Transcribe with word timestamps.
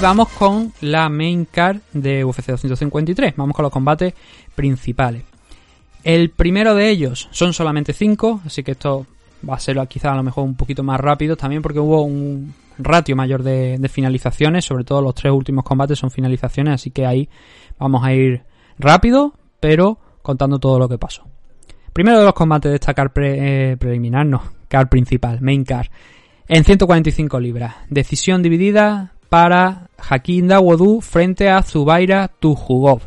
vamos 0.00 0.28
con 0.30 0.72
la 0.80 1.10
main 1.10 1.44
card 1.44 1.80
de 1.92 2.24
UFC 2.24 2.46
253. 2.46 3.34
Vamos 3.36 3.54
con 3.54 3.64
los 3.64 3.72
combates 3.72 4.14
principales. 4.54 5.24
El 6.02 6.30
primero 6.30 6.74
de 6.74 6.88
ellos 6.88 7.28
son 7.32 7.52
solamente 7.52 7.92
5, 7.92 8.42
así 8.46 8.62
que 8.62 8.72
esto 8.72 9.06
va 9.48 9.56
a 9.56 9.60
ser 9.60 9.76
quizá 9.88 10.12
a 10.12 10.16
lo 10.16 10.22
mejor 10.22 10.44
un 10.44 10.54
poquito 10.54 10.82
más 10.82 10.98
rápido 10.98 11.36
también 11.36 11.60
porque 11.60 11.80
hubo 11.80 12.02
un 12.02 12.54
ratio 12.78 13.14
mayor 13.14 13.42
de, 13.42 13.78
finalizaciones, 13.90 14.64
sobre 14.64 14.84
todo 14.84 15.02
los 15.02 15.14
tres 15.14 15.32
últimos 15.32 15.64
combates 15.64 15.98
son 15.98 16.10
finalizaciones, 16.10 16.74
así 16.74 16.90
que 16.90 17.04
ahí 17.04 17.28
vamos 17.78 18.02
a 18.02 18.14
ir 18.14 18.42
rápido, 18.78 19.34
pero 19.60 19.98
contando 20.22 20.58
todo 20.58 20.78
lo 20.78 20.88
que 20.88 20.96
pasó. 20.96 21.26
Primero 21.92 22.20
de 22.20 22.24
los 22.24 22.34
combates 22.34 22.70
de 22.70 22.76
esta 22.76 22.94
car 22.94 23.12
eh, 23.16 23.76
preliminar, 23.78 24.24
no, 24.24 24.42
car 24.68 24.88
principal, 24.88 25.42
main 25.42 25.64
car, 25.64 25.90
en 26.48 26.64
145 26.64 27.38
libras. 27.38 27.74
Decisión 27.90 28.42
dividida 28.42 29.12
para 29.30 29.88
Hakim 29.96 30.48
Dawodu 30.48 31.00
frente 31.00 31.48
a 31.48 31.62
Zubaira 31.62 32.28
Tujugov. 32.40 33.00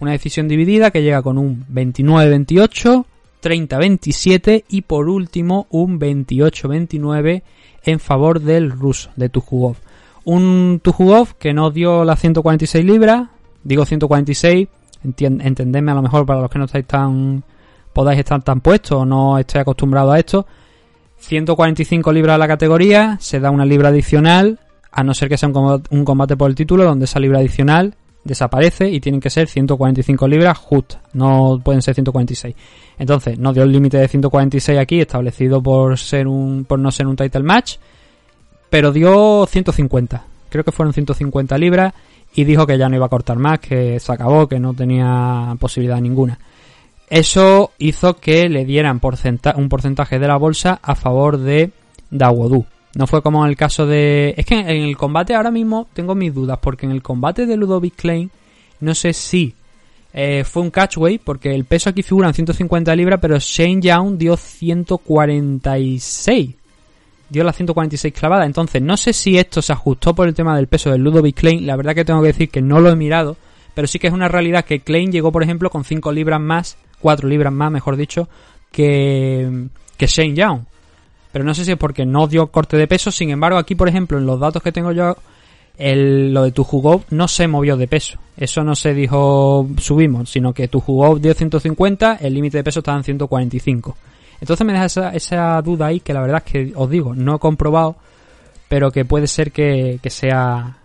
Una 0.00 0.12
decisión 0.12 0.48
dividida 0.48 0.90
que 0.90 1.02
llega 1.02 1.20
con 1.20 1.36
un 1.36 1.66
29-28, 1.66 3.04
30-27 3.42 4.64
y 4.68 4.82
por 4.82 5.08
último 5.08 5.66
un 5.70 6.00
28-29 6.00 7.42
en 7.82 8.00
favor 8.00 8.40
del 8.40 8.70
ruso, 8.70 9.10
de 9.16 9.28
Tujugov. 9.28 9.76
Un 10.24 10.80
Tujugov 10.82 11.34
que 11.34 11.52
no 11.52 11.70
dio 11.70 12.04
las 12.04 12.20
146 12.20 12.84
libras, 12.84 13.28
digo 13.64 13.84
146, 13.84 14.68
entendedme 15.02 15.90
a 15.90 15.94
lo 15.94 16.02
mejor 16.02 16.24
para 16.24 16.40
los 16.40 16.50
que 16.50 16.58
no 16.58 16.64
estáis 16.66 16.86
tan 16.86 17.42
podáis 17.92 18.18
estar 18.18 18.42
tan 18.42 18.60
puestos 18.60 19.02
o 19.02 19.04
no 19.04 19.38
estéis 19.38 19.62
acostumbrados 19.62 20.14
a 20.14 20.18
esto. 20.18 20.46
145 21.18 22.12
libras 22.12 22.34
a 22.34 22.38
la 22.38 22.48
categoría, 22.48 23.16
se 23.20 23.40
da 23.40 23.50
una 23.50 23.64
libra 23.64 23.88
adicional, 23.88 24.60
a 24.94 25.02
no 25.02 25.12
ser 25.12 25.28
que 25.28 25.36
sea 25.36 25.48
un 25.48 26.04
combate 26.04 26.36
por 26.36 26.48
el 26.48 26.54
título, 26.54 26.84
donde 26.84 27.06
esa 27.06 27.18
libra 27.18 27.40
adicional 27.40 27.96
desaparece 28.22 28.88
y 28.88 29.00
tienen 29.00 29.20
que 29.20 29.28
ser 29.28 29.48
145 29.48 30.28
libras 30.28 30.56
justas, 30.56 31.00
no 31.12 31.60
pueden 31.62 31.82
ser 31.82 31.94
146. 31.94 32.54
Entonces, 32.98 33.38
no 33.38 33.52
dio 33.52 33.64
el 33.64 33.72
límite 33.72 33.98
de 33.98 34.06
146 34.06 34.78
aquí, 34.78 35.00
establecido 35.00 35.60
por 35.62 35.98
ser 35.98 36.28
un 36.28 36.64
por 36.64 36.78
no 36.78 36.92
ser 36.92 37.08
un 37.08 37.16
title 37.16 37.42
match, 37.42 37.76
pero 38.70 38.92
dio 38.92 39.46
150. 39.46 40.24
Creo 40.48 40.64
que 40.64 40.72
fueron 40.72 40.94
150 40.94 41.58
libras 41.58 41.92
y 42.32 42.44
dijo 42.44 42.64
que 42.64 42.78
ya 42.78 42.88
no 42.88 42.94
iba 42.94 43.06
a 43.06 43.10
cortar 43.10 43.36
más, 43.36 43.58
que 43.58 43.98
se 43.98 44.12
acabó, 44.12 44.48
que 44.48 44.60
no 44.60 44.74
tenía 44.74 45.56
posibilidad 45.58 46.00
ninguna. 46.00 46.38
Eso 47.10 47.72
hizo 47.78 48.14
que 48.14 48.48
le 48.48 48.64
dieran 48.64 49.00
un 49.56 49.68
porcentaje 49.68 50.18
de 50.20 50.28
la 50.28 50.36
bolsa 50.36 50.78
a 50.82 50.94
favor 50.94 51.38
de 51.38 51.72
Dawodu. 52.10 52.64
No 52.94 53.06
fue 53.06 53.22
como 53.22 53.44
en 53.44 53.50
el 53.50 53.56
caso 53.56 53.86
de... 53.86 54.34
Es 54.36 54.46
que 54.46 54.54
en 54.54 54.68
el 54.68 54.96
combate 54.96 55.34
ahora 55.34 55.50
mismo 55.50 55.88
tengo 55.92 56.14
mis 56.14 56.32
dudas, 56.32 56.58
porque 56.60 56.86
en 56.86 56.92
el 56.92 57.02
combate 57.02 57.44
de 57.46 57.56
Ludovic 57.56 57.96
Klein 57.96 58.30
no 58.80 58.94
sé 58.94 59.12
si 59.12 59.54
eh, 60.12 60.44
fue 60.44 60.62
un 60.62 60.70
catchway, 60.70 61.18
porque 61.18 61.52
el 61.54 61.64
peso 61.64 61.90
aquí 61.90 62.04
figura 62.04 62.28
en 62.28 62.34
150 62.34 62.94
libras, 62.94 63.18
pero 63.20 63.36
Shane 63.38 63.80
Young 63.80 64.16
dio 64.16 64.36
146. 64.36 66.50
Dio 67.28 67.42
la 67.42 67.52
146 67.52 68.14
clavada. 68.14 68.46
Entonces, 68.46 68.80
no 68.80 68.96
sé 68.96 69.12
si 69.12 69.38
esto 69.38 69.60
se 69.60 69.72
ajustó 69.72 70.14
por 70.14 70.28
el 70.28 70.34
tema 70.34 70.54
del 70.54 70.68
peso 70.68 70.90
del 70.90 71.02
Ludovic 71.02 71.34
Klein. 71.36 71.66
La 71.66 71.74
verdad 71.74 71.96
que 71.96 72.04
tengo 72.04 72.20
que 72.20 72.28
decir 72.28 72.48
que 72.48 72.62
no 72.62 72.78
lo 72.78 72.90
he 72.90 72.96
mirado, 72.96 73.36
pero 73.74 73.88
sí 73.88 73.98
que 73.98 74.06
es 74.06 74.12
una 74.12 74.28
realidad 74.28 74.64
que 74.64 74.78
Klein 74.80 75.10
llegó, 75.10 75.32
por 75.32 75.42
ejemplo, 75.42 75.68
con 75.68 75.82
5 75.82 76.12
libras 76.12 76.40
más, 76.40 76.76
4 77.00 77.28
libras 77.28 77.52
más, 77.52 77.72
mejor 77.72 77.96
dicho, 77.96 78.28
que, 78.70 79.66
que 79.96 80.06
Shane 80.06 80.34
Young 80.34 80.60
pero 81.34 81.44
no 81.44 81.52
sé 81.52 81.64
si 81.64 81.72
es 81.72 81.76
porque 81.76 82.06
no 82.06 82.28
dio 82.28 82.46
corte 82.46 82.76
de 82.76 82.86
peso. 82.86 83.10
Sin 83.10 83.28
embargo, 83.28 83.58
aquí, 83.58 83.74
por 83.74 83.88
ejemplo, 83.88 84.18
en 84.18 84.24
los 84.24 84.38
datos 84.38 84.62
que 84.62 84.70
tengo 84.70 84.92
yo, 84.92 85.16
el, 85.76 86.32
lo 86.32 86.44
de 86.44 86.52
tu 86.52 86.62
jugó 86.62 87.02
no 87.10 87.26
se 87.26 87.48
movió 87.48 87.76
de 87.76 87.88
peso. 87.88 88.20
Eso 88.36 88.62
no 88.62 88.76
se 88.76 88.94
dijo 88.94 89.66
subimos, 89.78 90.30
sino 90.30 90.54
que 90.54 90.68
tu 90.68 90.78
jugó 90.78 91.18
dio 91.18 91.34
150, 91.34 92.18
el 92.20 92.34
límite 92.34 92.58
de 92.58 92.62
peso 92.62 92.78
estaba 92.78 92.98
en 92.98 93.02
145. 93.02 93.96
Entonces 94.40 94.64
me 94.64 94.74
deja 94.74 94.84
esa, 94.84 95.10
esa, 95.10 95.60
duda 95.60 95.86
ahí 95.86 95.98
que 95.98 96.14
la 96.14 96.20
verdad 96.20 96.40
es 96.46 96.52
que 96.52 96.72
os 96.76 96.88
digo, 96.88 97.16
no 97.16 97.34
he 97.34 97.38
comprobado, 97.40 97.96
pero 98.68 98.92
que 98.92 99.04
puede 99.04 99.26
ser 99.26 99.50
que, 99.50 99.98
que 100.00 100.10
sea 100.10 100.76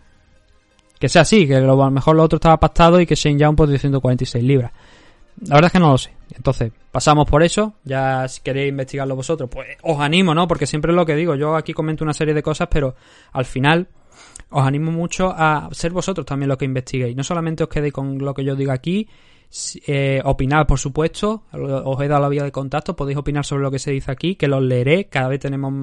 que 0.98 1.10
sea 1.10 1.22
así, 1.22 1.46
que 1.46 1.58
a 1.58 1.60
lo 1.60 1.92
mejor 1.92 2.16
lo 2.16 2.24
otro 2.24 2.38
estaba 2.38 2.58
pactado 2.58 3.00
y 3.00 3.06
que 3.06 3.14
Shane 3.14 3.38
Young 3.38 3.56
pues 3.56 3.70
dio 3.70 3.78
146 3.78 4.44
libras. 4.44 4.72
La 5.46 5.54
verdad 5.54 5.68
es 5.68 5.74
que 5.74 5.80
no 5.80 5.92
lo 5.92 5.98
sé. 6.00 6.10
Entonces, 6.36 6.72
pasamos 6.92 7.28
por 7.30 7.44
eso. 7.44 7.76
Ya 7.84 8.28
si 8.28 8.42
queréis 8.42 8.70
investigarlo 8.70 9.16
vosotros, 9.16 9.50
pues 9.52 9.78
os 9.84 10.00
animo, 10.00 10.34
¿no? 10.34 10.48
Porque 10.48 10.66
siempre 10.66 10.92
es 10.92 10.96
lo 10.96 11.06
que 11.06 11.16
digo. 11.16 11.36
Yo 11.36 11.56
aquí 11.56 11.74
comento 11.74 12.04
una 12.04 12.14
serie 12.14 12.34
de 12.34 12.44
cosas, 12.44 12.68
pero 12.72 12.96
al 13.32 13.46
final 13.46 13.88
os 14.50 14.66
animo 14.66 14.92
mucho 14.92 15.34
a 15.36 15.70
ser 15.72 15.92
vosotros 15.92 16.26
también 16.26 16.50
los 16.50 16.58
que 16.58 16.66
investiguéis. 16.66 17.16
No 17.16 17.24
solamente 17.24 17.64
os 17.64 17.70
quedéis 17.70 17.94
con 17.94 18.18
lo 18.18 18.34
que 18.34 18.44
yo 18.44 18.56
diga 18.56 18.74
aquí, 18.74 19.08
eh, 19.88 20.22
opinar, 20.26 20.68
por 20.68 20.78
supuesto. 20.78 21.44
Os 21.52 22.02
he 22.02 22.08
dado 22.08 22.22
la 22.22 22.30
vía 22.30 22.44
de 22.44 22.52
contacto. 22.52 22.96
Podéis 22.96 23.18
opinar 23.18 23.46
sobre 23.46 23.64
lo 23.64 23.72
que 23.72 23.80
se 23.80 23.92
dice 23.92 24.12
aquí, 24.12 24.36
que 24.36 24.48
los 24.48 24.62
leeré. 24.62 25.08
Cada 25.08 25.28
vez 25.28 25.40
tenemos 25.40 25.74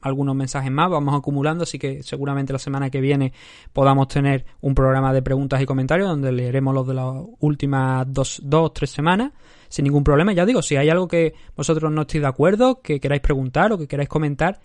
algunos 0.00 0.34
mensajes 0.34 0.70
más. 0.70 0.90
Vamos 0.90 1.14
acumulando. 1.14 1.62
Así 1.62 1.78
que 1.78 2.02
seguramente 2.02 2.52
la 2.52 2.58
semana 2.58 2.90
que 2.90 3.00
viene 3.00 3.32
podamos 3.72 4.08
tener 4.08 4.44
un 4.60 4.74
programa 4.74 5.12
de 5.12 5.22
preguntas 5.22 5.60
y 5.60 5.66
comentarios 5.66 6.08
donde 6.08 6.32
leeremos 6.32 6.74
los 6.74 6.86
de 6.86 6.94
las 6.94 7.14
últimas 7.40 8.12
dos, 8.12 8.40
dos 8.44 8.72
tres 8.72 8.90
semanas 8.90 9.32
sin 9.68 9.84
ningún 9.84 10.04
problema. 10.04 10.34
Ya 10.34 10.44
digo, 10.44 10.60
si 10.60 10.76
hay 10.76 10.90
algo 10.90 11.08
que 11.08 11.34
vosotros 11.56 11.90
no 11.90 12.02
estéis 12.02 12.22
de 12.22 12.28
acuerdo, 12.28 12.82
que 12.82 13.00
queráis 13.00 13.22
preguntar 13.22 13.72
o 13.72 13.78
que 13.78 13.88
queráis 13.88 14.08
comentar, 14.08 14.60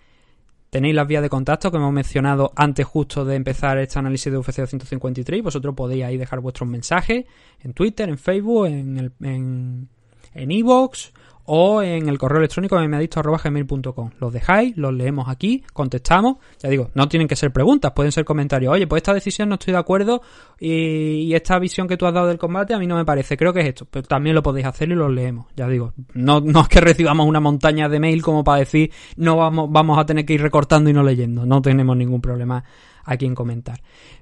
Tenéis 0.70 0.94
las 0.94 1.06
vías 1.06 1.22
de 1.22 1.30
contacto 1.30 1.70
que 1.70 1.78
hemos 1.78 1.92
mencionado 1.92 2.52
antes 2.54 2.84
justo 2.84 3.24
de 3.24 3.36
empezar 3.36 3.78
este 3.78 3.98
análisis 3.98 4.30
de 4.30 4.38
UFC 4.38 4.56
253. 4.58 5.42
Vosotros 5.42 5.74
podéis 5.74 6.04
ahí 6.04 6.18
dejar 6.18 6.40
vuestros 6.40 6.68
mensajes 6.68 7.24
en 7.60 7.72
Twitter, 7.72 8.08
en 8.08 8.18
Facebook, 8.18 8.66
en 8.66 8.98
el, 8.98 9.12
en, 9.22 9.88
en 10.34 10.50
Evox 10.50 11.12
o 11.50 11.82
en 11.82 12.10
el 12.10 12.18
correo 12.18 12.38
electrónico 12.38 12.76
gmail.com. 12.76 14.10
Los 14.20 14.32
dejáis, 14.32 14.76
los 14.76 14.92
leemos 14.92 15.28
aquí, 15.28 15.64
contestamos. 15.72 16.36
Ya 16.62 16.68
digo, 16.68 16.90
no 16.92 17.08
tienen 17.08 17.26
que 17.26 17.36
ser 17.36 17.52
preguntas, 17.52 17.92
pueden 17.92 18.12
ser 18.12 18.26
comentarios. 18.26 18.70
Oye, 18.70 18.86
pues 18.86 19.00
esta 19.00 19.14
decisión 19.14 19.48
no 19.48 19.54
estoy 19.54 19.72
de 19.72 19.78
acuerdo 19.78 20.20
y, 20.60 21.34
esta 21.34 21.58
visión 21.58 21.88
que 21.88 21.96
tú 21.96 22.04
has 22.04 22.12
dado 22.12 22.26
del 22.26 22.36
combate 22.36 22.74
a 22.74 22.78
mí 22.78 22.86
no 22.86 22.96
me 22.96 23.04
parece. 23.06 23.38
Creo 23.38 23.54
que 23.54 23.60
es 23.60 23.68
esto. 23.68 23.86
Pero 23.90 24.06
también 24.06 24.34
lo 24.34 24.42
podéis 24.42 24.66
hacer 24.66 24.90
y 24.90 24.94
los 24.94 25.10
leemos. 25.10 25.46
Ya 25.56 25.66
digo, 25.68 25.94
no, 26.12 26.40
no 26.40 26.60
es 26.60 26.68
que 26.68 26.80
recibamos 26.82 27.26
una 27.26 27.40
montaña 27.40 27.88
de 27.88 27.98
mail 27.98 28.22
como 28.22 28.44
para 28.44 28.58
decir 28.58 28.90
no 29.16 29.36
vamos, 29.36 29.68
vamos 29.70 29.98
a 29.98 30.04
tener 30.04 30.26
que 30.26 30.34
ir 30.34 30.42
recortando 30.42 30.90
y 30.90 30.92
no 30.92 31.02
leyendo. 31.02 31.46
No 31.46 31.62
tenemos 31.62 31.96
ningún 31.96 32.20
problema 32.20 32.62
aquí 33.04 33.24
en 33.24 33.34
comentar. 33.34 33.80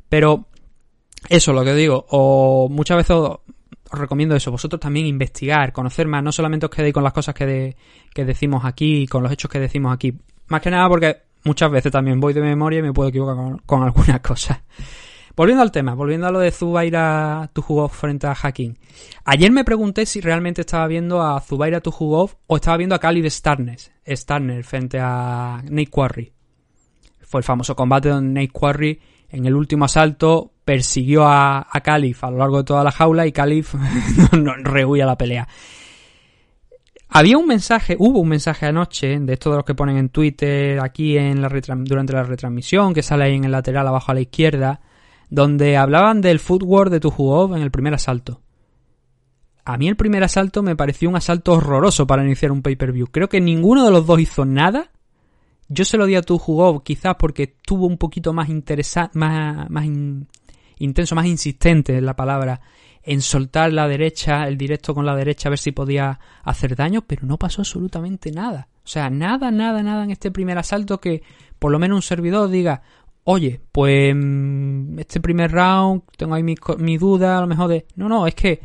Pero 0.09 0.47
eso, 1.29 1.53
lo 1.53 1.65
que 1.65 1.75
digo, 1.75 2.07
o 2.11 2.69
muchas 2.69 2.99
veces 2.99 3.17
os 3.91 3.99
recomiendo 3.99 4.35
eso, 4.35 4.51
vosotros 4.51 4.81
también 4.81 5.07
investigar, 5.07 5.73
conocer 5.73 6.07
más, 6.07 6.23
no 6.23 6.33
solamente 6.33 6.67
os 6.67 6.71
quedéis 6.71 6.95
con 6.95 7.05
las 7.05 7.13
cosas 7.13 7.35
que, 7.35 7.77
decimos 8.15 8.65
aquí, 8.65 9.07
con 9.07 9.23
los 9.23 9.33
hechos 9.33 9.51
que 9.51 9.61
decimos 9.61 9.93
aquí. 9.93 10.13
Más 10.49 10.61
que 10.61 10.71
nada 10.71 10.89
porque 10.89 11.23
muchas 11.45 11.71
veces 11.71 11.93
también 11.93 12.21
voy 12.21 12.33
de 12.33 12.41
memoria 12.41 12.81
y 12.81 12.83
me 12.83 12.93
puedo 12.93 13.09
equivocar 13.09 13.37
con, 13.65 13.83
algunas 13.83 14.21
cosas. 14.21 14.61
Volviendo 15.37 15.63
al 15.63 15.71
tema, 15.71 15.95
volviendo 15.95 16.27
a 16.27 16.31
lo 16.31 16.41
de 16.41 16.51
Zubaira 16.51 17.51
Tujugov 17.53 17.91
frente 17.91 18.27
a 18.27 18.35
Hakim. 18.41 18.75
Ayer 19.25 19.53
me 19.53 19.65
pregunté 19.65 20.07
si 20.07 20.21
realmente 20.23 20.63
estaba 20.63 20.87
viendo 20.87 21.23
a 21.23 21.39
Zubaira 21.41 21.81
Tujugov 21.81 22.37
o 22.47 22.57
estaba 22.57 22.79
viendo 22.79 22.95
a 22.95 22.99
Khalid 22.99 23.29
Starnes, 23.29 23.93
Starner 24.07 24.65
frente 24.65 24.99
a 24.99 25.63
Nate 25.63 25.91
Quarry. 25.91 26.33
Fue 27.21 27.41
el 27.41 27.45
famoso 27.45 27.77
combate 27.77 28.09
donde 28.09 28.41
Nate 28.41 28.53
Quarry 28.53 28.99
en 29.31 29.47
el 29.47 29.55
último 29.55 29.85
asalto 29.85 30.53
persiguió 30.65 31.27
a, 31.27 31.67
a 31.71 31.81
Calif 31.81 32.25
a 32.25 32.31
lo 32.31 32.39
largo 32.39 32.59
de 32.59 32.65
toda 32.65 32.85
la 32.85 32.91
jaula 32.91 33.27
y 33.27 33.33
Calif 33.33 33.75
no, 34.33 34.55
rehuía 34.63 35.07
la 35.07 35.17
pelea. 35.17 35.47
Había 37.09 37.39
un 37.39 37.47
mensaje, 37.47 37.97
hubo 37.99 38.19
un 38.19 38.29
mensaje 38.29 38.67
anoche 38.67 39.19
de 39.19 39.33
estos 39.33 39.53
de 39.53 39.57
los 39.57 39.65
que 39.65 39.75
ponen 39.75 39.97
en 39.97 40.09
Twitter 40.09 40.81
aquí 40.83 41.17
en 41.17 41.41
la 41.41 41.49
durante 41.49 42.13
la 42.13 42.25
retransmisión, 42.25 42.93
que 42.93 43.03
sale 43.03 43.25
ahí 43.25 43.35
en 43.35 43.45
el 43.45 43.53
lateral 43.53 43.87
abajo 43.87 44.11
a 44.11 44.15
la 44.15 44.21
izquierda, 44.21 44.81
donde 45.31 45.77
hablaban 45.77 46.21
del 46.21 46.41
footwork 46.41 46.91
de 46.91 47.01
tu 47.01 47.11
jugador 47.11 47.57
en 47.57 47.63
el 47.63 47.71
primer 47.71 47.95
asalto. 47.95 48.43
A 49.65 49.79
mí 49.79 49.89
el 49.89 49.97
primer 49.97 50.23
asalto 50.25 50.63
me 50.63 50.77
pareció 50.77 51.09
un 51.09 51.17
asalto 51.17 51.53
horroroso 51.53 52.07
para 52.07 52.25
iniciar 52.25 52.53
un 52.53 52.63
pay-per-view. 52.63 53.07
Creo 53.09 53.29
que 53.29 53.41
ninguno 53.41 53.85
de 53.85 53.91
los 53.91 54.07
dos 54.07 54.21
hizo 54.21 54.45
nada 54.45 54.91
yo 55.69 55.85
se 55.85 55.97
lo 55.97 56.07
di 56.07 56.15
a 56.15 56.23
tu 56.23 56.39
jugó 56.39 56.83
quizás 56.83 57.17
porque 57.19 57.47
tuvo 57.47 57.87
un 57.87 57.99
poquito 57.99 58.33
más 58.33 58.49
interesante, 58.49 59.19
más, 59.19 59.69
más 59.71 59.87
intenso, 60.79 61.15
más 61.15 61.27
insistente 61.27 61.97
en 61.97 62.07
la 62.07 62.15
palabra, 62.15 62.61
en 63.03 63.21
soltar 63.21 63.73
la 63.73 63.89
derecha, 63.89 64.47
el 64.49 64.59
directo 64.59 64.95
con 64.95 65.07
la 65.07 65.15
derecha, 65.15 65.49
a 65.49 65.51
ver 65.51 65.59
si 65.59 65.73
podía 65.73 66.19
hacer 66.43 66.75
daño, 66.77 67.03
pero 67.03 67.27
no 67.27 67.39
pasó 67.39 67.63
absolutamente 67.63 68.31
nada. 68.31 68.69
O 68.85 68.89
sea, 68.89 69.11
nada, 69.11 69.51
nada, 69.51 69.83
nada 69.83 70.05
en 70.05 70.11
este 70.11 70.31
primer 70.31 70.59
asalto 70.59 71.01
que 71.01 71.23
por 71.59 71.73
lo 71.73 71.79
menos 71.79 71.97
un 71.97 72.03
servidor 72.03 72.49
diga, 72.49 72.83
oye, 73.25 73.61
pues 73.73 74.15
mm, 74.15 74.99
este 74.99 75.21
primer 75.21 75.51
round 75.51 76.03
tengo 76.17 76.35
ahí 76.35 76.43
mi, 76.43 76.55
mi 76.79 76.97
duda, 76.97 77.39
a 77.39 77.41
lo 77.41 77.47
mejor 77.47 77.69
de... 77.69 77.87
No, 77.97 78.09
no, 78.09 78.27
es 78.27 78.35
que 78.35 78.61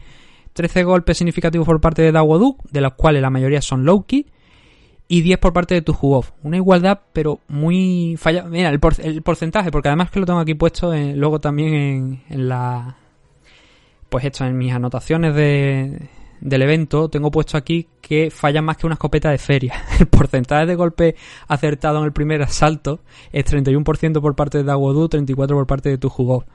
13 0.54 0.84
golpes 0.84 1.18
significativos 1.18 1.66
por 1.66 1.82
parte 1.82 2.02
de 2.02 2.12
Dawodu, 2.12 2.58
de 2.70 2.82
los 2.82 2.94
cuales 2.94 3.22
la 3.22 3.30
mayoría 3.30 3.62
son 3.62 3.86
low 3.86 4.06
y 5.12 5.20
10 5.24 5.40
por 5.40 5.52
parte 5.52 5.74
de 5.76 5.82
tu 5.82 5.94
Off. 6.04 6.32
Una 6.42 6.56
igualdad, 6.56 7.02
pero 7.12 7.42
muy 7.50 8.16
falla. 8.18 8.46
Mira, 8.46 8.70
el, 8.70 8.80
porcentaje, 8.80 9.70
porque 9.70 9.90
además 9.90 10.10
que 10.10 10.22
lo 10.22 10.26
tengo 10.26 10.40
aquí 10.40 10.54
puesto 10.54 10.94
luego 10.96 11.42
también 11.42 12.22
en, 12.30 12.48
la. 12.48 12.96
Pues 14.08 14.24
esto, 14.24 14.46
en 14.46 14.58
mis 14.58 14.72
anotaciones 14.72 15.36
de, 15.36 16.08
del 16.40 16.62
evento, 16.62 17.10
tengo 17.10 17.30
puesto 17.30 17.58
aquí 17.58 17.90
que 18.00 18.32
falla 18.32 18.62
más 18.62 18.78
que 18.78 18.86
una 18.86 18.94
escopeta 18.94 19.32
de 19.32 19.38
feria. 19.38 19.84
El 20.00 20.08
porcentaje 20.08 20.66
de 20.66 20.76
golpe 20.76 21.18
acertado 21.50 22.00
en 22.00 22.06
el 22.06 22.14
primer 22.14 22.42
asalto 22.42 23.02
es 23.34 23.46
31% 23.46 24.22
por 24.22 24.36
parte 24.38 24.60
de 24.60 24.64
Dawodu, 24.64 25.10
34% 25.10 25.36
por 25.36 25.68
parte 25.68 25.90
de 25.90 25.98
tu 25.98 26.08
Off. 26.08 26.46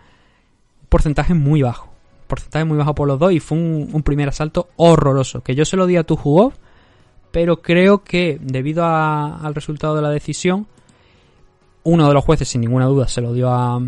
Porcentaje 0.89 1.35
muy 1.35 1.61
bajo. 1.61 1.91
Porcentaje 2.27 2.65
muy 2.65 2.79
bajo 2.79 2.95
por 2.95 3.07
los 3.07 3.19
dos 3.19 3.33
y 3.33 3.39
fue 3.41 3.59
un, 3.59 4.03
primer 4.03 4.31
asalto 4.31 4.71
horroroso. 4.77 5.43
Que 5.43 5.55
yo 5.55 5.67
se 5.67 5.77
lo 5.77 5.87
di 5.87 5.99
a 5.99 6.05
tu 6.05 6.19
Off 6.25 6.55
pero 7.31 7.61
creo 7.63 8.03
que 8.03 8.39
debido 8.41 8.85
al 8.85 9.55
resultado 9.55 9.95
de 9.97 10.03
la 10.03 10.11
decisión, 10.11 10.67
uno 11.85 12.09
de 12.09 12.15
los 12.15 12.25
jueces 12.25 12.49
sin 12.49 12.61
ninguna 12.61 12.87
duda 12.87 13.09
se 13.09 13.21
lo 13.21 13.33
dio 13.33 13.51
a, 13.51 13.81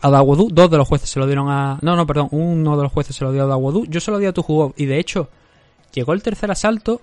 a 0.00 0.10
Dawodu, 0.10 0.48
dos 0.50 0.70
de 0.70 0.78
los 0.78 0.88
jueces 0.88 1.10
se 1.10 1.20
lo 1.20 1.26
dieron 1.26 1.48
a... 1.50 1.78
No, 1.82 1.96
no, 1.96 2.06
perdón, 2.06 2.28
uno 2.30 2.76
de 2.76 2.82
los 2.84 2.92
jueces 2.92 3.16
se 3.16 3.24
lo 3.24 3.32
dio 3.32 3.44
a 3.44 3.46
Dawodu, 3.46 3.84
yo 3.86 4.00
se 4.00 4.10
lo 4.10 4.18
di 4.18 4.26
a 4.26 4.32
tu 4.32 4.72
y 4.76 4.86
de 4.86 4.98
hecho 4.98 5.28
llegó 5.92 6.12
el 6.12 6.22
tercer 6.22 6.50
asalto 6.50 7.00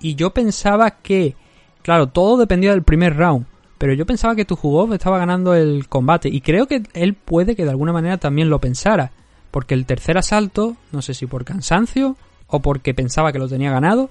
y 0.00 0.14
yo 0.14 0.30
pensaba 0.30 0.90
que, 0.90 1.36
claro, 1.82 2.08
todo 2.08 2.36
dependía 2.36 2.70
del 2.70 2.82
primer 2.82 3.16
round, 3.16 3.46
pero 3.78 3.94
yo 3.94 4.06
pensaba 4.06 4.36
que 4.36 4.44
tu 4.44 4.56
estaba 4.92 5.18
ganando 5.18 5.54
el 5.54 5.88
combate. 5.88 6.28
Y 6.28 6.40
creo 6.40 6.66
que 6.68 6.82
él 6.94 7.14
puede 7.14 7.56
que 7.56 7.64
de 7.64 7.70
alguna 7.70 7.92
manera 7.92 8.16
también 8.16 8.48
lo 8.48 8.60
pensara, 8.60 9.10
porque 9.50 9.74
el 9.74 9.86
tercer 9.86 10.18
asalto, 10.18 10.76
no 10.92 11.02
sé 11.02 11.14
si 11.14 11.26
por 11.26 11.44
cansancio 11.44 12.16
o 12.46 12.60
porque 12.60 12.94
pensaba 12.94 13.32
que 13.32 13.38
lo 13.38 13.48
tenía 13.48 13.72
ganado, 13.72 14.08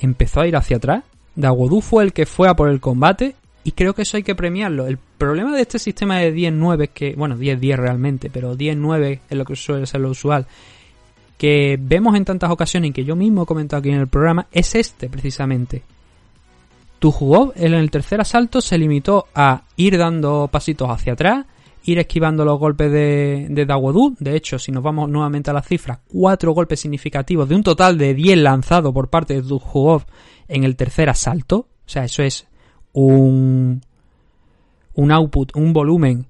empezó 0.00 0.40
a 0.40 0.46
ir 0.46 0.56
hacia 0.56 0.76
atrás. 0.78 1.04
Dawodu 1.34 1.80
fue 1.80 2.04
el 2.04 2.12
que 2.12 2.26
fue 2.26 2.48
a 2.48 2.56
por 2.56 2.68
el 2.68 2.80
combate 2.80 3.34
y 3.64 3.72
creo 3.72 3.94
que 3.94 4.02
eso 4.02 4.16
hay 4.16 4.22
que 4.22 4.34
premiarlo. 4.34 4.86
El 4.86 4.98
problema 4.98 5.54
de 5.54 5.62
este 5.62 5.78
sistema 5.78 6.18
de 6.18 6.34
10-9 6.34 6.84
es 6.84 6.90
que, 6.90 7.14
bueno, 7.14 7.36
10-10 7.36 7.76
realmente, 7.76 8.30
pero 8.30 8.56
10-9 8.56 9.20
es 9.28 9.36
lo 9.36 9.44
que 9.44 9.56
suele 9.56 9.86
ser 9.86 10.00
lo 10.00 10.10
usual, 10.10 10.46
que 11.36 11.78
vemos 11.80 12.16
en 12.16 12.24
tantas 12.24 12.50
ocasiones 12.50 12.90
y 12.90 12.92
que 12.92 13.04
yo 13.04 13.14
mismo 13.14 13.42
he 13.42 13.46
comentado 13.46 13.80
aquí 13.80 13.90
en 13.90 14.00
el 14.00 14.08
programa, 14.08 14.46
es 14.52 14.74
este 14.74 15.08
precisamente. 15.08 15.82
Tu 16.98 17.12
jugó 17.12 17.52
en 17.54 17.74
el 17.74 17.90
tercer 17.90 18.20
asalto 18.20 18.60
se 18.60 18.76
limitó 18.76 19.26
a 19.34 19.62
ir 19.76 19.98
dando 19.98 20.48
pasitos 20.50 20.90
hacia 20.90 21.12
atrás, 21.12 21.46
ir 21.84 21.98
esquivando 21.98 22.44
los 22.44 22.58
golpes 22.58 22.90
de, 22.90 23.46
de 23.50 23.66
Dawodu. 23.66 24.16
De 24.18 24.36
hecho, 24.36 24.58
si 24.58 24.72
nos 24.72 24.82
vamos 24.82 25.08
nuevamente 25.08 25.50
a 25.50 25.54
las 25.54 25.66
cifras, 25.66 26.00
cuatro 26.06 26.52
golpes 26.52 26.80
significativos 26.80 27.48
de 27.48 27.54
un 27.54 27.62
total 27.62 27.98
de 27.98 28.14
10 28.14 28.38
lanzados 28.38 28.92
por 28.92 29.08
parte 29.08 29.34
de 29.34 29.42
Dujugov 29.42 30.04
en 30.48 30.64
el 30.64 30.76
tercer 30.76 31.08
asalto. 31.08 31.56
O 31.58 31.90
sea, 31.90 32.04
eso 32.04 32.22
es 32.22 32.46
un, 32.92 33.80
un 34.94 35.12
output, 35.12 35.56
un 35.56 35.72
volumen 35.72 36.26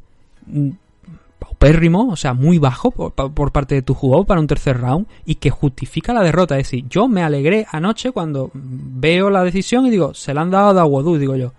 paupérrimo, 1.39 2.09
o 2.09 2.17
sea, 2.17 2.35
muy 2.35 2.59
bajo 2.59 2.91
por, 2.91 3.53
parte 3.53 3.75
de 3.75 3.83
tu 3.83 3.97
para 4.27 4.41
un 4.41 4.47
tercer 4.47 4.79
round 4.79 5.07
y 5.25 5.37
que 5.37 5.51
justifica 5.51 6.13
la 6.13 6.23
derrota. 6.23 6.59
Es 6.59 6.67
decir, 6.67 6.85
yo 6.89 7.09
me 7.09 7.23
alegré 7.23 7.67
anoche 7.71 8.13
cuando 8.13 8.51
veo 8.53 9.31
la 9.31 9.45
decisión 9.45 9.87
y 9.87 9.91
digo, 9.91 10.15
se 10.15 10.35
la 10.35 10.43
han 10.43 10.51
dado 10.51 10.69
a 10.69 10.75
Dawodu, 10.75 11.17
digo 11.17 11.37
yo. 11.37 11.53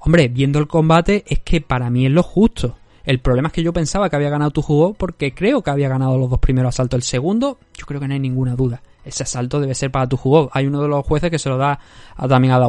Hombre, 0.00 0.28
viendo 0.28 0.58
el 0.58 0.66
combate 0.66 1.24
es 1.26 1.40
que 1.40 1.60
para 1.60 1.90
mí 1.90 2.06
es 2.06 2.12
lo 2.12 2.22
justo. 2.22 2.76
El 3.04 3.20
problema 3.20 3.48
es 3.48 3.54
que 3.54 3.62
yo 3.62 3.72
pensaba 3.72 4.10
que 4.10 4.16
había 4.16 4.30
ganado 4.30 4.50
tu 4.50 4.62
juego 4.62 4.94
porque 4.94 5.32
creo 5.32 5.62
que 5.62 5.70
había 5.70 5.88
ganado 5.88 6.18
los 6.18 6.30
dos 6.30 6.38
primeros 6.38 6.74
asaltos. 6.74 6.98
El 6.98 7.02
segundo, 7.02 7.58
yo 7.76 7.86
creo 7.86 8.00
que 8.00 8.08
no 8.08 8.14
hay 8.14 8.20
ninguna 8.20 8.54
duda. 8.54 8.82
Ese 9.04 9.22
asalto 9.22 9.60
debe 9.60 9.74
ser 9.74 9.90
para 9.90 10.06
tu 10.06 10.16
juego. 10.16 10.50
Hay 10.52 10.66
uno 10.66 10.82
de 10.82 10.88
los 10.88 11.06
jueces 11.06 11.30
que 11.30 11.38
se 11.38 11.48
lo 11.48 11.56
da 11.56 11.78
a, 12.16 12.28
también 12.28 12.52
a. 12.52 12.60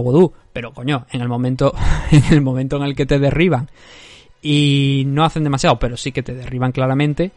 Pero 0.54 0.74
coño, 0.74 1.06
en 1.12 1.22
el 1.22 1.28
momento, 1.28 1.74
en 2.12 2.24
el 2.32 2.42
momento 2.42 2.78
en 2.78 2.84
el 2.84 2.96
que 2.96 3.06
te 3.06 3.20
derriban 3.20 3.70
y 4.42 5.04
no 5.08 5.24
hacen 5.24 5.44
demasiado, 5.44 5.78
pero 5.78 5.98
sí 5.98 6.12
que 6.12 6.24
te 6.24 6.34
derriban 6.34 6.72
claramente, 6.72 7.32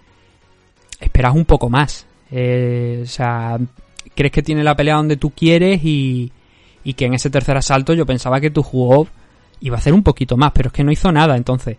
esperas 1.00 1.34
un 1.34 1.44
poco 1.44 1.68
más. 1.68 2.06
Eh, 2.30 3.00
o 3.02 3.06
sea, 3.06 3.58
crees 4.14 4.32
que 4.32 4.42
tiene 4.42 4.64
la 4.64 4.76
pelea 4.76 4.96
donde 4.96 5.16
tú 5.16 5.30
quieres 5.30 5.84
y, 5.84 6.32
y 6.82 6.94
que 6.94 7.06
en 7.06 7.14
ese 7.14 7.30
tercer 7.30 7.56
asalto 7.56 7.92
yo 7.92 8.06
pensaba 8.06 8.40
que 8.40 8.50
tu 8.50 8.62
juego 8.62 9.08
iba 9.60 9.76
a 9.76 9.78
hacer 9.78 9.92
un 9.92 10.02
poquito 10.02 10.36
más, 10.36 10.52
pero 10.52 10.68
es 10.68 10.72
que 10.72 10.84
no 10.84 10.92
hizo 10.92 11.12
nada. 11.12 11.36
Entonces, 11.36 11.78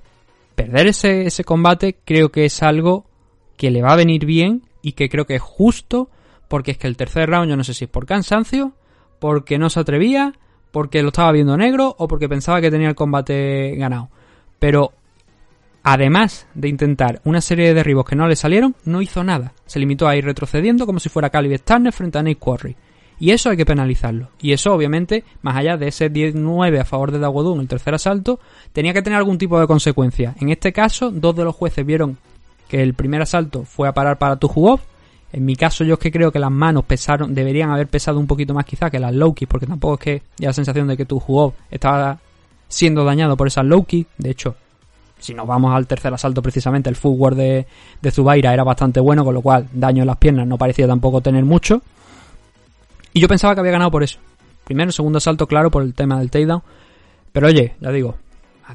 perder 0.56 0.88
ese, 0.88 1.26
ese 1.26 1.44
combate 1.44 1.98
creo 2.06 2.32
que 2.32 2.46
es 2.46 2.64
algo 2.64 3.06
que 3.58 3.72
le 3.72 3.82
va 3.82 3.94
a 3.94 3.98
venir 3.98 4.26
bien 4.26 4.64
y 4.82 4.94
que 4.94 5.10
creo 5.10 5.26
que 5.26 5.36
es 5.36 5.42
justo 5.42 6.10
porque 6.48 6.72
es 6.72 6.78
que 6.78 6.88
el 6.88 6.98
tercer 6.98 7.30
round 7.30 7.50
yo 7.50 7.58
no 7.58 7.64
sé 7.64 7.74
si 7.74 7.86
es 7.86 7.90
por 7.90 8.06
cansancio, 8.06 8.74
porque 9.20 9.58
no 9.58 9.70
se 9.70 9.80
atrevía, 9.80 10.34
porque 10.72 11.02
lo 11.02 11.10
estaba 11.10 11.32
viendo 11.32 11.58
negro 11.58 11.96
o 11.98 12.08
porque 12.08 12.30
pensaba 12.30 12.62
que 12.62 12.72
tenía 12.72 12.90
el 12.90 12.96
combate 12.96 13.76
ganado. 13.76 14.10
Pero 14.60 14.94
además 15.84 16.48
de 16.54 16.70
intentar 16.70 17.22
una 17.24 17.42
serie 17.42 17.68
de 17.68 17.74
derribos 17.74 18.06
que 18.06 18.16
no 18.16 18.28
le 18.28 18.36
salieron, 18.36 18.76
no 18.84 19.02
hizo 19.02 19.24
nada. 19.24 19.54
Se 19.66 19.80
limitó 19.80 20.08
a 20.08 20.16
ir 20.16 20.26
retrocediendo 20.26 20.86
como 20.86 21.00
si 21.00 21.10
fuera 21.10 21.30
Caleb 21.30 21.62
Turner 21.62 21.94
frente 21.94 22.18
a 22.18 22.24
Nate 22.24 22.38
Quarry. 22.38 22.76
Y 23.20 23.32
eso 23.32 23.50
hay 23.50 23.58
que 23.58 23.66
penalizarlo. 23.66 24.30
Y 24.42 24.52
eso, 24.52 24.74
obviamente, 24.74 25.24
más 25.42 25.56
allá 25.56 25.78
de 25.78 25.88
ese 25.88 26.12
10-9 26.12 26.80
a 26.80 26.86
favor 26.86 27.12
de 27.12 27.20
Dawodu 27.20 27.56
en 27.56 27.62
el 27.62 27.68
tercer 27.68 27.94
asalto, 27.94 28.40
tenía 28.74 28.94
que 28.94 29.02
tener 29.02 29.18
algún 29.18 29.38
tipo 29.38 29.60
de 29.60 29.68
consecuencia. 29.68 30.36
En 30.40 30.50
este 30.50 30.74
caso, 30.74 31.12
dos 31.12 31.36
de 31.36 31.46
los 31.46 31.56
jueces 31.56 31.86
vieron 31.86 32.18
que 32.68 32.82
el 32.82 32.94
primer 32.94 33.22
asalto 33.22 33.64
fue 33.64 33.88
a 33.88 33.94
parar 33.94 34.18
para 34.18 34.36
Tujugov. 34.36 34.82
En 35.32 35.46
mi 35.46 35.56
caso, 35.56 35.84
yo 35.84 35.94
es 35.96 36.00
que 36.00 36.12
creo 36.12 36.32
que 36.32 36.40
las 36.40 36.52
manos 36.52 36.86
pesaron, 36.86 37.34
deberían 37.34 37.72
haber 37.72 37.88
pesado 37.88 38.20
un 38.20 38.28
poquito 38.28 38.54
más 38.54 38.66
quizá 38.66 38.90
que 38.90 39.00
las 39.00 39.14
low 39.14 39.36
porque 39.48 39.68
tampoco 39.68 39.96
es 39.96 40.00
que 40.00 40.22
ya 40.38 40.50
la 40.50 40.54
sensación 40.54 40.88
de 40.88 40.98
que 40.98 41.06
Tujugov 41.06 41.54
estaba 41.70 42.20
siendo 42.68 43.04
dañado 43.04 43.38
por 43.38 43.48
esas 43.48 43.66
low 43.66 43.86
De 44.18 44.30
hecho, 44.30 44.56
si 45.20 45.34
nos 45.34 45.48
vamos 45.48 45.74
al 45.74 45.88
tercer 45.88 46.14
asalto 46.14 46.42
precisamente, 46.42 46.90
el 46.90 46.96
footwork 46.96 47.36
de, 47.36 47.66
de 48.02 48.12
Zubaira 48.12 48.54
era 48.54 48.64
bastante 48.64 49.00
bueno, 49.00 49.24
con 49.24 49.34
lo 49.34 49.42
cual 49.42 49.68
daño 49.74 50.04
en 50.04 50.08
las 50.08 50.18
piernas 50.18 50.48
no 50.48 50.58
parecía 50.58 50.88
tampoco 50.88 51.22
tener 51.22 51.44
mucho. 51.46 51.82
Y 53.16 53.22
yo 53.22 53.30
pensaba 53.30 53.54
que 53.54 53.62
había 53.62 53.72
ganado 53.72 53.92
por 53.92 54.04
eso. 54.04 54.20
Primero, 54.66 54.92
segundo 54.92 55.20
asalto, 55.20 55.48
claro, 55.48 55.72
por 55.72 55.84
el 55.84 55.94
tema 55.94 56.20
del 56.20 56.30
takedown. 56.30 56.62
Pero 57.32 57.48
oye, 57.48 57.74
ya 57.80 57.90
digo, 57.90 58.18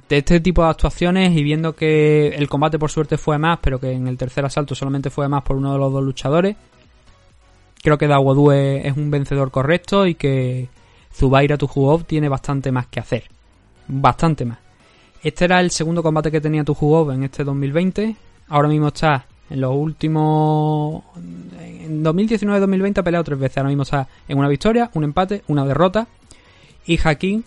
de 0.08 0.16
este 0.16 0.40
tipo 0.40 0.64
de 0.64 0.70
actuaciones 0.70 1.36
y 1.36 1.42
viendo 1.42 1.76
que 1.76 2.28
el 2.28 2.48
combate 2.48 2.78
por 2.78 2.90
suerte 2.90 3.18
fue 3.18 3.36
más, 3.36 3.58
pero 3.60 3.78
que 3.78 3.92
en 3.92 4.06
el 4.06 4.16
tercer 4.16 4.46
asalto 4.46 4.74
solamente 4.74 5.10
fue 5.10 5.28
más 5.28 5.42
por 5.42 5.56
uno 5.56 5.74
de 5.74 5.78
los 5.78 5.92
dos 5.92 6.02
luchadores, 6.02 6.56
creo 7.82 7.98
que 7.98 8.06
Dawodu 8.06 8.50
es, 8.52 8.96
un 8.96 9.10
vencedor 9.10 9.50
correcto 9.50 10.06
y 10.06 10.14
que 10.14 10.70
Zubaira 11.12 11.58
Tujugov 11.58 12.04
tiene 12.04 12.30
bastante 12.30 12.72
más 12.72 12.86
que 12.86 13.00
hacer. 13.00 13.24
Bastante 13.88 14.46
más. 14.46 14.58
Este 15.22 15.44
era 15.44 15.60
el 15.60 15.70
segundo 15.70 16.02
combate 16.02 16.30
que 16.30 16.40
tenía 16.40 16.64
Tujugov 16.64 17.10
en 17.10 17.24
este 17.24 17.44
2020. 17.44 18.16
Ahora 18.48 18.68
mismo 18.68 18.88
está 18.88 19.26
en 19.50 19.60
los 19.60 19.74
últimos. 19.74 21.02
En 21.58 22.02
2019-2020 22.04 22.98
ha 22.98 23.02
peleado 23.02 23.24
tres 23.24 23.38
veces. 23.38 23.58
Ahora 23.58 23.68
mismo 23.68 23.82
está 23.82 24.08
en 24.28 24.38
una 24.38 24.48
victoria, 24.48 24.90
un 24.94 25.04
empate, 25.04 25.42
una 25.48 25.66
derrota. 25.66 26.06
Y 26.86 26.98
Hakim 27.02 27.42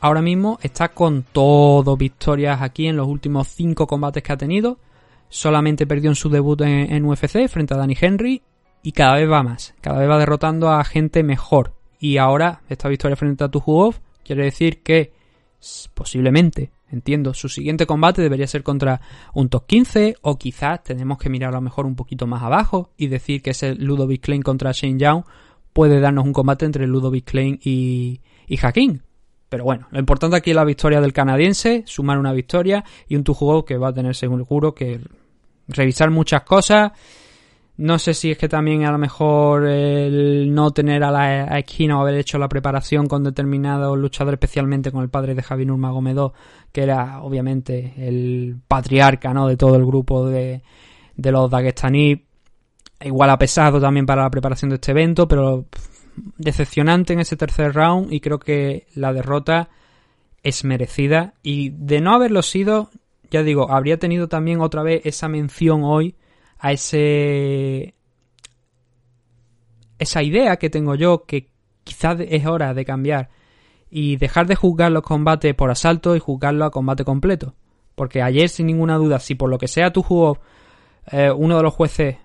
ahora 0.00 0.20
mismo 0.20 0.58
está 0.62 0.88
con 0.88 1.24
todo 1.32 1.96
victorias 1.96 2.60
aquí 2.60 2.88
en 2.88 2.96
los 2.96 3.08
últimos 3.08 3.48
cinco 3.48 3.86
combates 3.86 4.22
que 4.22 4.32
ha 4.32 4.36
tenido. 4.36 4.78
Solamente 5.28 5.86
perdió 5.86 6.10
en 6.10 6.16
su 6.16 6.28
debut 6.28 6.60
en, 6.60 7.04
UFC 7.04 7.48
frente 7.48 7.74
a 7.74 7.78
Danny 7.78 7.96
Henry. 7.98 8.42
Y 8.82 8.92
cada 8.92 9.14
vez 9.14 9.30
va 9.30 9.42
más. 9.42 9.74
Cada 9.80 10.00
vez 10.00 10.10
va 10.10 10.18
derrotando 10.18 10.70
a 10.70 10.84
gente 10.84 11.22
mejor. 11.22 11.72
Y 11.98 12.18
ahora, 12.18 12.60
esta 12.68 12.88
victoria 12.88 13.16
frente 13.16 13.44
a 13.44 13.48
Tujugov 13.48 13.94
quiere 14.22 14.44
decir 14.44 14.82
que 14.82 15.12
posiblemente 15.94 16.70
Entiendo, 16.94 17.34
su 17.34 17.48
siguiente 17.48 17.86
combate 17.86 18.22
debería 18.22 18.46
ser 18.46 18.62
contra 18.62 19.00
un 19.34 19.48
top 19.48 19.66
15 19.66 20.16
o 20.22 20.38
quizás 20.38 20.84
tenemos 20.84 21.18
que 21.18 21.28
mirar 21.28 21.50
a 21.50 21.56
lo 21.56 21.60
mejor 21.60 21.86
un 21.86 21.96
poquito 21.96 22.28
más 22.28 22.40
abajo 22.40 22.92
y 22.96 23.08
decir 23.08 23.42
que 23.42 23.50
ese 23.50 23.74
Ludovic 23.74 24.22
Klein 24.22 24.42
contra 24.42 24.70
Shane 24.70 25.00
Young 25.00 25.24
puede 25.72 25.98
darnos 25.98 26.24
un 26.24 26.32
combate 26.32 26.66
entre 26.66 26.86
Ludovic 26.86 27.24
Klein 27.24 27.58
y, 27.64 28.20
y 28.46 28.58
Hakim. 28.64 29.00
Pero 29.48 29.64
bueno, 29.64 29.88
lo 29.90 29.98
importante 29.98 30.36
aquí 30.36 30.50
es 30.50 30.56
la 30.56 30.64
victoria 30.64 31.00
del 31.00 31.12
canadiense, 31.12 31.82
sumar 31.84 32.16
una 32.16 32.32
victoria 32.32 32.84
y 33.08 33.16
un 33.16 33.24
juego 33.24 33.64
que 33.64 33.76
va 33.76 33.88
a 33.88 33.92
tener 33.92 34.14
seguro 34.14 34.72
que 34.72 35.00
revisar 35.66 36.10
muchas 36.10 36.42
cosas 36.42 36.92
no 37.76 37.98
sé 37.98 38.14
si 38.14 38.30
es 38.30 38.38
que 38.38 38.48
también 38.48 38.84
a 38.84 38.92
lo 38.92 38.98
mejor 38.98 39.66
el 39.66 40.54
no 40.54 40.70
tener 40.70 41.02
a 41.02 41.10
la 41.10 41.58
esquina 41.58 41.98
o 41.98 42.02
haber 42.02 42.14
hecho 42.14 42.38
la 42.38 42.48
preparación 42.48 43.08
con 43.08 43.24
determinados 43.24 43.98
luchadores, 43.98 44.38
especialmente 44.38 44.92
con 44.92 45.02
el 45.02 45.10
padre 45.10 45.34
de 45.34 45.42
Javi 45.42 45.66
Nurmagomedov, 45.66 46.32
que 46.70 46.82
era 46.82 47.20
obviamente 47.22 47.94
el 47.96 48.56
patriarca 48.68 49.34
¿no? 49.34 49.48
de 49.48 49.56
todo 49.56 49.74
el 49.74 49.84
grupo 49.84 50.28
de, 50.28 50.62
de 51.16 51.32
los 51.32 51.50
dagestaní. 51.50 52.24
Igual 53.00 53.30
ha 53.30 53.38
pesado 53.38 53.80
también 53.80 54.06
para 54.06 54.22
la 54.22 54.30
preparación 54.30 54.68
de 54.68 54.76
este 54.76 54.92
evento, 54.92 55.26
pero 55.26 55.66
decepcionante 56.38 57.12
en 57.12 57.20
ese 57.20 57.36
tercer 57.36 57.74
round 57.74 58.12
y 58.12 58.20
creo 58.20 58.38
que 58.38 58.86
la 58.94 59.12
derrota 59.12 59.68
es 60.44 60.62
merecida. 60.62 61.34
Y 61.42 61.70
de 61.70 62.00
no 62.00 62.14
haberlo 62.14 62.42
sido, 62.42 62.90
ya 63.32 63.42
digo, 63.42 63.72
habría 63.72 63.98
tenido 63.98 64.28
también 64.28 64.60
otra 64.60 64.84
vez 64.84 65.04
esa 65.04 65.26
mención 65.26 65.82
hoy 65.82 66.14
a 66.58 66.72
ese 66.72 67.94
esa 69.98 70.22
idea 70.22 70.56
que 70.56 70.70
tengo 70.70 70.94
yo 70.94 71.24
que 71.24 71.48
quizás 71.84 72.18
es 72.20 72.46
hora 72.46 72.74
de 72.74 72.84
cambiar 72.84 73.30
y 73.90 74.16
dejar 74.16 74.46
de 74.46 74.56
juzgar 74.56 74.90
los 74.90 75.02
combates 75.02 75.54
por 75.54 75.70
asalto 75.70 76.16
y 76.16 76.18
juzgarlo 76.18 76.64
a 76.64 76.70
combate 76.70 77.04
completo. 77.04 77.54
Porque 77.94 78.22
ayer, 78.22 78.48
sin 78.48 78.66
ninguna 78.66 78.96
duda, 78.96 79.20
si 79.20 79.36
por 79.36 79.48
lo 79.48 79.58
que 79.58 79.68
sea 79.68 79.92
tu 79.92 80.02
juego, 80.02 80.38
eh, 81.12 81.30
uno 81.30 81.56
de 81.56 81.62
los 81.62 81.74
jueces 81.74 82.16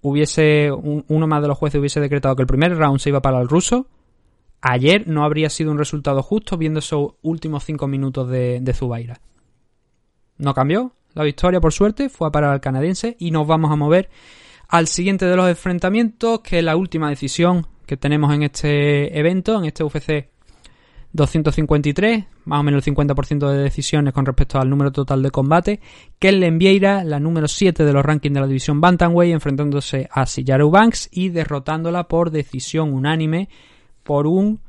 hubiese, 0.00 0.70
uno 0.70 1.26
más 1.26 1.42
de 1.42 1.48
los 1.48 1.58
jueces 1.58 1.80
hubiese 1.80 2.00
decretado 2.00 2.36
que 2.36 2.42
el 2.42 2.46
primer 2.46 2.76
round 2.76 3.00
se 3.00 3.08
iba 3.08 3.20
para 3.20 3.40
el 3.40 3.48
ruso, 3.48 3.88
ayer 4.60 5.08
no 5.08 5.24
habría 5.24 5.50
sido 5.50 5.72
un 5.72 5.78
resultado 5.78 6.22
justo 6.22 6.56
viendo 6.56 6.78
esos 6.78 7.14
últimos 7.22 7.64
cinco 7.64 7.88
minutos 7.88 8.28
de, 8.28 8.60
de 8.60 8.72
Zubaira. 8.72 9.20
No 10.36 10.54
cambió, 10.54 10.92
la 11.14 11.24
victoria 11.24 11.60
por 11.60 11.72
suerte 11.72 12.08
fue 12.08 12.28
a 12.28 12.30
parar 12.30 12.52
al 12.52 12.60
canadiense 12.60 13.16
y 13.18 13.30
nos 13.30 13.46
vamos 13.46 13.70
a 13.70 13.76
mover 13.76 14.08
al 14.68 14.86
siguiente 14.86 15.26
de 15.26 15.36
los 15.36 15.48
enfrentamientos, 15.48 16.40
que 16.40 16.58
es 16.58 16.64
la 16.64 16.76
última 16.76 17.08
decisión 17.08 17.66
que 17.86 17.96
tenemos 17.96 18.34
en 18.34 18.42
este 18.42 19.18
evento, 19.18 19.58
en 19.58 19.64
este 19.64 19.82
UFC 19.82 20.28
253, 21.12 22.24
más 22.44 22.60
o 22.60 22.62
menos 22.62 22.86
el 22.86 22.94
50% 22.94 23.50
de 23.50 23.62
decisiones 23.62 24.12
con 24.12 24.26
respecto 24.26 24.60
al 24.60 24.68
número 24.68 24.92
total 24.92 25.22
de 25.22 25.30
combate. 25.30 25.80
Kellen 26.18 26.58
Vieira, 26.58 27.02
la 27.02 27.18
número 27.18 27.48
7 27.48 27.84
de 27.84 27.92
los 27.92 28.04
rankings 28.04 28.34
de 28.34 28.40
la 28.40 28.46
división 28.46 28.80
Bantamweight, 28.80 29.32
enfrentándose 29.32 30.08
a 30.12 30.26
Sijaru 30.26 30.70
Banks 30.70 31.08
y 31.10 31.30
derrotándola 31.30 32.08
por 32.08 32.30
decisión 32.30 32.92
unánime 32.92 33.48
por 34.02 34.26
un 34.26 34.60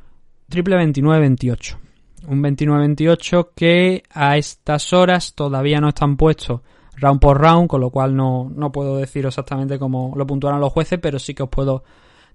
triple 0.48 0.78
29-28. 0.78 1.89
Un 2.28 2.44
29-28 2.44 3.50
que 3.56 4.04
a 4.12 4.38
estas 4.38 4.94
horas 4.94 5.34
todavía 5.34 5.80
no 5.80 5.90
están 5.90 6.18
puestos 6.18 6.62
round 7.00 7.20
por 7.20 7.40
round, 7.40 7.68
con 7.68 7.82
lo 7.82 7.90
cual 7.90 8.16
no, 8.16 8.52
no 8.54 8.72
puedo 8.72 8.98
decir 8.98 9.26
exactamente 9.26 9.80
cómo 9.80 10.14
lo 10.16 10.28
puntuaron 10.28 10.60
los 10.60 10.74
jueces, 10.74 11.00
pero 11.00 11.20
sí 11.20 11.34
que 11.34 11.44
os 11.44 11.50
puedo 11.50 11.84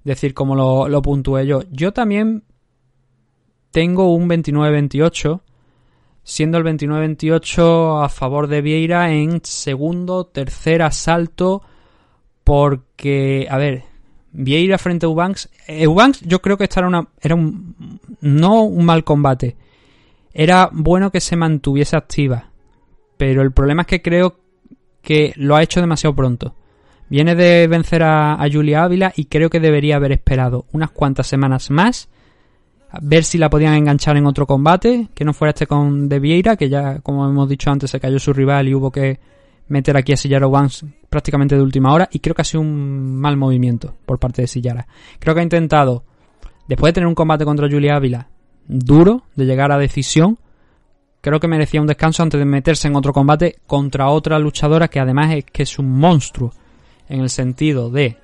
decir 0.03 0.35
cómo 0.35 0.55
lo, 0.55 0.88
lo 0.88 1.03
puntué 1.03 1.47
yo. 1.47 1.62
Yo 1.71 1.93
también 1.93 2.45
tengo 3.71 4.14
un 4.14 4.29
29-28, 4.29 5.41
siendo 6.23 6.59
el 6.59 6.64
29-28 6.64 8.05
a 8.05 8.09
favor 8.09 8.47
de 8.47 8.62
Vieira 8.62 9.12
en 9.12 9.41
segundo, 9.45 10.26
tercer 10.26 10.83
asalto, 10.83 11.62
porque, 12.45 13.47
a 13.50 13.59
ver, 13.59 13.85
Vieira 14.33 14.79
frente 14.79 15.07
a 15.07 15.09
Eubanks. 15.09 15.49
Eubanks 15.67 16.21
yo 16.23 16.41
creo 16.43 16.57
que 16.57 16.64
esta 16.64 16.81
era, 16.81 16.88
una, 16.88 17.09
era 17.21 17.35
un, 17.35 18.00
no 18.21 18.62
un 18.62 18.85
mal 18.85 19.05
combate. 19.05 19.57
Era 20.35 20.69
bueno 20.73 21.12
que 21.12 21.21
se 21.21 21.37
mantuviese 21.37 21.97
activa. 21.97 22.50
Pero 23.17 23.41
el 23.43 23.53
problema 23.53 23.83
es 23.83 23.87
que 23.87 24.03
creo 24.03 24.37
que 25.00 25.33
lo 25.37 25.55
ha 25.55 25.62
hecho 25.62 25.81
demasiado 25.81 26.17
pronto. 26.17 26.57
Viene 27.09 27.37
de 27.37 27.69
vencer 27.69 28.03
a, 28.03 28.45
Julia 28.53 28.83
Ávila 28.83 29.12
y 29.14 29.26
creo 29.26 29.49
que 29.49 29.61
debería 29.61 29.97
haber 29.97 30.11
esperado 30.11 30.67
unas 30.73 30.91
cuantas 30.91 31.29
semanas 31.29 31.71
más 31.71 32.09
ver 33.03 33.25
si 33.25 33.38
la 33.38 33.50
podían 33.50 33.75
enganchar 33.75 34.17
en 34.17 34.26
otro 34.26 34.47
combate, 34.47 35.09
que 35.14 35.25
no 35.25 35.33
fuera 35.33 35.50
este 35.50 35.67
con 35.67 36.09
De 36.09 36.21
Vieira, 36.21 36.57
que 36.57 36.69
ya, 36.69 37.00
como 37.00 37.29
hemos 37.29 37.49
dicho 37.49 37.71
antes, 37.71 37.91
se 37.91 38.00
cayó 38.00 38.19
su 38.19 38.33
rival 38.33 38.69
y 38.69 38.75
hubo 38.75 38.91
que 38.91 39.19
meter 39.67 39.97
aquí 39.97 40.12
a 40.12 40.17
Sillara 40.17 40.47
Wans 40.47 40.85
prácticamente 41.11 41.57
de 41.57 41.62
última 41.62 41.93
hora, 41.93 42.09
y 42.12 42.21
creo 42.21 42.37
que 42.37 42.43
ha 42.43 42.45
sido 42.45 42.61
un 42.61 43.17
mal 43.17 43.37
movimiento 43.37 43.97
por 44.07 44.21
parte 44.21 44.43
de 44.43 44.49
Sillara. 44.49 44.87
Creo 45.19 45.35
que 45.35 45.41
ha 45.41 45.45
intentado, 45.45 46.05
después 46.69 46.91
de 46.91 46.95
tener 46.95 47.09
un 47.09 47.17
combate 47.17 47.45
contra 47.45 47.69
Julia 47.69 47.97
Ávila 47.97 48.29
duro, 48.66 49.23
de 49.35 49.47
llegar 49.47 49.73
a 49.73 49.78
decisión, 49.78 50.38
creo 51.21 51.40
que 51.40 51.49
merecía 51.49 51.80
un 51.80 51.87
descanso 51.87 52.23
antes 52.23 52.38
de 52.38 52.44
meterse 52.44 52.88
en 52.88 52.97
otro 52.97 53.12
combate 53.12 53.56
contra 53.66 54.09
otra 54.09 54.38
luchadora 54.38 54.88
que 54.88 55.00
además 55.00 55.35
es 55.35 55.44
que 55.44 55.62
es 55.62 55.78
un 55.78 55.90
monstruo, 55.99 56.52
en 57.09 57.21
el 57.21 57.30
sentido 57.30 57.90
de 57.90 58.16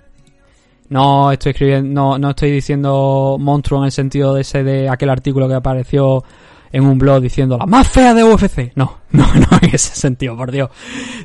no 0.89 1.31
estoy 1.31 1.51
escribiendo, 1.51 2.19
no, 2.19 2.31
estoy 2.31 2.51
diciendo 2.51 3.37
monstruo 3.39 3.81
en 3.81 3.87
el 3.87 3.93
sentido 3.93 4.35
de 4.35 4.41
ese 4.41 4.65
de 4.65 4.89
aquel 4.89 5.11
artículo 5.11 5.47
que 5.49 5.55
apareció 5.55 6.25
en 6.73 6.85
un 6.85 6.99
blog 6.99 7.23
diciendo 7.23 7.59
la 7.59 7.67
más 7.67 7.89
fea 7.89 8.13
de 8.13 8.25
UFC. 8.25 8.73
No, 8.75 8.99
no, 9.13 9.27
no 9.35 9.59
en 9.63 9.71
ese 9.73 9.95
sentido, 9.95 10.37
por 10.37 10.51
Dios. 10.51 10.71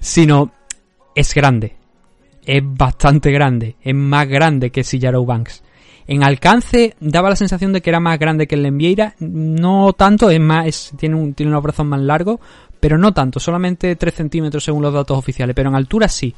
Sino 0.02 0.52
es 1.16 1.34
grande. 1.34 1.76
Es 2.46 2.62
bastante 2.64 3.32
grande. 3.32 3.76
Es 3.82 3.96
más 3.96 4.28
grande 4.28 4.70
que 4.70 4.84
Sillaro 4.84 5.26
Banks. 5.26 5.64
En 6.08 6.24
alcance 6.24 6.96
daba 7.00 7.30
la 7.30 7.36
sensación 7.36 7.74
de 7.74 7.82
que 7.82 7.90
era 7.90 8.00
más 8.00 8.20
grande 8.20 8.48
que 8.48 8.56
el 8.56 8.66
Envieira. 8.66 9.16
No 9.20 9.94
tanto, 9.94 10.30
es 10.30 10.40
más, 10.40 10.94
tiene, 10.98 11.16
un, 11.16 11.34
tiene 11.34 11.52
unos 11.52 11.64
brazos 11.64 11.86
más 11.86 12.00
largos, 12.00 12.40
pero 12.80 12.98
no 12.98 13.14
tanto, 13.14 13.40
solamente 13.40 13.96
3 13.96 14.14
centímetros 14.14 14.64
según 14.64 14.84
los 14.84 14.94
datos 14.94 15.18
oficiales. 15.18 15.56
Pero 15.56 15.70
en 15.70 15.76
altura 15.76 16.08
sí. 16.08 16.34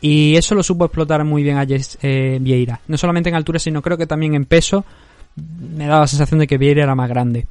Y 0.00 0.36
eso 0.36 0.54
lo 0.54 0.62
supo 0.62 0.84
explotar 0.84 1.24
muy 1.24 1.42
bien 1.42 1.58
a 1.58 1.66
eh, 1.68 2.38
Vieira. 2.40 2.80
No 2.88 2.96
solamente 2.96 3.28
en 3.28 3.34
altura, 3.34 3.58
sino 3.58 3.82
creo 3.82 3.98
que 3.98 4.06
también 4.06 4.34
en 4.34 4.44
peso. 4.44 4.84
Me 5.36 5.86
daba 5.86 6.00
la 6.00 6.06
sensación 6.06 6.40
de 6.40 6.46
que 6.46 6.58
Vieira 6.58 6.84
era 6.84 6.94
más 6.94 7.08
grande. 7.08 7.46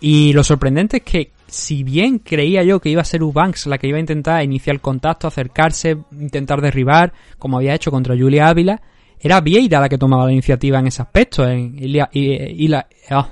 Y 0.00 0.32
lo 0.32 0.42
sorprendente 0.42 0.96
es 0.98 1.02
que, 1.04 1.30
si 1.46 1.84
bien 1.84 2.18
creía 2.18 2.64
yo 2.64 2.80
que 2.80 2.88
iba 2.88 3.02
a 3.02 3.04
ser 3.04 3.22
Ubanks 3.22 3.66
la 3.66 3.78
que 3.78 3.86
iba 3.86 3.98
a 3.98 4.00
intentar 4.00 4.42
iniciar 4.42 4.80
contacto, 4.80 5.28
acercarse, 5.28 5.96
intentar 6.10 6.60
derribar, 6.60 7.12
como 7.38 7.58
había 7.58 7.74
hecho 7.74 7.90
contra 7.90 8.16
Julia 8.16 8.48
Ávila, 8.48 8.80
era 9.24 9.40
Vieira 9.40 9.80
la 9.80 9.88
que 9.88 9.98
tomaba 9.98 10.26
la 10.26 10.32
iniciativa 10.32 10.80
en 10.80 10.88
ese 10.88 11.00
aspecto, 11.00 11.48
en 11.48 11.76
ah, 12.00 13.28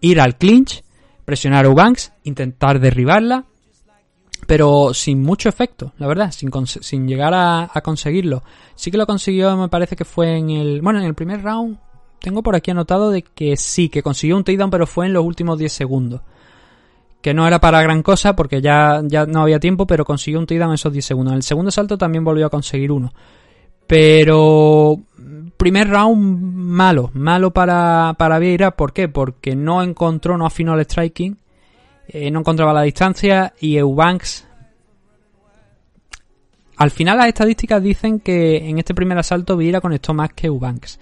ir, 0.00 0.20
al 0.20 0.36
clinch, 0.36 0.84
presionar 1.24 1.64
a 1.64 1.70
Ubanks, 1.70 2.12
intentar 2.24 2.78
derribarla 2.78 3.46
pero 4.46 4.94
sin 4.94 5.22
mucho 5.22 5.48
efecto, 5.48 5.92
la 5.98 6.06
verdad, 6.06 6.30
sin, 6.30 6.50
sin 6.66 7.08
llegar 7.08 7.32
a, 7.34 7.68
conseguirlo. 7.82 8.44
Sí 8.76 8.90
que 8.90 8.98
lo 8.98 9.06
consiguió, 9.06 9.56
me 9.56 9.68
parece 9.68 9.96
que 9.96 10.04
fue 10.04 10.36
en 10.36 10.50
el... 10.50 10.82
Bueno, 10.82 11.00
en 11.00 11.06
el 11.06 11.14
primer 11.14 11.42
round 11.42 11.78
tengo 12.20 12.42
por 12.42 12.54
aquí 12.54 12.70
anotado 12.70 13.10
de 13.10 13.22
que 13.22 13.56
sí, 13.56 13.88
que 13.88 14.02
consiguió 14.02 14.36
un 14.36 14.44
takedown, 14.44 14.70
pero 14.70 14.86
fue 14.86 15.06
en 15.06 15.14
los 15.14 15.24
últimos 15.24 15.58
10 15.58 15.72
segundos. 15.72 16.20
Que 17.22 17.34
no 17.34 17.46
era 17.46 17.60
para 17.60 17.82
gran 17.82 18.02
cosa 18.02 18.36
porque 18.36 18.60
ya, 18.60 19.02
ya 19.04 19.26
no 19.26 19.42
había 19.42 19.58
tiempo, 19.58 19.86
pero 19.86 20.04
consiguió 20.04 20.38
un 20.38 20.46
takedown 20.46 20.70
en 20.70 20.74
esos 20.74 20.92
10 20.92 21.04
segundos. 21.04 21.32
En 21.32 21.38
el 21.38 21.42
segundo 21.42 21.70
salto 21.72 21.98
también 21.98 22.22
volvió 22.22 22.46
a 22.46 22.50
conseguir 22.50 22.92
uno. 22.92 23.12
Pero 23.86 25.00
primer 25.56 25.88
round 25.88 26.54
malo, 26.54 27.10
malo 27.14 27.52
para, 27.52 28.14
para 28.18 28.38
Vieira, 28.38 28.72
¿por 28.72 28.92
qué? 28.92 29.08
Porque 29.08 29.56
no 29.56 29.82
encontró, 29.82 30.36
no 30.36 30.46
afinó 30.46 30.74
el 30.74 30.84
striking 30.84 31.38
eh, 32.08 32.30
no 32.30 32.40
encontraba 32.40 32.72
la 32.72 32.82
distancia 32.82 33.54
y 33.60 33.76
Eubanks... 33.76 34.44
Al 36.78 36.90
final 36.90 37.16
las 37.16 37.28
estadísticas 37.28 37.82
dicen 37.82 38.20
que 38.20 38.68
en 38.68 38.78
este 38.78 38.94
primer 38.94 39.16
asalto 39.16 39.56
Vieira 39.56 39.80
conectó 39.80 40.12
más 40.12 40.34
que 40.34 40.48
Eubanks. 40.48 41.00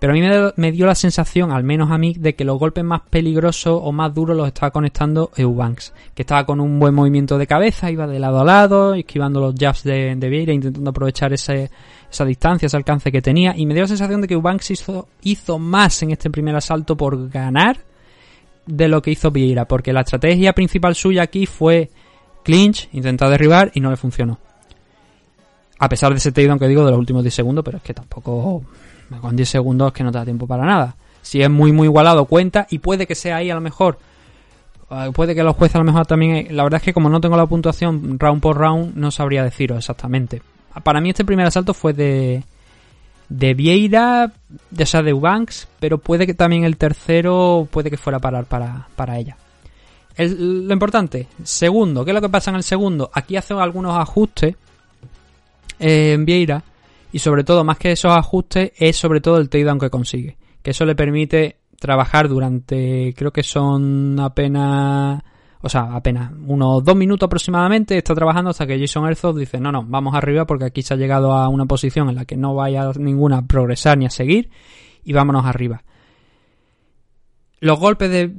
Pero 0.00 0.12
a 0.12 0.16
mí 0.16 0.52
me, 0.56 0.72
dio 0.72 0.86
la 0.86 0.96
sensación, 0.96 1.52
al 1.52 1.62
menos 1.62 1.92
a 1.92 1.98
mí, 1.98 2.14
de 2.14 2.34
que 2.34 2.44
los 2.44 2.58
golpes 2.58 2.82
más 2.82 3.02
peligrosos 3.08 3.78
o 3.80 3.92
más 3.92 4.12
duros 4.12 4.36
los 4.36 4.48
estaba 4.48 4.72
conectando 4.72 5.30
Eubanks. 5.36 5.94
Que 6.16 6.22
estaba 6.22 6.44
con 6.44 6.60
un 6.60 6.80
buen 6.80 6.96
movimiento 6.96 7.38
de 7.38 7.46
cabeza, 7.46 7.92
iba 7.92 8.08
de 8.08 8.18
lado 8.18 8.40
a 8.40 8.44
lado, 8.44 8.94
esquivando 8.94 9.38
los 9.38 9.54
jabs 9.56 9.84
de, 9.84 10.16
de 10.16 10.28
Vieira, 10.28 10.52
intentando 10.52 10.90
aprovechar 10.90 11.32
ese, 11.32 11.70
esa 12.14 12.24
distancia, 12.24 12.66
ese 12.66 12.76
alcance 12.76 13.12
que 13.12 13.20
tenía. 13.20 13.54
Y 13.56 13.66
me 13.66 13.74
dio 13.74 13.82
la 13.82 13.88
sensación 13.88 14.20
de 14.20 14.28
que 14.28 14.34
Eubanks 14.34 14.70
hizo, 14.70 15.58
más 15.58 16.02
en 16.02 16.10
este 16.10 16.30
primer 16.30 16.56
asalto 16.56 16.96
por 16.96 17.28
ganar 17.28 17.78
de 18.66 18.88
lo 18.88 19.02
que 19.02 19.10
hizo 19.10 19.30
Vieira, 19.30 19.66
porque 19.66 19.92
la 19.92 20.00
estrategia 20.00 20.52
principal 20.54 20.94
suya 20.94 21.22
aquí 21.22 21.46
fue 21.46 21.90
clinch, 22.42 22.88
intentar 22.92 23.28
derribar 23.28 23.70
y 23.74 23.80
no 23.80 23.90
le 23.90 23.96
funcionó. 23.96 24.38
A 25.78 25.88
pesar 25.88 26.12
de 26.12 26.18
ese 26.18 26.32
takedown 26.32 26.58
que 26.58 26.68
digo 26.68 26.84
de 26.84 26.92
los 26.92 26.98
últimos 26.98 27.22
10 27.22 27.34
segundos, 27.34 27.64
pero 27.64 27.78
es 27.78 27.82
que 27.82 27.92
tampoco 27.92 28.62
con 29.20 29.36
10 29.36 29.48
segundos 29.48 29.92
que 29.92 30.02
no 30.02 30.10
te 30.10 30.18
da 30.18 30.24
tiempo 30.24 30.46
para 30.46 30.64
nada. 30.64 30.96
Si 31.20 31.42
es 31.42 31.50
muy 31.50 31.72
muy 31.72 31.88
igualado 31.88 32.24
cuenta 32.24 32.66
y 32.70 32.78
puede 32.78 33.06
que 33.06 33.14
sea 33.14 33.36
ahí 33.36 33.50
a 33.50 33.54
lo 33.54 33.60
mejor 33.60 33.98
eh, 34.90 35.10
puede 35.14 35.34
que 35.34 35.42
los 35.42 35.56
jueces 35.56 35.76
a 35.76 35.78
lo 35.78 35.84
mejor 35.84 36.06
también 36.06 36.48
la 36.50 36.62
verdad 36.62 36.78
es 36.78 36.84
que 36.84 36.92
como 36.92 37.08
no 37.08 37.20
tengo 37.20 37.36
la 37.36 37.46
puntuación 37.46 38.18
round 38.18 38.40
por 38.40 38.56
round 38.56 38.94
no 38.96 39.10
sabría 39.10 39.42
deciros 39.42 39.78
exactamente. 39.78 40.42
Para 40.82 41.00
mí 41.00 41.10
este 41.10 41.24
primer 41.24 41.46
asalto 41.46 41.74
fue 41.74 41.92
de 41.92 42.42
de 43.28 43.54
Vieira, 43.54 44.32
de 44.70 44.86
sea, 44.86 45.02
de 45.02 45.12
Ubanks, 45.12 45.68
pero 45.80 45.98
puede 45.98 46.26
que 46.26 46.34
también 46.34 46.64
el 46.64 46.76
tercero 46.76 47.66
puede 47.70 47.90
que 47.90 47.96
fuera 47.96 48.18
a 48.18 48.20
parar 48.20 48.44
para, 48.44 48.88
para 48.96 49.18
ella. 49.18 49.36
lo 50.16 50.72
importante, 50.72 51.28
segundo, 51.42 52.04
¿qué 52.04 52.10
es 52.10 52.14
lo 52.14 52.20
que 52.20 52.28
pasa 52.28 52.50
en 52.50 52.56
el 52.56 52.62
segundo? 52.62 53.10
Aquí 53.12 53.36
hace 53.36 53.54
algunos 53.54 53.96
ajustes 53.96 54.56
eh, 55.78 56.12
en 56.12 56.24
Vieira 56.24 56.62
y 57.12 57.18
sobre 57.20 57.44
todo, 57.44 57.64
más 57.64 57.78
que 57.78 57.92
esos 57.92 58.12
ajustes, 58.12 58.72
es 58.76 58.96
sobre 58.96 59.20
todo 59.20 59.38
el 59.38 59.48
takedown 59.48 59.78
que 59.78 59.88
consigue. 59.88 60.36
Que 60.62 60.72
eso 60.72 60.84
le 60.84 60.96
permite 60.96 61.58
trabajar 61.78 62.28
durante, 62.28 63.14
creo 63.16 63.32
que 63.32 63.44
son 63.44 64.18
apenas 64.18 65.22
o 65.64 65.68
sea, 65.70 65.94
apenas 65.94 66.30
unos 66.46 66.84
dos 66.84 66.94
minutos 66.94 67.26
aproximadamente 67.26 67.96
está 67.96 68.14
trabajando 68.14 68.50
hasta 68.50 68.66
que 68.66 68.78
Jason 68.78 69.06
Herzog 69.06 69.38
dice, 69.38 69.58
no, 69.58 69.72
no, 69.72 69.82
vamos 69.82 70.14
arriba 70.14 70.44
porque 70.44 70.66
aquí 70.66 70.82
se 70.82 70.92
ha 70.92 70.96
llegado 70.98 71.32
a 71.32 71.48
una 71.48 71.64
posición 71.64 72.10
en 72.10 72.16
la 72.16 72.26
que 72.26 72.36
no 72.36 72.54
vaya 72.54 72.90
ninguna 72.98 73.38
a 73.38 73.42
progresar 73.46 73.96
ni 73.96 74.04
a 74.04 74.10
seguir 74.10 74.50
y 75.04 75.14
vámonos 75.14 75.46
arriba. 75.46 75.82
Los 77.64 77.78
golpes 77.78 78.10
de 78.10 78.30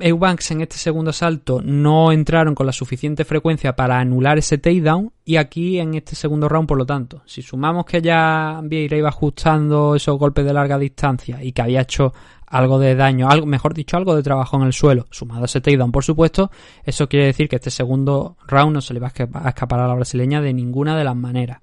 Eubanks 0.00 0.50
en 0.50 0.60
este 0.60 0.76
segundo 0.76 1.10
asalto 1.10 1.60
no 1.62 2.10
entraron 2.10 2.56
con 2.56 2.66
la 2.66 2.72
suficiente 2.72 3.24
frecuencia 3.24 3.76
para 3.76 4.00
anular 4.00 4.38
ese 4.38 4.58
takedown 4.58 5.12
y 5.24 5.36
aquí 5.36 5.78
en 5.78 5.94
este 5.94 6.16
segundo 6.16 6.48
round 6.48 6.66
por 6.66 6.78
lo 6.78 6.84
tanto. 6.84 7.22
Si 7.24 7.42
sumamos 7.42 7.84
que 7.84 8.02
ya 8.02 8.60
Vieira 8.64 8.96
iba 8.96 9.08
ajustando 9.08 9.94
esos 9.94 10.18
golpes 10.18 10.44
de 10.44 10.52
larga 10.52 10.80
distancia 10.80 11.44
y 11.44 11.52
que 11.52 11.62
había 11.62 11.82
hecho 11.82 12.12
algo 12.44 12.80
de 12.80 12.96
daño, 12.96 13.28
algo, 13.28 13.46
mejor 13.46 13.72
dicho, 13.72 13.96
algo 13.96 14.16
de 14.16 14.24
trabajo 14.24 14.56
en 14.56 14.64
el 14.64 14.72
suelo, 14.72 15.06
sumado 15.12 15.42
a 15.42 15.44
ese 15.44 15.60
takedown 15.60 15.92
por 15.92 16.02
supuesto, 16.02 16.50
eso 16.82 17.08
quiere 17.08 17.26
decir 17.26 17.48
que 17.48 17.54
este 17.54 17.70
segundo 17.70 18.36
round 18.48 18.72
no 18.72 18.80
se 18.80 18.94
le 18.94 18.98
va 18.98 19.12
a 19.16 19.48
escapar 19.50 19.78
a 19.78 19.86
la 19.86 19.94
brasileña 19.94 20.40
de 20.40 20.52
ninguna 20.52 20.98
de 20.98 21.04
las 21.04 21.14
maneras. 21.14 21.60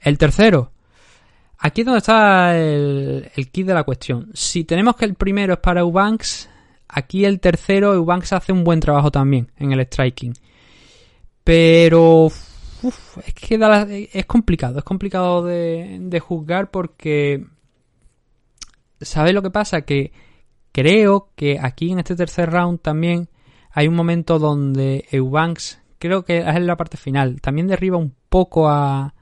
El 0.00 0.16
tercero, 0.16 0.72
Aquí 1.66 1.80
es 1.80 1.86
donde 1.86 2.00
está 2.00 2.54
el, 2.58 3.30
kit 3.50 3.66
de 3.66 3.72
la 3.72 3.84
cuestión. 3.84 4.28
Si 4.34 4.64
tenemos 4.64 4.96
que 4.96 5.06
el 5.06 5.14
primero 5.14 5.54
es 5.54 5.60
para 5.60 5.80
Eubanks, 5.80 6.50
aquí 6.86 7.24
el 7.24 7.40
tercero, 7.40 7.94
Eubanks 7.94 8.34
hace 8.34 8.52
un 8.52 8.64
buen 8.64 8.80
trabajo 8.80 9.10
también 9.10 9.50
en 9.56 9.72
el 9.72 9.80
striking. 9.86 10.34
Pero 11.42 12.26
es 12.26 13.32
que 13.32 14.08
es 14.12 14.26
complicado, 14.26 14.76
es 14.76 14.84
complicado 14.84 15.42
de, 15.42 15.96
de 16.02 16.20
juzgar 16.20 16.70
porque... 16.70 17.46
¿Sabes 19.00 19.32
lo 19.32 19.40
que 19.40 19.50
pasa? 19.50 19.86
Que 19.86 20.12
creo 20.70 21.30
que 21.34 21.58
aquí 21.58 21.92
en 21.92 22.00
este 22.00 22.14
tercer 22.14 22.50
round 22.50 22.80
también 22.80 23.30
hay 23.70 23.88
un 23.88 23.94
momento 23.94 24.38
donde 24.38 25.06
Eubanks, 25.10 25.80
creo 25.98 26.26
que 26.26 26.40
es 26.40 26.56
en 26.56 26.66
la 26.66 26.76
parte 26.76 26.98
final, 26.98 27.40
también 27.40 27.68
derriba 27.68 27.96
un 27.96 28.14
poco 28.28 28.68
a, 28.68 29.13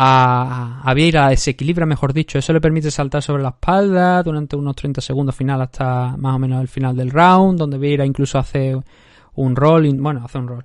a, 0.00 0.80
a 0.84 0.94
Vieira 0.94 1.28
desequilibra, 1.28 1.84
mejor 1.84 2.12
dicho. 2.12 2.38
Eso 2.38 2.52
le 2.52 2.60
permite 2.60 2.88
saltar 2.90 3.20
sobre 3.20 3.42
la 3.42 3.48
espalda 3.48 4.22
durante 4.22 4.54
unos 4.54 4.76
30 4.76 5.00
segundos 5.00 5.34
final 5.34 5.60
hasta 5.60 6.16
más 6.16 6.36
o 6.36 6.38
menos 6.38 6.60
el 6.60 6.68
final 6.68 6.96
del 6.96 7.10
round, 7.10 7.58
donde 7.58 7.78
Vieira 7.78 8.06
incluso 8.06 8.38
hace 8.38 8.80
un 9.34 9.56
roll, 9.56 9.92
bueno, 9.98 10.22
hace 10.24 10.38
un 10.38 10.46
roll. 10.46 10.64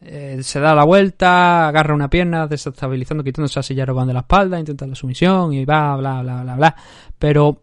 Eh, 0.00 0.40
se 0.42 0.58
da 0.58 0.74
la 0.74 0.84
vuelta, 0.84 1.68
agarra 1.68 1.94
una 1.94 2.10
pierna, 2.10 2.48
desestabilizando, 2.48 3.22
quitándose 3.22 3.60
a 3.60 3.62
silla 3.62 3.86
de 3.86 4.12
la 4.12 4.20
espalda, 4.20 4.58
intenta 4.58 4.84
la 4.84 4.96
sumisión 4.96 5.52
y 5.52 5.64
va, 5.64 5.94
bla, 5.96 6.20
bla, 6.20 6.42
bla, 6.42 6.56
bla. 6.56 6.76
Pero 7.20 7.62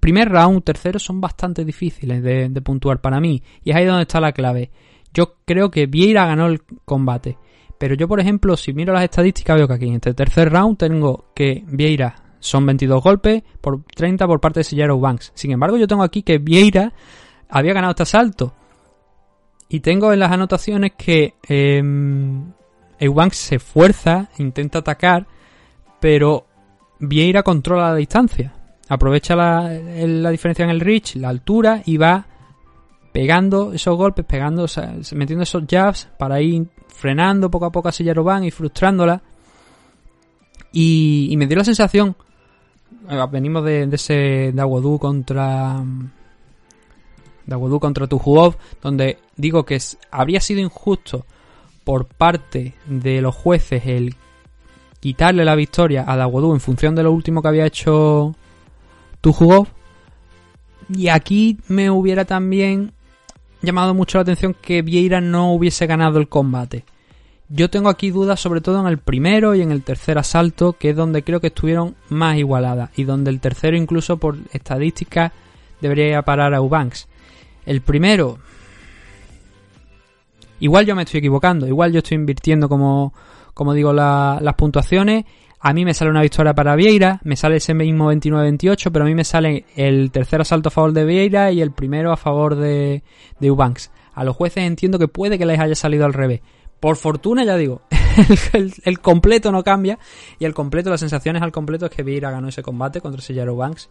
primer 0.00 0.30
round, 0.30 0.64
tercero 0.64 0.98
son 0.98 1.20
bastante 1.20 1.62
difíciles 1.62 2.22
de, 2.22 2.48
de, 2.48 2.62
puntuar 2.62 3.02
para 3.02 3.20
mí. 3.20 3.42
Y 3.62 3.70
es 3.70 3.76
ahí 3.76 3.84
donde 3.84 4.02
está 4.02 4.18
la 4.18 4.32
clave. 4.32 4.70
Yo 5.14 5.36
creo 5.44 5.70
que 5.70 5.86
Vieira 5.86 6.26
ganó 6.26 6.46
el 6.46 6.62
combate. 6.84 7.38
Pero 7.78 7.94
yo, 7.94 8.08
por 8.08 8.20
ejemplo, 8.20 8.56
si 8.56 8.72
miro 8.72 8.92
las 8.92 9.04
estadísticas, 9.04 9.56
veo 9.56 9.68
que 9.68 9.74
aquí 9.74 9.88
en 9.88 9.94
este 9.94 10.14
tercer 10.14 10.52
round 10.52 10.76
tengo 10.76 11.26
que 11.34 11.64
Vieira 11.66 12.16
son 12.40 12.66
22 12.66 13.02
golpes 13.02 13.42
por 13.60 13.84
30 13.84 14.26
por 14.26 14.40
parte 14.40 14.60
de 14.60 14.64
Sillero 14.64 14.98
Banks. 14.98 15.32
Sin 15.34 15.52
embargo, 15.52 15.78
yo 15.78 15.86
tengo 15.86 16.02
aquí 16.02 16.22
que 16.22 16.38
Vieira 16.38 16.92
había 17.48 17.72
ganado 17.72 17.92
este 17.92 18.02
asalto. 18.02 18.54
Y 19.68 19.80
tengo 19.80 20.12
en 20.12 20.18
las 20.18 20.30
anotaciones 20.30 20.92
que 20.96 21.34
eh, 21.48 21.82
Eubanks 22.98 23.36
se 23.36 23.56
esfuerza, 23.56 24.28
intenta 24.38 24.80
atacar, 24.80 25.26
pero 26.00 26.46
Vieira 27.00 27.42
controla 27.42 27.90
la 27.90 27.96
distancia. 27.96 28.52
Aprovecha 28.88 29.34
la, 29.34 29.72
la 29.72 30.30
diferencia 30.30 30.64
en 30.64 30.70
el 30.70 30.80
reach, 30.80 31.16
la 31.16 31.30
altura 31.30 31.82
y 31.86 31.96
va 31.96 32.26
pegando 33.14 33.72
esos 33.72 33.96
golpes, 33.96 34.24
pegando, 34.24 34.66
metiendo 35.12 35.44
esos 35.44 35.62
jabs 35.70 36.08
para 36.18 36.40
ir 36.40 36.66
frenando 36.88 37.48
poco 37.48 37.66
a 37.66 37.70
poco 37.70 37.88
a 37.88 37.92
Sillaroban 37.92 38.42
y 38.42 38.50
frustrándola. 38.50 39.22
Y, 40.72 41.32
me 41.38 41.46
dio 41.46 41.58
la 41.58 41.64
sensación, 41.64 42.16
eh, 43.08 43.24
venimos 43.30 43.64
de, 43.64 43.88
ese 43.92 44.50
Dawodu 44.52 44.98
contra 44.98 45.80
Dawodu 47.46 47.78
contra 47.78 48.08
Tujuov, 48.08 48.56
donde 48.82 49.18
digo 49.36 49.64
que 49.64 49.78
habría 50.10 50.40
sido 50.40 50.60
injusto 50.60 51.24
por 51.84 52.06
parte 52.06 52.74
de 52.86 53.20
los 53.20 53.32
jueces 53.32 53.86
el 53.86 54.16
quitarle 54.98 55.44
la 55.44 55.54
victoria 55.54 56.04
a 56.04 56.16
Dawodu 56.16 56.52
en 56.52 56.60
función 56.60 56.96
de 56.96 57.04
lo 57.04 57.12
último 57.12 57.42
que 57.42 57.48
había 57.48 57.66
hecho 57.66 58.34
Tujuov. 59.20 59.68
Y 60.88 61.06
aquí 61.06 61.58
me 61.68 61.90
hubiera 61.90 62.24
también 62.24 62.92
llamado 63.64 63.94
mucho 63.94 64.18
la 64.18 64.22
atención 64.22 64.54
que 64.60 64.82
Vieira 64.82 65.20
no 65.20 65.52
hubiese 65.52 65.86
ganado 65.86 66.18
el 66.18 66.28
combate. 66.28 66.84
Yo 67.48 67.68
tengo 67.70 67.88
aquí 67.88 68.10
dudas 68.10 68.40
sobre 68.40 68.60
todo 68.60 68.80
en 68.80 68.86
el 68.86 68.98
primero 68.98 69.54
y 69.54 69.62
en 69.62 69.70
el 69.70 69.82
tercer 69.82 70.18
asalto, 70.18 70.72
que 70.72 70.90
es 70.90 70.96
donde 70.96 71.22
creo 71.22 71.40
que 71.40 71.48
estuvieron 71.48 71.94
más 72.08 72.36
igualadas 72.36 72.90
y 72.96 73.04
donde 73.04 73.30
el 73.30 73.40
tercero 73.40 73.76
incluso 73.76 74.16
por 74.16 74.38
estadísticas 74.52 75.32
debería 75.80 76.22
parar 76.22 76.54
a 76.54 76.60
Ubanks. 76.60 77.08
El 77.66 77.80
primero... 77.80 78.38
Igual 80.60 80.86
yo 80.86 80.94
me 80.94 81.02
estoy 81.02 81.18
equivocando, 81.18 81.66
igual 81.66 81.92
yo 81.92 81.98
estoy 81.98 82.14
invirtiendo 82.14 82.68
como, 82.68 83.12
como 83.52 83.74
digo 83.74 83.92
las 83.92 84.54
puntuaciones 84.54 85.24
a 85.66 85.72
mí 85.72 85.86
me 85.86 85.94
sale 85.94 86.10
una 86.10 86.20
victoria 86.20 86.52
para 86.52 86.76
Vieira, 86.76 87.20
me 87.24 87.36
sale 87.36 87.56
ese 87.56 87.72
mismo 87.72 88.12
29-28, 88.12 88.90
pero 88.92 89.06
a 89.06 89.08
mí 89.08 89.14
me 89.14 89.24
sale 89.24 89.64
el 89.76 90.10
tercer 90.10 90.42
asalto 90.42 90.68
a 90.68 90.70
favor 90.70 90.92
de 90.92 91.06
Vieira 91.06 91.52
y 91.52 91.62
el 91.62 91.70
primero 91.70 92.12
a 92.12 92.18
favor 92.18 92.54
de, 92.54 93.02
de 93.40 93.50
Ubanks. 93.50 93.90
A 94.12 94.24
los 94.24 94.36
jueces 94.36 94.64
entiendo 94.64 94.98
que 94.98 95.08
puede 95.08 95.38
que 95.38 95.46
les 95.46 95.58
haya 95.58 95.74
salido 95.74 96.04
al 96.04 96.12
revés. 96.12 96.42
Por 96.80 96.96
fortuna, 96.96 97.44
ya 97.44 97.56
digo, 97.56 97.80
el, 98.84 99.00
completo 99.00 99.52
no 99.52 99.64
cambia 99.64 99.98
y 100.38 100.44
el 100.44 100.52
completo, 100.52 100.90
las 100.90 101.00
sensaciones 101.00 101.40
al 101.40 101.50
completo 101.50 101.86
es 101.86 101.92
que 101.92 102.02
Vieira 102.02 102.30
ganó 102.30 102.48
ese 102.48 102.62
combate 102.62 103.00
contra 103.00 103.22
Sillara 103.22 103.50
Ubanks. 103.50 103.88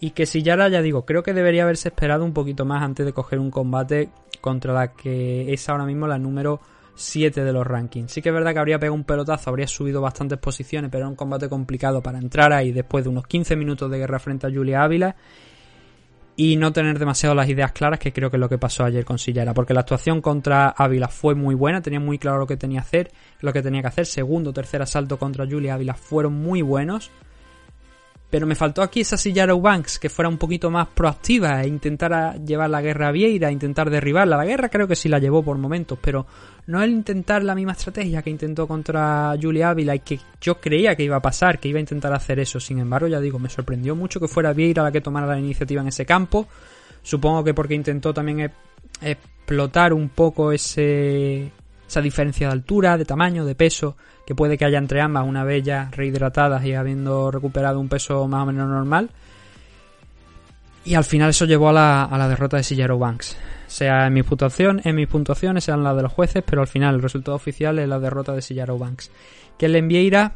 Y 0.00 0.10
que 0.10 0.26
Sillara, 0.26 0.68
ya 0.68 0.82
digo, 0.82 1.06
creo 1.06 1.22
que 1.22 1.34
debería 1.34 1.62
haberse 1.62 1.90
esperado 1.90 2.24
un 2.24 2.32
poquito 2.32 2.64
más 2.64 2.82
antes 2.82 3.06
de 3.06 3.12
coger 3.12 3.38
un 3.38 3.52
combate 3.52 4.08
contra 4.40 4.72
la 4.72 4.92
que 4.92 5.52
es 5.52 5.68
ahora 5.68 5.84
mismo 5.84 6.08
la 6.08 6.18
número 6.18 6.60
7 6.96 7.44
de 7.44 7.52
los 7.52 7.66
rankings. 7.66 8.10
Sí 8.10 8.22
que 8.22 8.30
es 8.30 8.34
verdad 8.34 8.52
que 8.52 8.58
habría 8.58 8.78
pegado 8.78 8.94
un 8.94 9.04
pelotazo, 9.04 9.50
habría 9.50 9.68
subido 9.68 10.00
bastantes 10.00 10.38
posiciones, 10.38 10.90
pero 10.90 11.02
era 11.02 11.08
un 11.08 11.16
combate 11.16 11.48
complicado 11.48 12.02
para 12.02 12.18
entrar 12.18 12.52
ahí 12.52 12.72
después 12.72 13.04
de 13.04 13.10
unos 13.10 13.26
15 13.26 13.54
minutos 13.56 13.90
de 13.90 13.98
guerra 13.98 14.18
frente 14.18 14.46
a 14.46 14.50
Julia 14.50 14.82
Ávila 14.82 15.16
y 16.36 16.56
no 16.56 16.72
tener 16.72 16.98
demasiado 16.98 17.34
las 17.34 17.48
ideas 17.48 17.72
claras, 17.72 17.98
que 17.98 18.12
creo 18.12 18.30
que 18.30 18.36
es 18.36 18.40
lo 18.40 18.48
que 18.48 18.58
pasó 18.58 18.84
ayer 18.84 19.04
con 19.04 19.18
Sillera, 19.18 19.54
porque 19.54 19.72
la 19.72 19.80
actuación 19.80 20.20
contra 20.20 20.68
Ávila 20.68 21.08
fue 21.08 21.34
muy 21.34 21.54
buena, 21.54 21.80
tenía 21.80 21.98
muy 21.98 22.18
claro 22.18 22.38
lo 22.38 22.46
que 22.46 22.58
tenía 22.58 22.80
que 22.80 22.86
hacer, 22.86 23.12
lo 23.40 23.52
que 23.52 23.62
tenía 23.62 23.80
que 23.80 23.88
hacer, 23.88 24.06
segundo, 24.06 24.52
tercer 24.52 24.82
asalto 24.82 25.18
contra 25.18 25.46
Julia 25.46 25.74
Ávila 25.74 25.94
fueron 25.94 26.34
muy 26.34 26.60
buenos, 26.60 27.10
pero 28.28 28.46
me 28.46 28.56
faltó 28.56 28.82
aquí 28.82 29.00
esa 29.00 29.16
silla 29.16 29.46
Banks 29.46 29.98
que 29.98 30.10
fuera 30.10 30.28
un 30.28 30.36
poquito 30.36 30.70
más 30.70 30.88
proactiva 30.88 31.62
e 31.62 31.68
intentara 31.68 32.36
llevar 32.36 32.70
la 32.70 32.82
guerra 32.82 33.08
a 33.08 33.12
Vieira, 33.12 33.52
intentar 33.52 33.88
derribarla. 33.88 34.36
La 34.36 34.44
guerra 34.44 34.68
creo 34.68 34.88
que 34.88 34.96
sí 34.96 35.08
la 35.08 35.20
llevó 35.20 35.44
por 35.44 35.56
momentos, 35.58 35.98
pero 36.02 36.26
no 36.66 36.82
el 36.82 36.90
intentar 36.90 37.44
la 37.44 37.54
misma 37.54 37.72
estrategia 37.72 38.22
que 38.22 38.30
intentó 38.30 38.66
contra 38.66 39.34
Julia 39.40 39.70
Ávila 39.70 39.94
y 39.94 40.00
que 40.00 40.18
yo 40.40 40.60
creía 40.60 40.96
que 40.96 41.04
iba 41.04 41.16
a 41.16 41.22
pasar, 41.22 41.60
que 41.60 41.68
iba 41.68 41.78
a 41.78 41.80
intentar 41.80 42.12
hacer 42.12 42.40
eso. 42.40 42.58
Sin 42.58 42.80
embargo, 42.80 43.06
ya 43.06 43.20
digo, 43.20 43.38
me 43.38 43.48
sorprendió 43.48 43.94
mucho 43.94 44.18
que 44.18 44.26
fuera 44.28 44.52
Vieira 44.52 44.82
la 44.82 44.90
que 44.90 45.00
tomara 45.00 45.26
la 45.26 45.38
iniciativa 45.38 45.80
en 45.80 45.88
ese 45.88 46.04
campo. 46.04 46.48
Supongo 47.02 47.44
que 47.44 47.54
porque 47.54 47.74
intentó 47.74 48.12
también 48.12 48.40
e-, 48.40 48.50
explotar 49.02 49.92
un 49.92 50.08
poco 50.08 50.50
ese, 50.50 51.52
esa 51.86 52.00
diferencia 52.00 52.48
de 52.48 52.52
altura, 52.52 52.98
de 52.98 53.04
tamaño, 53.04 53.44
de 53.44 53.54
peso 53.54 53.96
que 54.26 54.34
puede 54.34 54.58
que 54.58 54.64
haya 54.64 54.78
entre 54.78 55.00
ambas 55.00 55.24
una 55.26 55.44
vez 55.44 55.62
ya 55.62 55.88
rehidratadas 55.92 56.64
y 56.64 56.74
habiendo 56.74 57.30
recuperado 57.30 57.78
un 57.78 57.88
peso 57.88 58.26
más 58.26 58.42
o 58.42 58.46
menos 58.46 58.68
normal. 58.68 59.10
Y 60.84 60.94
al 60.94 61.04
final 61.04 61.30
eso 61.30 61.46
llevó 61.46 61.68
a 61.70 61.72
la, 61.72 62.04
a 62.04 62.18
la 62.18 62.28
derrota 62.28 62.56
de 62.56 62.62
Sillero 62.62 62.98
Banks. 62.98 63.36
Sea 63.66 64.06
en 64.06 64.12
mis, 64.12 64.24
puntuación, 64.24 64.80
en 64.84 64.94
mis 64.94 65.08
puntuaciones, 65.08 65.64
sean 65.64 65.82
las 65.82 65.96
de 65.96 66.02
los 66.02 66.12
jueces, 66.12 66.42
pero 66.46 66.62
al 66.62 66.68
final 66.68 66.96
el 66.96 67.02
resultado 67.02 67.36
oficial 67.36 67.78
es 67.78 67.88
la 67.88 67.98
derrota 67.98 68.32
de 68.32 68.42
Sillero 68.42 68.78
Banks. 68.78 69.10
Que 69.58 69.68
le 69.68 69.78
envieira 69.78 70.34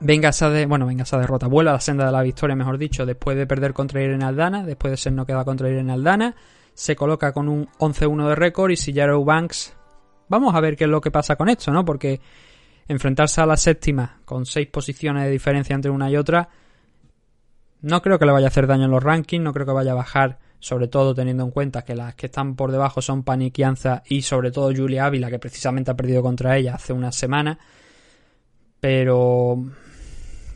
venga 0.00 0.30
esa 0.30 0.50
de, 0.50 0.66
bueno, 0.66 0.86
venga 0.86 1.04
esa 1.04 1.18
derrota, 1.18 1.46
vuelve 1.46 1.70
a 1.70 1.74
la 1.74 1.80
senda 1.80 2.06
de 2.06 2.12
la 2.12 2.22
victoria, 2.22 2.56
mejor 2.56 2.78
dicho, 2.78 3.06
después 3.06 3.36
de 3.36 3.46
perder 3.46 3.72
contra 3.72 4.02
Irene 4.02 4.24
Aldana, 4.24 4.64
después 4.64 4.90
de 4.90 4.96
ser 4.96 5.12
no 5.12 5.26
queda 5.26 5.44
contra 5.44 5.68
Irene 5.68 5.92
Aldana, 5.92 6.34
se 6.74 6.96
coloca 6.96 7.32
con 7.32 7.48
un 7.48 7.68
11-1 7.78 8.28
de 8.28 8.34
récord 8.34 8.70
y 8.70 8.76
Sillero 8.76 9.24
Banks, 9.24 9.74
vamos 10.28 10.54
a 10.54 10.60
ver 10.60 10.76
qué 10.76 10.84
es 10.84 10.90
lo 10.90 11.00
que 11.00 11.10
pasa 11.10 11.36
con 11.36 11.48
esto, 11.48 11.72
¿no? 11.72 11.84
Porque 11.84 12.20
enfrentarse 12.88 13.40
a 13.40 13.46
la 13.46 13.56
séptima 13.56 14.20
con 14.24 14.46
seis 14.46 14.68
posiciones 14.68 15.24
de 15.24 15.30
diferencia 15.30 15.74
entre 15.74 15.90
una 15.90 16.10
y 16.10 16.16
otra, 16.16 16.48
no 17.82 18.02
creo 18.02 18.18
que 18.18 18.26
le 18.26 18.32
vaya 18.32 18.46
a 18.46 18.48
hacer 18.48 18.66
daño 18.66 18.84
en 18.84 18.90
los 18.90 19.02
rankings, 19.02 19.42
no 19.42 19.52
creo 19.52 19.66
que 19.66 19.72
vaya 19.72 19.92
a 19.92 19.96
bajar, 19.96 20.38
sobre 20.58 20.88
todo 20.88 21.14
teniendo 21.14 21.44
en 21.44 21.50
cuenta 21.50 21.82
que 21.82 21.94
las 21.94 22.14
que 22.14 22.26
están 22.26 22.56
por 22.56 22.72
debajo 22.72 23.02
son 23.02 23.22
Paniquianza 23.22 24.02
y 24.06 24.22
sobre 24.22 24.50
todo 24.50 24.72
Julia 24.74 25.06
Ávila, 25.06 25.30
que 25.30 25.38
precisamente 25.38 25.90
ha 25.90 25.94
perdido 25.96 26.22
contra 26.22 26.56
ella 26.56 26.74
hace 26.74 26.92
una 26.92 27.12
semana. 27.12 27.58
Pero, 28.80 29.64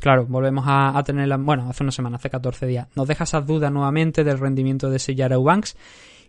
claro, 0.01 0.27
volvemos 0.27 0.65
a, 0.67 1.03
tenerla, 1.05 1.37
bueno, 1.37 1.69
hace 1.69 1.83
una 1.83 1.93
semana, 1.93 2.17
hace 2.17 2.31
14 2.31 2.67
días. 2.67 2.89
Nos 2.95 3.09
deja 3.09 3.25
esas 3.25 3.47
dudas 3.47 3.73
nuevamente 3.73 4.25
del 4.25 4.39
rendimiento 4.39 4.91
de 4.91 4.99
Sillara 4.99 5.35
Eubanks 5.35 5.77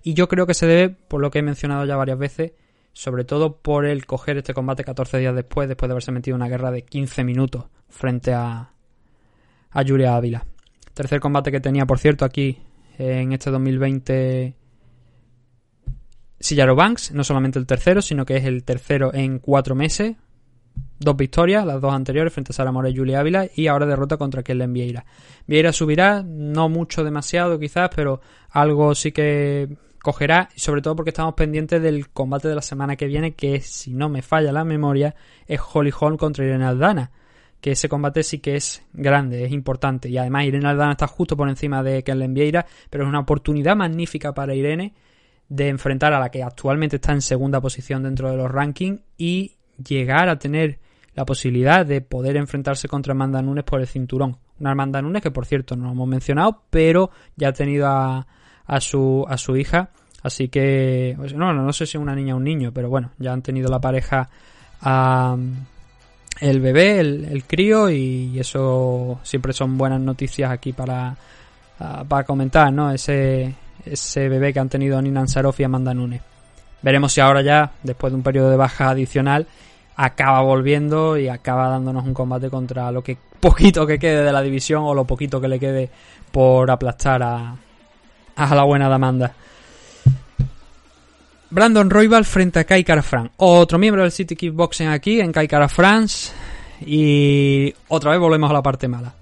y 0.04 0.14
yo 0.14 0.28
creo 0.28 0.48
que 0.48 0.54
se 0.54 0.68
debe, 0.68 0.90
por 0.90 1.22
lo 1.22 1.32
que 1.32 1.40
he 1.40 1.44
mencionado 1.44 1.86
ya 1.86 1.96
varias 1.96 2.18
veces, 2.18 2.54
sobre 2.94 3.24
todo 3.24 3.58
por 3.58 3.86
el 3.86 4.06
coger 4.06 4.38
este 4.38 4.54
combate 4.54 4.84
14 4.84 5.18
días 5.18 5.36
después, 5.36 5.68
después 5.68 5.88
de 5.88 5.94
haberse 5.94 6.12
metido 6.12 6.36
en 6.36 6.42
una 6.42 6.50
guerra 6.50 6.72
de 6.72 6.84
15 6.84 7.24
minutos 7.24 7.66
frente 7.90 8.34
a, 8.34 8.72
a 9.72 9.84
Julia 9.86 10.16
Ávila. 10.16 10.46
Tercer 10.94 11.20
combate 11.20 11.52
que 11.52 11.62
tenía, 11.62 11.86
por 11.86 12.00
cierto, 12.00 12.26
aquí 12.26 12.60
en 12.98 13.32
este 13.32 13.50
2020 13.50 14.56
Sillaro 16.42 16.76
Banks, 16.76 17.12
no 17.12 17.24
solamente 17.24 17.60
el 17.60 17.66
tercero, 17.66 18.02
sino 18.02 18.26
que 18.26 18.38
es 18.38 18.46
el 18.46 18.64
tercero 18.64 19.14
en 19.14 19.40
cuatro 19.40 19.76
meses. 19.76 20.16
Dos 21.00 21.16
victorias, 21.16 21.66
las 21.66 21.82
dos 21.82 21.94
anteriores 21.94 22.34
frente 22.34 22.52
a 22.52 22.54
Sara 22.54 22.72
More 22.72 22.90
y 22.90 22.96
Julia 22.96 23.20
Ávila, 23.20 23.48
y 23.56 23.68
ahora 23.68 23.86
derrota 23.86 24.18
contra 24.18 24.44
Kellen 24.44 24.74
Vieira. 24.74 25.06
Vieira 25.48 25.74
subirá, 25.74 26.24
no 26.24 26.70
mucho 26.70 27.04
demasiado 27.04 27.60
quizás, 27.60 27.90
pero 27.96 28.22
algo 28.50 28.94
sí 28.96 29.12
que 29.12 29.78
cogerá, 30.02 30.50
sobre 30.56 30.82
todo 30.82 30.96
porque 30.96 31.12
estamos 31.12 31.36
pendientes 31.36 31.82
del 31.82 32.10
combate 32.10 32.48
de 32.48 32.56
la 32.56 32.62
semana 32.62 32.96
que 32.96 33.06
viene, 33.06 33.34
que 33.34 33.62
si 33.62 33.94
no 33.94 34.10
me 34.10 34.22
falla 34.22 34.52
la 34.52 34.64
memoria, 34.64 35.16
es 35.48 35.60
Holly 35.74 35.94
Holm 35.98 36.18
contra 36.18 36.46
Irene 36.46 36.66
Aldana. 36.66 37.12
Que 37.60 37.72
ese 37.72 37.88
combate 37.88 38.24
sí 38.24 38.40
que 38.40 38.56
es 38.56 38.84
grande, 38.92 39.46
es 39.46 39.52
importante. 39.52 40.10
Y 40.10 40.18
además 40.18 40.46
Irene 40.46 40.68
Aldana 40.68 40.94
está 40.94 41.06
justo 41.06 41.38
por 41.38 41.48
encima 41.48 41.84
de 41.84 42.04
Kellen 42.04 42.34
Vieira, 42.34 42.66
pero 42.90 43.04
es 43.04 43.10
una 43.10 43.20
oportunidad 43.20 43.76
magnífica 43.76 44.34
para 44.34 44.56
Irene 44.56 44.94
de 45.48 45.68
enfrentar 45.68 46.14
a 46.14 46.20
la 46.20 46.32
que 46.32 46.42
actualmente 46.42 46.96
está 46.96 47.12
en 47.12 47.22
segunda 47.22 47.62
posición 47.62 48.02
dentro 48.02 48.32
de 48.32 48.38
los 48.38 48.50
rankings 48.50 49.02
y 49.18 49.58
llegar 49.86 50.30
a 50.30 50.40
tener 50.40 50.80
la 51.14 51.26
posibilidad 51.26 51.86
de 51.86 52.02
poder 52.02 52.38
enfrentarse 52.38 52.88
contra 52.88 53.12
Amanda 53.12 53.42
Nunes 53.42 53.66
por 53.66 53.82
el 53.82 53.88
cinturón. 53.88 54.38
Una 54.60 54.72
Amanda 54.72 55.02
Nunes 55.02 55.22
que 55.22 55.30
por 55.30 55.46
cierto 55.46 55.76
no 55.76 55.86
lo 55.86 55.92
hemos 55.92 56.08
mencionado, 56.08 56.64
pero 56.70 57.12
ya 57.36 57.50
ha 57.50 57.54
tenido 57.54 57.88
a, 57.88 58.26
a 58.72 58.80
su, 58.80 59.26
a 59.28 59.38
su 59.38 59.58
hija. 59.58 59.90
Así 60.24 60.48
que, 60.48 61.14
pues, 61.18 61.34
no, 61.34 61.54
no, 61.54 61.74
sé 61.74 61.86
si 61.86 61.98
una 61.98 62.16
niña 62.16 62.36
o 62.36 62.38
un 62.38 62.46
niño, 62.46 62.72
pero 62.74 62.90
bueno, 62.90 63.12
ya 63.20 63.34
han 63.34 63.42
tenido 63.42 63.70
la 63.70 63.80
pareja 63.80 64.30
el 66.40 66.60
bebé, 66.62 67.00
el, 67.02 67.44
crío, 67.46 67.90
y 67.90 68.40
eso 68.40 69.20
siempre 69.24 69.52
son 69.52 69.78
buenas 69.78 70.00
noticias 70.00 70.50
aquí 70.50 70.72
para, 70.72 71.16
para 72.08 72.24
comentar, 72.24 72.72
¿no? 72.72 72.92
Ese, 72.92 73.54
ese 73.86 74.30
bebé 74.30 74.54
que 74.54 74.60
han 74.60 74.70
tenido 74.70 75.02
Nina 75.02 75.20
Ansaroff 75.20 75.60
y 75.60 75.66
Amanda 75.66 75.94
Nunes. 75.94 76.22
Veremos 76.82 77.12
si 77.12 77.20
ahora 77.20 77.42
ya, 77.42 77.74
después 77.84 78.14
de 78.14 78.18
un 78.18 78.24
periodo 78.24 78.50
de 78.50 78.58
baja 78.58 78.90
adicional, 78.90 79.48
acaba 79.98 80.42
volviendo 80.42 81.18
y 81.18 81.28
acaba 81.28 81.68
dándonos 81.68 82.06
un 82.06 82.14
combate 82.14 82.50
contra 82.50 82.90
lo 82.92 83.04
que 83.04 83.18
poquito 83.40 83.86
que 83.86 84.00
quede 84.00 84.24
de 84.24 84.32
la 84.32 84.42
división 84.42 84.84
o 84.84 84.94
lo 84.94 85.04
poquito 85.04 85.42
que 85.42 85.50
le 85.50 85.60
quede 85.60 85.90
por 86.32 86.72
aplastar 86.72 87.22
a, 87.22 87.56
a 88.50 88.56
la 88.56 88.64
buena 88.64 88.94
Amanda. 88.94 89.34
Brandon 91.50 91.90
Roybal 91.90 92.24
frente 92.24 92.60
a 92.60 92.64
Kai 92.64 92.84
Kara. 92.84 93.04
Otro 93.38 93.78
miembro 93.78 94.04
del 94.04 94.12
City 94.12 94.38
Kickboxing 94.38 94.88
aquí 94.88 95.20
en 95.20 95.34
Kai 95.34 95.50
Kara 95.50 95.68
France. 95.68 96.32
Y 96.86 97.74
otra 97.90 98.12
vez 98.12 98.20
volvemos 98.20 98.50
a 98.50 98.54
la 98.54 98.64
parte 98.64 98.88
mala. 98.88 99.14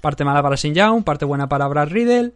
Parte 0.00 0.22
mala 0.24 0.42
para 0.42 0.56
Shin 0.56 0.74
Young, 0.74 1.02
parte 1.02 1.24
buena 1.24 1.48
para 1.48 1.66
Brad 1.68 1.88
Riddle, 1.88 2.32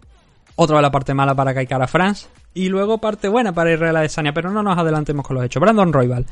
otra 0.57 0.77
vez 0.77 0.83
la 0.83 0.91
parte 0.91 1.15
mala 1.15 1.35
para 1.35 1.55
Kaikara 1.55 1.87
France. 1.87 2.27
Y 2.55 2.69
luego 2.69 2.99
parte 2.99 3.29
buena 3.29 3.53
para 3.53 3.73
Israel 3.73 3.97
Adesanya. 3.97 4.33
Pero 4.33 4.51
no 4.51 4.63
nos 4.63 4.79
adelantemos 4.79 5.27
con 5.27 5.37
los 5.37 5.45
hechos. 5.45 5.61
Brandon 5.61 5.93
Royal. 5.93 6.25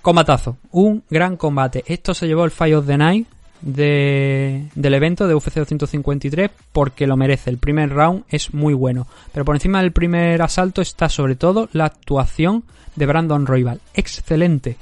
Combatazo. 0.00 0.56
Un 0.72 1.04
gran 1.08 1.36
combate. 1.36 1.84
Esto 1.86 2.14
se 2.14 2.26
llevó 2.26 2.44
el 2.44 2.50
Fight 2.50 2.74
of 2.74 2.86
the 2.86 2.96
Night 2.96 3.26
de, 3.62 4.68
del 4.74 4.94
evento 4.94 5.26
de 5.26 5.34
UFC 5.34 5.54
253 5.54 6.50
porque 6.72 7.06
lo 7.06 7.16
merece. 7.16 7.50
El 7.50 7.58
primer 7.58 7.90
round 7.90 8.24
es 8.28 8.52
muy 8.52 8.74
bueno. 8.74 9.06
Pero 9.32 9.44
por 9.44 9.56
encima 9.56 9.80
del 9.80 9.92
primer 9.92 10.42
asalto 10.42 10.82
está 10.82 11.08
sobre 11.08 11.36
todo 11.36 11.68
la 11.72 11.86
actuación 11.86 12.64
de 12.96 13.06
Brandon 13.06 13.46
Royal. 13.46 13.80
Excelente. 13.94 14.76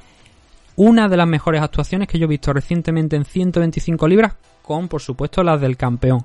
Una 0.77 1.09
de 1.09 1.17
las 1.17 1.29
mejores 1.29 1.63
actuaciones 1.63 2.09
que 2.09 2.19
yo 2.19 2.25
he 2.25 2.29
visto 2.29 2.53
recientemente 2.53 3.17
en 3.17 3.25
125 3.25 4.09
libras 4.09 4.35
con 4.63 4.89
por 4.89 5.01
supuesto 5.01 5.43
las 5.43 5.61
del 5.61 5.77
campeón 5.77 6.25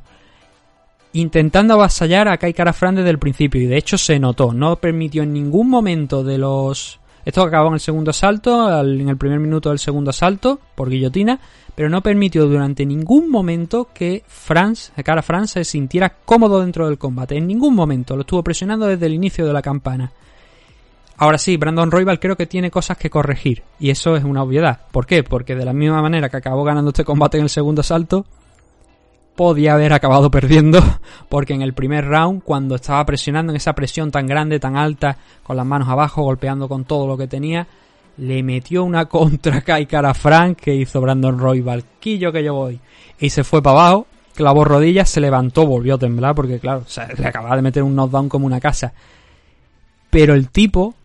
intentando 1.15 1.75
avasallar 1.75 2.27
a 2.27 2.37
Kai 2.37 2.53
Fran 2.73 2.95
desde 2.95 3.09
el 3.09 3.19
principio 3.19 3.61
y 3.61 3.65
de 3.65 3.77
hecho 3.77 3.97
se 3.97 4.19
notó, 4.19 4.53
no 4.53 4.75
permitió 4.75 5.23
en 5.23 5.33
ningún 5.33 5.69
momento 5.69 6.23
de 6.23 6.37
los... 6.37 6.99
Esto 7.23 7.41
acabó 7.41 7.69
en 7.69 7.75
el 7.75 7.79
segundo 7.79 8.11
asalto, 8.11 8.69
en 8.81 9.09
el 9.09 9.17
primer 9.17 9.39
minuto 9.39 9.69
del 9.69 9.79
segundo 9.79 10.11
asalto, 10.11 10.59
por 10.75 10.89
guillotina, 10.89 11.39
pero 11.75 11.89
no 11.89 12.01
permitió 12.01 12.45
durante 12.47 12.85
ningún 12.85 13.29
momento 13.29 13.89
que 13.93 14.23
Franz, 14.27 14.91
Cara 15.03 15.21
Franz 15.21 15.51
se 15.51 15.65
sintiera 15.65 16.15
cómodo 16.25 16.61
dentro 16.61 16.87
del 16.87 16.97
combate. 16.97 17.37
En 17.37 17.47
ningún 17.47 17.75
momento, 17.75 18.15
lo 18.15 18.21
estuvo 18.21 18.43
presionando 18.43 18.87
desde 18.87 19.05
el 19.05 19.13
inicio 19.13 19.45
de 19.45 19.53
la 19.53 19.61
campana. 19.61 20.11
Ahora 21.17 21.37
sí, 21.37 21.55
Brandon 21.57 21.91
Royal 21.91 22.19
creo 22.19 22.35
que 22.35 22.45
tiene 22.45 22.71
cosas 22.71 22.97
que 22.97 23.09
corregir, 23.09 23.63
y 23.79 23.89
eso 23.89 24.15
es 24.15 24.23
una 24.23 24.43
obviedad. 24.43 24.81
¿Por 24.91 25.05
qué? 25.05 25.23
Porque 25.23 25.55
de 25.55 25.65
la 25.65 25.73
misma 25.73 26.01
manera 26.01 26.29
que 26.29 26.37
acabó 26.37 26.63
ganando 26.63 26.89
este 26.89 27.05
combate 27.05 27.37
en 27.37 27.43
el 27.43 27.49
segundo 27.49 27.81
asalto, 27.81 28.25
podía 29.35 29.73
haber 29.73 29.93
acabado 29.93 30.31
perdiendo 30.31 30.81
porque 31.29 31.53
en 31.53 31.61
el 31.61 31.73
primer 31.73 32.05
round 32.05 32.41
cuando 32.43 32.75
estaba 32.75 33.05
presionando 33.05 33.51
en 33.51 33.57
esa 33.57 33.73
presión 33.73 34.11
tan 34.11 34.27
grande, 34.27 34.59
tan 34.59 34.75
alta, 34.75 35.17
con 35.43 35.57
las 35.57 35.65
manos 35.65 35.89
abajo, 35.89 36.23
golpeando 36.23 36.67
con 36.67 36.85
todo 36.85 37.07
lo 37.07 37.17
que 37.17 37.27
tenía, 37.27 37.67
le 38.17 38.43
metió 38.43 38.83
una 38.83 39.05
contra 39.09 39.61
Kai 39.61 39.85
Cara 39.85 40.13
Frank 40.13 40.59
que 40.59 40.75
hizo 40.75 41.01
Brandon 41.01 41.37
Roy 41.37 41.61
Valquillo 41.61 42.31
que 42.31 42.43
yo 42.43 42.53
voy 42.53 42.79
y 43.19 43.29
se 43.29 43.43
fue 43.43 43.61
para 43.61 43.79
abajo, 43.79 44.07
clavó 44.33 44.65
rodillas, 44.65 45.09
se 45.09 45.21
levantó, 45.21 45.65
volvió 45.65 45.95
a 45.95 45.97
temblar 45.97 46.35
porque 46.35 46.59
claro, 46.59 46.83
le 47.17 47.27
acababa 47.27 47.55
de 47.55 47.61
meter 47.61 47.83
un 47.83 47.95
knockdown 47.95 48.29
como 48.29 48.45
una 48.45 48.59
casa. 48.59 48.93
Pero 50.09 50.33
el 50.33 50.49
tipo 50.49 50.95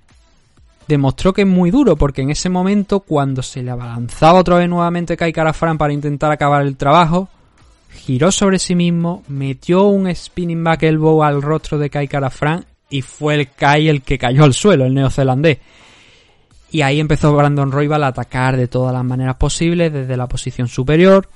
demostró 0.86 1.32
que 1.32 1.42
es 1.42 1.48
muy 1.48 1.70
duro 1.70 1.96
porque 1.96 2.22
en 2.22 2.30
ese 2.30 2.48
momento 2.48 3.00
cuando 3.00 3.42
se 3.42 3.62
le 3.62 3.70
abalanzaba 3.70 4.40
otra 4.40 4.56
vez 4.56 4.68
nuevamente 4.68 5.16
Kai 5.16 5.32
Cara 5.32 5.52
para 5.52 5.92
intentar 5.92 6.32
acabar 6.32 6.62
el 6.62 6.76
trabajo, 6.76 7.28
giró 7.92 8.32
sobre 8.32 8.58
sí 8.58 8.74
mismo, 8.74 9.22
metió 9.28 9.84
un 9.84 10.12
spinning 10.14 10.62
back 10.62 10.82
elbow 10.82 11.22
al 11.22 11.42
rostro 11.42 11.78
de 11.78 11.90
Kai 11.90 12.08
Fran 12.30 12.64
y 12.88 13.02
fue 13.02 13.34
el 13.34 13.50
Kai 13.50 13.88
el 13.88 14.02
que 14.02 14.18
cayó 14.18 14.44
al 14.44 14.54
suelo, 14.54 14.84
el 14.84 14.94
neozelandés. 14.94 15.58
Y 16.70 16.82
ahí 16.82 17.00
empezó 17.00 17.34
Brandon 17.34 17.72
Royal 17.72 18.04
a 18.04 18.08
atacar 18.08 18.56
de 18.56 18.68
todas 18.68 18.92
las 18.92 19.04
maneras 19.04 19.36
posibles 19.36 19.92
desde 19.92 20.16
la 20.16 20.28
posición 20.28 20.68
superior. 20.68 21.28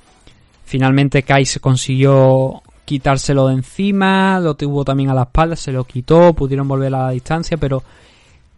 Finalmente 0.64 1.22
Kai 1.22 1.44
se 1.44 1.60
consiguió 1.60 2.62
quitárselo 2.84 3.48
de 3.48 3.54
encima, 3.54 4.38
lo 4.40 4.54
tuvo 4.54 4.84
también 4.84 5.10
a 5.10 5.14
la 5.14 5.22
espalda, 5.22 5.56
se 5.56 5.72
lo 5.72 5.84
quitó, 5.84 6.34
pudieron 6.34 6.68
volver 6.68 6.94
a 6.94 7.06
la 7.06 7.10
distancia, 7.10 7.56
pero 7.56 7.82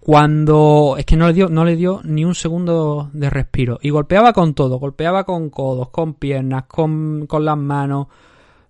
cuando 0.00 0.94
es 0.98 1.04
que 1.04 1.16
no 1.16 1.26
le 1.26 1.32
dio 1.32 1.48
no 1.48 1.64
le 1.64 1.74
dio 1.74 2.00
ni 2.04 2.24
un 2.24 2.34
segundo 2.34 3.10
de 3.12 3.30
respiro. 3.30 3.78
Y 3.82 3.90
golpeaba 3.90 4.32
con 4.32 4.54
todo 4.54 4.78
golpeaba 4.78 5.24
con 5.24 5.50
codos 5.50 5.88
con 5.88 6.14
piernas 6.14 6.64
con, 6.66 7.26
con 7.26 7.44
las 7.44 7.56
manos. 7.56 8.06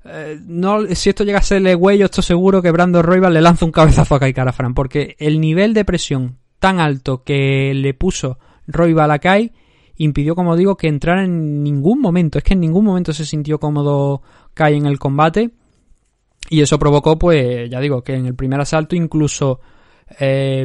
Eh, 0.05 0.41
no 0.47 0.87
si 0.95 1.11
esto 1.11 1.25
llega 1.25 1.41
a 1.41 1.43
serle 1.43 1.75
huello 1.75 2.05
esto 2.05 2.23
seguro 2.23 2.63
que 2.63 2.71
Brando 2.71 3.03
Royal 3.03 3.35
le 3.35 3.43
lanza 3.43 3.65
un 3.65 3.73
cabezazo 3.73 4.15
a 4.15 4.21
Kai 4.21 4.33
Fran 4.33 4.73
porque 4.73 5.17
el 5.19 5.41
nivel 5.41 5.75
de 5.75 5.85
presión 5.85 6.39
tan 6.59 6.81
alto 6.81 7.23
que 7.23 7.73
le 7.75 7.95
puso 7.95 8.39
Royal 8.67 9.11
a 9.11 9.19
Kai 9.19 9.53
impidió 9.99 10.35
como 10.35 10.57
digo 10.57 10.77
que 10.77 10.89
entrara 10.89 11.25
en 11.25 11.63
ningún 11.63 12.01
momento. 12.01 12.39
Es 12.39 12.45
que 12.45 12.55
en 12.55 12.61
ningún 12.61 12.85
momento 12.85 13.13
se 13.13 13.25
sintió 13.25 13.59
cómodo 13.59 14.23
Kai 14.55 14.77
en 14.77 14.87
el 14.87 14.99
combate. 14.99 15.51
Y 16.49 16.61
eso 16.61 16.79
provocó 16.79 17.19
pues 17.19 17.69
ya 17.71 17.81
digo 17.81 18.03
que 18.03 18.15
en 18.15 18.27
el 18.27 18.35
primer 18.35 18.61
asalto 18.61 18.95
incluso 18.95 19.61
eh, 20.21 20.65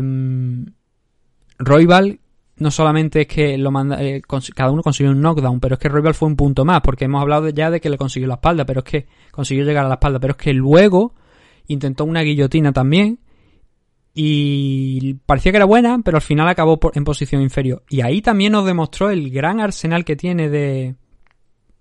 Royal 1.57 2.19
no 2.57 2.69
solamente 2.69 3.21
es 3.21 3.27
que 3.27 3.57
lo 3.57 3.71
manda, 3.71 4.01
eh, 4.03 4.21
cada 4.55 4.71
uno 4.71 4.83
consiguió 4.83 5.11
un 5.11 5.21
knockdown, 5.21 5.59
pero 5.59 5.75
es 5.75 5.79
que 5.79 5.89
Royal 5.89 6.13
fue 6.13 6.27
un 6.27 6.35
punto 6.35 6.63
más, 6.63 6.81
porque 6.81 7.05
hemos 7.05 7.21
hablado 7.21 7.49
ya 7.49 7.71
de 7.71 7.81
que 7.81 7.89
le 7.89 7.97
consiguió 7.97 8.27
la 8.27 8.35
espalda, 8.35 8.65
pero 8.65 8.81
es 8.81 8.85
que 8.85 9.07
consiguió 9.31 9.65
llegar 9.65 9.85
a 9.85 9.87
la 9.87 9.95
espalda, 9.95 10.19
pero 10.19 10.31
es 10.31 10.37
que 10.37 10.53
luego 10.53 11.15
intentó 11.67 12.05
una 12.05 12.21
guillotina 12.21 12.71
también 12.71 13.19
y 14.13 15.13
parecía 15.25 15.51
que 15.51 15.57
era 15.57 15.65
buena, 15.65 15.99
pero 16.03 16.17
al 16.17 16.21
final 16.21 16.47
acabó 16.49 16.79
en 16.93 17.03
posición 17.03 17.41
inferior. 17.41 17.83
Y 17.89 18.01
ahí 18.01 18.21
también 18.21 18.51
nos 18.51 18.65
demostró 18.65 19.09
el 19.09 19.29
gran 19.31 19.61
arsenal 19.61 20.03
que 20.03 20.17
tiene 20.17 20.49
de, 20.49 20.95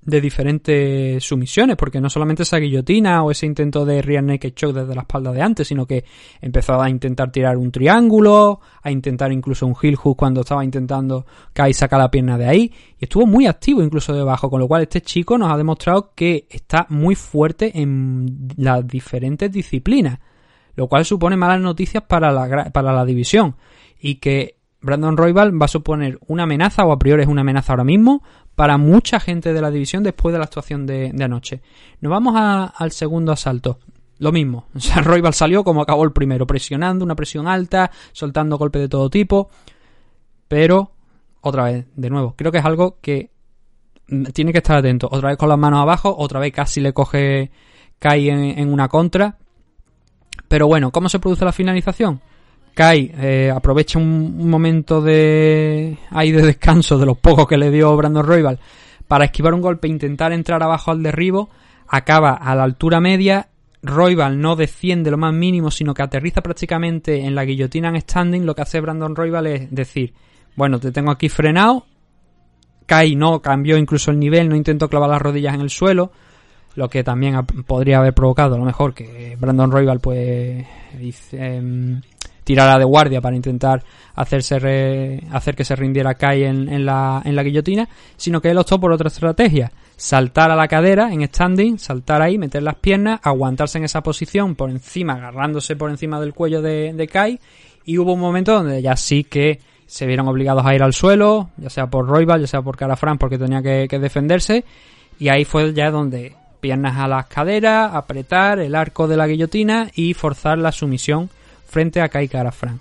diferentes 0.02 1.24
sumisiones, 1.24 1.76
porque 1.76 2.00
no 2.00 2.08
solamente 2.08 2.44
esa 2.44 2.58
guillotina 2.58 3.24
o 3.24 3.32
ese 3.32 3.46
intento 3.46 3.84
de 3.84 4.00
rear 4.00 4.22
naked 4.22 4.54
choke 4.54 4.74
desde 4.74 4.94
la 4.94 5.02
espalda 5.02 5.32
de 5.32 5.42
antes, 5.42 5.66
sino 5.66 5.86
que 5.86 6.04
empezó 6.40 6.80
a 6.80 6.88
intentar 6.88 7.32
tirar 7.32 7.56
un 7.56 7.72
triángulo, 7.72 8.60
a 8.80 8.92
intentar 8.92 9.32
incluso 9.32 9.66
un 9.66 9.74
heel 9.80 9.96
hook 9.96 10.16
cuando 10.16 10.42
estaba 10.42 10.64
intentando 10.64 11.26
Kai 11.52 11.74
sacar 11.74 11.98
la 11.98 12.12
pierna 12.12 12.38
de 12.38 12.46
ahí, 12.46 12.72
y 12.96 13.04
estuvo 13.04 13.26
muy 13.26 13.46
activo 13.46 13.82
incluso 13.82 14.14
debajo, 14.14 14.48
con 14.48 14.60
lo 14.60 14.68
cual 14.68 14.82
este 14.82 15.00
chico 15.00 15.36
nos 15.36 15.52
ha 15.52 15.56
demostrado 15.56 16.12
que 16.14 16.46
está 16.48 16.86
muy 16.90 17.16
fuerte 17.16 17.72
en 17.80 18.48
las 18.56 18.86
diferentes 18.86 19.50
disciplinas, 19.50 20.20
lo 20.74 20.88
cual 20.88 21.04
supone 21.04 21.36
malas 21.36 21.60
noticias 21.60 22.02
para 22.02 22.32
la, 22.32 22.70
para 22.70 22.92
la 22.92 23.04
división, 23.04 23.56
y 24.00 24.16
que 24.16 24.56
Brandon 24.80 25.16
Royal 25.16 25.60
va 25.60 25.66
a 25.66 25.68
suponer 25.68 26.18
una 26.26 26.44
amenaza, 26.44 26.84
o 26.84 26.92
a 26.92 26.98
priori 26.98 27.22
es 27.22 27.28
una 27.28 27.42
amenaza 27.42 27.72
ahora 27.72 27.84
mismo, 27.84 28.22
para 28.54 28.78
mucha 28.78 29.20
gente 29.20 29.52
de 29.52 29.60
la 29.60 29.70
división 29.70 30.02
después 30.02 30.32
de 30.32 30.38
la 30.38 30.44
actuación 30.44 30.86
de, 30.86 31.14
anoche. 31.20 31.62
Nos 32.00 32.10
vamos 32.10 32.34
al 32.36 32.92
segundo 32.92 33.32
asalto. 33.32 33.78
Lo 34.18 34.32
mismo, 34.32 34.66
o 34.74 34.80
sea, 34.80 35.00
Royal 35.02 35.32
salió 35.32 35.64
como 35.64 35.80
acabó 35.80 36.04
el 36.04 36.12
primero, 36.12 36.46
presionando, 36.46 37.04
una 37.04 37.14
presión 37.14 37.48
alta, 37.48 37.90
soltando 38.12 38.58
golpes 38.58 38.82
de 38.82 38.88
todo 38.88 39.08
tipo. 39.08 39.48
Pero, 40.46 40.92
otra 41.40 41.64
vez, 41.64 41.86
de 41.94 42.10
nuevo, 42.10 42.34
creo 42.36 42.52
que 42.52 42.58
es 42.58 42.64
algo 42.64 42.98
que 43.00 43.30
tiene 44.32 44.52
que 44.52 44.58
estar 44.58 44.76
atento. 44.76 45.08
Otra 45.10 45.28
vez 45.28 45.38
con 45.38 45.48
las 45.48 45.58
manos 45.58 45.80
abajo, 45.80 46.14
otra 46.16 46.40
vez 46.40 46.52
casi 46.52 46.80
le 46.80 46.92
coge 46.92 47.50
Kai 47.98 48.30
en, 48.30 48.72
una 48.72 48.88
contra. 48.88 49.38
Pero 50.50 50.66
bueno, 50.66 50.90
¿cómo 50.90 51.08
se 51.08 51.20
produce 51.20 51.44
la 51.44 51.52
finalización? 51.52 52.20
Kai 52.74 53.12
eh, 53.16 53.52
aprovecha 53.54 54.00
un, 54.00 54.48
momento 54.50 55.00
de 55.00 55.96
ahí 56.10 56.32
de 56.32 56.42
descanso 56.42 56.98
de 56.98 57.06
los 57.06 57.16
pocos 57.18 57.46
que 57.46 57.56
le 57.56 57.70
dio 57.70 57.96
Brandon 57.96 58.26
Royal 58.26 58.58
para 59.06 59.26
esquivar 59.26 59.54
un 59.54 59.60
golpe 59.60 59.86
e 59.86 59.90
intentar 59.90 60.32
entrar 60.32 60.60
abajo 60.60 60.90
al 60.90 61.04
derribo. 61.04 61.50
Acaba 61.86 62.32
a 62.32 62.56
la 62.56 62.64
altura 62.64 62.98
media. 62.98 63.46
Royal 63.84 64.40
no 64.40 64.56
desciende 64.56 65.12
lo 65.12 65.18
más 65.18 65.32
mínimo, 65.32 65.70
sino 65.70 65.94
que 65.94 66.02
aterriza 66.02 66.40
prácticamente 66.40 67.24
en 67.24 67.36
la 67.36 67.44
guillotina 67.44 67.90
en 67.90 68.00
standing. 68.00 68.44
Lo 68.44 68.56
que 68.56 68.62
hace 68.62 68.80
Brandon 68.80 69.14
Royal 69.14 69.46
es 69.46 69.72
decir, 69.72 70.14
bueno, 70.56 70.80
te 70.80 70.90
tengo 70.90 71.12
aquí 71.12 71.28
frenado. 71.28 71.86
Kai 72.86 73.14
no 73.14 73.40
cambió 73.40 73.76
incluso 73.76 74.10
el 74.10 74.18
nivel, 74.18 74.48
no 74.48 74.56
intentó 74.56 74.88
clavar 74.88 75.10
las 75.10 75.22
rodillas 75.22 75.54
en 75.54 75.60
el 75.60 75.70
suelo 75.70 76.10
lo 76.74 76.88
que 76.88 77.02
también 77.02 77.44
podría 77.66 77.98
haber 77.98 78.14
provocado 78.14 78.54
a 78.54 78.58
lo 78.58 78.64
mejor 78.64 78.94
que 78.94 79.36
Brandon 79.38 79.70
Royal 79.70 80.00
pues 80.00 80.64
em, 81.32 82.00
tirara 82.44 82.78
de 82.78 82.84
guardia 82.84 83.20
para 83.20 83.36
intentar 83.36 83.82
hacerse 84.14 85.22
hacer 85.30 85.54
que 85.54 85.64
se 85.64 85.76
rindiera 85.76 86.14
Kai 86.14 86.44
en, 86.44 86.84
la, 86.84 87.22
en 87.24 87.36
la 87.36 87.42
guillotina, 87.42 87.88
sino 88.16 88.40
que 88.40 88.50
él 88.50 88.58
optó 88.58 88.78
por 88.78 88.92
otra 88.92 89.08
estrategia, 89.08 89.72
saltar 89.96 90.50
a 90.50 90.56
la 90.56 90.68
cadera 90.68 91.12
en 91.12 91.26
standing, 91.26 91.78
saltar 91.78 92.22
ahí, 92.22 92.38
meter 92.38 92.62
las 92.62 92.76
piernas, 92.76 93.20
aguantarse 93.22 93.78
en 93.78 93.84
esa 93.84 94.02
posición 94.02 94.54
por 94.54 94.70
encima, 94.70 95.14
agarrándose 95.14 95.76
por 95.76 95.90
encima 95.90 96.20
del 96.20 96.34
cuello 96.34 96.62
de, 96.62 96.92
de 96.92 97.08
Kai, 97.08 97.38
y 97.84 97.98
hubo 97.98 98.14
un 98.14 98.20
momento 98.20 98.52
donde 98.52 98.82
ya 98.82 98.96
sí 98.96 99.24
que 99.24 99.60
se 99.86 100.06
vieron 100.06 100.28
obligados 100.28 100.64
a 100.64 100.74
ir 100.74 100.82
al 100.82 100.92
suelo, 100.92 101.50
ya 101.56 101.68
sea 101.68 101.88
por 101.88 102.06
Royal, 102.06 102.40
ya 102.40 102.46
sea 102.46 102.62
por 102.62 102.76
Carafran 102.76 103.18
porque 103.18 103.38
tenía 103.38 103.60
que 103.62 103.98
defenderse, 103.98 104.64
y 105.18 105.28
ahí 105.28 105.44
fue 105.44 105.72
ya 105.74 105.90
donde 105.90 106.39
piernas 106.60 106.98
a 106.98 107.08
las 107.08 107.26
caderas, 107.26 107.94
apretar 107.94 108.58
el 108.60 108.74
arco 108.74 109.08
de 109.08 109.16
la 109.16 109.26
guillotina 109.26 109.90
y 109.94 110.14
forzar 110.14 110.58
la 110.58 110.72
sumisión 110.72 111.30
frente 111.66 112.00
a 112.00 112.08
Kai 112.08 112.28
Frank. 112.28 112.80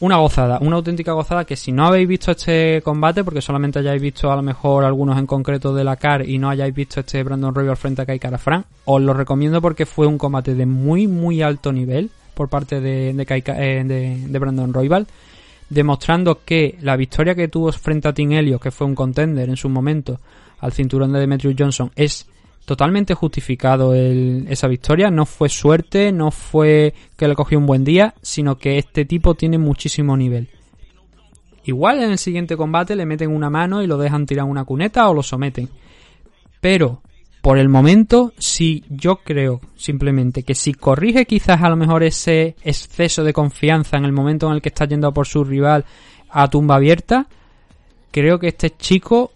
Una 0.00 0.16
gozada, 0.16 0.58
una 0.60 0.76
auténtica 0.76 1.12
gozada 1.12 1.44
que 1.44 1.56
si 1.56 1.72
no 1.72 1.86
habéis 1.86 2.08
visto 2.08 2.32
este 2.32 2.82
combate, 2.82 3.24
porque 3.24 3.40
solamente 3.40 3.78
hayáis 3.78 4.02
visto 4.02 4.30
a 4.30 4.36
lo 4.36 4.42
mejor 4.42 4.84
algunos 4.84 5.18
en 5.18 5.26
concreto 5.26 5.72
de 5.74 5.84
la 5.84 5.96
CAR 5.96 6.28
y 6.28 6.36
no 6.36 6.50
hayáis 6.50 6.74
visto 6.74 7.00
este 7.00 7.22
Brandon 7.22 7.54
Royal 7.54 7.76
frente 7.76 8.02
a 8.02 8.06
Kai 8.06 8.20
Frank, 8.38 8.66
os 8.84 9.00
lo 9.00 9.14
recomiendo 9.14 9.62
porque 9.62 9.86
fue 9.86 10.06
un 10.06 10.18
combate 10.18 10.54
de 10.54 10.66
muy 10.66 11.06
muy 11.06 11.42
alto 11.42 11.72
nivel 11.72 12.10
por 12.34 12.48
parte 12.48 12.80
de, 12.80 13.10
eh, 13.10 14.38
Brandon 14.38 14.74
Royal, 14.74 15.06
demostrando 15.70 16.44
que 16.44 16.76
la 16.82 16.96
victoria 16.96 17.34
que 17.34 17.48
tuvo 17.48 17.72
frente 17.72 18.08
a 18.08 18.12
Tim 18.12 18.32
Elliott, 18.32 18.62
que 18.62 18.70
fue 18.70 18.86
un 18.86 18.94
contender 18.94 19.48
en 19.48 19.56
su 19.56 19.68
momento 19.68 20.20
al 20.58 20.72
cinturón 20.72 21.12
de 21.12 21.20
Demetrius 21.20 21.54
Johnson, 21.58 21.90
es 21.94 22.26
totalmente 22.64 23.14
justificado 23.14 23.94
esa 23.94 24.68
victoria. 24.68 25.10
No 25.10 25.26
fue 25.26 25.48
suerte, 25.48 26.12
no 26.12 26.30
fue 26.30 26.94
que 27.16 27.28
le 27.28 27.34
cogió 27.34 27.58
un 27.58 27.66
buen 27.66 27.84
día, 27.84 28.14
sino 28.22 28.56
que 28.56 28.78
este 28.78 29.04
tipo 29.04 29.34
tiene 29.34 29.58
muchísimo 29.58 30.16
nivel. 30.16 30.48
Igual 31.64 32.02
en 32.02 32.10
el 32.10 32.18
siguiente 32.18 32.56
combate 32.56 32.94
le 32.94 33.06
meten 33.06 33.30
una 33.30 33.50
mano 33.50 33.82
y 33.82 33.86
lo 33.86 33.96
dejan 33.96 34.26
tirar 34.26 34.44
una 34.44 34.64
cuneta 34.64 35.08
o 35.08 35.14
lo 35.14 35.22
someten. 35.22 35.68
Pero, 36.60 37.02
por 37.40 37.58
el 37.58 37.68
momento, 37.68 38.32
si 38.38 38.84
yo 38.88 39.16
creo 39.16 39.60
simplemente 39.76 40.42
que 40.42 40.54
si 40.54 40.74
corrige 40.74 41.26
quizás 41.26 41.62
a 41.62 41.68
lo 41.68 41.76
mejor 41.76 42.02
ese 42.02 42.56
exceso 42.62 43.24
de 43.24 43.32
confianza 43.32 43.96
en 43.96 44.04
el 44.04 44.12
momento 44.12 44.46
en 44.46 44.54
el 44.54 44.62
que 44.62 44.70
está 44.70 44.86
yendo 44.86 45.12
por 45.12 45.26
su 45.26 45.44
rival 45.44 45.84
a 46.30 46.48
tumba 46.48 46.76
abierta, 46.76 47.26
creo 48.10 48.38
que 48.38 48.48
este 48.48 48.70
chico 48.70 49.32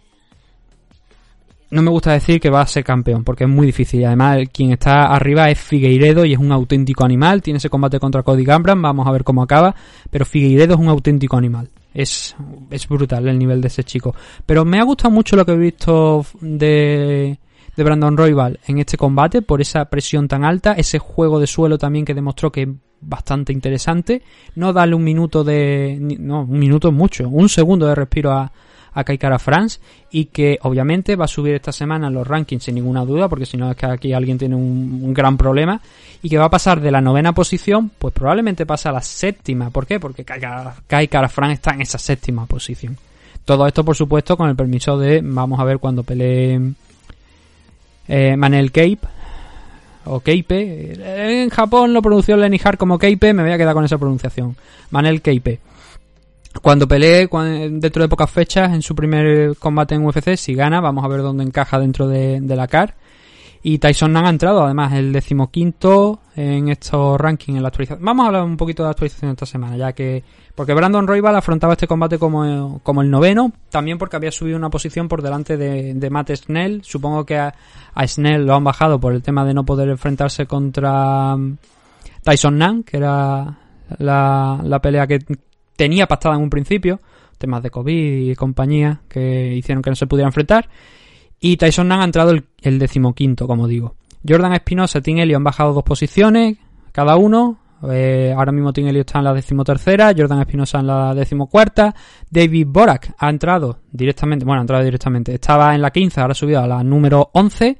no 1.70 1.83
me 1.83 1.90
gusta 1.90 2.12
decir 2.12 2.40
que 2.40 2.48
va 2.48 2.62
a 2.62 2.66
ser 2.66 2.83
campeón, 2.83 3.24
porque 3.24 3.44
es 3.44 3.50
muy 3.50 3.66
difícil. 3.66 4.04
Además, 4.07 4.38
quien 4.52 4.72
está 4.72 5.07
arriba 5.07 5.50
es 5.50 5.61
Figueiredo 5.61 6.24
y 6.24 6.33
es 6.33 6.38
un 6.38 6.50
auténtico 6.50 7.04
animal. 7.04 7.42
Tiene 7.42 7.59
ese 7.59 7.68
combate 7.68 8.00
contra 8.00 8.22
Cody 8.22 8.44
Gambran, 8.44 8.81
vamos 8.81 9.07
a 9.07 9.11
ver 9.11 9.22
cómo 9.22 9.42
acaba. 9.42 9.74
Pero 10.11 10.24
Figueiredo 10.24 10.74
es 10.74 10.81
un 10.81 10.88
auténtico 10.88 11.37
animal. 11.37 11.68
Es, 11.92 12.35
es 12.70 12.88
brutal 12.88 13.28
el 13.28 13.38
nivel 13.38 13.61
de 13.61 13.68
ese 13.68 13.85
chico. 13.85 14.14
Pero 14.46 14.64
me 14.64 14.81
ha 14.81 14.85
gustado 14.85 15.11
mucho 15.11 15.37
lo 15.37 15.44
que 15.44 15.52
he 15.52 15.57
visto 15.57 16.24
de, 16.40 17.38
de 17.76 17.85
Brandon 17.85 18.16
Royal 18.16 18.59
en 18.66 18.78
este 18.78 18.96
combate, 18.96 19.42
por 19.42 19.61
esa 19.61 19.85
presión 19.87 20.26
tan 20.26 20.44
alta, 20.44 20.72
ese 20.72 20.98
juego 20.98 21.38
de 21.38 21.46
suelo 21.46 21.76
también 21.76 22.04
que 22.04 22.14
demostró 22.14 22.50
que 22.50 22.62
es 22.62 22.68
bastante 23.00 23.52
interesante. 23.52 24.22
No 24.54 24.72
darle 24.72 24.94
un 24.94 25.04
minuto 25.04 25.44
de. 25.44 25.98
No, 26.00 26.42
un 26.42 26.59
minuto 26.59 26.88
es 26.88 26.94
mucho, 26.94 27.28
un 27.28 27.50
segundo 27.50 27.87
de 27.87 27.94
respiro 27.94 28.33
a, 28.33 28.50
a 28.98 29.04
Kaikara 29.04 29.38
France 29.38 29.78
y 30.11 30.24
que 30.26 30.58
obviamente 30.62 31.14
va 31.14 31.26
a 31.26 31.28
subir 31.28 31.54
esta 31.54 31.70
semana 31.70 32.08
en 32.08 32.14
los 32.14 32.26
rankings 32.26 32.64
sin 32.64 32.74
ninguna 32.74 33.04
duda, 33.04 33.28
porque 33.28 33.46
si 33.46 33.56
no 33.56 33.70
es 33.70 33.76
que 33.76 33.87
aquí 33.87 34.12
alguien 34.12 34.38
tiene 34.38 34.56
un, 34.56 35.14
gran 35.14 35.37
problema, 35.37 35.80
y 36.20 36.28
que 36.28 36.37
va 36.37 36.46
a 36.46 36.50
pasar 36.50 36.80
de 36.80 36.90
la 36.90 37.00
novena 37.00 37.32
posición, 37.32 37.92
pues 37.96 38.12
probablemente 38.12 38.66
pasa 38.66 38.90
a 38.90 38.92
la 38.92 39.00
séptima. 39.00 39.70
¿Por 39.70 39.87
qué? 39.87 40.00
Porque 40.00 40.24
Kaikara 40.24 41.28
France 41.28 41.54
está 41.54 41.74
en 41.74 41.82
esa 41.82 41.98
séptima 41.98 42.46
posición. 42.46 42.96
Todo 43.44 43.68
esto, 43.68 43.84
por 43.84 43.94
supuesto, 43.94 44.37
con 44.37 44.48
el 44.48 44.56
permiso 44.56 44.98
de, 44.98 45.20
vamos 45.22 45.61
a 45.61 45.64
ver 45.64 45.78
cuando 45.78 46.02
pelee 46.02 46.61
eh, 48.08 48.37
Manel 48.37 48.72
Cape, 48.72 48.98
o 50.06 50.20
Keipe. 50.20 51.42
En 51.42 51.50
Japón 51.50 51.92
lo 51.92 52.02
pronunció 52.02 52.37
Lenny 52.37 52.61
Hart 52.62 52.78
como 52.78 52.98
Keipe, 52.98 53.32
me 53.32 53.44
voy 53.44 53.52
a 53.52 53.58
quedar 53.58 53.74
con 53.74 53.84
esa 53.84 53.96
pronunciación. 53.96 54.56
Manel 54.90 55.22
Keipe 55.22 55.61
cuando 56.62 56.88
pelee 56.88 57.28
dentro 57.70 58.02
de 58.02 58.08
pocas 58.08 58.30
fechas 58.30 58.72
en 58.72 58.82
su 58.82 58.94
primer 58.94 59.56
combate 59.56 59.94
en 59.94 60.04
UFC, 60.04 60.37
si 60.37 60.54
gana, 60.54 60.80
vamos 60.80 61.04
a 61.04 61.08
ver 61.08 61.22
dónde 61.22 61.44
encaja 61.44 61.78
dentro 61.78 62.08
de, 62.08 62.40
la 62.40 62.66
CAR. 62.66 62.94
Y 63.61 63.78
Tyson 63.78 64.12
Nan 64.12 64.26
ha 64.26 64.30
entrado, 64.30 64.62
además, 64.62 64.92
el 64.92 65.12
decimoquinto 65.12 66.20
en 66.37 66.68
estos 66.68 67.20
rankings 67.20 67.56
en 67.56 67.62
la 67.62 67.68
actualización. 67.68 68.04
Vamos 68.04 68.24
a 68.24 68.26
hablar 68.28 68.44
un 68.44 68.56
poquito 68.56 68.84
de 68.84 68.90
actualización 68.90 69.32
esta 69.32 69.46
semana, 69.46 69.76
ya 69.76 69.92
que. 69.92 70.22
Porque 70.54 70.74
Brandon 70.74 71.06
Royal 71.06 71.37
afrontaba 71.37 71.74
este 71.74 71.87
combate 71.87 72.18
como, 72.18 72.80
como 72.82 73.02
el 73.02 73.11
noveno, 73.11 73.52
también 73.68 73.98
porque 73.98 74.16
había 74.16 74.30
subido 74.30 74.56
una 74.56 74.70
posición 74.70 75.08
por 75.08 75.22
delante 75.22 75.56
de, 75.56 76.11
Matt 76.11 76.30
Snell. 76.30 76.82
Supongo 76.84 77.26
que 77.26 77.37
a, 77.37 77.54
Snell 78.06 78.46
lo 78.46 78.54
han 78.54 78.64
bajado 78.64 79.00
por 79.00 79.12
el 79.12 79.22
tema 79.22 79.44
de 79.44 79.54
no 79.54 79.64
poder 79.64 79.88
enfrentarse 79.88 80.46
contra 80.46 81.34
um, 81.34 81.56
Tyson 82.22 82.58
Nan, 82.58 82.84
que 82.84 82.96
era 82.96 83.58
la, 83.98 84.61
la 84.62 84.80
pelea 84.80 85.06
que, 85.06 85.18
tenía 85.78 86.08
pactada 86.08 86.34
en 86.34 86.42
un 86.42 86.50
principio, 86.50 87.00
temas 87.38 87.62
de 87.62 87.70
COVID 87.70 88.30
y 88.30 88.34
compañía 88.34 89.00
que 89.08 89.54
hicieron 89.54 89.80
que 89.80 89.90
no 89.90 89.96
se 89.96 90.08
pudiera 90.08 90.26
enfrentar. 90.26 90.68
Y 91.38 91.56
Tyson 91.56 91.86
Nan 91.86 92.00
ha 92.00 92.04
entrado 92.04 92.32
el, 92.32 92.78
decimoquinto, 92.80 93.46
como 93.46 93.68
digo. 93.68 93.94
Jordan 94.28 94.54
Espinosa 94.54 94.98
y 94.98 95.02
Tim 95.02 95.18
Elliott 95.18 95.36
han 95.36 95.44
bajado 95.44 95.72
dos 95.72 95.84
posiciones, 95.84 96.58
cada 96.90 97.16
uno. 97.16 97.60
Eh, 97.88 98.34
ahora 98.36 98.50
mismo 98.50 98.72
Tim 98.72 98.88
Elliott 98.88 99.06
está 99.06 99.20
en 99.20 99.26
la 99.26 99.32
decimotercera, 99.32 100.12
Jordan 100.16 100.40
Espinosa 100.40 100.80
en 100.80 100.88
la 100.88 101.14
decimocuarta. 101.14 101.94
David 102.28 102.66
Borak 102.68 103.14
ha 103.16 103.30
entrado 103.30 103.78
directamente, 103.92 104.44
bueno, 104.44 104.60
ha 104.60 104.62
entrado 104.62 104.82
directamente. 104.82 105.32
Estaba 105.32 105.76
en 105.76 105.80
la 105.80 105.92
quince, 105.92 106.20
ahora 106.20 106.32
ha 106.32 106.34
subido 106.34 106.60
a 106.60 106.66
la 106.66 106.82
número 106.82 107.30
once 107.34 107.78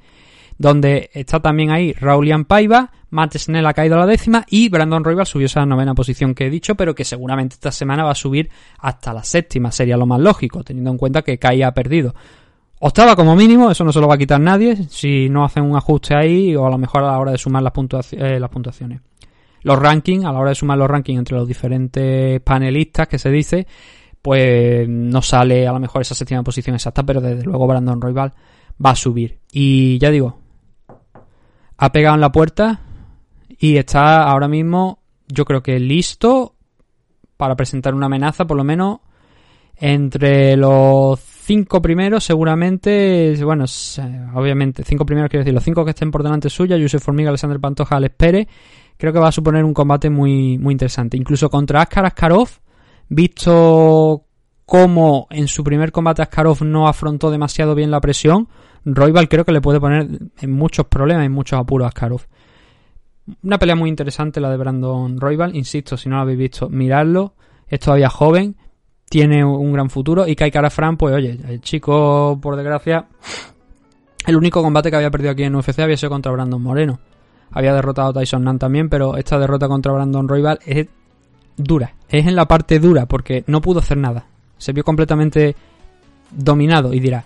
donde 0.59 1.11
está 1.14 1.40
también 1.40 1.71
ahí 1.71 1.92
Raulian 1.92 2.44
Paiva, 2.44 2.90
Matt 3.11 3.37
Snell 3.37 3.64
ha 3.64 3.73
caído 3.73 3.94
a 3.94 4.01
la 4.01 4.07
décima 4.07 4.44
y 4.49 4.68
Brandon 4.68 5.05
Royal 5.05 5.25
subió 5.25 5.47
a 5.55 5.61
la 5.61 5.66
novena 5.66 5.94
posición 5.94 6.35
que 6.35 6.47
he 6.47 6.51
dicho, 6.51 6.75
pero 6.75 6.94
que 6.94 7.05
seguramente 7.05 7.55
esta 7.55 7.73
semana 7.73 8.05
va 8.05 8.11
a 8.11 8.16
subir 8.16 8.51
hasta 8.79 9.14
la 9.14 9.23
séptima, 9.23 9.71
sería 9.71 9.97
lo 9.97 10.05
más 10.05 10.21
lógico, 10.21 10.64
teniendo 10.64 10.90
en 10.90 10.99
cuenta 10.99 11.23
que 11.23 11.38
Kai 11.38 11.62
ha 11.62 11.73
perdido. 11.73 12.14
Octava 12.81 13.16
como 13.16 13.35
mínimo, 13.35 13.71
eso 13.71 13.85
no 13.85 13.92
se 13.92 14.01
lo 14.01 14.09
va 14.09 14.14
a 14.14 14.18
quitar 14.18 14.40
nadie 14.40 14.77
si 14.88 15.29
no 15.29 15.44
hacen 15.44 15.64
un 15.64 15.77
ajuste 15.77 16.14
ahí 16.14 16.55
o 16.55 16.66
a 16.66 16.71
lo 16.71 16.79
mejor 16.79 17.03
a 17.03 17.12
la 17.12 17.18
hora 17.18 17.33
de 17.33 17.38
sumar 17.38 17.62
las, 17.62 18.12
eh, 18.12 18.40
puntuaciones. 18.51 19.01
Los 19.62 19.79
rankings, 19.79 20.25
a 20.25 20.33
la 20.33 20.38
hora 20.38 20.51
de 20.51 20.55
sumar 20.55 20.79
los 20.79 20.88
rankings 20.88 21.18
entre 21.18 21.37
los 21.37 21.49
diferentes 21.49 22.40
panelistas 22.42 23.09
que 23.09 23.18
se 23.18 23.31
dice, 23.31 23.66
pues 24.23 24.88
no 24.88 25.23
sale 25.23 25.66
a 25.66 25.73
lo 25.73 25.81
mejor 25.81 26.03
esa 26.03 26.14
séptima 26.14 26.42
posición 26.42 26.75
exacta, 26.75 27.03
pero 27.03 27.21
desde 27.21 27.44
luego 27.44 27.66
Brandon 27.66 28.01
Royal 28.01 28.33
va 28.85 28.90
a 28.90 28.97
subir. 28.97 29.38
Y 29.51 29.99
ya 29.99 30.11
digo, 30.11 30.38
ha 31.78 31.92
pegado 31.92 32.16
en 32.16 32.20
la 32.20 32.32
puerta 32.32 32.80
y 33.58 33.76
está 33.76 34.24
ahora 34.24 34.48
mismo, 34.48 34.98
yo 35.28 35.44
creo 35.44 35.62
que 35.62 35.78
listo 35.78 36.54
para 37.36 37.56
presentar 37.56 37.94
una 37.94 38.06
amenaza, 38.06 38.46
por 38.46 38.56
lo 38.56 38.64
menos 38.64 38.98
entre 39.76 40.56
los 40.56 41.20
cinco 41.20 41.80
primeros, 41.80 42.24
seguramente, 42.24 43.36
bueno, 43.44 43.64
obviamente, 44.34 44.82
cinco 44.82 45.06
primeros 45.06 45.30
quiero 45.30 45.44
decir, 45.44 45.54
los 45.54 45.62
cinco 45.62 45.84
que 45.84 45.90
estén 45.90 46.10
por 46.10 46.22
delante 46.22 46.50
suya, 46.50 46.76
Josef 46.78 47.02
Formiga, 47.02 47.30
Alexander 47.30 47.60
Pantoja, 47.60 47.96
Alex 47.96 48.14
Pérez, 48.16 48.48
creo 48.96 49.12
que 49.12 49.20
va 49.20 49.28
a 49.28 49.32
suponer 49.32 49.64
un 49.64 49.72
combate 49.72 50.10
muy, 50.10 50.58
muy 50.58 50.72
interesante. 50.72 51.16
Incluso 51.16 51.48
contra 51.48 51.80
Askar 51.80 52.06
Askarov, 52.06 52.48
visto 53.08 54.24
cómo 54.66 55.28
en 55.30 55.46
su 55.46 55.62
primer 55.62 55.92
combate 55.92 56.22
Askarov 56.22 56.64
no 56.64 56.88
afrontó 56.88 57.30
demasiado 57.30 57.74
bien 57.76 57.92
la 57.92 58.00
presión, 58.00 58.48
Royal 58.94 59.29
creo 59.29 59.44
que 59.44 59.53
le 59.53 59.61
puede 59.61 59.81
poner 59.81 60.09
en 60.40 60.53
muchos 60.53 60.87
problemas, 60.87 61.27
en 61.27 61.33
muchos 61.33 61.59
apuros 61.59 61.87
a 61.87 61.88
Askarov. 61.88 62.22
Una 63.42 63.59
pelea 63.59 63.77
muy 63.77 63.90
interesante 63.90 64.40
la 64.40 64.51
de 64.51 64.57
Brandon 64.57 65.20
Royal, 65.20 65.55
insisto, 65.55 65.96
si 65.96 66.09
no 66.09 66.16
lo 66.16 66.22
habéis 66.22 66.38
visto, 66.38 66.68
miradlo, 66.68 67.35
es 67.66 67.81
todavía 67.81 68.09
joven, 68.09 68.57
tiene 69.09 69.44
un 69.44 69.72
gran 69.72 69.90
futuro 69.90 70.27
y 70.27 70.35
Kai 70.35 70.51
Fran, 70.70 70.96
pues 70.96 71.14
oye, 71.14 71.38
el 71.48 71.61
chico 71.61 72.38
por 72.40 72.57
desgracia 72.57 73.07
El 74.27 74.37
único 74.37 74.62
combate 74.62 74.90
que 74.90 74.96
había 74.96 75.11
perdido 75.11 75.33
aquí 75.33 75.44
en 75.44 75.55
UFC 75.55 75.79
había 75.79 75.96
sido 75.96 76.11
contra 76.11 76.33
Brandon 76.33 76.61
Moreno. 76.61 76.98
Había 77.51 77.72
derrotado 77.72 78.11
a 78.11 78.12
Tyson 78.12 78.44
Nan 78.44 78.59
también, 78.59 78.90
pero 78.90 79.16
esta 79.16 79.38
derrota 79.38 79.68
contra 79.68 79.92
Brandon 79.92 80.29
Royval 80.29 80.59
es 80.66 80.87
dura. 81.57 81.94
Es 82.11 82.27
en 82.27 82.37
la 82.37 82.46
parte 82.46 82.79
dura 82.79 83.07
porque 83.07 83.44
no 83.46 83.62
pudo 83.62 83.81
hacer 83.81 83.96
nada. 83.96 84.27
Se 84.59 84.72
vio 84.72 84.85
completamente 84.85 85.57
dominado 86.31 86.92
y 86.92 87.01
dirá, 87.01 87.24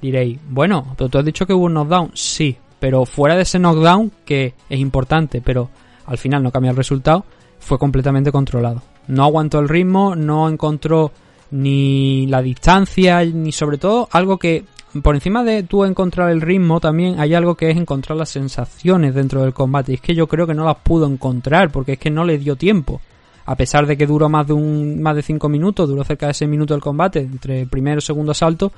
diréis, 0.00 0.38
bueno, 0.48 0.94
pero 0.96 1.08
tú 1.08 1.18
has 1.18 1.24
dicho 1.24 1.46
que 1.46 1.52
hubo 1.52 1.66
un 1.66 1.74
knockdown. 1.74 2.10
Sí, 2.14 2.56
pero 2.78 3.04
fuera 3.04 3.36
de 3.36 3.42
ese 3.42 3.58
knockdown, 3.58 4.12
que 4.24 4.54
es 4.68 4.78
importante, 4.78 5.40
pero 5.40 5.70
al 6.06 6.18
final 6.18 6.42
no 6.42 6.50
cambia 6.50 6.70
el 6.70 6.76
resultado, 6.76 7.24
fue 7.58 7.78
completamente 7.78 8.32
controlado. 8.32 8.82
No 9.08 9.24
aguantó 9.24 9.58
el 9.58 9.68
ritmo, 9.68 10.14
no 10.14 10.48
encontró 10.48 11.12
ni 11.50 12.26
la 12.26 12.42
distancia, 12.42 13.24
ni 13.24 13.52
sobre 13.52 13.78
todo 13.78 14.08
algo 14.12 14.38
que 14.38 14.64
por 15.02 15.14
encima 15.14 15.44
de 15.44 15.62
tú 15.62 15.84
encontrar 15.84 16.30
el 16.30 16.40
ritmo, 16.40 16.80
también 16.80 17.20
hay 17.20 17.34
algo 17.34 17.54
que 17.54 17.70
es 17.70 17.76
encontrar 17.76 18.16
las 18.16 18.30
sensaciones 18.30 19.14
dentro 19.14 19.42
del 19.42 19.52
combate. 19.52 19.92
Y 19.92 19.94
es 19.96 20.00
que 20.00 20.14
yo 20.14 20.26
creo 20.26 20.46
que 20.46 20.54
no 20.54 20.64
las 20.64 20.76
pudo 20.76 21.06
encontrar, 21.06 21.70
porque 21.70 21.92
es 21.92 21.98
que 21.98 22.10
no 22.10 22.24
le 22.24 22.38
dio 22.38 22.56
tiempo. 22.56 23.00
A 23.44 23.54
pesar 23.54 23.86
de 23.86 23.96
que 23.96 24.06
duró 24.06 24.28
más 24.28 24.46
de 24.46 24.52
un, 24.54 25.00
más 25.00 25.14
de 25.14 25.22
5 25.22 25.48
minutos, 25.48 25.88
duró 25.88 26.04
cerca 26.04 26.26
de 26.26 26.34
6 26.34 26.50
minutos 26.50 26.74
el 26.74 26.82
combate, 26.82 27.20
entre 27.20 27.66
primero 27.66 27.98
y 27.98 28.02
segundo 28.02 28.32
asalto, 28.32 28.72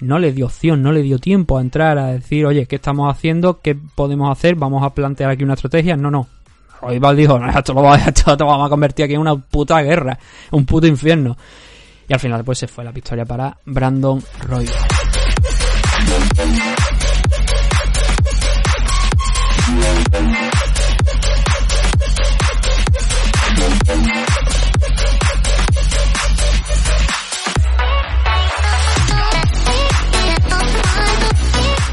no 0.00 0.18
le 0.18 0.32
dio 0.32 0.46
opción, 0.46 0.82
no 0.82 0.92
le 0.92 1.02
dio 1.02 1.18
tiempo 1.18 1.58
a 1.58 1.60
entrar 1.60 1.98
a 1.98 2.06
decir, 2.08 2.46
oye, 2.46 2.66
¿qué 2.66 2.76
estamos 2.76 3.10
haciendo? 3.10 3.60
¿Qué 3.60 3.74
podemos 3.74 4.30
hacer? 4.30 4.54
Vamos 4.54 4.82
a 4.84 4.90
plantear 4.90 5.30
aquí 5.30 5.44
una 5.44 5.54
estrategia. 5.54 5.96
No, 5.96 6.10
no. 6.10 6.26
Royval 6.80 7.16
dijo, 7.16 7.40
esto 7.44 7.74
lo, 7.74 7.82
vamos 7.82 8.66
a 8.66 8.68
convertir 8.68 9.04
aquí 9.04 9.14
en 9.14 9.20
una 9.20 9.36
puta 9.36 9.80
guerra, 9.82 10.18
un 10.52 10.64
puto 10.64 10.86
infierno. 10.86 11.36
Y 12.08 12.12
al 12.12 12.20
final 12.20 12.44
pues 12.44 12.58
se 12.58 12.68
fue 12.68 12.84
la 12.84 12.92
victoria 12.92 13.24
para 13.24 13.56
Brandon 13.66 14.22
Royval. 14.46 14.74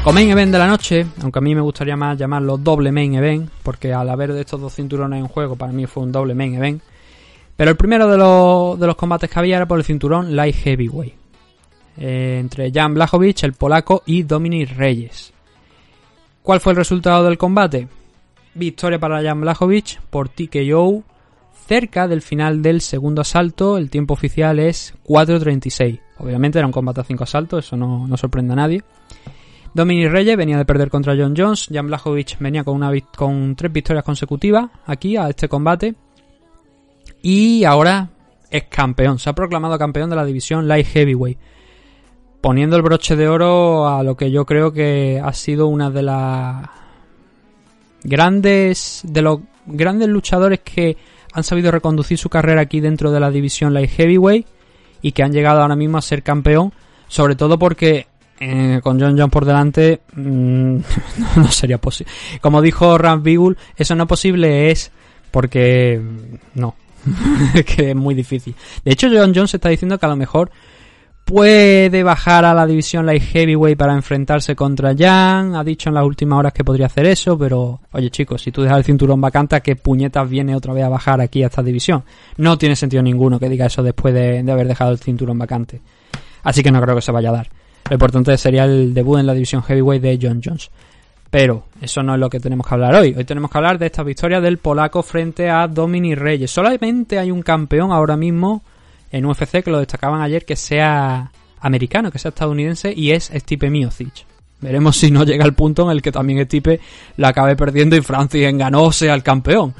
Con 0.06 0.14
main 0.14 0.30
event 0.30 0.52
de 0.52 0.58
la 0.60 0.68
noche, 0.68 1.04
aunque 1.20 1.40
a 1.40 1.42
mí 1.42 1.52
me 1.52 1.60
gustaría 1.60 1.96
más 1.96 2.16
llamarlo 2.16 2.56
doble 2.58 2.92
main 2.92 3.16
event, 3.16 3.50
porque 3.64 3.92
al 3.92 4.08
haber 4.08 4.32
de 4.32 4.42
estos 4.42 4.60
dos 4.60 4.72
cinturones 4.72 5.18
en 5.18 5.26
juego, 5.26 5.56
para 5.56 5.72
mí 5.72 5.84
fue 5.86 6.04
un 6.04 6.12
doble 6.12 6.32
main 6.32 6.54
event. 6.54 6.80
Pero 7.56 7.72
el 7.72 7.76
primero 7.76 8.08
de 8.08 8.16
los, 8.16 8.78
de 8.78 8.86
los 8.86 8.94
combates 8.94 9.28
que 9.28 9.36
había 9.36 9.56
era 9.56 9.66
por 9.66 9.78
el 9.78 9.84
cinturón 9.84 10.36
Light 10.36 10.54
Heavyweight. 10.54 11.14
Eh, 11.98 12.36
entre 12.38 12.70
Jan 12.70 12.94
Blachowicz, 12.94 13.42
el 13.42 13.54
polaco, 13.54 14.04
y 14.06 14.22
Dominic 14.22 14.76
Reyes. 14.76 15.32
¿Cuál 16.40 16.60
fue 16.60 16.74
el 16.74 16.76
resultado 16.76 17.24
del 17.24 17.36
combate? 17.36 17.88
Victoria 18.54 19.00
para 19.00 19.20
Jan 19.24 19.40
Blachowicz 19.40 19.98
por 20.08 20.28
TKO 20.28 21.02
cerca 21.66 22.06
del 22.06 22.22
final 22.22 22.62
del 22.62 22.80
segundo 22.80 23.22
asalto. 23.22 23.76
El 23.76 23.90
tiempo 23.90 24.14
oficial 24.14 24.60
es 24.60 24.94
4.36. 25.04 25.98
Obviamente 26.18 26.60
era 26.60 26.66
un 26.66 26.72
combate 26.72 27.00
a 27.00 27.04
5 27.04 27.24
asaltos, 27.24 27.66
eso 27.66 27.76
no, 27.76 28.06
no 28.06 28.16
sorprende 28.16 28.52
a 28.52 28.56
nadie. 28.56 28.84
Dominic 29.76 30.10
Reyes 30.10 30.38
venía 30.38 30.56
de 30.56 30.64
perder 30.64 30.88
contra 30.88 31.14
John 31.14 31.34
Jones. 31.36 31.68
Jan 31.70 31.86
Blachowicz 31.86 32.38
venía 32.38 32.64
con, 32.64 32.80
con 33.14 33.54
tres 33.54 33.70
victorias 33.70 34.06
consecutivas 34.06 34.70
aquí 34.86 35.18
a 35.18 35.28
este 35.28 35.50
combate. 35.50 35.94
Y 37.20 37.62
ahora 37.64 38.08
es 38.50 38.64
campeón. 38.70 39.18
Se 39.18 39.28
ha 39.28 39.34
proclamado 39.34 39.78
campeón 39.78 40.08
de 40.08 40.16
la 40.16 40.24
división 40.24 40.66
Light 40.66 40.86
Heavyweight. 40.86 41.38
Poniendo 42.40 42.76
el 42.76 42.80
broche 42.80 43.16
de 43.16 43.28
oro 43.28 43.86
a 43.86 44.02
lo 44.02 44.16
que 44.16 44.30
yo 44.30 44.46
creo 44.46 44.72
que 44.72 45.20
ha 45.22 45.34
sido 45.34 45.66
una 45.66 45.90
de 45.90 46.02
las 46.02 46.70
grandes. 48.02 49.02
de 49.04 49.20
los 49.20 49.40
grandes 49.66 50.08
luchadores 50.08 50.60
que 50.60 50.96
han 51.34 51.44
sabido 51.44 51.70
reconducir 51.70 52.16
su 52.16 52.30
carrera 52.30 52.62
aquí 52.62 52.80
dentro 52.80 53.12
de 53.12 53.20
la 53.20 53.30
división 53.30 53.74
Light 53.74 53.90
Heavyweight. 53.90 54.46
Y 55.02 55.12
que 55.12 55.22
han 55.22 55.32
llegado 55.32 55.60
ahora 55.60 55.76
mismo 55.76 55.98
a 55.98 56.02
ser 56.02 56.22
campeón. 56.22 56.72
Sobre 57.08 57.36
todo 57.36 57.58
porque 57.58 58.06
eh, 58.38 58.80
con 58.82 59.00
John 59.00 59.18
John 59.18 59.30
por 59.30 59.44
delante 59.44 60.00
mmm, 60.14 60.76
no 61.36 61.50
sería 61.50 61.78
posible. 61.78 62.12
Como 62.40 62.60
dijo 62.62 62.98
Ram 62.98 63.22
Beagle, 63.22 63.56
eso 63.76 63.94
no 63.94 64.04
es 64.04 64.08
posible 64.08 64.70
es 64.70 64.90
porque 65.30 66.00
mm, 66.02 66.58
no, 66.60 66.74
que 67.66 67.90
es 67.90 67.96
muy 67.96 68.14
difícil. 68.14 68.54
De 68.84 68.92
hecho, 68.92 69.08
John 69.12 69.32
Jones 69.34 69.54
está 69.54 69.68
diciendo 69.68 69.98
que 69.98 70.06
a 70.06 70.08
lo 70.08 70.16
mejor 70.16 70.50
puede 71.26 72.04
bajar 72.04 72.44
a 72.44 72.54
la 72.54 72.66
división 72.66 73.04
light 73.04 73.22
heavyweight 73.22 73.76
para 73.76 73.94
enfrentarse 73.94 74.54
contra 74.54 74.94
Jan. 74.96 75.56
Ha 75.56 75.64
dicho 75.64 75.90
en 75.90 75.94
las 75.94 76.04
últimas 76.04 76.38
horas 76.38 76.52
que 76.52 76.62
podría 76.62 76.86
hacer 76.86 77.06
eso, 77.06 77.36
pero 77.36 77.80
oye 77.92 78.10
chicos, 78.10 78.42
si 78.42 78.52
tú 78.52 78.62
dejas 78.62 78.78
el 78.78 78.84
cinturón 78.84 79.20
vacante, 79.20 79.60
¿qué 79.60 79.74
puñetas 79.74 80.28
viene 80.28 80.54
otra 80.54 80.72
vez 80.72 80.84
a 80.84 80.88
bajar 80.88 81.20
aquí 81.20 81.42
a 81.42 81.46
esta 81.46 81.64
división? 81.64 82.04
No 82.36 82.56
tiene 82.56 82.76
sentido 82.76 83.02
ninguno 83.02 83.40
que 83.40 83.48
diga 83.48 83.66
eso 83.66 83.82
después 83.82 84.14
de, 84.14 84.42
de 84.42 84.52
haber 84.52 84.68
dejado 84.68 84.92
el 84.92 84.98
cinturón 84.98 85.38
vacante. 85.38 85.80
Así 86.44 86.62
que 86.62 86.70
no 86.70 86.80
creo 86.80 86.94
que 86.94 87.02
se 87.02 87.10
vaya 87.10 87.30
a 87.30 87.32
dar. 87.32 87.50
Lo 87.88 87.94
importante 87.94 88.36
sería 88.36 88.64
el 88.64 88.92
debut 88.92 89.18
en 89.18 89.26
la 89.26 89.34
división 89.34 89.62
heavyweight 89.62 90.02
de 90.02 90.18
John 90.20 90.40
Jones. 90.44 90.70
Pero 91.30 91.64
eso 91.80 92.02
no 92.02 92.14
es 92.14 92.20
lo 92.20 92.30
que 92.30 92.40
tenemos 92.40 92.66
que 92.66 92.74
hablar 92.74 92.94
hoy. 92.94 93.14
Hoy 93.16 93.24
tenemos 93.24 93.50
que 93.50 93.58
hablar 93.58 93.78
de 93.78 93.86
esta 93.86 94.02
victoria 94.02 94.40
del 94.40 94.58
polaco 94.58 95.02
frente 95.02 95.50
a 95.50 95.66
Dominic 95.68 96.18
Reyes. 96.18 96.50
Solamente 96.50 97.18
hay 97.18 97.30
un 97.30 97.42
campeón 97.42 97.92
ahora 97.92 98.16
mismo 98.16 98.62
en 99.10 99.26
UFC 99.26 99.62
que 99.62 99.70
lo 99.70 99.78
destacaban 99.78 100.20
ayer 100.22 100.44
que 100.44 100.56
sea 100.56 101.30
americano, 101.60 102.10
que 102.10 102.18
sea 102.18 102.30
estadounidense 102.30 102.92
y 102.94 103.10
es 103.10 103.30
Stipe 103.34 103.70
Miocic. 103.70 104.24
Veremos 104.60 104.96
si 104.96 105.10
no 105.10 105.24
llega 105.24 105.44
al 105.44 105.54
punto 105.54 105.84
en 105.84 105.90
el 105.90 106.02
que 106.02 106.12
también 106.12 106.44
Stipe 106.44 106.80
lo 107.16 107.26
acabe 107.26 107.56
perdiendo 107.56 107.96
y 107.96 108.00
Francis 108.00 108.56
ganó 108.56 108.90
sea 108.92 109.14
el 109.14 109.22
campeón. 109.22 109.74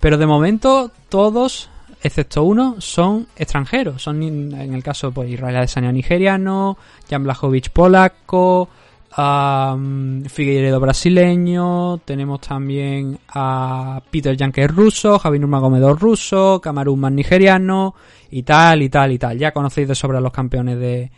Pero 0.00 0.16
de 0.16 0.26
momento 0.26 0.90
todos 1.08 1.68
excepto 2.02 2.42
uno, 2.44 2.76
son 2.80 3.28
extranjeros. 3.36 4.02
Son, 4.02 4.22
en 4.22 4.74
el 4.74 4.82
caso, 4.82 5.12
pues, 5.12 5.30
Israel 5.30 5.56
Adesanya 5.56 5.92
nigeriano, 5.92 6.76
Jan 7.08 7.22
Blachowicz 7.22 7.68
polaco, 7.68 8.68
um, 9.16 10.24
Figueiredo 10.24 10.80
brasileño, 10.80 11.98
tenemos 12.04 12.40
también 12.40 13.18
a 13.28 14.02
Peter 14.10 14.36
Yanker 14.36 14.70
ruso, 14.74 15.18
Javi 15.18 15.38
Nurmagomedov 15.38 15.98
ruso, 15.98 16.60
Camarón 16.60 17.14
nigeriano, 17.14 17.94
y 18.30 18.42
tal, 18.42 18.82
y 18.82 18.88
tal, 18.88 19.12
y 19.12 19.18
tal. 19.18 19.38
Ya 19.38 19.52
conocéis 19.52 19.88
de 19.88 19.94
sobra 19.94 20.20
los 20.20 20.32
campeones 20.32 20.78
de, 20.78 21.10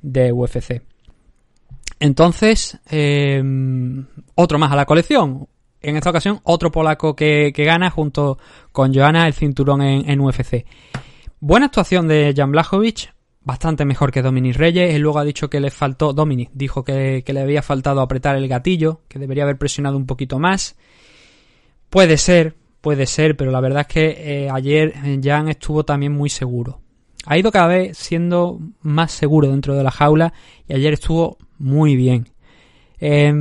de 0.00 0.32
UFC. 0.32 0.82
Entonces, 1.98 2.78
eh, 2.88 3.42
otro 4.34 4.58
más 4.58 4.72
a 4.72 4.76
la 4.76 4.86
colección 4.86 5.46
en 5.82 5.96
esta 5.96 6.10
ocasión 6.10 6.40
otro 6.44 6.70
polaco 6.70 7.16
que, 7.16 7.52
gana 7.56 7.90
junto 7.90 8.38
con 8.72 8.94
Joanna 8.94 9.26
el 9.26 9.34
cinturón 9.34 9.82
en, 9.82 10.20
UFC. 10.20 10.66
Buena 11.40 11.66
actuación 11.66 12.06
de 12.06 12.34
Jan 12.36 12.52
Blachowicz, 12.52 13.08
bastante 13.42 13.84
mejor 13.84 14.12
que 14.12 14.22
Dominic 14.22 14.56
Reyes. 14.56 14.94
Él 14.94 15.02
luego 15.02 15.18
ha 15.18 15.24
dicho 15.24 15.48
que 15.48 15.60
le 15.60 15.70
faltó, 15.70 16.12
Dominic 16.12 16.50
dijo 16.52 16.84
que, 16.84 17.24
le 17.26 17.40
había 17.40 17.62
faltado 17.62 18.00
apretar 18.00 18.36
el 18.36 18.48
gatillo, 18.48 19.02
que 19.08 19.18
debería 19.18 19.44
haber 19.44 19.58
presionado 19.58 19.96
un 19.96 20.06
poquito 20.06 20.38
más. 20.38 20.76
Puede 21.88 22.18
ser, 22.18 22.56
puede 22.80 23.06
ser, 23.06 23.36
pero 23.36 23.50
la 23.50 23.60
verdad 23.60 23.82
es 23.82 23.86
que 23.88 24.44
eh, 24.44 24.50
ayer 24.50 24.94
Jan 25.22 25.48
estuvo 25.48 25.84
también 25.84 26.12
muy 26.12 26.28
seguro. 26.28 26.80
Ha 27.26 27.36
ido 27.36 27.50
cada 27.50 27.66
vez 27.66 27.98
siendo 27.98 28.60
más 28.82 29.12
seguro 29.12 29.48
dentro 29.48 29.74
de 29.74 29.84
la 29.84 29.90
jaula 29.90 30.32
y 30.66 30.74
ayer 30.74 30.92
estuvo 30.92 31.38
muy 31.58 31.96
bien. 31.96 32.28
Eh, 32.98 33.32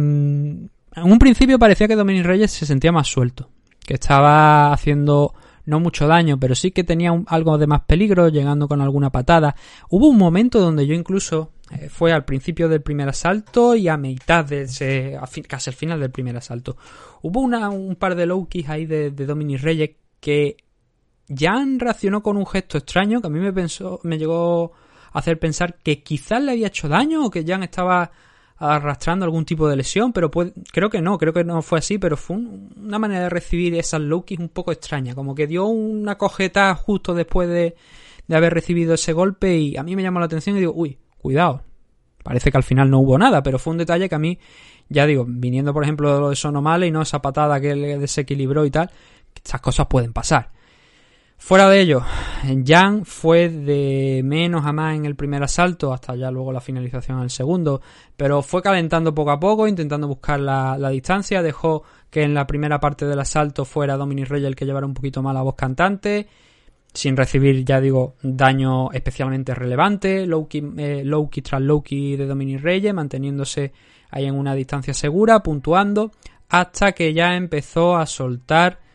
en 0.95 1.12
un 1.12 1.19
principio 1.19 1.60
parecía 1.60 1.88
que 1.88 1.95
Dominic 1.95 2.25
Reyes 2.25 2.52
se 2.52 2.65
sentía 2.65 2.91
más 2.91 3.08
suelto, 3.08 3.49
que 3.86 3.95
estaba 3.95 4.73
haciendo 4.73 5.34
no 5.65 5.80
mucho 5.80 6.08
daño, 6.08 6.39
pero 6.39 6.56
sí 6.56 6.71
que 6.71 6.84
tenía 6.84 7.12
algo 7.28 7.58
de 7.58 7.67
más 7.67 7.82
peligro, 7.82 8.28
llegando 8.30 8.67
con 8.67 8.82
alguna 8.82 9.12
patada. 9.12 9.56
Hubo 9.89 10.08
un 10.08 10.17
momento 10.17 10.60
donde 10.60 10.86
yo 10.88 10.95
incluso 10.95 11.52
eh, 11.71 11.89
fue 11.89 12.12
al 12.12 12.25
principio 12.25 12.67
del 12.67 12.82
primer 12.82 13.08
asalto 13.08 13.75
y 13.75 13.88
a 13.88 13.95
mitad 13.95 14.43
de 14.43 14.63
ese, 14.63 15.17
casi 15.47 15.69
al 15.69 15.75
final 15.75 15.99
del 15.99 16.12
primer 16.12 16.36
asalto. 16.36 16.75
Hubo 17.21 17.39
una, 17.41 17.69
un 17.69 17.95
par 17.95 18.15
de 18.15 18.25
low 18.25 18.47
kicks 18.47 18.69
ahí 18.69 18.86
de, 18.86 19.12
de 19.12 19.58
Reyes 19.58 19.91
que 20.19 20.58
Jan 21.34 21.80
reaccionó 21.80 22.23
con 22.23 22.38
un 22.38 22.47
gesto 22.47 22.80
extraño 22.80 23.21
que 23.21 23.28
a 23.28 23.30
mí 23.30 23.39
me 23.39 23.54
pensó, 23.54 23.99
me 24.04 24.17
llegó 24.17 24.74
a 25.13 25.20
hacer 25.20 25.39
pensar 25.39 25.78
que 25.78 26.01
quizás 26.01 26.41
le 26.41 26.53
había 26.53 26.68
hecho 26.68 26.89
daño 26.89 27.26
o 27.26 27.30
que 27.30 27.45
Jan 27.45 27.63
estaba 27.63 28.11
arrastrando 28.60 29.24
algún 29.24 29.45
tipo 29.45 29.70
de 29.70 29.78
lesión, 29.78 30.12
pero 30.12 30.30
creo 30.30 30.89
que 30.89 31.01
no, 31.01 31.18
creo 31.18 31.34
que 31.34 31.45
no 31.45 31.62
fue 31.62 31.80
así, 31.80 31.97
pero 31.97 32.18
fue 32.18 32.38
una 32.38 32.99
manera 32.99 33.22
de 33.22 33.30
recibir 33.30 33.74
esas 33.76 34.01
low 34.01 34.26
kicks 34.26 34.41
un 34.41 34.49
poco 34.49 34.72
extraña, 34.72 35.16
como 35.16 35.34
que 35.34 35.47
dio 35.47 35.66
una 35.66 36.18
cojeta 36.18 36.76
justo 36.76 37.14
después 37.14 37.47
de, 37.47 37.76
de 38.28 38.36
haber 38.36 38.53
recibido 38.53 38.93
ese 38.93 39.14
golpe 39.14 39.57
y 39.57 39.78
a 39.78 39.84
mí 39.84 39.95
me 39.95 40.03
llamó 40.03 40.20
la 40.20 40.26
atención 40.26 40.57
y 40.57 40.60
digo, 40.60 40.74
uy, 40.76 40.97
cuidado, 41.18 41.64
parece 42.22 42.51
que 42.51 42.57
al 42.57 42.64
final 42.64 42.89
no 42.89 42.99
hubo 42.99 43.18
nada, 43.18 43.41
pero 43.41 43.60
fue 43.60 43.72
un 43.72 43.78
detalle 43.78 44.10
que 44.10 44.16
a 44.16 44.20
mí, 44.20 44.38
ya 44.89 45.05
digo, 45.05 45.26
viniendo 45.26 45.74
por 45.74 45.84
ejemplo 45.84 46.30
de 46.30 46.36
Sonomale 46.36 46.88
y 46.88 46.91
no 46.91 47.01
esa 47.01 47.22
patada 47.22 47.62
que 47.62 47.76
le 47.76 47.97
desequilibró 47.97 48.66
y 48.66 48.72
tal, 48.72 48.91
estas 49.36 49.62
cosas 49.62 49.88
pueden 49.88 50.12
pasar. 50.12 50.51
Fuera 51.41 51.69
de 51.69 51.79
ello, 51.79 52.03
Jan 52.65 53.05
fue 53.05 53.49
de 53.49 54.21
menos 54.23 54.65
a 54.65 54.73
más 54.73 54.95
en 54.95 55.05
el 55.05 55.15
primer 55.15 55.41
asalto, 55.41 55.93
hasta 55.93 56.15
ya 56.15 56.29
luego 56.29 56.51
la 56.51 56.59
finalización 56.59 57.21
el 57.21 57.29
segundo, 57.29 57.81
pero 58.15 58.43
fue 58.43 58.61
calentando 58.61 59.15
poco 59.15 59.31
a 59.31 59.39
poco, 59.39 59.65
intentando 59.65 60.07
buscar 60.07 60.41
la, 60.41 60.89
distancia, 60.89 61.41
dejó 61.41 61.83
que 62.11 62.23
en 62.23 62.33
la 62.33 62.45
primera 62.45 62.79
parte 62.79 63.05
del 63.05 63.19
asalto 63.19 63.63
fuera 63.63 63.95
Dominic 63.95 64.27
Reyes 64.27 64.49
el 64.49 64.55
que 64.55 64.65
llevara 64.65 64.85
un 64.85 64.93
poquito 64.93 65.23
más 65.23 65.33
la 65.33 65.41
voz 65.41 65.55
cantante, 65.55 66.27
sin 66.93 67.15
recibir, 67.15 67.63
ya 67.63 67.79
digo, 67.79 68.15
daño 68.21 68.91
especialmente 68.91 69.55
relevante, 69.55 70.27
Loki, 70.27 70.61
eh, 70.77 71.03
tras 71.41 71.61
Loki 71.61 72.17
de 72.17 72.27
Dominic 72.27 72.61
Reyes, 72.61 72.93
manteniéndose 72.93 73.71
ahí 74.11 74.25
en 74.25 74.35
una 74.35 74.53
distancia 74.53 74.93
segura, 74.93 75.41
puntuando, 75.41 76.11
hasta 76.49 76.91
que 76.91 77.13
ya 77.13 77.35
empezó 77.37 77.95
a 77.95 78.05
soltar 78.05 78.88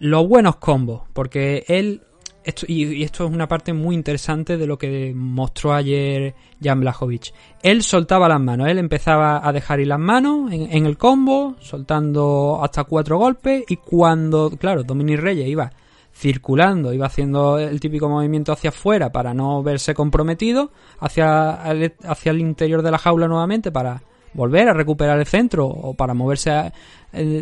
los 0.00 0.26
buenos 0.26 0.56
combos, 0.56 1.02
porque 1.12 1.64
él, 1.68 2.02
esto, 2.42 2.64
y, 2.66 3.04
esto 3.04 3.26
es 3.26 3.30
una 3.30 3.46
parte 3.46 3.72
muy 3.74 3.94
interesante 3.94 4.56
de 4.56 4.66
lo 4.66 4.78
que 4.78 5.12
mostró 5.14 5.74
ayer 5.74 6.34
Jan 6.60 6.80
Blachowicz, 6.80 7.32
él 7.62 7.82
soltaba 7.82 8.28
las 8.28 8.40
manos, 8.40 8.68
él 8.68 8.78
empezaba 8.78 9.46
a 9.46 9.52
dejar 9.52 9.78
ir 9.78 9.88
las 9.88 9.98
manos 10.00 10.50
en, 10.52 10.86
el 10.86 10.96
combo, 10.96 11.54
soltando 11.60 12.60
hasta 12.62 12.84
cuatro 12.84 13.18
golpes, 13.18 13.64
y 13.68 13.76
cuando, 13.76 14.50
claro, 14.58 14.82
Dominic 14.82 15.20
Reyes 15.20 15.46
iba 15.46 15.70
circulando, 16.12 16.92
iba 16.92 17.06
haciendo 17.06 17.58
el 17.58 17.78
típico 17.78 18.08
movimiento 18.08 18.52
hacia 18.52 18.70
afuera 18.70 19.12
para 19.12 19.32
no 19.32 19.62
verse 19.62 19.94
comprometido, 19.94 20.72
hacia 20.98 21.52
hacia 21.52 22.32
el 22.32 22.40
interior 22.40 22.82
de 22.82 22.90
la 22.90 22.98
jaula 22.98 23.28
nuevamente 23.28 23.70
para 23.70 24.02
volver 24.32 24.68
a 24.68 24.74
recuperar 24.74 25.18
el 25.18 25.26
centro 25.26 25.66
o 25.66 25.94
para 25.94 26.14
moverse 26.14 26.72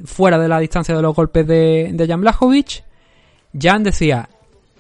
fuera 0.04 0.38
de 0.38 0.48
la 0.48 0.58
distancia 0.58 0.96
de 0.96 1.02
los 1.02 1.14
golpes 1.14 1.46
de, 1.46 1.90
de 1.92 2.06
Jan 2.06 2.20
Blachowicz, 2.20 2.82
Jan 3.58 3.82
decía, 3.82 4.28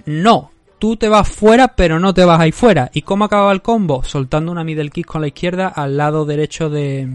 no, 0.06 0.50
tú 0.78 0.96
te 0.96 1.08
vas 1.08 1.28
fuera 1.28 1.68
pero 1.68 1.98
no 1.98 2.14
te 2.14 2.24
vas 2.24 2.40
ahí 2.40 2.52
fuera. 2.52 2.90
¿Y 2.94 3.02
cómo 3.02 3.24
acababa 3.24 3.52
el 3.52 3.62
combo? 3.62 4.02
Soltando 4.04 4.52
una 4.52 4.64
middle 4.64 4.90
kick 4.90 5.06
con 5.06 5.20
la 5.20 5.28
izquierda 5.28 5.68
al 5.68 5.96
lado 5.96 6.24
derecho 6.24 6.70
de, 6.70 7.08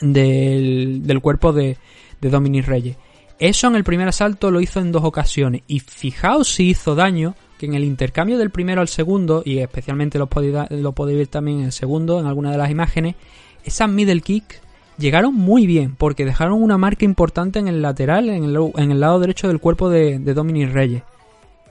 del, 0.00 1.02
del 1.04 1.20
cuerpo 1.20 1.52
de, 1.52 1.76
de 2.20 2.30
Dominic 2.30 2.66
Reyes. 2.66 2.96
Eso 3.38 3.68
en 3.68 3.76
el 3.76 3.84
primer 3.84 4.08
asalto 4.08 4.50
lo 4.50 4.60
hizo 4.60 4.80
en 4.80 4.90
dos 4.90 5.04
ocasiones 5.04 5.62
y 5.68 5.78
fijaos 5.80 6.52
si 6.52 6.70
hizo 6.70 6.96
daño 6.96 7.36
que 7.58 7.66
en 7.66 7.74
el 7.74 7.84
intercambio 7.84 8.38
del 8.38 8.50
primero 8.50 8.80
al 8.80 8.88
segundo, 8.88 9.42
y 9.44 9.58
especialmente 9.58 10.18
lo 10.18 10.28
lo 10.70 10.92
podéis 10.92 11.18
ver 11.18 11.26
también 11.26 11.58
en 11.58 11.64
el 11.66 11.72
segundo, 11.72 12.20
en 12.20 12.26
alguna 12.26 12.52
de 12.52 12.58
las 12.58 12.70
imágenes, 12.70 13.16
esas 13.64 13.88
middle 13.88 14.20
kick 14.20 14.60
llegaron 14.98 15.34
muy 15.34 15.66
bien 15.66 15.94
porque 15.96 16.24
dejaron 16.24 16.62
una 16.62 16.76
marca 16.76 17.04
importante 17.04 17.58
en 17.58 17.68
el 17.68 17.80
lateral, 17.80 18.28
en 18.28 18.44
el, 18.44 19.00
lado 19.00 19.20
derecho 19.20 19.48
del 19.48 19.60
cuerpo 19.60 19.88
de, 19.88 20.18
Dominic 20.18 20.72
Reyes. 20.72 21.02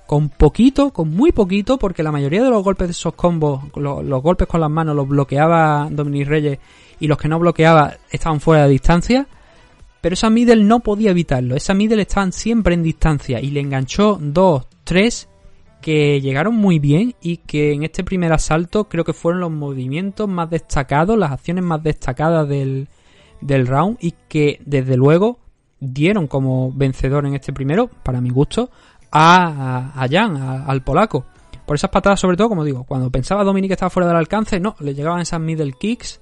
Con 0.06 0.30
poquito, 0.30 0.94
con 0.94 1.10
muy 1.14 1.34
poquito, 1.34 1.78
porque 1.78 2.02
la 2.02 2.14
mayoría 2.14 2.42
de 2.42 2.50
los 2.50 2.64
golpes 2.64 2.88
de 2.88 2.92
esos 2.94 3.14
combos, 3.14 3.64
los, 3.76 4.24
golpes 4.24 4.48
con 4.48 4.62
las 4.62 4.70
manos 4.70 4.96
los 4.96 5.08
bloqueaba 5.08 5.90
Dominic 5.92 6.28
Reyes 6.28 6.60
y 7.00 7.08
los 7.08 7.18
que 7.18 7.28
no 7.28 7.38
bloqueaba 7.40 7.98
estaban 8.10 8.40
fuera 8.40 8.64
de 8.64 8.70
distancia. 8.70 9.28
Pero 10.00 10.14
esa 10.14 10.30
middle 10.30 10.64
no 10.64 10.80
podía 10.80 11.12
evitarlo. 11.12 11.56
Esa 11.56 11.74
middle 11.74 12.02
estaban 12.02 12.32
siempre 12.32 12.74
en 12.74 12.84
distancia 12.84 13.42
y 13.42 13.52
le 13.52 13.60
enganchó 13.60 14.18
dos, 14.22 14.66
tres 14.86 15.28
que 15.82 16.20
llegaron 16.22 16.56
muy 16.56 16.80
bien 16.80 17.16
y 17.22 17.38
que 17.38 17.74
en 17.74 17.84
este 17.84 18.04
primer 18.04 18.34
asalto 18.34 18.86
creo 18.86 19.04
que 19.04 19.14
fueron 19.14 19.42
los 19.42 19.52
movimientos 19.52 20.28
más 20.28 20.50
destacados, 20.50 21.18
las 21.18 21.32
acciones 21.32 21.64
más 21.64 21.82
destacadas 21.84 22.48
del, 22.48 22.88
del 23.42 23.68
round 23.68 23.98
y 24.02 24.14
que 24.28 24.60
desde 24.66 24.98
luego 24.98 25.40
dieron 25.80 26.28
como 26.28 26.72
vencedor 26.72 27.26
en 27.26 27.36
este 27.36 27.54
primero, 27.54 27.88
para 27.88 28.22
mi 28.22 28.30
gusto, 28.30 28.70
a, 29.12 29.94
a 29.96 30.08
Jan, 30.10 30.38
al 30.38 30.84
polaco. 30.84 31.26
Por 31.66 31.76
esas 31.76 31.90
patadas, 31.90 32.20
sobre 32.20 32.38
todo, 32.38 32.50
como 32.50 32.64
digo, 32.64 32.86
cuando 32.86 33.12
pensaba 33.12 33.44
Dominic 33.44 33.72
estaba 33.72 33.90
fuera 33.90 34.08
del 34.08 34.18
alcance, 34.18 34.60
no, 34.60 34.76
le 34.80 34.94
llegaban 34.94 35.20
esas 35.20 35.40
middle 35.40 35.74
kicks 35.74 36.22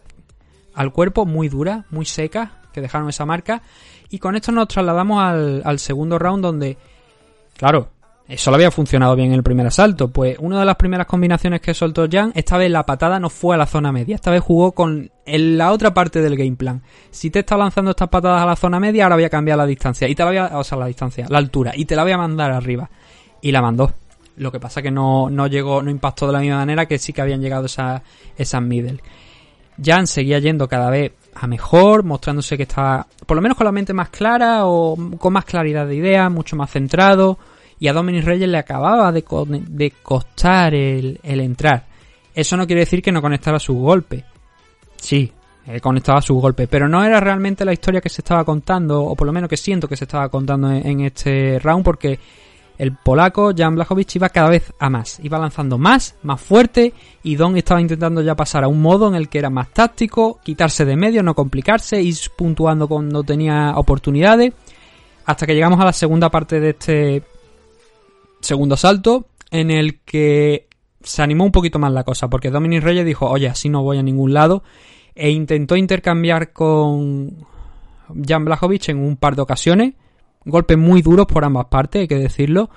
al 0.74 0.92
cuerpo 0.92 1.26
muy 1.26 1.50
duras, 1.50 1.86
muy 1.90 2.06
secas, 2.06 2.52
que 2.74 2.82
dejaron 2.82 3.10
esa 3.10 3.26
marca. 3.26 3.62
Y 4.10 4.20
con 4.20 4.36
esto 4.36 4.52
nos 4.52 4.68
trasladamos 4.68 5.24
al, 5.24 5.62
al 5.64 5.80
segundo 5.80 6.20
round 6.20 6.44
donde, 6.44 6.78
claro, 7.58 7.90
eso 8.28 8.50
lo 8.50 8.56
había 8.56 8.72
funcionado 8.72 9.16
bien 9.16 9.30
en 9.30 9.36
el 9.36 9.44
primer 9.44 9.68
asalto. 9.68 10.08
Pues 10.08 10.38
una 10.40 10.60
de 10.60 10.66
las 10.66 10.76
primeras 10.78 11.06
combinaciones 11.06 11.62
que 11.62 11.76
soltó 11.76 12.08
Jan, 12.12 12.32
esta 12.34 12.58
vez 12.58 12.72
la 12.72 12.86
patada 12.86 13.20
no 13.20 13.30
fue 13.30 13.54
a 13.54 13.58
la 13.58 13.68
zona 13.68 13.92
media. 13.92 14.16
Esta 14.16 14.32
vez 14.32 14.42
jugó 14.42 14.72
con 14.72 15.12
la 15.26 15.72
otra 15.72 15.94
parte 15.94 16.22
del 16.22 16.36
game 16.36 16.56
plan. 16.56 16.82
Si 17.12 17.30
te 17.30 17.40
está 17.40 17.56
lanzando 17.56 17.92
estas 17.92 18.10
patadas 18.10 18.42
a 18.42 18.46
la 18.48 18.56
zona 18.56 18.80
media, 18.80 19.04
ahora 19.04 19.16
voy 19.16 19.26
a 19.26 19.30
cambiar 19.30 19.58
la 19.60 19.68
distancia. 19.68 20.08
Y 20.08 20.16
te 20.16 20.24
la 20.24 20.30
voy 20.30 20.38
a, 20.38 20.58
o 20.58 20.64
sea, 20.64 20.78
la 20.78 20.88
distancia, 20.88 21.28
la 21.30 21.38
altura. 21.38 21.74
Y 21.76 21.86
te 21.86 21.96
la 21.96 22.02
voy 22.02 22.14
a 22.14 22.18
mandar 22.18 22.52
arriba. 22.52 22.90
Y 23.42 23.52
la 23.52 23.62
mandó. 23.62 23.94
Lo 24.38 24.52
que 24.52 24.60
pasa 24.60 24.82
que 24.82 24.90
no, 24.90 25.30
no 25.30 25.46
llegó, 25.46 25.84
no 25.84 25.92
impactó 25.92 26.26
de 26.26 26.34
la 26.34 26.40
misma 26.40 26.58
manera 26.58 26.88
que 26.88 26.98
sí 26.98 27.14
que 27.14 27.22
habían 27.22 27.42
llegado 27.42 27.68
esas, 27.68 28.02
esas 28.36 28.62
middle. 28.62 29.02
Jan 29.82 30.08
seguía 30.08 30.40
yendo 30.40 30.68
cada 30.68 30.90
vez 30.90 31.12
a 31.36 31.46
mejor, 31.46 32.04
mostrándose 32.04 32.58
que 32.58 32.64
estaba, 32.64 33.06
por 33.26 33.36
lo 33.36 33.42
menos 33.42 33.56
con 33.56 33.66
la 33.66 33.72
mente 33.72 33.94
más 33.94 34.10
clara 34.10 34.66
o 34.66 34.98
con 35.20 35.34
más 35.34 35.46
claridad 35.46 35.86
de 35.86 35.96
idea, 35.96 36.30
mucho 36.30 36.56
más 36.56 36.72
centrado 36.72 37.38
y 37.86 37.88
a 37.88 37.94
Dominic 37.94 38.24
Reyes 38.24 38.50
le 38.50 38.58
acababa 38.58 39.12
de, 39.12 39.22
costar 40.02 40.74
el, 40.74 41.20
entrar. 41.22 41.86
Eso 42.34 42.58
no 42.58 42.66
quiere 42.66 42.80
decir 42.80 43.00
que 43.00 43.12
no 43.12 43.22
conectara 43.22 43.60
su 43.60 43.76
golpe. 43.76 44.26
Sí, 44.96 45.32
conectaba 45.84 46.20
su 46.20 46.34
golpe, 46.34 46.66
pero 46.66 46.88
no 46.88 47.04
era 47.04 47.20
realmente 47.20 47.64
la 47.64 47.74
historia 47.74 48.02
que 48.02 48.10
se 48.10 48.22
estaba 48.22 48.44
contando, 48.44 49.04
o 49.04 49.16
por 49.16 49.28
lo 49.28 49.34
menos 49.34 49.48
que 49.48 49.56
siento 49.56 49.88
que 49.88 49.96
se 49.96 50.06
estaba 50.06 50.30
contando 50.30 50.72
en, 50.72 51.02
este 51.02 51.60
round, 51.60 51.86
porque 51.86 52.18
el 52.80 52.96
polaco 52.96 53.54
Jan 53.56 53.76
Blachowicz 53.76 54.16
iba 54.16 54.30
cada 54.30 54.50
vez 54.50 54.74
a 54.80 54.90
más, 54.90 55.20
iba 55.22 55.38
lanzando 55.38 55.78
más, 55.78 56.16
más 56.24 56.42
fuerte, 56.42 56.92
y 57.22 57.36
Don 57.36 57.56
estaba 57.56 57.82
intentando 57.82 58.24
ya 58.24 58.34
pasar 58.34 58.64
a 58.64 58.68
un 58.68 58.82
modo 58.82 59.08
en 59.10 59.14
el 59.14 59.30
que 59.30 59.38
era 59.38 59.52
más 59.52 59.70
táctico, 59.70 60.40
quitarse 60.44 60.86
de 60.86 60.96
medio, 60.96 61.22
no 61.22 61.36
complicarse, 61.36 62.02
ir 62.02 62.16
puntuando 62.36 62.88
cuando 62.88 63.22
tenía 63.22 63.74
oportunidades, 63.76 64.54
hasta 65.24 65.46
que 65.46 65.54
llegamos 65.54 65.80
a 65.80 65.86
la 65.86 65.94
segunda 65.94 66.32
parte 66.32 66.60
de 66.60 66.70
este 66.72 67.24
segundo 68.42 68.78
salto 68.78 69.28
en 69.52 69.72
el 69.72 70.02
que 70.02 70.68
se 71.02 71.22
animó 71.22 71.46
un 71.46 71.52
poquito 71.52 71.80
más 71.80 71.92
la 71.92 72.04
cosa, 72.04 72.30
porque 72.30 72.50
Dominic 72.50 72.84
Reyes 72.84 73.06
dijo, 73.06 73.30
oye, 73.30 73.48
así 73.48 73.70
no 73.70 73.84
voy 73.84 73.98
a 73.98 74.04
ningún 74.04 74.34
lado, 74.34 74.64
e 75.14 75.30
intentó 75.30 75.76
intercambiar 75.76 76.52
con 76.52 77.46
Jan 78.28 78.46
Blachowicz 78.46 78.90
en 78.90 78.98
un 78.98 79.18
par 79.18 79.36
de 79.36 79.44
ocasiones, 79.44 79.94
golpes 80.44 80.78
muy 80.78 81.02
duros 81.02 81.26
por 81.28 81.46
ambas 81.46 81.66
partes, 81.66 82.02
hay 82.02 82.08
que 82.08 82.16
decirlo, 82.16 82.70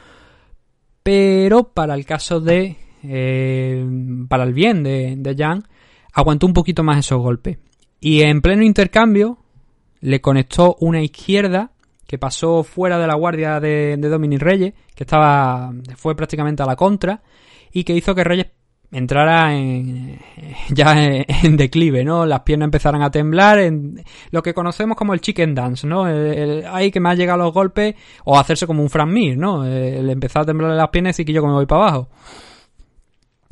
pero 1.03 1.73
para 1.73 1.95
el 1.95 2.05
caso 2.05 2.41
de, 2.41 2.77
eh, 3.03 3.87
para 4.29 4.45
el 4.45 4.53
bien 4.53 4.83
de, 4.83 5.15
de 5.17 5.35
Jan, 5.37 5.65
aguantó 6.13 6.47
un 6.47 6.53
poquito 6.53 6.83
más 6.83 6.99
esos 6.99 7.21
golpes. 7.21 7.59
Y 8.01 8.23
en 8.23 8.43
pleno 8.43 8.63
intercambio 8.63 9.39
le 10.01 10.21
conectó 10.21 10.77
una 10.81 11.03
izquierda 11.03 11.73
que 12.09 12.17
pasó 12.17 12.65
fuera 12.65 12.99
de 12.99 13.07
la 13.07 13.15
guardia 13.17 13.61
de, 13.61 13.99
Dominic 13.99 14.41
Reyes, 14.41 14.73
que 14.95 15.05
estaba 15.05 15.71
fue 15.95 16.17
prácticamente 16.17 16.63
a 16.63 16.67
la 16.67 16.75
contra 16.75 17.21
y 17.71 17.85
que 17.85 17.93
hizo 17.93 18.15
que 18.15 18.25
Reyes 18.25 18.47
entrara 18.91 19.55
en, 19.55 20.19
ya 20.71 20.95
en, 20.97 21.57
declive, 21.59 22.05
¿no? 22.05 22.25
Las 22.25 22.41
piernas 22.41 22.69
empezaran 22.69 23.03
a 23.03 23.11
temblar, 23.11 23.59
en 23.59 24.03
lo 24.31 24.43
que 24.43 24.55
conocemos 24.55 24.97
como 24.97 25.13
el 25.13 25.21
chicken 25.21 25.55
dance, 25.55 25.87
¿no? 25.87 26.05
ahí 26.73 26.91
que 26.91 26.99
me 26.99 27.11
ha 27.11 27.15
llegado 27.15 27.41
los 27.41 27.53
golpes, 27.53 27.95
o 28.25 28.39
hacerse 28.39 28.67
como 28.67 28.83
un 28.83 28.89
Frank 28.89 29.11
Mir, 29.11 29.37
¿no? 29.37 29.67
El 29.67 30.09
empezar 30.09 30.45
a 30.45 30.47
temblar 30.47 30.71
las 30.71 30.89
piernas 30.89 31.21
y 31.21 31.27
que 31.27 31.35
yo 31.35 31.47
me 31.47 31.53
voy 31.53 31.67
para 31.67 31.83
abajo. 31.83 32.09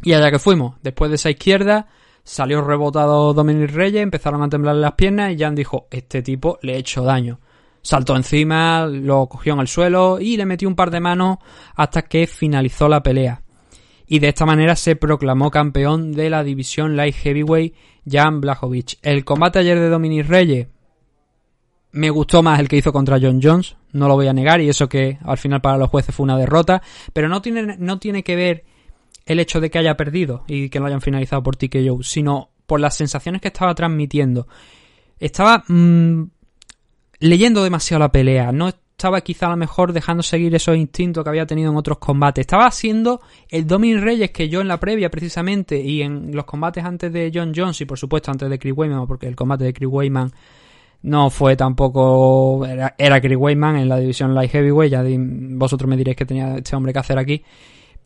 Y 0.02 0.14
allá 0.14 0.30
que 0.30 0.38
fuimos, 0.38 0.76
después 0.82 1.10
de 1.10 1.16
esa 1.16 1.28
izquierda, 1.28 1.88
salió 2.24 2.62
rebotado 2.62 3.34
Dominic 3.34 3.70
Reyes, 3.72 4.02
empezaron 4.02 4.42
a 4.42 4.48
temblar 4.48 4.76
las 4.76 4.92
piernas 4.92 5.34
y 5.34 5.38
Jan 5.38 5.54
dijo, 5.54 5.88
este 5.90 6.22
tipo 6.22 6.58
le 6.62 6.76
he 6.76 6.78
hecho 6.78 7.04
daño 7.04 7.38
saltó 7.86 8.16
encima, 8.16 8.86
lo 8.86 9.26
cogió 9.26 9.54
en 9.54 9.60
el 9.60 9.68
suelo 9.68 10.18
y 10.20 10.36
le 10.36 10.44
metió 10.44 10.68
un 10.68 10.74
par 10.74 10.90
de 10.90 11.00
manos 11.00 11.38
hasta 11.74 12.02
que 12.02 12.26
finalizó 12.26 12.88
la 12.88 13.02
pelea. 13.02 13.42
Y 14.08 14.18
de 14.18 14.28
esta 14.28 14.44
manera 14.44 14.76
se 14.76 14.96
proclamó 14.96 15.50
campeón 15.50 16.12
de 16.12 16.30
la 16.30 16.42
división 16.44 16.96
Light 16.96 17.14
Heavyweight 17.14 17.74
Jan 18.08 18.40
Blachowicz. 18.40 18.98
El 19.02 19.24
combate 19.24 19.60
ayer 19.60 19.78
de 19.78 19.88
Dominic 19.88 20.26
Reyes 20.26 20.68
me 21.92 22.10
gustó 22.10 22.42
más 22.42 22.60
el 22.60 22.68
que 22.68 22.76
hizo 22.76 22.92
contra 22.92 23.18
John 23.20 23.40
Jones, 23.42 23.76
no 23.92 24.08
lo 24.08 24.14
voy 24.14 24.26
a 24.26 24.32
negar, 24.32 24.60
y 24.60 24.68
eso 24.68 24.88
que 24.88 25.18
al 25.24 25.38
final 25.38 25.60
para 25.60 25.78
los 25.78 25.88
jueces 25.88 26.14
fue 26.14 26.24
una 26.24 26.36
derrota, 26.36 26.82
pero 27.12 27.28
no 27.28 27.40
tiene, 27.40 27.76
no 27.78 27.98
tiene 27.98 28.22
que 28.22 28.36
ver 28.36 28.64
el 29.24 29.40
hecho 29.40 29.60
de 29.60 29.70
que 29.70 29.78
haya 29.78 29.96
perdido 29.96 30.44
y 30.46 30.68
que 30.68 30.78
lo 30.78 30.86
hayan 30.86 31.00
finalizado 31.00 31.42
por 31.42 31.56
TKO, 31.56 32.02
sino 32.02 32.50
por 32.66 32.80
las 32.80 32.96
sensaciones 32.96 33.40
que 33.40 33.48
estaba 33.48 33.74
transmitiendo. 33.74 34.46
Estaba 35.18 35.64
mm, 35.68 36.24
leyendo 37.18 37.62
demasiado 37.62 38.00
la 38.00 38.12
pelea, 38.12 38.52
no 38.52 38.68
estaba 38.68 39.20
quizá 39.20 39.46
a 39.46 39.50
lo 39.50 39.56
mejor 39.58 39.92
dejando 39.92 40.22
seguir 40.22 40.54
esos 40.54 40.74
instintos 40.74 41.22
que 41.22 41.28
había 41.28 41.46
tenido 41.46 41.70
en 41.70 41.76
otros 41.76 41.98
combates. 41.98 42.42
Estaba 42.42 42.66
haciendo 42.66 43.20
el 43.50 43.66
Dominic 43.66 44.02
Reyes 44.02 44.30
que 44.30 44.48
yo 44.48 44.62
en 44.62 44.68
la 44.68 44.80
previa 44.80 45.10
precisamente 45.10 45.78
y 45.78 46.00
en 46.00 46.34
los 46.34 46.46
combates 46.46 46.82
antes 46.82 47.12
de 47.12 47.30
John 47.32 47.52
Jones 47.54 47.78
y 47.82 47.84
por 47.84 47.98
supuesto 47.98 48.30
antes 48.30 48.48
de 48.48 48.58
Chris 48.58 48.72
Weyman, 48.74 49.06
porque 49.06 49.26
el 49.26 49.36
combate 49.36 49.64
de 49.64 49.74
Chris 49.74 49.90
Weyman 49.90 50.32
No 51.02 51.28
fue 51.28 51.56
tampoco. 51.56 52.64
Era, 52.64 52.94
era 52.96 53.20
Chris 53.20 53.36
Weidman 53.36 53.76
en 53.76 53.88
la 53.88 53.98
división 53.98 54.34
Light 54.34 54.50
Heavyweight. 54.50 54.92
Ya 54.92 55.04
vosotros 55.04 55.88
me 55.88 55.96
diréis 55.96 56.16
que 56.16 56.24
tenía 56.24 56.56
este 56.56 56.74
hombre 56.74 56.94
que 56.94 56.98
hacer 56.98 57.18
aquí. 57.18 57.44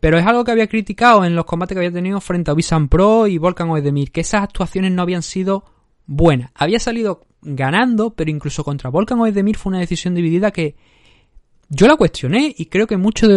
Pero 0.01 0.19
es 0.19 0.27
algo 0.27 0.43
que 0.45 0.51
había 0.51 0.67
criticado 0.67 1.25
en 1.25 1.37
los 1.37 1.45
combates 1.45 1.77
que 1.77 1.79
había 1.79 1.93
tenido 1.93 2.21
frente 2.21 2.51
a 2.51 2.55
Visan 2.55 2.89
Pro 2.89 3.27
y 3.27 3.39
Volkan 3.39 3.71
Oedemir, 3.71 4.11
que 4.11 4.23
esas 4.23 4.43
actuaciones 4.43 4.91
no 4.93 5.03
habían 5.03 5.23
sido 5.23 5.65
buenas. 6.07 6.51
Había 6.55 6.81
salido 6.81 7.27
ganando, 7.43 8.11
pero 8.11 8.31
incluso 8.31 8.65
contra 8.65 8.91
Volkan 8.91 9.21
Oedemir 9.21 9.57
fue 9.57 9.71
una 9.71 9.81
decisión 9.81 10.15
dividida 10.15 10.51
que 10.51 10.77
yo 11.69 11.87
la 11.87 11.97
cuestioné 11.97 12.55
y 12.57 12.67
creo 12.67 12.87
que 12.87 12.97
muchos 12.97 13.29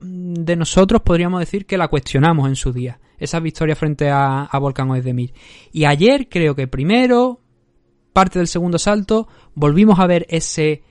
de, 0.00 0.56
nosotros 0.56 1.02
podríamos 1.02 1.40
decir 1.40 1.66
que 1.66 1.76
la 1.76 1.88
cuestionamos 1.88 2.48
en 2.48 2.56
su 2.56 2.72
día. 2.72 2.98
Esa 3.18 3.40
victoria 3.40 3.76
frente 3.76 4.10
a, 4.10 4.44
a 4.44 4.58
Volkan 4.58 4.90
Oedemir. 4.90 5.32
Y 5.72 5.84
ayer 5.84 6.28
creo 6.28 6.54
que 6.54 6.68
primero, 6.68 7.40
parte 8.12 8.38
del 8.38 8.48
segundo 8.48 8.78
salto, 8.78 9.28
volvimos 9.54 9.98
a 9.98 10.06
ver 10.06 10.26
ese 10.28 10.82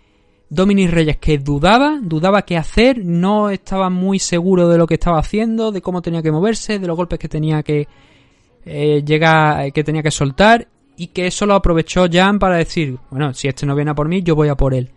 Dominic 0.50 0.92
Reyes 0.92 1.18
que 1.18 1.38
dudaba, 1.38 2.00
dudaba 2.02 2.44
qué 2.44 2.58
hacer, 2.58 3.04
no 3.04 3.50
estaba 3.50 3.90
muy 3.90 4.20
seguro 4.20 4.68
de 4.70 4.78
lo 4.78 4.88
que 4.88 4.96
estaba 4.96 5.20
haciendo, 5.20 5.72
de 5.72 5.82
cómo 5.82 6.02
tenía 6.02 6.22
que 6.22 6.32
moverse, 6.32 6.80
de 6.80 6.88
los 6.88 6.96
golpes 6.96 7.20
que 7.20 7.28
tenía 7.28 7.64
que 7.64 7.88
eh, 8.64 9.04
llegar, 9.04 9.72
que 9.72 9.84
tenía 9.84 10.04
que 10.04 10.12
soltar 10.12 10.68
y 10.98 11.08
que 11.08 11.28
eso 11.28 11.46
lo 11.46 11.56
aprovechó 11.56 12.08
Jan 12.12 12.40
para 12.40 12.58
decir, 12.58 12.98
bueno, 13.10 13.34
si 13.34 13.48
este 13.48 13.66
no 13.66 13.76
viene 13.76 13.92
a 13.92 13.96
por 13.96 14.08
mí, 14.08 14.22
yo 14.24 14.36
voy 14.36 14.50
a 14.50 14.56
por 14.56 14.74
él. 14.74 14.92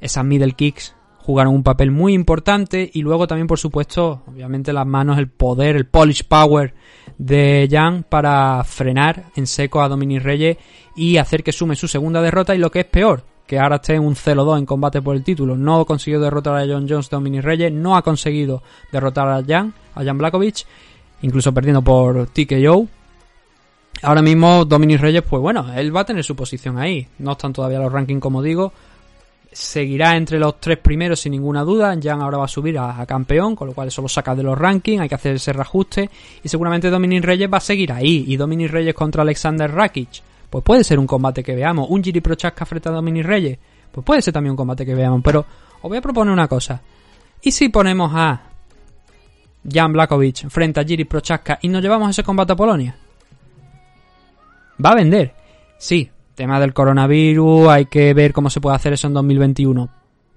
Esas 0.00 0.24
middle 0.24 0.52
kicks 0.52 0.94
jugaron 1.18 1.54
un 1.54 1.62
papel 1.62 1.90
muy 1.90 2.14
importante 2.14 2.90
y 2.92 3.02
luego 3.02 3.26
también, 3.26 3.46
por 3.46 3.58
supuesto, 3.58 4.22
obviamente 4.26 4.72
las 4.72 4.86
manos, 4.86 5.18
el 5.18 5.28
poder, 5.28 5.76
el 5.76 5.86
polish 5.86 6.24
power 6.24 6.74
de 7.18 7.68
Jan 7.70 8.04
para 8.08 8.64
frenar 8.64 9.26
en 9.36 9.46
seco 9.46 9.82
a 9.82 9.88
Dominic 9.88 10.22
Reyes 10.22 10.56
y 10.96 11.18
hacer 11.18 11.42
que 11.42 11.52
sume 11.52 11.76
su 11.76 11.86
segunda 11.86 12.22
derrota 12.22 12.54
y 12.54 12.58
lo 12.58 12.70
que 12.70 12.80
es 12.80 12.86
peor, 12.86 13.24
que 13.46 13.58
ahora 13.58 13.76
esté 13.76 13.94
en 13.94 14.02
un 14.02 14.14
0-2 14.14 14.58
en 14.58 14.66
combate 14.66 15.02
por 15.02 15.14
el 15.14 15.22
título. 15.22 15.56
No 15.56 15.84
consiguió 15.84 16.20
derrotar 16.20 16.56
a 16.56 16.66
John 16.66 16.86
Jones, 16.88 17.10
Dominic 17.10 17.42
Reyes, 17.42 17.72
no 17.72 17.96
ha 17.96 18.02
conseguido 18.02 18.62
derrotar 18.90 19.28
a 19.28 19.44
Jan, 19.44 19.74
a 19.94 20.02
Jan 20.02 20.18
Blakovic, 20.18 20.66
incluso 21.22 21.52
perdiendo 21.52 21.82
por 21.82 22.28
TKO. 22.28 22.88
Ahora 24.02 24.22
mismo 24.22 24.64
Dominic 24.64 25.00
Reyes, 25.00 25.22
pues 25.22 25.42
bueno, 25.42 25.72
él 25.74 25.94
va 25.94 26.00
a 26.00 26.04
tener 26.04 26.24
su 26.24 26.34
posición 26.34 26.78
ahí. 26.78 27.06
No 27.18 27.32
están 27.32 27.52
todavía 27.52 27.78
los 27.78 27.92
rankings 27.92 28.20
como 28.20 28.42
digo. 28.42 28.72
Seguirá 29.52 30.16
entre 30.16 30.38
los 30.38 30.60
tres 30.60 30.78
primeros 30.78 31.20
sin 31.20 31.32
ninguna 31.32 31.64
duda. 31.64 31.94
Jan 32.00 32.22
ahora 32.22 32.38
va 32.38 32.44
a 32.44 32.48
subir 32.48 32.78
a, 32.78 33.04
campeón, 33.04 33.56
con 33.56 33.68
lo 33.68 33.74
cual 33.74 33.88
eso 33.88 34.00
lo 34.00 34.08
saca 34.08 34.34
de 34.34 34.42
los 34.42 34.56
rankings. 34.56 35.02
Hay 35.02 35.08
que 35.08 35.14
hacer 35.16 35.34
ese 35.34 35.52
reajuste. 35.52 36.08
Y 36.42 36.48
seguramente 36.48 36.88
Dominic 36.88 37.24
Reyes 37.24 37.50
va 37.52 37.58
a 37.58 37.60
seguir 37.60 37.92
ahí. 37.92 38.24
Y 38.28 38.36
Dominic 38.36 38.70
Reyes 38.70 38.94
contra 38.94 39.22
Alexander 39.22 39.70
Rakic 39.70 40.22
pues 40.50 40.64
puede 40.64 40.82
ser 40.82 40.98
un 40.98 41.06
combate 41.06 41.42
que 41.42 41.54
veamos. 41.54 41.88
Un 41.88 42.02
Giri 42.02 42.20
Prochaska 42.20 42.66
frente 42.66 42.88
a 42.88 42.92
Dominic 42.92 43.24
Reyes, 43.24 43.58
pues 43.92 44.04
puede 44.04 44.20
ser 44.20 44.34
también 44.34 44.50
un 44.50 44.56
combate 44.56 44.84
que 44.84 44.94
veamos. 44.94 45.20
Pero 45.22 45.46
os 45.80 45.88
voy 45.88 45.96
a 45.96 46.02
proponer 46.02 46.32
una 46.32 46.48
cosa. 46.48 46.82
¿Y 47.40 47.52
si 47.52 47.68
ponemos 47.68 48.10
a 48.12 48.42
Jan 49.72 49.92
Blakovic 49.92 50.48
frente 50.48 50.80
a 50.80 50.84
Giri 50.84 51.04
Prochaska 51.04 51.60
y 51.62 51.68
nos 51.68 51.80
llevamos 51.80 52.10
ese 52.10 52.24
combate 52.24 52.52
a 52.52 52.56
Polonia? 52.56 52.96
Va 54.84 54.90
a 54.90 54.94
vender. 54.94 55.34
Sí, 55.78 56.10
tema 56.34 56.60
del 56.60 56.72
coronavirus, 56.72 57.68
hay 57.68 57.86
que 57.86 58.14
ver 58.14 58.32
cómo 58.32 58.50
se 58.50 58.60
puede 58.60 58.76
hacer 58.76 58.92
eso 58.92 59.06
en 59.06 59.14
2021. 59.14 59.88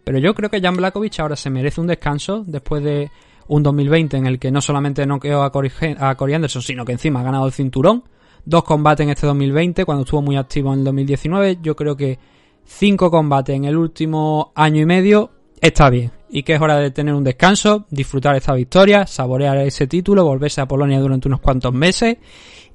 Pero 0.04 0.20
yo 0.20 0.34
creo 0.34 0.50
que 0.50 0.62
Jan 0.62 0.76
Blakovic 0.76 1.20
ahora 1.20 1.36
se 1.36 1.50
merece 1.50 1.80
un 1.80 1.88
descanso 1.88 2.44
después 2.46 2.84
de 2.84 3.10
un 3.48 3.64
2020 3.64 4.18
en 4.18 4.26
el 4.26 4.40
que 4.40 4.52
no 4.52 4.62
solamente 4.62 5.06
no 5.06 5.20
quedó 5.20 5.44
a 5.44 5.52
Corey, 5.52 5.72
a 6.00 6.16
Corey 6.16 6.36
Anderson, 6.36 6.62
sino 6.62 6.86
que 6.86 6.94
encima 6.94 7.22
ha 7.22 7.24
ganado 7.24 7.46
el 7.46 7.54
cinturón 7.54 8.04
dos 8.46 8.64
combates 8.64 9.04
en 9.04 9.10
este 9.10 9.28
2020, 9.28 9.86
cuando 9.86 10.04
estuvo 10.04 10.22
muy 10.22 10.36
activo 10.36 10.74
en 10.74 10.80
el 10.80 10.86
2019. 10.86 11.60
Yo 11.62 11.76
creo 11.76 11.96
que 11.96 12.20
cinco 12.66 13.10
combates 13.10 13.56
en 13.56 13.66
el 13.66 13.78
último 13.78 14.52
año 14.56 14.82
y 14.82 14.86
medio 14.86 15.32
está 15.62 15.90
bien. 15.90 16.12
Y 16.30 16.44
que 16.44 16.56
es 16.56 16.62
hora 16.62 16.78
de 16.78 16.92
tener 16.92 17.14
un 17.14 17.24
descanso, 17.24 17.86
disfrutar 17.90 18.36
esta 18.36 18.54
victoria, 18.54 19.06
saborear 19.06 19.58
ese 19.60 19.86
título, 19.88 20.26
volverse 20.26 20.62
a 20.62 20.68
Polonia 20.68 21.00
durante 21.00 21.28
unos 21.28 21.40
cuantos 21.40 21.74
meses. 21.74 22.18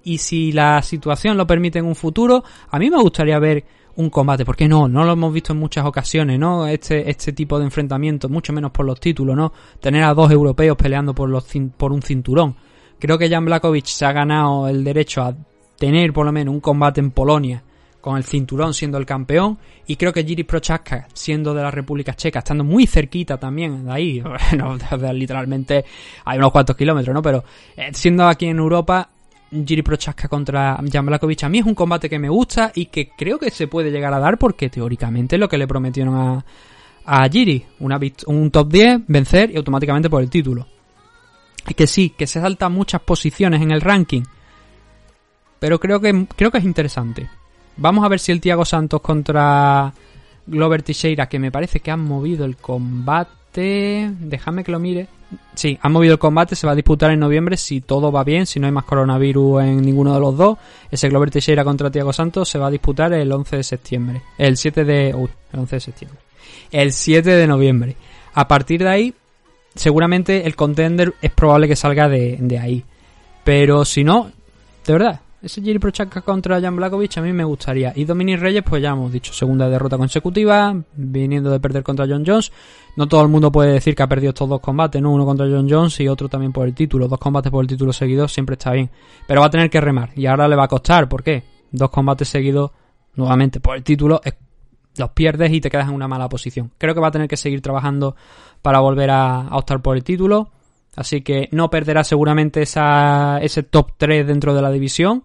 Y 0.05 0.18
si 0.18 0.53
la 0.53 0.80
situación 0.82 1.36
lo 1.36 1.46
permite 1.46 1.78
en 1.78 1.86
un 1.86 1.94
futuro, 1.94 2.44
a 2.70 2.78
mí 2.78 2.90
me 2.90 3.01
gustaría 3.01 3.38
ver 3.38 3.64
un 3.96 4.11
combate, 4.11 4.44
porque 4.44 4.68
no, 4.68 4.86
no 4.86 5.05
lo 5.05 5.12
hemos 5.12 5.32
visto 5.32 5.53
en 5.53 5.59
muchas 5.59 5.84
ocasiones, 5.84 6.38
¿no? 6.38 6.66
Este, 6.68 7.11
este 7.11 7.32
tipo 7.32 7.59
de 7.59 7.64
enfrentamientos, 7.64 8.30
mucho 8.30 8.53
menos 8.53 8.70
por 8.70 8.86
los 8.86 9.01
títulos, 9.01 9.36
¿no? 9.36 9.53
Tener 9.80 10.05
a 10.05 10.14
dos 10.14 10.30
europeos 10.30 10.76
peleando 10.76 11.14
por, 11.14 11.28
los, 11.28 11.46
por 11.76 11.92
un 11.92 12.01
cinturón. 12.01 12.55
Creo 13.01 13.18
que 13.18 13.28
Jan 13.28 13.44
Blakovic 13.44 13.86
se 13.86 14.07
ha 14.07 14.12
ganado 14.12 14.68
el 14.68 14.84
derecho 14.84 15.22
a 15.22 15.34
tener 15.78 16.12
por 16.12 16.26
lo 16.26 16.32
menos 16.32 16.55
un 16.55 16.61
combate 16.61 17.01
en 17.01 17.11
Polonia 17.11 17.62
con 18.01 18.16
el 18.16 18.24
cinturón 18.24 18.74
siendo 18.74 18.99
el 18.99 19.07
campeón 19.07 19.59
y 19.86 19.96
creo 19.96 20.12
que 20.12 20.24
Jiri 20.24 20.44
Prochaska 20.44 21.09
siendo 21.12 21.53
de 21.53 21.62
la 21.62 21.70
República 21.70 22.14
Checa 22.14 22.38
estando 22.38 22.64
muy 22.64 22.86
cerquita 22.86 23.38
también 23.38 23.84
de 23.84 23.92
ahí 23.92 24.20
bueno, 24.53 24.76
literalmente 25.12 25.84
hay 26.24 26.38
unos 26.38 26.53
cuantos 26.53 26.76
kilómetros 26.76 27.12
no 27.12 27.22
pero 27.22 27.44
eh, 27.76 27.90
siendo 27.92 28.26
aquí 28.26 28.46
en 28.46 28.59
Europa 28.59 29.11
Jiri 29.51 29.82
Prochaska 29.82 30.28
contra 30.28 30.78
Jan 30.90 31.07
Blakovic 31.07 31.44
a 31.44 31.49
mí 31.49 31.59
es 31.59 31.66
un 31.66 31.74
combate 31.74 32.09
que 32.09 32.18
me 32.18 32.28
gusta 32.28 32.72
y 32.74 32.86
que 32.86 33.11
creo 33.16 33.38
que 33.38 33.51
se 33.51 33.66
puede 33.66 33.90
llegar 33.90 34.12
a 34.12 34.18
dar 34.18 34.38
porque 34.38 34.68
teóricamente 34.68 35.36
es 35.36 35.40
lo 35.40 35.49
que 35.49 35.59
le 35.59 35.66
prometieron 35.66 36.14
a, 36.16 36.44
a 37.07 37.28
Jiri 37.28 37.64
una, 37.80 37.99
un 38.26 38.51
top 38.51 38.68
10 38.70 39.01
vencer 39.07 39.51
y 39.51 39.57
automáticamente 39.57 40.11
por 40.11 40.22
el 40.22 40.28
título 40.28 40.66
y 41.66 41.74
que 41.74 41.86
sí 41.86 42.11
que 42.11 42.26
se 42.26 42.40
salta 42.40 42.68
muchas 42.68 43.01
posiciones 43.01 43.62
en 43.62 43.70
el 43.70 43.80
ranking 43.80 44.22
pero 45.59 45.80
creo 45.80 46.01
que, 46.01 46.26
creo 46.36 46.51
que 46.51 46.59
es 46.59 46.64
interesante. 46.64 47.28
Vamos 47.76 48.05
a 48.05 48.09
ver 48.09 48.20
si 48.20 48.32
el 48.32 48.40
Tiago 48.40 48.64
Santos 48.64 49.01
contra 49.01 49.92
Glover 50.46 50.82
Teixeira, 50.82 51.28
que 51.28 51.38
me 51.38 51.51
parece 51.51 51.80
que 51.80 51.90
han 51.90 52.01
movido 52.01 52.44
el 52.44 52.57
combate. 52.57 54.11
Déjame 54.20 54.64
que 54.64 54.72
lo 54.72 54.78
mire. 54.78 55.09
Sí, 55.55 55.79
han 55.83 55.93
movido 55.93 56.14
el 56.14 56.18
combate, 56.18 56.55
se 56.55 56.66
va 56.66 56.72
a 56.72 56.76
disputar 56.76 57.11
en 57.11 57.20
noviembre 57.20 57.57
si 57.57 57.81
todo 57.81 58.11
va 58.11 58.24
bien, 58.24 58.47
si 58.47 58.61
no 58.61 58.66
hay 58.66 58.72
más 58.72 58.85
coronavirus 58.85 59.62
en 59.62 59.83
ninguno 59.83 60.14
de 60.14 60.20
los 60.20 60.37
dos. 60.37 60.59
Ese 60.91 61.09
Glover 61.09 61.31
Teixeira 61.31 61.64
contra 61.64 61.91
Tiago 61.91 62.12
Santos 62.12 62.49
se 62.49 62.59
va 62.59 62.68
a 62.68 62.70
disputar 62.70 63.12
el 63.12 63.31
11 63.31 63.57
de 63.57 63.62
septiembre. 63.62 64.22
El 64.39 64.57
7 64.57 64.85
de... 64.85 65.14
Uy, 65.14 65.29
el 65.53 65.61
11 65.61 65.76
de 65.76 65.81
septiembre. 65.81 66.18
El 66.70 66.93
7 66.93 67.31
de 67.31 67.47
noviembre. 67.47 67.97
A 68.35 68.49
partir 68.49 68.83
de 68.83 68.89
ahí, 68.89 69.14
seguramente 69.74 70.47
el 70.47 70.57
contender 70.57 71.14
es 71.20 71.33
probable 71.33 71.68
que 71.68 71.76
salga 71.76 72.09
de, 72.09 72.39
de 72.41 72.59
ahí. 72.59 72.85
Pero 73.45 73.85
si 73.85 74.05
no, 74.05 74.31
de 74.87 74.93
verdad, 74.93 75.20
ese 75.41 75.62
Jiri 75.62 75.78
Prochaska 75.78 76.22
contra 76.22 76.61
Jan 76.61 76.74
Blakovic 76.74 77.18
a 77.18 77.22
mí 77.22 77.32
me 77.32 77.45
gustaría. 77.45 77.93
Y 77.95 78.05
Dominic 78.05 78.41
Reyes, 78.41 78.64
pues 78.64 78.82
ya 78.82 78.91
hemos 78.91 79.12
dicho, 79.12 79.32
segunda 79.32 79.68
derrota 79.68 79.97
consecutiva, 79.97 80.74
viniendo 80.95 81.51
de 81.51 81.61
perder 81.61 81.82
contra 81.82 82.07
John 82.09 82.24
Jones. 82.26 82.51
No 82.97 83.07
todo 83.07 83.22
el 83.22 83.28
mundo 83.28 83.53
puede 83.53 83.72
decir 83.72 83.95
que 83.95 84.03
ha 84.03 84.09
perdido 84.09 84.30
estos 84.30 84.49
dos 84.49 84.61
combates, 84.61 85.01
¿no? 85.01 85.12
Uno 85.12 85.24
contra 85.24 85.47
John 85.47 85.68
Jones 85.70 86.01
y 86.01 86.09
otro 86.09 86.28
también 86.28 86.53
por 86.53 86.66
el 86.66 86.74
título. 86.74 87.07
Dos 87.07 87.18
combates 87.18 87.53
por 87.53 87.62
el 87.62 87.68
título 87.68 87.93
seguidos 87.93 88.32
siempre 88.32 88.55
está 88.55 88.72
bien. 88.72 88.91
Pero 89.26 89.41
va 89.41 89.47
a 89.47 89.51
tener 89.51 89.70
que 89.70 89.80
remar. 89.80 90.11
Y 90.16 90.26
ahora 90.26 90.49
le 90.49 90.57
va 90.57 90.64
a 90.64 90.68
costar. 90.68 91.09
¿Por 91.09 91.22
qué? 91.22 91.45
Dos 91.70 91.91
combates 91.91 92.28
seguidos, 92.28 92.72
nuevamente, 93.14 93.61
por 93.61 93.76
el 93.76 93.84
título, 93.84 94.20
los 94.97 95.11
pierdes 95.11 95.53
y 95.53 95.61
te 95.61 95.70
quedas 95.70 95.89
en 95.89 95.95
una 95.95 96.09
mala 96.09 96.28
posición. 96.28 96.72
Creo 96.78 96.95
que 96.95 97.01
va 97.01 97.09
a 97.09 97.12
tener 97.12 97.28
que 97.28 97.36
seguir 97.36 97.62
trabajando 97.62 98.16
para 98.62 98.80
volver 98.80 99.11
a, 99.11 99.43
a 99.43 99.57
optar 99.57 99.80
por 99.80 99.97
el 99.97 100.03
título. 100.03 100.51
Así 100.99 101.22
que 101.22 101.49
no 101.53 101.70
perderá 101.70 102.03
seguramente 102.03 102.62
ese 102.62 103.62
top 103.70 103.92
3 103.96 104.26
dentro 104.26 104.53
de 104.53 104.62
la 104.62 104.72
división. 104.72 105.22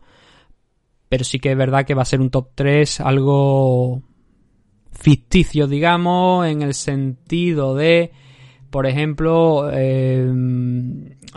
Pero 1.09 1.24
sí 1.24 1.39
que 1.39 1.51
es 1.51 1.57
verdad 1.57 1.84
que 1.84 1.95
va 1.95 2.03
a 2.03 2.05
ser 2.05 2.21
un 2.21 2.30
top 2.30 2.49
3 2.53 2.99
algo 2.99 4.03
ficticio, 4.91 5.65
digamos, 5.65 6.45
en 6.45 6.61
el 6.61 6.76
sentido 6.76 7.74
de, 7.74 8.11
por 8.69 8.86
ejemplo, 8.86 9.67
eh, 9.74 10.32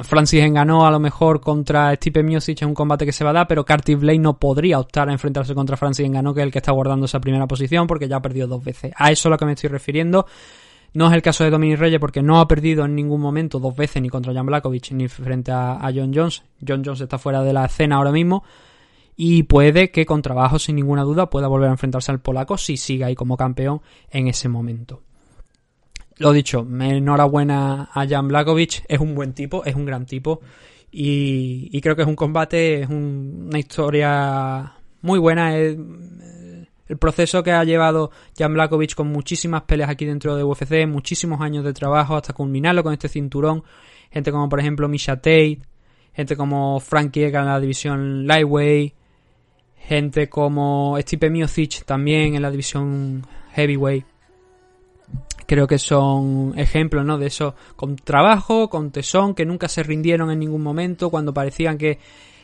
Francis 0.02 0.52
ganó 0.52 0.86
a 0.86 0.90
lo 0.90 1.00
mejor 1.00 1.40
contra 1.40 1.94
Stipe 1.96 2.22
Miocic 2.22 2.60
en 2.60 2.68
un 2.68 2.74
combate 2.74 3.06
que 3.06 3.12
se 3.12 3.24
va 3.24 3.30
a 3.30 3.32
dar, 3.32 3.48
pero 3.48 3.64
Curtis 3.64 3.98
Blade 3.98 4.18
no 4.18 4.38
podría 4.38 4.78
optar 4.78 5.08
a 5.08 5.12
enfrentarse 5.12 5.54
contra 5.54 5.78
Francis 5.78 6.10
ganó 6.10 6.34
que 6.34 6.40
es 6.40 6.44
el 6.44 6.52
que 6.52 6.58
está 6.58 6.72
guardando 6.72 7.06
esa 7.06 7.20
primera 7.20 7.46
posición, 7.46 7.86
porque 7.86 8.06
ya 8.06 8.16
ha 8.16 8.22
perdido 8.22 8.46
dos 8.46 8.62
veces. 8.62 8.92
A 8.96 9.10
eso 9.10 9.20
es 9.20 9.26
a 9.26 9.30
lo 9.30 9.38
que 9.38 9.46
me 9.46 9.52
estoy 9.52 9.70
refiriendo. 9.70 10.26
No 10.96 11.08
es 11.08 11.12
el 11.12 11.20
caso 11.20 11.44
de 11.44 11.50
Dominic 11.50 11.78
Reyes 11.78 12.00
porque 12.00 12.22
no 12.22 12.40
ha 12.40 12.48
perdido 12.48 12.86
en 12.86 12.94
ningún 12.94 13.20
momento 13.20 13.58
dos 13.58 13.76
veces 13.76 14.00
ni 14.00 14.08
contra 14.08 14.32
Jan 14.32 14.46
Blakovic 14.46 14.92
ni 14.92 15.08
frente 15.08 15.52
a, 15.52 15.78
John 15.94 16.10
Jones. 16.14 16.42
John 16.66 16.82
Jones 16.82 17.02
está 17.02 17.18
fuera 17.18 17.42
de 17.42 17.52
la 17.52 17.66
escena 17.66 17.96
ahora 17.96 18.12
mismo 18.12 18.44
y 19.14 19.42
puede 19.42 19.90
que 19.90 20.06
con 20.06 20.22
trabajo 20.22 20.58
sin 20.58 20.76
ninguna 20.76 21.02
duda 21.02 21.28
pueda 21.28 21.48
volver 21.48 21.68
a 21.68 21.72
enfrentarse 21.72 22.12
al 22.12 22.20
polaco 22.20 22.56
si 22.56 22.78
sigue 22.78 23.04
ahí 23.04 23.14
como 23.14 23.36
campeón 23.36 23.82
en 24.08 24.26
ese 24.28 24.48
momento. 24.48 25.02
Lo 26.16 26.32
dicho, 26.32 26.66
enhorabuena 26.80 27.90
a 27.92 28.08
Jan 28.08 28.28
Blakovic, 28.28 28.86
es 28.88 28.98
un 28.98 29.14
buen 29.14 29.34
tipo, 29.34 29.66
es 29.66 29.74
un 29.74 29.84
gran 29.84 30.06
tipo 30.06 30.40
y, 30.90 31.78
creo 31.82 31.94
que 31.94 32.02
es 32.02 32.08
un 32.08 32.16
combate, 32.16 32.80
es 32.80 32.88
una 32.88 33.58
historia 33.58 34.72
muy 35.02 35.18
buena. 35.18 35.52
El 36.88 36.98
proceso 36.98 37.42
que 37.42 37.52
ha 37.52 37.64
llevado 37.64 38.10
Jan 38.38 38.54
Blakovic 38.54 38.94
con 38.94 39.08
muchísimas 39.08 39.62
peleas 39.62 39.90
aquí 39.90 40.04
dentro 40.04 40.36
de 40.36 40.44
UFC, 40.44 40.86
muchísimos 40.86 41.40
años 41.40 41.64
de 41.64 41.72
trabajo 41.72 42.16
hasta 42.16 42.32
culminarlo 42.32 42.82
con 42.82 42.92
este 42.92 43.08
cinturón. 43.08 43.64
Gente 44.10 44.30
como 44.30 44.48
por 44.48 44.60
ejemplo 44.60 44.88
Misha 44.88 45.16
Tate, 45.16 45.60
gente 46.12 46.36
como 46.36 46.78
Frankie 46.80 47.24
Edgar 47.24 47.42
en 47.42 47.48
la 47.48 47.60
división 47.60 48.26
Lightweight, 48.26 48.94
Gente 49.86 50.28
como 50.28 50.96
Stipe 51.00 51.30
Miocic 51.30 51.84
también 51.84 52.34
en 52.34 52.42
la 52.42 52.50
división 52.50 53.24
heavyweight. 53.54 54.04
Creo 55.46 55.68
que 55.68 55.78
son 55.78 56.54
ejemplos, 56.56 57.04
¿no? 57.04 57.18
De 57.18 57.26
eso, 57.26 57.54
con 57.76 57.94
trabajo, 57.94 58.68
con 58.68 58.90
tesón, 58.90 59.32
que 59.32 59.46
nunca 59.46 59.68
se 59.68 59.84
rindieron 59.84 60.32
en 60.32 60.40
ningún 60.40 60.64
momento, 60.64 61.08
cuando 61.08 61.32
parecían 61.32 61.78
que 61.78 62.00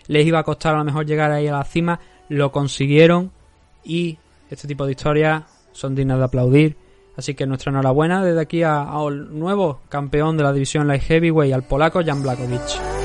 les 0.07 0.25
iba 0.25 0.39
a 0.39 0.45
costar 0.45 0.77
a 0.77 0.79
lo 0.79 0.85
mejor 0.85 1.05
llegar 1.05 1.33
ahí 1.33 1.49
a 1.49 1.53
la 1.53 1.65
cima, 1.65 1.99
lo 2.29 2.53
consiguieron 2.53 3.33
y 3.83 4.19
este 4.53 4.69
tipo 4.69 4.85
de 4.85 4.93
historias 4.93 5.45
son 5.73 5.95
dignas 5.95 6.19
de 6.19 6.25
aplaudir. 6.25 6.77
Así 7.17 7.35
que 7.35 7.47
nuestra 7.47 7.71
enhorabuena 7.71 8.25
desde 8.25 8.41
aquí 8.41 8.63
al 8.63 9.39
nuevo 9.39 9.81
campeón 9.89 10.37
de 10.37 10.45
la 10.45 10.53
división 10.53 10.87
Light 10.87 11.03
Heavyweight, 11.03 11.55
al 11.55 11.63
polaco 11.63 12.03
Jan 12.05 12.23
Blakowicz. 12.23 13.02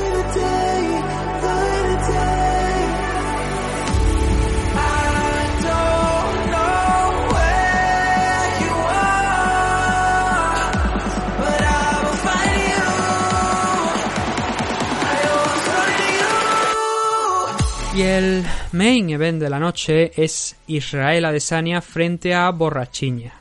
Y 17.98 18.04
el 18.04 18.46
main 18.74 19.10
event 19.10 19.42
de 19.42 19.50
la 19.50 19.58
noche 19.58 20.12
es 20.16 20.56
Israel 20.68 21.26
Adesanya 21.26 21.82
frente 21.82 22.36
a 22.36 22.52
Borrachiña. 22.52 23.34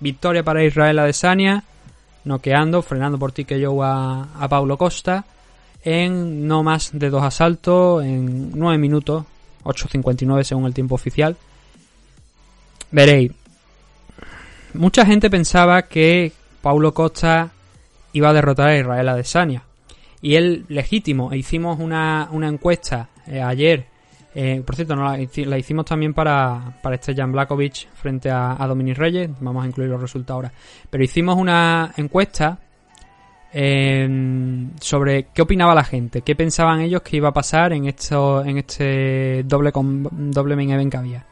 Victoria 0.00 0.42
para 0.42 0.62
Israel 0.62 0.98
Adesanya, 0.98 1.64
noqueando, 2.24 2.82
frenando 2.82 3.18
por 3.18 3.32
yo 3.32 3.82
a, 3.82 4.28
a 4.38 4.48
Paulo 4.48 4.76
Costa 4.76 5.24
en 5.82 6.46
no 6.46 6.62
más 6.62 6.90
de 6.92 7.08
dos 7.08 7.22
asaltos, 7.22 8.04
en 8.04 8.50
9 8.54 8.76
minutos, 8.76 9.24
8.59 9.64 10.42
según 10.42 10.66
el 10.66 10.74
tiempo 10.74 10.94
oficial. 10.94 11.34
Veréis, 12.90 13.32
mucha 14.74 15.06
gente 15.06 15.30
pensaba 15.30 15.88
que 15.88 16.32
Paulo 16.60 16.92
Costa 16.92 17.50
iba 18.12 18.28
a 18.28 18.34
derrotar 18.34 18.68
a 18.68 18.78
Israel 18.78 19.08
Adesanya. 19.08 19.62
Y 20.20 20.34
él 20.34 20.66
legítimo, 20.68 21.32
e 21.32 21.38
hicimos 21.38 21.80
una, 21.80 22.28
una 22.30 22.48
encuesta 22.48 23.08
eh, 23.26 23.40
ayer 23.40 23.91
eh, 24.34 24.62
por 24.64 24.74
cierto, 24.74 24.96
no 24.96 25.04
la, 25.04 25.58
hicimos 25.58 25.84
también 25.84 26.14
para, 26.14 26.74
para 26.82 26.94
este 26.94 27.14
Jan 27.14 27.32
Blakovic 27.32 27.88
frente 27.94 28.30
a, 28.30 28.62
a 28.62 28.66
Dominic 28.66 28.96
Reyes. 28.96 29.30
Vamos 29.40 29.64
a 29.64 29.66
incluir 29.66 29.90
los 29.90 30.00
resultados 30.00 30.44
ahora. 30.44 30.52
Pero 30.90 31.04
hicimos 31.04 31.36
una 31.36 31.92
encuesta 31.96 32.58
eh, 33.52 34.68
sobre 34.80 35.26
qué 35.34 35.42
opinaba 35.42 35.74
la 35.74 35.84
gente, 35.84 36.22
qué 36.22 36.34
pensaban 36.34 36.80
ellos 36.80 37.02
que 37.02 37.18
iba 37.18 37.28
a 37.28 37.32
pasar 37.32 37.72
en, 37.74 37.86
esto, 37.86 38.42
en 38.44 38.58
este 38.58 39.42
doble, 39.44 39.70
doble 39.74 40.56
main 40.56 40.70
event 40.70 40.90
que 40.90 40.96
había. 40.96 41.26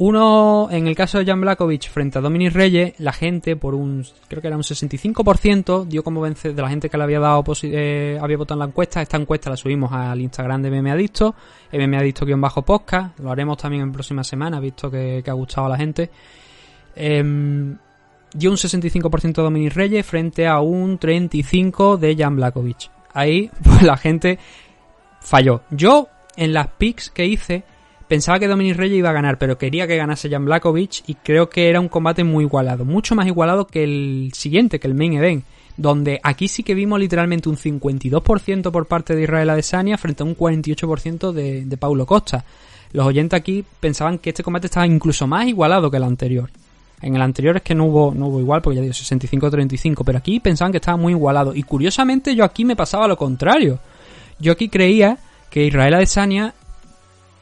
Uno, 0.00 0.68
en 0.70 0.86
el 0.86 0.94
caso 0.94 1.18
de 1.18 1.24
Jan 1.24 1.40
Blakovic 1.40 1.90
frente 1.90 2.18
a 2.18 2.20
Dominic 2.20 2.52
Reyes, 2.52 2.94
la 2.98 3.12
gente, 3.12 3.56
por 3.56 3.74
un, 3.74 4.06
creo 4.28 4.40
que 4.40 4.46
era 4.46 4.56
un 4.56 4.62
65%, 4.62 5.86
dio 5.86 6.04
como 6.04 6.20
vence 6.20 6.52
de 6.52 6.62
la 6.62 6.68
gente 6.68 6.88
que 6.88 6.96
le 6.96 7.02
había 7.02 7.18
dado, 7.18 7.42
eh, 7.62 8.16
había 8.20 8.36
votado 8.36 8.54
en 8.54 8.60
la 8.60 8.64
encuesta. 8.66 9.02
Esta 9.02 9.16
encuesta 9.16 9.50
la 9.50 9.56
subimos 9.56 9.90
al 9.90 10.20
Instagram 10.20 10.62
de 10.62 10.70
MMA 10.70 10.92
Adicto, 10.92 11.34
MMA 11.72 12.36
bajo 12.36 12.62
podcast. 12.62 13.18
Lo 13.18 13.32
haremos 13.32 13.56
también 13.56 13.82
en 13.82 13.92
próximas 13.92 14.28
semanas, 14.28 14.60
visto 14.60 14.88
que, 14.88 15.24
ha 15.26 15.32
gustado 15.32 15.66
a 15.66 15.70
la 15.70 15.76
gente. 15.76 16.10
Em, 16.94 17.76
dio 18.32 18.50
un 18.52 18.56
65% 18.56 19.34
de 19.34 19.42
Dominic 19.42 19.74
Reyes 19.74 20.06
frente 20.06 20.46
a 20.46 20.60
un 20.60 21.00
35% 21.00 21.96
de 21.96 22.14
Jan 22.16 22.36
Blakovic. 22.36 22.88
Ahí, 23.14 23.50
pues 23.64 23.82
la 23.82 23.96
gente 23.96 24.38
falló. 25.20 25.62
Yo, 25.70 26.06
en 26.36 26.52
las 26.52 26.68
picks 26.68 27.10
que 27.10 27.26
hice, 27.26 27.64
Pensaba 28.08 28.38
que 28.38 28.48
Dominic 28.48 28.76
Reyes 28.76 28.98
iba 28.98 29.10
a 29.10 29.12
ganar, 29.12 29.38
pero 29.38 29.58
quería 29.58 29.86
que 29.86 29.96
ganase 29.96 30.30
Jan 30.30 30.46
Blakovic 30.46 31.02
y 31.06 31.14
creo 31.14 31.50
que 31.50 31.68
era 31.68 31.78
un 31.78 31.88
combate 31.88 32.24
muy 32.24 32.44
igualado, 32.44 32.86
mucho 32.86 33.14
más 33.14 33.26
igualado 33.26 33.66
que 33.66 33.84
el 33.84 34.30
siguiente, 34.32 34.80
que 34.80 34.86
el 34.86 34.94
main 34.94 35.12
event, 35.12 35.44
donde 35.76 36.18
aquí 36.22 36.48
sí 36.48 36.62
que 36.62 36.74
vimos 36.74 36.98
literalmente 36.98 37.50
un 37.50 37.56
52% 37.56 38.70
por 38.70 38.86
parte 38.86 39.14
de 39.14 39.24
Israel 39.24 39.50
Adesanya 39.50 39.98
frente 39.98 40.22
a 40.22 40.26
un 40.26 40.34
48% 40.34 41.32
de, 41.32 41.66
de 41.66 41.76
Paulo 41.76 42.06
Costa. 42.06 42.44
Los 42.92 43.06
oyentes 43.06 43.38
aquí 43.38 43.62
pensaban 43.78 44.18
que 44.18 44.30
este 44.30 44.42
combate 44.42 44.68
estaba 44.68 44.86
incluso 44.86 45.26
más 45.26 45.46
igualado 45.46 45.90
que 45.90 45.98
el 45.98 46.04
anterior. 46.04 46.50
En 47.00 47.14
el 47.14 47.22
anterior 47.22 47.56
es 47.56 47.62
que 47.62 47.74
no 47.74 47.84
hubo, 47.84 48.12
no 48.14 48.26
hubo 48.26 48.40
igual, 48.40 48.62
porque 48.62 48.76
ya 48.76 48.82
digo 48.82 48.94
65-35, 48.94 50.02
pero 50.04 50.18
aquí 50.18 50.40
pensaban 50.40 50.72
que 50.72 50.78
estaba 50.78 50.96
muy 50.96 51.12
igualado. 51.12 51.54
Y 51.54 51.62
curiosamente 51.62 52.34
yo 52.34 52.44
aquí 52.44 52.64
me 52.64 52.74
pasaba 52.74 53.06
lo 53.06 53.16
contrario. 53.16 53.78
Yo 54.40 54.52
aquí 54.52 54.68
creía 54.68 55.18
que 55.50 55.64
Israel 55.64 55.94
Adesanya 55.94 56.54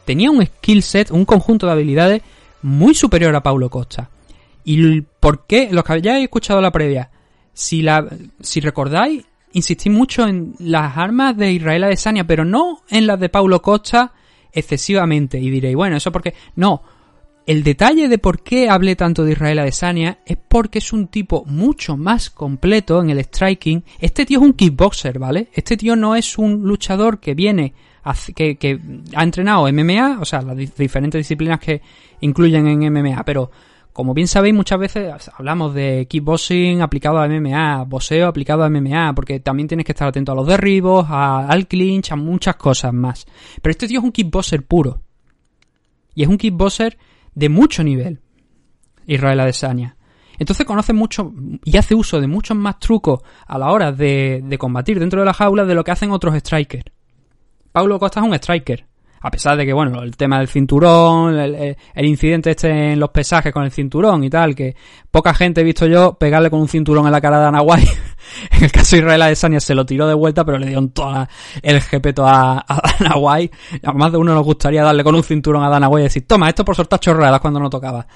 tenía 0.06 0.30
un 0.30 0.46
skill 0.46 0.82
set, 0.82 1.10
un 1.10 1.26
conjunto 1.26 1.66
de 1.66 1.72
habilidades 1.72 2.22
muy 2.62 2.94
superior 2.94 3.34
a 3.36 3.42
Paulo 3.42 3.68
Costa. 3.68 4.08
¿Y 4.64 5.02
por 5.02 5.46
qué? 5.46 5.68
Los 5.70 5.84
que 5.84 5.92
hayáis 5.92 6.24
escuchado 6.24 6.60
la 6.60 6.72
previa, 6.72 7.10
si, 7.52 7.82
la, 7.82 8.06
si 8.40 8.60
recordáis, 8.60 9.24
insistí 9.52 9.90
mucho 9.90 10.26
en 10.26 10.54
las 10.58 10.96
armas 10.96 11.36
de 11.36 11.52
Israel 11.52 11.84
Adesanya, 11.84 12.26
pero 12.26 12.44
no 12.44 12.82
en 12.88 13.06
las 13.06 13.20
de 13.20 13.28
Paulo 13.28 13.60
Costa 13.60 14.12
excesivamente. 14.52 15.38
Y 15.38 15.50
diréis, 15.50 15.76
bueno, 15.76 15.96
eso 15.96 16.10
porque... 16.10 16.34
No, 16.56 16.82
el 17.46 17.62
detalle 17.62 18.08
de 18.08 18.18
por 18.18 18.42
qué 18.42 18.68
hablé 18.68 18.96
tanto 18.96 19.24
de 19.24 19.32
Israel 19.32 19.60
Adesanya 19.60 20.18
es 20.26 20.36
porque 20.36 20.78
es 20.78 20.92
un 20.92 21.06
tipo 21.06 21.44
mucho 21.46 21.96
más 21.96 22.28
completo 22.28 23.00
en 23.00 23.10
el 23.10 23.20
striking. 23.20 23.84
Este 24.00 24.26
tío 24.26 24.40
es 24.40 24.44
un 24.44 24.52
kickboxer, 24.52 25.18
¿vale? 25.20 25.48
Este 25.52 25.76
tío 25.76 25.94
no 25.94 26.16
es 26.16 26.38
un 26.38 26.62
luchador 26.62 27.20
que 27.20 27.34
viene 27.34 27.72
que, 28.34 28.80
ha 29.14 29.22
entrenado 29.22 29.70
MMA, 29.72 30.18
o 30.20 30.24
sea, 30.24 30.42
las 30.42 30.56
diferentes 30.56 31.18
disciplinas 31.18 31.58
que 31.58 31.82
incluyen 32.20 32.66
en 32.66 32.92
MMA, 32.92 33.24
pero 33.24 33.50
como 33.92 34.12
bien 34.12 34.28
sabéis, 34.28 34.54
muchas 34.54 34.78
veces 34.78 35.30
hablamos 35.38 35.72
de 35.72 36.06
kickboxing 36.06 36.82
aplicado 36.82 37.18
a 37.18 37.26
MMA, 37.28 37.84
boxeo 37.84 38.28
aplicado 38.28 38.62
a 38.62 38.68
MMA, 38.68 39.14
porque 39.14 39.40
también 39.40 39.68
tienes 39.68 39.86
que 39.86 39.92
estar 39.92 40.06
atento 40.06 40.32
a 40.32 40.34
los 40.34 40.46
derribos, 40.46 41.06
al 41.08 41.66
clinch, 41.66 42.12
a 42.12 42.16
muchas 42.16 42.56
cosas 42.56 42.92
más. 42.92 43.24
Pero 43.62 43.70
este 43.70 43.88
tío 43.88 44.00
es 44.00 44.04
un 44.04 44.12
kickboxer 44.12 44.66
puro. 44.66 45.00
Y 46.14 46.24
es 46.24 46.28
un 46.28 46.36
kickboxer 46.36 46.98
de 47.34 47.48
mucho 47.48 47.82
nivel. 47.82 48.20
Israel 49.06 49.40
Adesanya. 49.40 49.96
Entonces 50.38 50.66
conoce 50.66 50.92
mucho 50.92 51.32
y 51.64 51.78
hace 51.78 51.94
uso 51.94 52.20
de 52.20 52.26
muchos 52.26 52.54
más 52.54 52.78
trucos 52.78 53.20
a 53.46 53.56
la 53.56 53.70
hora 53.72 53.92
de, 53.92 54.42
de 54.44 54.58
combatir 54.58 54.98
dentro 54.98 55.20
de 55.20 55.26
la 55.26 55.32
jaula 55.32 55.64
de 55.64 55.74
lo 55.74 55.84
que 55.84 55.92
hacen 55.92 56.10
otros 56.10 56.36
strikers. 56.36 56.84
Paulo 57.76 57.98
Costa 57.98 58.20
es 58.20 58.26
un 58.26 58.32
striker. 58.32 58.86
A 59.20 59.30
pesar 59.30 59.54
de 59.54 59.66
que, 59.66 59.72
bueno, 59.74 60.02
el 60.02 60.16
tema 60.16 60.38
del 60.38 60.48
cinturón, 60.48 61.38
el, 61.38 61.76
incidente 62.06 62.52
este 62.52 62.92
en 62.92 62.98
los 62.98 63.10
pesajes 63.10 63.52
con 63.52 63.64
el 63.64 63.70
cinturón 63.70 64.24
y 64.24 64.30
tal, 64.30 64.54
que 64.54 64.74
poca 65.10 65.34
gente 65.34 65.60
he 65.60 65.64
visto 65.64 65.86
yo 65.86 66.14
pegarle 66.14 66.48
con 66.48 66.60
un 66.60 66.68
cinturón 66.68 67.04
en 67.04 67.12
la 67.12 67.20
cara 67.20 67.36
de 67.36 67.44
Dana 67.44 67.60
White. 67.60 67.90
en 68.52 68.64
el 68.64 68.72
caso 68.72 68.96
de 68.96 69.02
Israel 69.02 69.20
Adesanya 69.20 69.60
se 69.60 69.74
lo 69.74 69.84
tiró 69.84 70.08
de 70.08 70.14
vuelta, 70.14 70.42
pero 70.42 70.56
le 70.56 70.68
dio 70.68 70.88
todo 70.88 71.28
el 71.60 71.82
jepeto 71.82 72.26
a, 72.26 72.60
a 72.60 73.18
White. 73.18 73.54
A 73.84 73.92
más 73.92 74.10
de 74.10 74.16
uno 74.16 74.32
nos 74.32 74.44
gustaría 74.44 74.82
darle 74.82 75.04
con 75.04 75.14
un 75.14 75.22
cinturón 75.22 75.62
a 75.62 75.68
Dana 75.68 75.88
White 75.88 76.00
y 76.00 76.04
decir, 76.04 76.26
toma, 76.26 76.48
esto 76.48 76.64
por 76.64 76.76
soltar 76.76 76.98
chorradas 76.98 77.42
cuando 77.42 77.60
no 77.60 77.68
tocaba. 77.68 78.06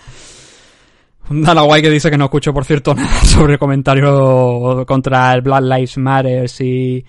Dana 1.28 1.64
White 1.64 1.82
que 1.82 1.90
dice 1.90 2.10
que 2.10 2.16
no 2.16 2.24
escucho, 2.24 2.54
por 2.54 2.64
cierto, 2.64 2.94
nada 2.96 3.20
sobre 3.24 3.58
comentarios 3.58 4.86
contra 4.86 5.34
el 5.34 5.42
Black 5.42 5.64
Lives 5.64 5.98
Matter 5.98 6.50
y 6.60 7.04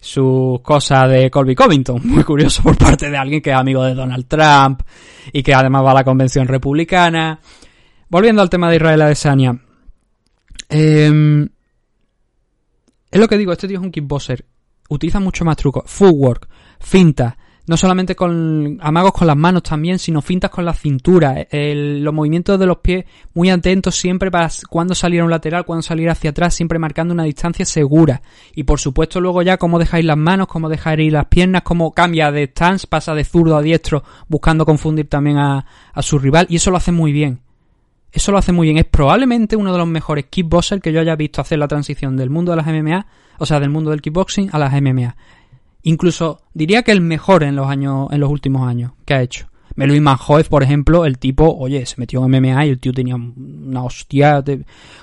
su 0.00 0.60
cosa 0.62 1.06
de 1.06 1.30
Colby 1.30 1.54
Covington. 1.54 2.00
Muy 2.04 2.24
curioso 2.24 2.62
por 2.62 2.76
parte 2.76 3.10
de 3.10 3.16
alguien 3.16 3.42
que 3.42 3.50
es 3.50 3.56
amigo 3.56 3.84
de 3.84 3.94
Donald 3.94 4.26
Trump 4.26 4.82
y 5.32 5.42
que 5.42 5.54
además 5.54 5.84
va 5.84 5.92
a 5.92 5.94
la 5.94 6.04
convención 6.04 6.46
republicana. 6.46 7.40
Volviendo 8.08 8.42
al 8.42 8.50
tema 8.50 8.70
de 8.70 8.76
Israel 8.76 9.02
Adesanya. 9.02 9.58
Eh, 10.70 11.48
es 13.10 13.20
lo 13.20 13.28
que 13.28 13.38
digo, 13.38 13.52
este 13.52 13.68
tío 13.68 13.78
es 13.78 13.84
un 13.84 13.90
kickboxer. 13.90 14.44
Utiliza 14.88 15.20
mucho 15.20 15.44
más 15.44 15.56
trucos. 15.56 15.84
Footwork, 15.86 16.48
finta, 16.80 17.36
no 17.68 17.76
solamente 17.76 18.16
con 18.16 18.78
amagos 18.80 19.12
con 19.12 19.26
las 19.26 19.36
manos 19.36 19.62
también, 19.62 19.98
sino 19.98 20.22
fintas 20.22 20.50
con 20.50 20.64
la 20.64 20.72
cintura, 20.72 21.46
los 21.52 22.14
movimientos 22.14 22.58
de 22.58 22.66
los 22.66 22.78
pies 22.78 23.04
muy 23.34 23.50
atentos 23.50 23.94
siempre 23.94 24.30
para 24.30 24.48
cuando 24.68 24.94
salir 24.94 25.22
un 25.22 25.30
lateral, 25.30 25.64
cuando 25.64 25.82
salir 25.82 26.08
hacia 26.08 26.30
atrás, 26.30 26.54
siempre 26.54 26.78
marcando 26.78 27.12
una 27.12 27.24
distancia 27.24 27.64
segura. 27.64 28.22
Y 28.54 28.64
por 28.64 28.80
supuesto 28.80 29.20
luego 29.20 29.42
ya 29.42 29.58
cómo 29.58 29.78
dejáis 29.78 30.04
las 30.04 30.16
manos, 30.16 30.48
cómo 30.48 30.68
dejáis 30.68 31.12
las 31.12 31.26
piernas, 31.26 31.62
cómo 31.62 31.92
cambia 31.92 32.32
de 32.32 32.44
stance, 32.44 32.86
pasa 32.86 33.14
de 33.14 33.24
zurdo 33.24 33.56
a 33.56 33.62
diestro, 33.62 34.02
buscando 34.28 34.64
confundir 34.64 35.08
también 35.08 35.36
a, 35.36 35.66
a 35.92 36.02
su 36.02 36.18
rival, 36.18 36.46
y 36.48 36.56
eso 36.56 36.70
lo 36.70 36.78
hace 36.78 36.92
muy 36.92 37.12
bien. 37.12 37.40
Eso 38.10 38.32
lo 38.32 38.38
hace 38.38 38.52
muy 38.52 38.66
bien. 38.68 38.78
Es 38.78 38.86
probablemente 38.86 39.56
uno 39.56 39.72
de 39.72 39.78
los 39.78 39.86
mejores 39.86 40.26
kickboxers 40.30 40.82
que 40.82 40.92
yo 40.92 41.00
haya 41.00 41.14
visto 41.14 41.42
hacer 41.42 41.58
la 41.58 41.68
transición 41.68 42.16
del 42.16 42.30
mundo 42.30 42.52
de 42.52 42.56
las 42.56 42.66
MMA, 42.66 43.06
o 43.38 43.46
sea, 43.46 43.60
del 43.60 43.70
mundo 43.70 43.90
del 43.90 44.00
kickboxing 44.00 44.48
a 44.52 44.58
las 44.58 44.72
MMA. 44.72 45.14
Incluso 45.82 46.42
diría 46.54 46.82
que 46.82 46.92
el 46.92 47.00
mejor 47.00 47.42
en 47.42 47.56
los 47.56 47.68
años, 47.68 48.08
en 48.10 48.20
los 48.20 48.30
últimos 48.30 48.68
años 48.68 48.92
que 49.04 49.14
ha 49.14 49.22
hecho. 49.22 49.48
Melvin 49.78 50.02
Manhoef, 50.02 50.48
por 50.48 50.64
ejemplo, 50.64 51.04
el 51.04 51.18
tipo, 51.18 51.56
oye, 51.56 51.86
se 51.86 51.94
metió 51.98 52.24
en 52.24 52.32
MMA 52.32 52.66
y 52.66 52.70
el 52.70 52.80
tío 52.80 52.92
tenía 52.92 53.14
un 53.14 53.58
una 53.68 53.84
hostia, 53.84 54.42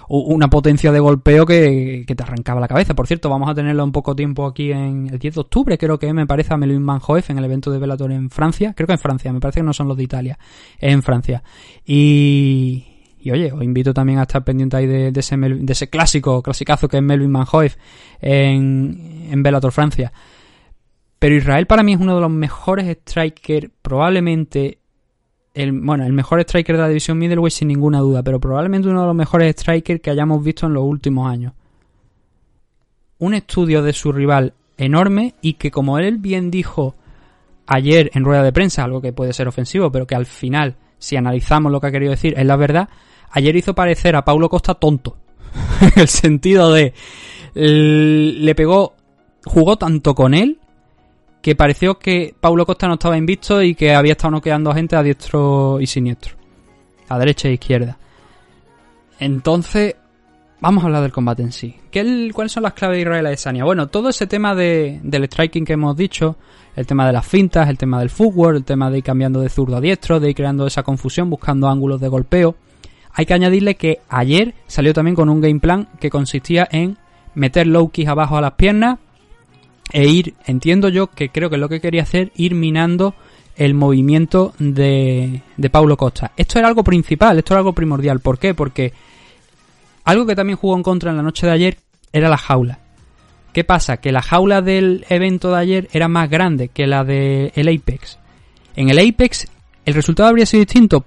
una 0.09 0.49
potencia 0.49 0.91
de 0.91 0.99
golpeo 0.99 1.45
que, 1.45 2.03
te 2.05 2.23
arrancaba 2.23 2.59
la 2.59 2.67
cabeza. 2.67 2.93
Por 2.93 3.07
cierto, 3.07 3.30
vamos 3.30 3.49
a 3.49 3.53
tenerlo 3.53 3.84
un 3.84 3.91
poco 3.91 4.15
tiempo 4.15 4.45
aquí 4.45 4.71
en 4.71 5.07
el 5.11 5.19
10 5.19 5.36
de 5.36 5.41
octubre, 5.41 5.78
creo 5.78 5.99
que 5.99 6.11
me 6.13 6.26
parece 6.26 6.53
a 6.53 6.57
Melvin 6.57 6.82
Manhoef 6.82 7.30
en 7.30 7.38
el 7.38 7.45
evento 7.45 7.71
de 7.71 7.80
Bellator 7.80 8.11
en 8.11 8.30
Francia. 8.30 8.73
Creo 8.76 8.88
que 8.88 8.93
en 8.93 8.99
Francia, 8.99 9.32
me 9.32 9.39
parece 9.39 9.59
que 9.59 9.65
no 9.65 9.73
son 9.73 9.88
los 9.88 9.95
de 9.95 10.03
Italia, 10.03 10.38
en 10.80 11.03
Francia. 11.03 11.43
Y, 11.86 12.84
oye, 13.32 13.51
os 13.51 13.63
invito 13.63 13.93
también 13.93 14.19
a 14.19 14.23
estar 14.23 14.43
pendiente 14.43 14.78
ahí 14.78 14.88
de, 14.88 15.13
ese, 15.15 15.38
de 15.38 15.71
ese 15.71 15.89
clásico, 15.89 16.41
clasicazo 16.41 16.88
que 16.88 16.97
es 16.97 17.03
Melvin 17.03 17.32
Manhoef 17.32 17.76
en, 18.19 19.28
en 19.32 19.43
Bellator 19.43 19.71
Francia. 19.71 20.11
Pero 21.20 21.36
Israel 21.36 21.66
para 21.66 21.84
mí 21.84 21.93
es 21.93 21.99
uno 21.99 22.16
de 22.16 22.22
los 22.22 22.32
mejores 22.32 22.97
strikers, 23.07 23.70
probablemente 23.82 24.80
el, 25.53 25.72
bueno, 25.72 26.05
el 26.05 26.13
mejor 26.13 26.41
striker 26.41 26.76
de 26.76 26.82
la 26.82 26.89
división 26.89 27.18
middleweight 27.18 27.53
sin 27.53 27.70
ninguna 27.70 27.99
duda, 27.99 28.22
pero 28.22 28.39
probablemente 28.39 28.89
uno 28.89 29.01
de 29.01 29.07
los 29.07 29.16
mejores 29.16 29.55
strikers 29.57 30.01
que 30.01 30.09
hayamos 30.09 30.43
visto 30.43 30.68
en 30.68 30.74
los 30.74 30.84
últimos 30.84 31.30
años. 31.30 31.53
Un 33.20 33.34
estudio 33.34 33.82
de 33.82 33.93
su 33.93 34.11
rival 34.11 34.53
enorme 34.78 35.36
y 35.41 35.53
que 35.53 35.72
como 35.72 35.97
él 35.97 36.18
bien 36.18 36.51
dijo 36.51 36.95
ayer 37.66 38.11
en 38.13 38.26
rueda 38.26 38.43
de 38.43 38.51
prensa, 38.51 38.84
algo 38.84 39.01
que 39.01 39.13
puede 39.13 39.32
ser 39.32 39.47
ofensivo, 39.47 39.91
pero 39.91 40.05
que 40.05 40.16
al 40.16 40.26
final, 40.26 40.76
si 40.99 41.16
analizamos 41.16 41.72
lo 41.72 41.80
que 41.80 41.88
ha 41.88 41.91
querido 41.91 42.11
decir, 42.11 42.34
es 42.38 42.45
la 42.45 42.57
verdad, 42.57 42.89
ayer 43.32 43.55
hizo 43.55 43.74
parecer 43.74 44.18
a 44.18 44.26
Paulo 44.26 44.49
Costa 44.49 44.76
tonto. 44.76 45.18
en 45.82 46.01
el 46.01 46.07
sentido 46.07 46.72
de. 46.74 46.93
Le 47.53 48.55
pegó. 48.55 48.93
Jugó 49.45 49.78
tanto 49.78 50.16
con 50.16 50.34
él 50.34 50.59
que 51.45 51.55
pareció 51.55 51.99
que 51.99 52.33
Paulo 52.39 52.65
Costa 52.65 52.87
no 52.87 52.95
estaba 52.95 53.19
invisto 53.19 53.61
y 53.61 53.75
que 53.75 53.93
había 53.93 54.13
estado 54.13 54.31
noqueando 54.31 54.71
a 54.71 54.73
gente 54.73 54.95
a 54.95 55.03
diestro 55.03 55.79
y 55.79 55.85
siniestro. 55.85 56.33
A 57.07 57.19
derecha 57.19 57.49
e 57.49 57.53
izquierda. 57.53 57.99
Entonces, 59.19 59.95
vamos 60.59 60.83
a 60.83 60.87
hablar 60.87 61.03
del 61.03 61.11
combate 61.11 61.43
en 61.43 61.51
sí. 61.51 61.75
¿Qué 61.91 62.31
¿Cuáles 62.33 62.51
son 62.51 62.63
las 62.63 62.73
claves 62.73 62.97
de 62.97 63.01
Israel 63.01 63.27
Adesanya? 63.27 63.63
Bueno, 63.63 63.89
todo 63.89 64.09
ese 64.09 64.25
tema 64.25 64.55
de, 64.55 64.99
del 65.03 65.25
striking 65.25 65.65
que 65.65 65.73
hemos 65.73 65.95
dicho, 65.95 66.35
el 66.75 66.87
tema 66.87 67.05
de 67.05 67.13
las 67.13 67.27
fintas, 67.27 67.69
el 67.69 67.77
tema 67.77 67.99
del 67.99 68.09
footwork, 68.09 68.57
el 68.57 68.63
tema 68.63 68.89
de 68.89 68.97
ir 68.97 69.03
cambiando 69.03 69.39
de 69.39 69.49
zurdo 69.49 69.77
a 69.77 69.81
diestro, 69.81 70.19
de 70.19 70.31
ir 70.31 70.35
creando 70.35 70.65
esa 70.65 70.81
confusión, 70.81 71.29
buscando 71.29 71.67
ángulos 71.67 72.01
de 72.01 72.07
golpeo. 72.07 72.55
Hay 73.11 73.27
que 73.27 73.35
añadirle 73.35 73.75
que 73.75 73.99
ayer 74.09 74.55
salió 74.65 74.95
también 74.95 75.13
con 75.13 75.29
un 75.29 75.41
game 75.41 75.59
plan 75.59 75.89
que 75.99 76.09
consistía 76.09 76.67
en 76.71 76.97
meter 77.35 77.67
low 77.67 77.89
kicks 77.89 78.09
abajo 78.09 78.35
a 78.35 78.41
las 78.41 78.53
piernas 78.53 78.97
e 79.95 80.07
ir, 80.07 80.33
entiendo 80.45 80.89
yo 80.89 81.07
que 81.07 81.29
creo 81.29 81.49
que 81.49 81.57
lo 81.57 81.69
que 81.69 81.79
quería 81.79 82.03
hacer, 82.03 82.31
ir 82.35 82.53
minando 82.53 83.15
el 83.55 83.73
movimiento 83.73 84.53
de, 84.59 85.41
de 85.55 85.69
Paulo 85.69 85.95
Costa. 85.95 86.33
Esto 86.35 86.59
era 86.59 86.67
algo 86.67 86.83
principal, 86.83 87.37
esto 87.37 87.53
era 87.53 87.59
algo 87.59 87.73
primordial. 87.73 88.19
¿Por 88.19 88.37
qué? 88.37 88.53
Porque 88.53 88.91
algo 90.03 90.25
que 90.25 90.35
también 90.35 90.57
jugó 90.57 90.75
en 90.75 90.83
contra 90.83 91.11
en 91.11 91.17
la 91.17 91.23
noche 91.23 91.47
de 91.47 91.53
ayer 91.53 91.77
era 92.11 92.27
la 92.27 92.37
jaula. 92.37 92.79
¿Qué 93.53 93.63
pasa? 93.63 93.97
Que 93.97 94.11
la 94.11 94.21
jaula 94.21 94.61
del 94.61 95.05
evento 95.07 95.51
de 95.51 95.59
ayer 95.59 95.87
era 95.93 96.09
más 96.09 96.29
grande 96.29 96.67
que 96.67 96.87
la 96.87 97.05
del 97.05 97.51
Apex. 97.55 98.19
En 98.75 98.89
el 98.89 98.99
Apex 98.99 99.47
el 99.85 99.93
resultado 99.93 100.27
habría 100.27 100.45
sido 100.45 100.59
distinto 100.59 101.05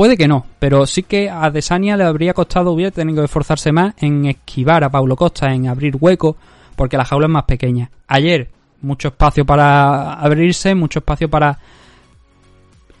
Puede 0.00 0.16
que 0.16 0.28
no, 0.28 0.46
pero 0.58 0.86
sí 0.86 1.02
que 1.02 1.28
a 1.28 1.50
Desania 1.50 1.96
le 1.96 2.04
habría 2.04 2.32
costado, 2.32 2.72
hubiera 2.72 2.90
tenido 2.90 3.20
que 3.20 3.26
esforzarse 3.26 3.70
más 3.70 3.94
en 3.98 4.24
esquivar 4.24 4.82
a 4.82 4.88
Paulo 4.88 5.14
Costa, 5.14 5.52
en 5.52 5.68
abrir 5.68 5.94
huecos, 6.00 6.36
porque 6.80 6.96
la 6.96 7.04
jaula 7.04 7.26
es 7.26 7.30
más 7.30 7.44
pequeña. 7.44 7.90
Ayer, 8.06 8.48
mucho 8.80 9.08
espacio 9.08 9.44
para 9.44 10.14
abrirse, 10.14 10.74
mucho 10.74 11.00
espacio 11.00 11.28
para 11.28 11.58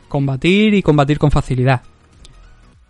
combatir 0.06 0.74
y 0.74 0.82
combatir 0.82 1.18
con 1.18 1.30
facilidad. 1.30 1.80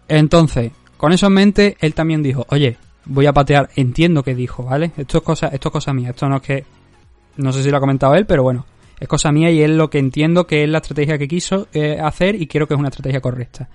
Entonces, 0.08 0.72
con 0.96 1.12
eso 1.12 1.28
en 1.28 1.32
mente, 1.32 1.76
él 1.78 1.94
también 1.94 2.24
dijo, 2.24 2.44
oye, 2.48 2.76
voy 3.04 3.26
a 3.26 3.32
patear, 3.32 3.70
entiendo 3.76 4.24
que 4.24 4.34
dijo, 4.34 4.64
¿vale? 4.64 4.90
Esto 4.96 5.18
es 5.18 5.22
cosa, 5.22 5.46
esto 5.46 5.68
es 5.68 5.72
cosa 5.72 5.92
mía, 5.92 6.10
esto 6.10 6.28
no 6.28 6.38
es 6.38 6.42
que, 6.42 6.64
no 7.36 7.52
sé 7.52 7.62
si 7.62 7.70
lo 7.70 7.76
ha 7.76 7.80
comentado 7.80 8.16
él, 8.16 8.26
pero 8.26 8.42
bueno, 8.42 8.66
es 8.98 9.06
cosa 9.06 9.30
mía 9.30 9.52
y 9.52 9.62
es 9.62 9.70
lo 9.70 9.90
que 9.90 10.00
entiendo 10.00 10.48
que 10.48 10.64
es 10.64 10.68
la 10.68 10.78
estrategia 10.78 11.18
que 11.18 11.28
quiso 11.28 11.68
eh, 11.72 12.00
hacer 12.02 12.34
y 12.34 12.48
creo 12.48 12.66
que 12.66 12.74
es 12.74 12.80
una 12.80 12.88
estrategia 12.88 13.20
correcta. 13.20 13.68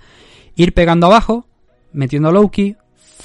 Ir 0.58 0.74
pegando 0.74 1.08
abajo, 1.08 1.48
metiendo 1.94 2.30
low 2.34 2.52
key, 2.52 2.76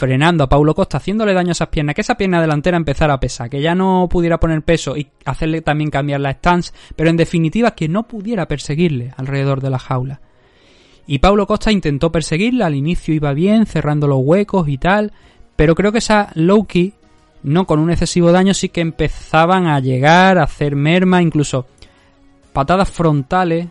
frenando 0.00 0.44
a 0.44 0.48
Paulo 0.48 0.74
Costa, 0.74 0.96
haciéndole 0.96 1.34
daño 1.34 1.50
a 1.50 1.52
esas 1.52 1.68
piernas, 1.68 1.94
que 1.94 2.00
esa 2.00 2.16
pierna 2.16 2.40
delantera 2.40 2.78
empezara 2.78 3.12
a 3.12 3.20
pesar, 3.20 3.50
que 3.50 3.60
ya 3.60 3.74
no 3.74 4.08
pudiera 4.10 4.40
poner 4.40 4.62
peso 4.62 4.96
y 4.96 5.08
hacerle 5.26 5.60
también 5.60 5.90
cambiar 5.90 6.22
la 6.22 6.32
stance, 6.32 6.72
pero 6.96 7.10
en 7.10 7.18
definitiva 7.18 7.72
que 7.72 7.86
no 7.86 8.08
pudiera 8.08 8.48
perseguirle 8.48 9.12
alrededor 9.18 9.60
de 9.60 9.68
la 9.68 9.78
jaula. 9.78 10.22
Y 11.06 11.18
Paulo 11.18 11.46
Costa 11.46 11.70
intentó 11.70 12.10
perseguirla, 12.10 12.64
al 12.64 12.76
inicio 12.76 13.12
iba 13.12 13.34
bien, 13.34 13.66
cerrando 13.66 14.06
los 14.06 14.20
huecos 14.22 14.68
y 14.68 14.78
tal, 14.78 15.12
pero 15.54 15.74
creo 15.74 15.92
que 15.92 15.98
esa 15.98 16.30
low 16.34 16.64
key, 16.64 16.94
no 17.42 17.66
con 17.66 17.78
un 17.78 17.90
excesivo 17.90 18.32
daño, 18.32 18.54
sí 18.54 18.70
que 18.70 18.80
empezaban 18.80 19.66
a 19.66 19.80
llegar, 19.80 20.38
a 20.38 20.44
hacer 20.44 20.76
merma, 20.76 21.20
incluso 21.20 21.66
patadas 22.54 22.88
frontales 22.88 23.68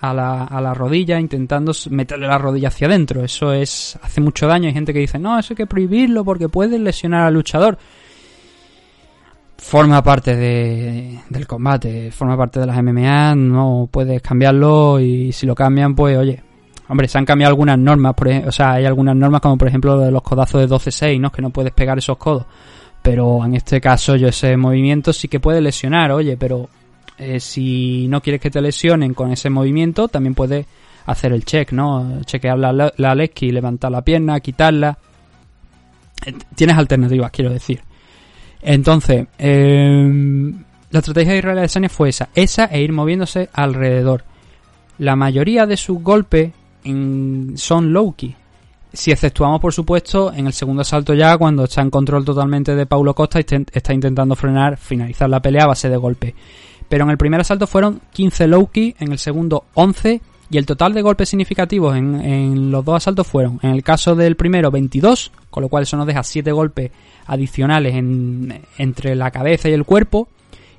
a 0.00 0.14
la, 0.14 0.44
a 0.44 0.60
la 0.60 0.74
rodilla 0.74 1.18
intentando 1.18 1.72
meterle 1.90 2.26
la 2.26 2.38
rodilla 2.38 2.68
hacia 2.68 2.86
adentro. 2.86 3.24
Eso 3.24 3.52
es 3.52 3.98
hace 4.02 4.20
mucho 4.20 4.46
daño. 4.46 4.68
Hay 4.68 4.74
gente 4.74 4.92
que 4.92 5.00
dice, 5.00 5.18
no, 5.18 5.38
eso 5.38 5.52
hay 5.52 5.56
que 5.56 5.66
prohibirlo 5.66 6.24
porque 6.24 6.48
puede 6.48 6.78
lesionar 6.78 7.26
al 7.26 7.34
luchador. 7.34 7.78
Forma 9.56 10.02
parte 10.02 10.36
de, 10.36 11.20
del 11.28 11.46
combate, 11.46 12.10
forma 12.10 12.36
parte 12.36 12.60
de 12.60 12.66
las 12.66 12.82
MMA, 12.82 13.34
no 13.34 13.88
puedes 13.90 14.22
cambiarlo 14.22 14.98
y 14.98 15.32
si 15.32 15.46
lo 15.46 15.54
cambian, 15.54 15.94
pues 15.94 16.16
oye, 16.16 16.42
hombre, 16.88 17.06
se 17.08 17.18
han 17.18 17.26
cambiado 17.26 17.50
algunas 17.50 17.78
normas, 17.78 18.14
por, 18.14 18.28
o 18.28 18.52
sea, 18.52 18.72
hay 18.72 18.86
algunas 18.86 19.14
normas 19.14 19.42
como 19.42 19.58
por 19.58 19.68
ejemplo 19.68 19.96
lo 19.96 20.02
de 20.02 20.10
los 20.10 20.22
codazos 20.22 20.62
de 20.62 20.74
12-6, 20.74 21.20
¿no? 21.20 21.30
Que 21.30 21.42
no 21.42 21.50
puedes 21.50 21.72
pegar 21.72 21.98
esos 21.98 22.16
codos. 22.16 22.46
Pero 23.02 23.44
en 23.44 23.54
este 23.54 23.80
caso 23.80 24.16
yo 24.16 24.28
ese 24.28 24.56
movimiento 24.56 25.12
sí 25.12 25.28
que 25.28 25.40
puede 25.40 25.60
lesionar, 25.60 26.10
oye, 26.12 26.36
pero 26.36 26.68
eh, 27.20 27.38
si 27.38 28.08
no 28.08 28.22
quieres 28.22 28.40
que 28.40 28.50
te 28.50 28.62
lesionen 28.62 29.12
con 29.12 29.30
ese 29.30 29.50
movimiento, 29.50 30.08
también 30.08 30.34
puedes 30.34 30.64
hacer 31.04 31.34
el 31.34 31.44
check, 31.44 31.70
¿no? 31.72 32.22
Chequear 32.24 32.58
la, 32.58 32.72
la, 32.72 33.14
levantar 33.14 33.92
la 33.92 34.00
pierna, 34.00 34.40
quitarla. 34.40 34.96
Eh, 36.24 36.32
tienes 36.54 36.78
alternativas, 36.78 37.30
quiero 37.30 37.52
decir. 37.52 37.82
Entonces, 38.62 39.26
em, 39.36 40.64
la 40.90 41.00
estrategia 41.00 41.32
de 41.32 41.38
Israel 41.40 41.58
Adesanya 41.58 41.90
fue 41.90 42.08
esa, 42.08 42.30
esa 42.34 42.64
e 42.64 42.80
ir 42.80 42.92
moviéndose 42.92 43.50
alrededor. 43.52 44.24
La 44.96 45.14
mayoría 45.14 45.66
de 45.66 45.76
sus 45.76 46.02
golpes 46.02 46.52
son 46.82 47.92
low 47.92 48.14
key. 48.14 48.34
Si 48.94 49.12
exceptuamos, 49.12 49.60
por 49.60 49.74
supuesto, 49.74 50.32
en 50.32 50.46
el 50.46 50.54
segundo 50.54 50.82
asalto 50.82 51.12
ya, 51.12 51.36
cuando 51.36 51.64
está 51.64 51.82
en 51.82 51.90
control 51.90 52.24
totalmente 52.24 52.74
de 52.74 52.86
Paulo 52.86 53.14
Costa 53.14 53.40
y 53.40 53.44
está 53.72 53.92
intentando 53.92 54.34
frenar, 54.34 54.78
finalizar 54.78 55.28
la 55.28 55.40
pelea 55.40 55.64
a 55.64 55.68
base 55.68 55.90
de 55.90 55.96
golpe 55.98 56.34
pero 56.90 57.04
en 57.04 57.10
el 57.10 57.18
primer 57.18 57.40
asalto 57.40 57.68
fueron 57.68 58.00
15 58.12 58.48
low 58.48 58.66
key, 58.66 58.96
en 58.98 59.12
el 59.12 59.18
segundo 59.18 59.64
11 59.74 60.20
y 60.50 60.58
el 60.58 60.66
total 60.66 60.92
de 60.92 61.02
golpes 61.02 61.28
significativos 61.28 61.96
en, 61.96 62.72
los 62.72 62.84
dos 62.84 62.96
asaltos 62.96 63.28
fueron, 63.28 63.60
en 63.62 63.70
el 63.70 63.84
caso 63.84 64.16
del 64.16 64.34
primero 64.34 64.72
22, 64.72 65.30
con 65.50 65.62
lo 65.62 65.68
cual 65.68 65.84
eso 65.84 65.96
nos 65.96 66.08
deja 66.08 66.24
7 66.24 66.50
golpes 66.50 66.90
adicionales 67.26 67.94
entre 67.94 69.14
la 69.14 69.30
cabeza 69.30 69.68
y 69.68 69.72
el 69.72 69.84
cuerpo, 69.84 70.26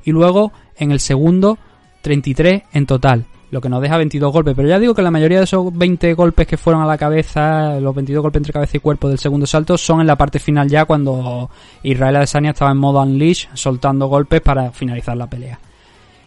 y 0.03 0.11
luego 0.11 0.51
en 0.75 0.91
el 0.91 0.99
segundo 0.99 1.57
33 2.01 2.63
en 2.73 2.85
total, 2.85 3.25
lo 3.49 3.61
que 3.61 3.69
nos 3.69 3.81
deja 3.81 3.95
22 3.95 4.33
golpes. 4.33 4.53
Pero 4.53 4.67
ya 4.67 4.79
digo 4.79 4.93
que 4.93 5.03
la 5.03 5.11
mayoría 5.11 5.37
de 5.37 5.45
esos 5.45 5.73
20 5.73 6.13
golpes 6.13 6.45
que 6.45 6.57
fueron 6.57 6.81
a 6.81 6.85
la 6.85 6.97
cabeza, 6.97 7.79
los 7.79 7.95
22 7.95 8.21
golpes 8.21 8.39
entre 8.39 8.51
cabeza 8.51 8.75
y 8.75 8.81
cuerpo 8.81 9.07
del 9.07 9.17
segundo 9.17 9.47
salto, 9.47 9.77
son 9.77 10.01
en 10.01 10.07
la 10.07 10.17
parte 10.17 10.39
final 10.39 10.67
ya 10.67 10.83
cuando 10.83 11.49
Israel 11.83 12.17
Adesanya 12.17 12.49
estaba 12.49 12.71
en 12.71 12.77
modo 12.79 13.01
unleash, 13.01 13.47
soltando 13.53 14.07
golpes 14.07 14.41
para 14.41 14.73
finalizar 14.73 15.15
la 15.15 15.29
pelea. 15.29 15.57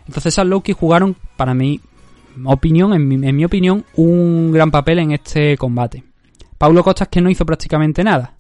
Entonces 0.07 0.35
esas 0.35 0.47
Loki 0.47 0.73
jugaron, 0.73 1.17
para 1.37 1.55
mi 1.55 1.81
opinión, 2.45 2.93
en 2.93 3.37
mi, 3.37 3.45
opinión, 3.45 3.85
un 3.97 4.53
gran 4.53 4.71
papel 4.71 4.99
en 4.99 5.13
este 5.13 5.57
combate. 5.57 6.05
Paulo 6.59 6.83
Costas 6.83 7.09
que 7.09 7.21
no 7.21 7.31
hizo 7.31 7.47
prácticamente 7.47 8.05
nada. 8.05 8.35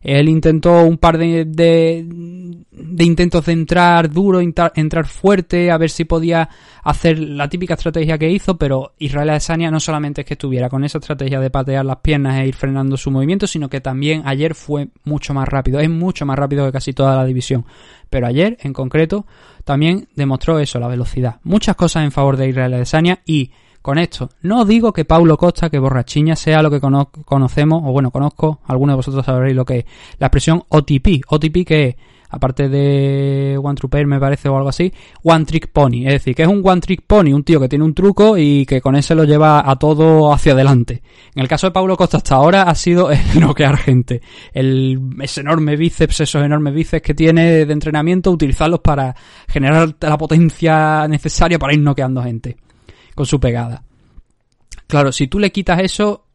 Él 0.00 0.28
intentó 0.28 0.84
un 0.84 0.98
par 0.98 1.18
de, 1.18 1.44
de, 1.44 3.04
intentos 3.04 3.46
de 3.46 3.52
entrar 3.52 4.10
duro, 4.10 4.40
entrar, 4.40 5.06
fuerte, 5.06 5.70
a 5.70 5.78
ver 5.78 5.90
si 5.90 6.04
podía 6.04 6.48
hacer 6.84 7.18
la 7.18 7.48
típica 7.48 7.74
estrategia 7.74 8.18
que 8.18 8.30
hizo, 8.30 8.56
pero 8.56 8.92
Israel 8.98 9.30
Adesanya 9.30 9.70
no 9.70 9.80
solamente 9.80 10.20
es 10.20 10.26
que 10.26 10.34
estuviera 10.34 10.68
con 10.68 10.84
esa 10.84 10.98
estrategia 10.98 11.40
de 11.40 11.50
patear 11.50 11.84
las 11.84 11.98
piernas 11.98 12.40
e 12.40 12.46
ir 12.46 12.54
frenando 12.54 12.96
su 12.96 13.10
movimiento, 13.10 13.46
sino 13.46 13.68
que 13.68 13.80
también 13.80 14.22
ayer 14.24 14.54
fue 14.54 14.88
mucho 15.04 15.34
más 15.34 15.48
rápido, 15.48 15.80
es 15.80 15.90
mucho 15.90 16.24
más 16.24 16.38
rápido 16.38 16.64
que 16.66 16.72
casi 16.72 16.92
toda 16.92 17.16
la 17.16 17.24
división. 17.24 17.64
Pero 18.10 18.26
ayer, 18.26 18.56
en 18.60 18.72
concreto, 18.72 19.26
también 19.64 20.08
demostró 20.14 20.58
eso, 20.58 20.78
la 20.78 20.88
velocidad. 20.88 21.40
Muchas 21.42 21.76
cosas 21.76 22.04
en 22.04 22.12
favor 22.12 22.36
de 22.36 22.48
Israel 22.48 22.74
Adesanya 22.74 23.20
y 23.26 23.50
con 23.82 23.98
esto 23.98 24.30
no 24.42 24.64
digo 24.64 24.92
que 24.92 25.04
Paulo 25.04 25.36
Costa, 25.36 25.70
que 25.70 25.78
borrachiña 25.78 26.36
sea 26.36 26.62
lo 26.62 26.70
que 26.70 26.80
conocemos, 26.80 27.82
o 27.84 27.92
bueno, 27.92 28.10
conozco, 28.10 28.60
algunos 28.66 28.94
de 28.94 28.96
vosotros 28.96 29.24
sabréis 29.24 29.56
lo 29.56 29.64
que 29.64 29.78
es 29.78 29.84
la 30.18 30.26
expresión 30.26 30.62
OTP. 30.68 31.24
OTP 31.28 31.66
que 31.66 31.84
es 31.86 31.96
aparte 32.30 32.68
de 32.68 33.58
One 33.62 33.74
Trooper 33.74 34.06
me 34.06 34.20
parece 34.20 34.48
o 34.48 34.56
algo 34.56 34.68
así, 34.68 34.92
One 35.22 35.44
Trick 35.44 35.68
Pony. 35.68 36.06
Es 36.06 36.12
decir, 36.12 36.34
que 36.34 36.42
es 36.42 36.48
un 36.48 36.62
One 36.64 36.80
Trick 36.80 37.02
Pony, 37.06 37.32
un 37.32 37.44
tío 37.44 37.60
que 37.60 37.68
tiene 37.68 37.84
un 37.84 37.94
truco 37.94 38.36
y 38.36 38.66
que 38.66 38.80
con 38.80 38.96
ese 38.96 39.14
lo 39.14 39.24
lleva 39.24 39.68
a 39.68 39.76
todo 39.76 40.32
hacia 40.32 40.52
adelante. 40.52 41.02
En 41.34 41.42
el 41.42 41.48
caso 41.48 41.66
de 41.66 41.72
Paulo 41.72 41.96
Costa 41.96 42.18
hasta 42.18 42.34
ahora 42.34 42.62
ha 42.62 42.74
sido 42.74 43.10
el 43.10 43.18
noquear 43.40 43.76
gente. 43.76 44.22
El, 44.52 45.00
ese 45.20 45.40
enorme 45.40 45.76
bíceps, 45.76 46.20
esos 46.20 46.42
enormes 46.42 46.74
bíceps 46.74 47.02
que 47.02 47.14
tiene 47.14 47.64
de 47.64 47.72
entrenamiento, 47.72 48.30
utilizarlos 48.30 48.80
para 48.80 49.14
generar 49.48 49.94
la 50.00 50.18
potencia 50.18 51.06
necesaria 51.08 51.58
para 51.58 51.74
ir 51.74 51.80
noqueando 51.80 52.22
gente 52.22 52.56
con 53.18 53.26
su 53.26 53.40
pegada. 53.40 53.82
Claro, 54.86 55.10
si 55.10 55.26
tú 55.26 55.40
le 55.40 55.50
quitas 55.50 55.80
eso, 55.80 56.28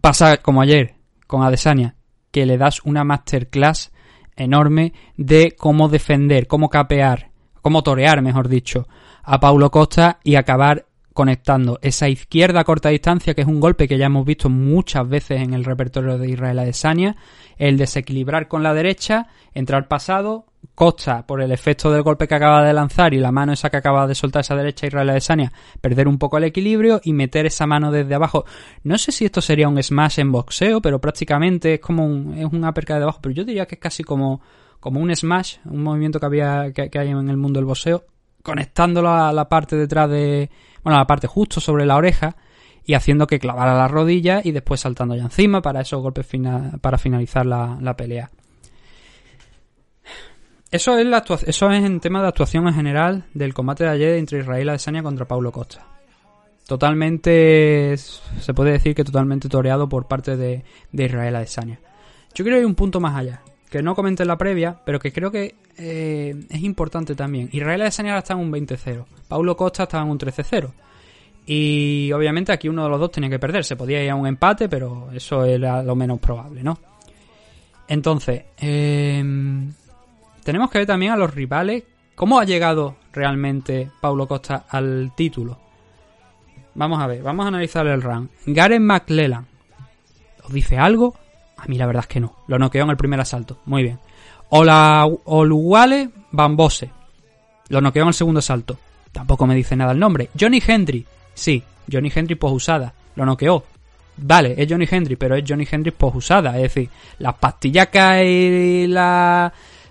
pasa 0.00 0.38
como 0.38 0.62
ayer 0.62 0.96
con 1.28 1.44
Adesanya, 1.44 1.94
que 2.32 2.44
le 2.44 2.58
das 2.58 2.80
una 2.82 3.04
masterclass 3.04 3.92
enorme 4.34 4.94
de 5.16 5.54
cómo 5.56 5.88
defender, 5.88 6.48
cómo 6.48 6.70
capear, 6.70 7.30
cómo 7.62 7.84
torear, 7.84 8.20
mejor 8.20 8.48
dicho, 8.48 8.88
a 9.22 9.38
Paulo 9.38 9.70
Costa 9.70 10.18
y 10.24 10.34
acabar 10.34 10.86
conectando 11.14 11.78
esa 11.82 12.08
izquierda 12.08 12.62
a 12.62 12.64
corta 12.64 12.88
distancia, 12.88 13.34
que 13.34 13.42
es 13.42 13.46
un 13.46 13.60
golpe 13.60 13.86
que 13.86 13.96
ya 13.96 14.06
hemos 14.06 14.26
visto 14.26 14.50
muchas 14.50 15.08
veces 15.08 15.40
en 15.40 15.54
el 15.54 15.64
repertorio 15.64 16.18
de 16.18 16.30
Israel 16.30 16.58
Adesanya, 16.58 17.14
el 17.58 17.78
desequilibrar 17.78 18.48
con 18.48 18.64
la 18.64 18.74
derecha, 18.74 19.28
entrar 19.54 19.86
pasado, 19.86 20.46
Costa, 20.80 21.26
por 21.26 21.42
el 21.42 21.52
efecto 21.52 21.92
del 21.92 22.00
golpe 22.00 22.26
que 22.26 22.34
acaba 22.34 22.64
de 22.64 22.72
lanzar 22.72 23.12
y 23.12 23.18
la 23.18 23.30
mano 23.30 23.52
esa 23.52 23.68
que 23.68 23.76
acaba 23.76 24.06
de 24.06 24.14
soltar 24.14 24.40
esa 24.40 24.56
derecha 24.56 24.86
Israel 24.86 25.10
Adesanya, 25.10 25.52
perder 25.78 26.08
un 26.08 26.16
poco 26.16 26.38
el 26.38 26.44
equilibrio 26.44 27.02
y 27.04 27.12
meter 27.12 27.44
esa 27.44 27.66
mano 27.66 27.92
desde 27.92 28.14
abajo. 28.14 28.46
No 28.82 28.96
sé 28.96 29.12
si 29.12 29.26
esto 29.26 29.42
sería 29.42 29.68
un 29.68 29.82
smash 29.82 30.20
en 30.20 30.32
boxeo, 30.32 30.80
pero 30.80 30.98
prácticamente 30.98 31.74
es 31.74 31.80
como 31.80 32.06
un, 32.06 32.32
es 32.32 32.50
una 32.50 32.72
perca 32.72 32.96
de 32.96 33.02
abajo, 33.02 33.18
pero 33.20 33.34
yo 33.34 33.44
diría 33.44 33.66
que 33.66 33.74
es 33.74 33.78
casi 33.78 34.04
como, 34.04 34.40
como 34.80 35.00
un 35.00 35.14
smash, 35.14 35.58
un 35.66 35.82
movimiento 35.82 36.18
que 36.18 36.24
había 36.24 36.72
que, 36.72 36.98
hay 36.98 37.08
en 37.08 37.28
el 37.28 37.36
mundo 37.36 37.58
del 37.58 37.66
boxeo, 37.66 38.06
conectándolo 38.42 39.10
a 39.12 39.34
la 39.34 39.50
parte 39.50 39.76
detrás 39.76 40.08
de, 40.08 40.48
bueno, 40.82 40.98
la 40.98 41.06
parte 41.06 41.26
justo 41.26 41.60
sobre 41.60 41.84
la 41.84 41.96
oreja 41.96 42.36
y 42.86 42.94
haciendo 42.94 43.26
que 43.26 43.38
clavara 43.38 43.74
la 43.74 43.86
rodilla 43.86 44.40
y 44.42 44.52
después 44.52 44.80
saltando 44.80 45.14
ya 45.14 45.24
encima 45.24 45.60
para 45.60 45.82
esos 45.82 46.00
golpes 46.00 46.26
para 46.80 46.96
finalizar 46.96 47.44
la, 47.44 47.94
pelea. 47.98 48.30
Eso 50.70 50.96
es, 50.96 51.06
la 51.06 51.24
eso 51.46 51.70
es 51.70 51.84
en 51.84 51.98
tema 51.98 52.22
de 52.22 52.28
actuación 52.28 52.68
en 52.68 52.74
general 52.74 53.24
del 53.34 53.52
combate 53.52 53.84
de 53.84 53.90
ayer 53.90 54.14
entre 54.16 54.38
Israel 54.38 54.68
Adesanya 54.68 55.02
contra 55.02 55.26
Paulo 55.26 55.50
Costa. 55.50 55.84
Totalmente, 56.66 57.96
se 57.96 58.54
puede 58.54 58.72
decir 58.72 58.94
que 58.94 59.02
totalmente 59.02 59.48
toreado 59.48 59.88
por 59.88 60.06
parte 60.06 60.36
de, 60.36 60.62
de 60.92 61.04
Israel 61.04 61.34
Adesanya. 61.34 61.80
Yo 62.34 62.44
que 62.44 62.54
hay 62.54 62.64
un 62.64 62.76
punto 62.76 63.00
más 63.00 63.16
allá, 63.16 63.42
que 63.68 63.82
no 63.82 63.96
comenté 63.96 64.22
en 64.22 64.28
la 64.28 64.38
previa, 64.38 64.78
pero 64.84 65.00
que 65.00 65.12
creo 65.12 65.32
que 65.32 65.56
eh, 65.76 66.36
es 66.48 66.62
importante 66.62 67.16
también. 67.16 67.48
Israel 67.52 67.82
Adesanya 67.82 68.10
ahora 68.10 68.20
está 68.20 68.34
en 68.34 68.40
un 68.40 68.52
20-0. 68.52 69.04
Paulo 69.26 69.56
Costa 69.56 69.82
está 69.84 70.00
en 70.00 70.08
un 70.08 70.18
13-0. 70.18 70.70
Y 71.46 72.12
obviamente 72.12 72.52
aquí 72.52 72.68
uno 72.68 72.84
de 72.84 72.90
los 72.90 73.00
dos 73.00 73.10
tenía 73.10 73.30
que 73.30 73.40
perder. 73.40 73.64
Se 73.64 73.74
podía 73.74 74.04
ir 74.04 74.10
a 74.10 74.14
un 74.14 74.26
empate, 74.28 74.68
pero 74.68 75.10
eso 75.12 75.44
era 75.44 75.82
lo 75.82 75.96
menos 75.96 76.20
probable, 76.20 76.62
¿no? 76.62 76.78
Entonces, 77.88 78.44
em, 78.58 79.72
tenemos 80.42 80.70
que 80.70 80.78
ver 80.78 80.86
también 80.86 81.12
a 81.12 81.16
los 81.16 81.34
rivales. 81.34 81.84
¿Cómo 82.14 82.38
ha 82.38 82.44
llegado 82.44 82.96
realmente 83.12 83.90
Paulo 84.00 84.26
Costa 84.28 84.64
al 84.68 85.12
título? 85.14 85.58
Vamos 86.74 87.00
a 87.00 87.06
ver, 87.06 87.22
vamos 87.22 87.44
a 87.44 87.48
analizar 87.48 87.86
el 87.86 88.02
run. 88.02 88.30
Garen 88.46 88.84
McLellan. 88.84 89.46
¿Os 90.44 90.52
dice 90.52 90.78
algo? 90.78 91.16
A 91.56 91.66
mí 91.66 91.76
la 91.76 91.86
verdad 91.86 92.04
es 92.04 92.08
que 92.08 92.20
no. 92.20 92.36
Lo 92.46 92.58
noqueó 92.58 92.84
en 92.84 92.90
el 92.90 92.96
primer 92.96 93.20
asalto. 93.20 93.60
Muy 93.66 93.82
bien. 93.82 93.98
Oluwale 94.50 96.10
Bambose. 96.30 96.90
Lo 97.68 97.80
noqueó 97.80 98.02
en 98.02 98.08
el 98.08 98.14
segundo 98.14 98.38
asalto. 98.38 98.78
Tampoco 99.12 99.46
me 99.46 99.54
dice 99.54 99.76
nada 99.76 99.92
el 99.92 99.98
nombre. 99.98 100.30
Johnny 100.38 100.62
Hendry. 100.66 101.06
Sí, 101.34 101.62
Johnny 101.90 102.10
Hendry 102.14 102.34
posusada. 102.34 102.92
Lo 103.16 103.26
noqueó. 103.26 103.64
Vale, 104.16 104.54
es 104.56 104.66
Johnny 104.68 104.86
Hendry, 104.90 105.16
pero 105.16 105.34
es 105.34 105.44
Johnny 105.46 105.66
Hendry 105.70 105.92
posusada. 105.92 106.56
Es 106.56 106.62
decir, 106.62 106.88
las 107.18 107.34
pastillacas 107.34 108.22
y 108.24 108.86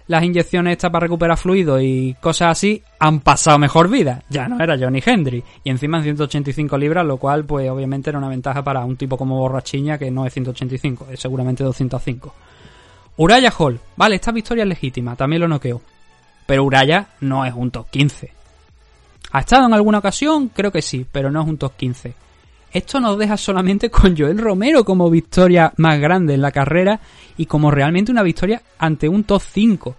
las 0.10 0.24
inyecciones 0.24 0.72
estas 0.72 0.90
para 0.90 1.04
recuperar 1.04 1.38
fluido 1.38 1.80
y 1.80 2.16
cosas 2.20 2.54
así 2.54 2.82
han 2.98 3.20
pasado 3.20 3.60
mejor 3.60 3.92
vida. 3.92 4.24
Ya 4.28 4.48
no 4.48 4.62
era 4.62 4.76
Johnny 4.76 5.04
Hendry. 5.06 5.44
Y 5.64 5.70
encima 5.70 6.00
en 6.00 6.04
185 6.04 6.80
libras, 6.80 7.06
lo 7.06 7.18
cual, 7.18 7.46
pues 7.46 7.70
obviamente 7.70 8.10
era 8.10 8.18
una 8.18 8.28
ventaja 8.28 8.64
para 8.64 8.84
un 8.84 8.98
tipo 8.98 9.18
como 9.18 9.38
Borrachiña 9.38 10.00
que 10.00 10.10
no 10.10 10.26
es 10.26 10.34
185, 10.34 11.10
es 11.12 11.20
seguramente 11.20 11.64
205. 11.64 12.34
Uraya 13.18 13.54
Hall. 13.56 13.80
Vale, 13.98 14.16
esta 14.16 14.32
victoria 14.32 14.64
es 14.64 14.70
legítima, 14.70 15.16
también 15.16 15.44
lo 15.44 15.48
noqueo. 15.48 15.80
Pero 16.48 16.64
Uraya 16.64 17.10
no 17.20 17.46
es 17.46 17.54
un 17.54 17.70
top 17.70 17.92
15. 17.92 18.32
¿Ha 19.32 19.40
estado 19.42 19.68
en 19.68 19.76
alguna 19.76 20.00
ocasión? 20.00 20.50
Creo 20.50 20.72
que 20.72 20.82
sí, 20.82 21.06
pero 21.12 21.30
no 21.30 21.44
es 21.44 21.48
un 21.48 21.60
top 21.60 21.74
15. 21.78 22.16
Esto 22.72 23.00
nos 23.00 23.18
deja 23.18 23.36
solamente 23.38 23.90
con 23.90 24.16
Joel 24.16 24.38
Romero 24.38 24.86
como 24.86 25.10
victoria 25.10 25.74
más 25.78 26.00
grande 26.00 26.36
en 26.36 26.42
la 26.42 26.52
carrera 26.52 27.00
y 27.38 27.46
como 27.46 27.72
realmente 27.72 28.12
una 28.12 28.24
victoria 28.24 28.62
ante 28.78 29.10
un 29.10 29.24
top 29.24 29.42
5. 29.42 29.96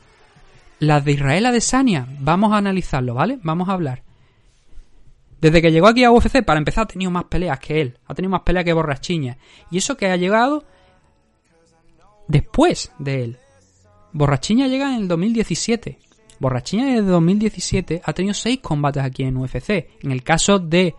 Las 0.79 1.05
de 1.05 1.13
Israel 1.13 1.47
Adesanya, 1.47 2.07
vamos 2.21 2.53
a 2.53 2.59
analizarlo, 2.59 3.15
¿vale? 3.15 3.39
Vamos 3.43 3.69
a 3.69 3.73
hablar. 3.73 4.03
Desde 5.41 5.63
que 5.63 5.73
llegó 5.73 5.89
aquí 5.89 6.05
a 6.05 6.11
UFC, 6.11 6.45
para 6.45 6.59
empezar, 6.59 6.85
ha 6.85 6.87
tenido 6.87 7.11
más 7.11 7.25
peleas 7.25 7.59
que 7.59 7.81
él. 7.81 7.99
Ha 8.07 8.15
tenido 8.15 8.31
más 8.31 8.43
peleas 8.43 8.65
que 8.65 8.73
Borrachiña. 8.73 9.39
Y 9.71 9.79
eso 9.79 9.97
que 9.97 10.11
ha 10.11 10.17
llegado 10.17 10.65
después 12.29 12.93
de 12.99 13.25
él. 13.25 13.39
Borrachiña 14.13 14.69
llega 14.69 14.95
en 14.95 15.03
el 15.03 15.09
2017. 15.09 15.99
Borrachiña 16.39 16.87
desde 16.87 17.03
2017 17.03 18.03
ha 18.05 18.13
tenido 18.13 18.35
6 18.35 18.61
combates 18.61 19.03
aquí 19.03 19.25
en 19.25 19.37
UFC. 19.37 19.89
En 20.03 20.13
el 20.13 20.23
caso 20.23 20.59
de 20.59 20.95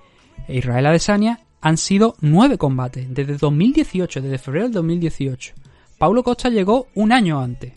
Israel 0.48 0.88
Adesanya 0.88 1.40
han 1.62 1.78
sido 1.78 2.16
9 2.22 2.58
combates 2.58 3.06
desde 3.14 3.38
2018, 3.38 4.22
desde 4.22 4.38
febrero 4.38 4.66
del 4.66 4.74
2018. 4.74 5.54
Paulo 5.98 6.24
Costa 6.24 6.50
llegó 6.50 6.88
un 6.96 7.12
año 7.12 7.40
antes. 7.40 7.74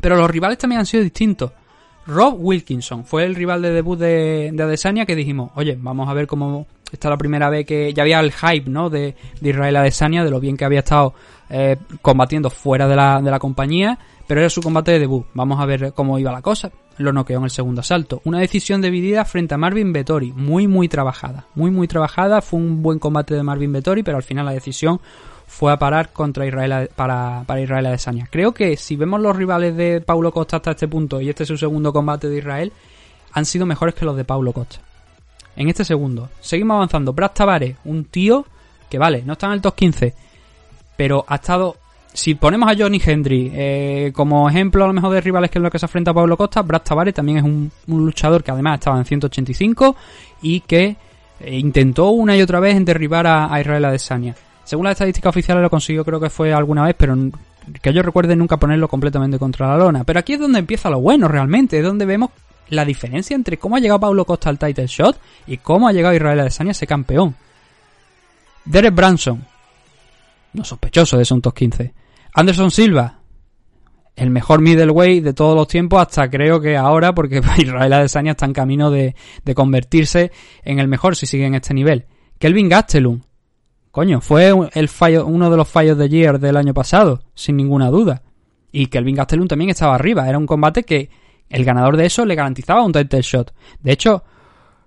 Pero 0.00 0.16
los 0.16 0.30
rivales 0.30 0.58
también 0.58 0.80
han 0.80 0.86
sido 0.86 1.02
distintos. 1.02 1.52
Rob 2.06 2.36
Wilkinson 2.38 3.04
fue 3.04 3.24
el 3.24 3.34
rival 3.34 3.62
de 3.62 3.70
debut 3.70 3.98
de, 3.98 4.50
de 4.52 4.62
Adesanya 4.62 5.04
que 5.04 5.16
dijimos, 5.16 5.50
oye, 5.56 5.76
vamos 5.78 6.08
a 6.08 6.14
ver 6.14 6.26
cómo 6.26 6.66
esta 6.92 7.08
es 7.08 7.10
la 7.10 7.18
primera 7.18 7.50
vez 7.50 7.66
que 7.66 7.92
ya 7.92 8.02
había 8.02 8.20
el 8.20 8.32
hype, 8.32 8.70
¿no? 8.70 8.88
De, 8.88 9.14
de 9.40 9.50
Israel 9.50 9.76
Adesanya, 9.76 10.24
de 10.24 10.30
lo 10.30 10.40
bien 10.40 10.56
que 10.56 10.64
había 10.64 10.78
estado 10.80 11.14
eh, 11.50 11.76
combatiendo 12.00 12.50
fuera 12.50 12.88
de 12.88 12.96
la, 12.96 13.20
de 13.20 13.30
la 13.30 13.38
compañía, 13.38 13.98
pero 14.26 14.40
era 14.40 14.48
su 14.48 14.62
combate 14.62 14.92
de 14.92 15.00
debut. 15.00 15.26
Vamos 15.34 15.60
a 15.60 15.66
ver 15.66 15.92
cómo 15.92 16.18
iba 16.18 16.32
la 16.32 16.42
cosa. 16.42 16.70
Lo 16.98 17.12
noqueó 17.12 17.38
en 17.38 17.44
el 17.44 17.50
segundo 17.50 17.80
asalto. 17.80 18.20
Una 18.24 18.40
decisión 18.40 18.82
dividida 18.82 19.24
frente 19.24 19.54
a 19.54 19.58
Marvin 19.58 19.92
Vettori, 19.92 20.32
muy 20.32 20.66
muy 20.66 20.88
trabajada. 20.88 21.46
Muy 21.54 21.70
muy 21.70 21.88
trabajada, 21.88 22.42
fue 22.42 22.58
un 22.60 22.82
buen 22.82 22.98
combate 22.98 23.34
de 23.34 23.42
Marvin 23.42 23.72
Vettori, 23.72 24.02
pero 24.02 24.16
al 24.16 24.22
final 24.22 24.46
la 24.46 24.52
decisión 24.52 25.00
fue 25.46 25.72
a 25.72 25.78
parar 25.78 26.12
contra 26.12 26.46
Israel 26.46 26.90
para, 26.94 27.42
para 27.46 27.60
Israel 27.60 27.86
Adesanya. 27.86 28.28
Creo 28.30 28.52
que 28.52 28.76
si 28.76 28.96
vemos 28.96 29.20
los 29.20 29.34
rivales 29.34 29.76
de 29.76 30.00
Paulo 30.00 30.30
Costa 30.30 30.56
hasta 30.56 30.72
este 30.72 30.88
punto 30.88 31.20
y 31.20 31.30
este 31.30 31.44
es 31.44 31.48
su 31.48 31.56
segundo 31.56 31.92
combate 31.92 32.28
de 32.28 32.38
Israel, 32.38 32.72
han 33.32 33.44
sido 33.46 33.64
mejores 33.64 33.94
que 33.94 34.04
los 34.04 34.16
de 34.16 34.24
Paulo 34.24 34.52
Costa. 34.52 34.80
En 35.56 35.68
este 35.68 35.84
segundo. 35.84 36.28
Seguimos 36.40 36.76
avanzando. 36.76 37.12
Brad 37.12 37.32
Tavares, 37.32 37.76
un 37.84 38.04
tío 38.04 38.44
que 38.88 38.98
vale, 38.98 39.22
no 39.24 39.32
está 39.32 39.46
en 39.46 39.54
el 39.54 39.60
top 39.60 39.74
15, 39.74 40.14
pero 40.96 41.24
ha 41.26 41.36
estado. 41.36 41.76
Si 42.12 42.34
ponemos 42.34 42.70
a 42.70 42.74
Johnny 42.76 43.00
Hendry 43.04 43.50
eh, 43.54 44.12
como 44.14 44.48
ejemplo 44.48 44.84
a 44.84 44.86
lo 44.88 44.92
mejor 44.92 45.12
de 45.12 45.20
rivales 45.20 45.50
que 45.50 45.58
es 45.58 45.62
lo 45.62 45.70
que 45.70 45.78
se 45.78 45.86
enfrenta 45.86 46.10
a 46.10 46.14
Pablo 46.14 46.36
Costa, 46.36 46.62
Brad 46.62 46.82
Tavares 46.82 47.14
también 47.14 47.38
es 47.38 47.44
un, 47.44 47.70
luchador 47.86 48.42
que 48.42 48.50
además 48.50 48.78
estaba 48.78 48.98
en 48.98 49.04
185 49.04 49.94
y 50.42 50.60
que 50.60 50.96
eh, 51.40 51.56
intentó 51.56 52.10
una 52.10 52.36
y 52.36 52.42
otra 52.42 52.60
vez 52.60 52.76
en 52.76 52.84
derribar 52.84 53.26
a, 53.26 53.60
Israel 53.60 53.84
Adesanya. 53.84 54.34
Según 54.64 54.84
las 54.84 54.92
estadísticas 54.92 55.30
oficiales 55.30 55.62
lo 55.62 55.70
consiguió 55.70 56.04
creo 56.04 56.18
que 56.20 56.30
fue 56.30 56.52
alguna 56.52 56.84
vez, 56.84 56.94
pero 56.98 57.16
que 57.80 57.92
yo 57.92 58.02
recuerde 58.02 58.34
nunca 58.36 58.56
ponerlo 58.56 58.88
completamente 58.88 59.38
contra 59.38 59.68
la 59.68 59.76
lona. 59.76 60.04
Pero 60.04 60.18
aquí 60.18 60.34
es 60.34 60.40
donde 60.40 60.58
empieza 60.58 60.90
lo 60.90 61.00
bueno 61.00 61.28
realmente, 61.28 61.78
es 61.78 61.84
donde 61.84 62.06
vemos 62.06 62.30
la 62.70 62.84
diferencia 62.84 63.34
entre 63.34 63.58
cómo 63.58 63.76
ha 63.76 63.80
llegado 63.80 64.00
Pablo 64.00 64.24
Costa 64.24 64.50
al 64.50 64.58
title 64.58 64.86
shot 64.86 65.18
y 65.46 65.58
cómo 65.58 65.88
ha 65.88 65.92
llegado 65.92 66.14
Israel 66.14 66.40
Adesanya 66.40 66.70
a 66.70 66.72
ese 66.72 66.86
campeón. 66.86 67.34
Derek 68.64 68.94
Branson, 68.94 69.44
no 70.58 70.64
sospechoso 70.64 71.16
de 71.16 71.22
esos 71.22 71.40
top 71.40 71.54
15. 71.54 71.94
Anderson 72.34 72.70
Silva, 72.70 73.20
el 74.16 74.30
mejor 74.30 74.60
middleweight 74.60 75.24
de 75.24 75.32
todos 75.32 75.56
los 75.56 75.68
tiempos, 75.68 76.00
hasta 76.00 76.28
creo 76.28 76.60
que 76.60 76.76
ahora, 76.76 77.14
porque 77.14 77.40
Israel 77.58 77.92
Adesanya 77.92 78.32
está 78.32 78.46
en 78.46 78.52
camino 78.52 78.90
de, 78.90 79.14
convertirse 79.54 80.32
en 80.64 80.78
el 80.78 80.88
mejor 80.88 81.16
si 81.16 81.26
sigue 81.26 81.46
en 81.46 81.54
este 81.54 81.72
nivel. 81.72 82.06
Kelvin 82.38 82.68
Gastelum, 82.68 83.20
coño, 83.90 84.20
fue 84.20 84.52
el 84.74 84.88
fallo, 84.88 85.26
uno 85.26 85.50
de 85.50 85.56
los 85.56 85.68
fallos 85.68 85.96
de 85.96 86.08
Year 86.08 86.38
del 86.38 86.56
año 86.56 86.74
pasado, 86.74 87.22
sin 87.34 87.56
ninguna 87.56 87.88
duda. 87.88 88.22
Y 88.70 88.86
Kelvin 88.86 89.16
Gastelum 89.16 89.48
también 89.48 89.70
estaba 89.70 89.94
arriba. 89.94 90.28
Era 90.28 90.38
un 90.38 90.46
combate 90.46 90.82
que 90.82 91.08
el 91.48 91.64
ganador 91.64 91.96
de 91.96 92.06
eso 92.06 92.26
le 92.26 92.34
garantizaba 92.34 92.84
un 92.84 92.92
title 92.92 93.22
shot. 93.22 93.54
De 93.80 93.92
hecho, 93.92 94.22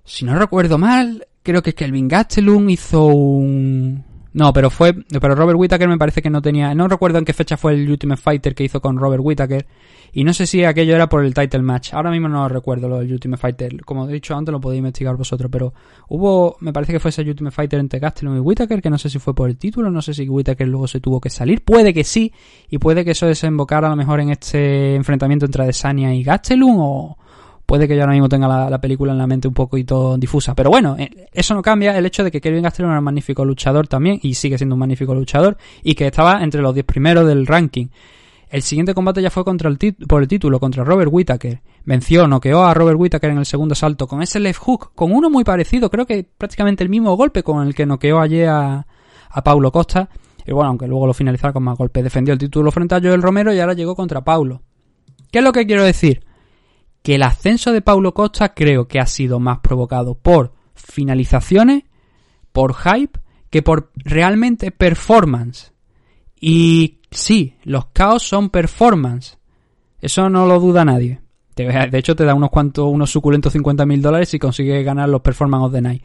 si 0.05 0.23
no 0.23 0.37
recuerdo 0.37 0.77
mal, 0.77 1.27
creo 1.41 1.63
que 1.63 1.73
Kelvin 1.73 2.07
Gastelum 2.07 2.69
hizo 2.69 3.05
un 3.05 4.10
No, 4.33 4.53
pero 4.53 4.69
fue. 4.69 4.93
Pero 4.93 5.35
Robert 5.35 5.59
Whittaker 5.59 5.87
me 5.89 5.97
parece 5.97 6.21
que 6.21 6.29
no 6.29 6.41
tenía. 6.41 6.73
No 6.73 6.87
recuerdo 6.87 7.17
en 7.17 7.25
qué 7.25 7.33
fecha 7.33 7.57
fue 7.57 7.73
el 7.73 7.89
Ultimate 7.89 8.21
Fighter 8.21 8.55
que 8.55 8.63
hizo 8.63 8.81
con 8.81 8.97
Robert 8.97 9.21
Whittaker. 9.23 9.65
Y 10.13 10.23
no 10.23 10.33
sé 10.33 10.45
si 10.45 10.63
aquello 10.63 10.95
era 10.95 11.09
por 11.09 11.25
el 11.25 11.33
title 11.33 11.61
match. 11.61 11.93
Ahora 11.93 12.11
mismo 12.11 12.27
no 12.27 12.47
recuerdo 12.47 12.87
lo 12.87 12.99
del 12.99 13.11
Ultimate 13.11 13.41
Fighter. 13.41 13.83
Como 13.83 14.07
he 14.09 14.13
dicho 14.13 14.35
antes, 14.35 14.51
lo 14.51 14.61
podéis 14.61 14.79
investigar 14.79 15.15
vosotros. 15.17 15.49
Pero 15.51 15.73
hubo. 16.07 16.55
Me 16.61 16.71
parece 16.71 16.93
que 16.93 16.99
fue 16.99 17.09
ese 17.09 17.21
Ultimate 17.23 17.53
Fighter 17.53 17.79
entre 17.79 17.99
Gastelum 17.99 18.37
y 18.37 18.39
Whittaker. 18.39 18.81
Que 18.81 18.89
no 18.89 18.97
sé 18.97 19.09
si 19.09 19.19
fue 19.19 19.35
por 19.35 19.49
el 19.49 19.57
título. 19.57 19.91
No 19.91 20.01
sé 20.01 20.13
si 20.13 20.27
Whittaker 20.27 20.67
luego 20.67 20.87
se 20.87 21.01
tuvo 21.01 21.19
que 21.19 21.29
salir. 21.29 21.63
Puede 21.63 21.93
que 21.93 22.03
sí. 22.03 22.31
Y 22.69 22.77
puede 22.77 23.03
que 23.03 23.11
eso 23.11 23.27
desembocara 23.27 23.87
a 23.87 23.89
lo 23.89 23.97
mejor 23.97 24.21
en 24.21 24.29
este 24.29 24.95
enfrentamiento 24.95 25.45
entre 25.45 25.63
Adesanya 25.63 26.13
y 26.13 26.23
Gastelum. 26.23 26.77
O 26.79 27.17
puede 27.71 27.87
que 27.87 27.95
yo 27.95 28.01
ahora 28.01 28.11
mismo 28.11 28.27
tenga 28.27 28.69
la, 28.69 28.81
película 28.81 29.13
en 29.13 29.17
la 29.17 29.27
mente 29.27 29.47
un 29.47 29.53
poquito 29.53 30.17
difusa. 30.17 30.53
Pero 30.53 30.69
bueno, 30.69 30.97
eh, 30.99 31.29
eso 31.31 31.53
no 31.53 31.61
cambia 31.61 31.97
el 31.97 32.05
hecho 32.05 32.21
de 32.21 32.29
que 32.29 32.41
Kevin 32.41 32.63
Gastelum 32.63 32.91
era 32.91 32.99
un 32.99 33.05
magnífico 33.05 33.45
luchador 33.45 33.87
también, 33.87 34.19
y 34.21 34.33
sigue 34.33 34.57
siendo 34.57 34.75
un 34.75 34.79
magnífico 34.79 35.15
luchador, 35.15 35.55
y 35.81 35.95
que 35.95 36.07
estaba 36.07 36.43
entre 36.43 36.61
los 36.61 36.73
10 36.73 36.85
primeros 36.85 37.25
del 37.25 37.47
ranking. 37.47 37.87
El 38.49 38.61
siguiente 38.61 38.93
combate 38.93 39.21
ya 39.21 39.29
fue 39.29 39.45
contra 39.45 39.69
el 39.69 39.77
por 40.05 40.21
el 40.21 40.27
título, 40.27 40.59
contra 40.59 40.83
Robert 40.83 41.11
Whittaker. 41.13 41.61
Venció, 41.85 42.27
noqueó 42.27 42.61
a 42.65 42.73
Robert 42.73 42.99
Whittaker 42.99 43.29
en 43.29 43.37
el 43.37 43.45
segundo 43.45 43.73
salto 43.73 44.05
con 44.05 44.21
ese 44.21 44.41
left 44.41 44.59
hook, 44.59 44.91
con 44.93 45.13
uno 45.13 45.29
muy 45.29 45.45
parecido, 45.45 45.89
creo 45.89 46.05
que 46.05 46.25
prácticamente 46.25 46.83
el 46.83 46.89
mismo 46.89 47.15
golpe 47.15 47.41
con 47.41 47.65
el 47.65 47.73
que 47.73 47.85
noqueó 47.85 48.19
ayer 48.19 48.49
a, 48.49 48.85
a 49.29 49.43
Paulo 49.45 49.71
Costa. 49.71 50.09
Y 50.45 50.51
bueno, 50.51 50.71
aunque 50.71 50.89
luego 50.89 51.07
lo 51.07 51.13
finalizara 51.13 51.53
con 51.53 51.63
más 51.63 51.77
golpes. 51.77 52.03
Defendió 52.03 52.33
el 52.33 52.37
título 52.37 52.69
frente 52.69 52.95
a 52.95 52.99
Joel 52.99 53.21
Romero 53.21 53.53
y 53.53 53.61
ahora 53.61 53.75
llegó 53.75 53.95
contra 53.95 54.25
Paulo. 54.25 54.61
¿Qué 55.31 55.37
es 55.39 55.45
lo 55.45 55.53
que 55.53 55.65
quiero 55.65 55.85
decir? 55.85 56.25
Que 57.01 57.15
el 57.15 57.23
ascenso 57.23 57.71
de 57.71 57.81
Paulo 57.81 58.13
Costa 58.13 58.53
creo 58.53 58.87
que 58.87 58.99
ha 58.99 59.05
sido 59.05 59.39
más 59.39 59.59
provocado 59.59 60.15
por 60.15 60.53
finalizaciones, 60.75 61.83
por 62.51 62.75
hype, 62.75 63.19
que 63.49 63.61
por 63.61 63.91
realmente 63.95 64.71
performance. 64.71 65.73
Y 66.39 66.99
sí, 67.11 67.55
los 67.63 67.87
caos 67.87 68.23
son 68.23 68.49
performance. 68.49 69.37
Eso 69.99 70.29
no 70.29 70.45
lo 70.45 70.59
duda 70.59 70.85
nadie. 70.85 71.21
De 71.55 71.97
hecho, 71.97 72.15
te 72.15 72.25
da 72.25 72.33
unos 72.33 72.49
cuantos, 72.49 72.89
unos 72.89 73.11
suculentos 73.11 73.53
50 73.53 73.85
mil 73.85 74.01
dólares 74.01 74.29
si 74.29 74.39
consigues 74.39 74.83
ganar 74.83 75.09
los 75.09 75.21
performance 75.21 75.65
of 75.65 75.73
the 75.73 75.81
night. 75.81 76.03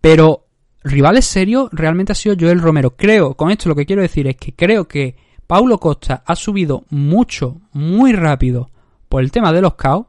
Pero 0.00 0.46
rivales 0.82 1.26
serios 1.26 1.68
realmente 1.72 2.12
ha 2.12 2.14
sido 2.14 2.36
Joel 2.38 2.60
Romero. 2.60 2.96
Creo, 2.96 3.34
con 3.34 3.50
esto 3.50 3.68
lo 3.68 3.74
que 3.74 3.86
quiero 3.86 4.02
decir 4.02 4.26
es 4.28 4.36
que 4.36 4.54
creo 4.54 4.86
que 4.86 5.16
Paulo 5.46 5.78
Costa 5.78 6.22
ha 6.24 6.36
subido 6.36 6.84
mucho, 6.90 7.60
muy 7.72 8.12
rápido 8.12 8.70
por 9.08 9.22
el 9.22 9.30
tema 9.30 9.52
de 9.52 9.60
los 9.60 9.74
caos 9.74 10.06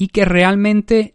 y 0.00 0.08
que 0.08 0.24
realmente 0.24 1.14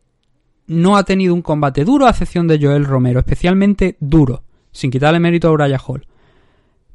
no 0.67 0.95
ha 0.95 1.03
tenido 1.03 1.33
un 1.33 1.41
combate 1.41 1.83
duro 1.83 2.05
a 2.05 2.11
excepción 2.11 2.47
de 2.47 2.59
Joel 2.61 2.85
Romero, 2.85 3.19
especialmente 3.19 3.97
duro, 3.99 4.43
sin 4.71 4.91
quitarle 4.91 5.19
mérito 5.19 5.47
a 5.47 5.51
Uriah 5.53 5.81
Hall. 5.87 6.05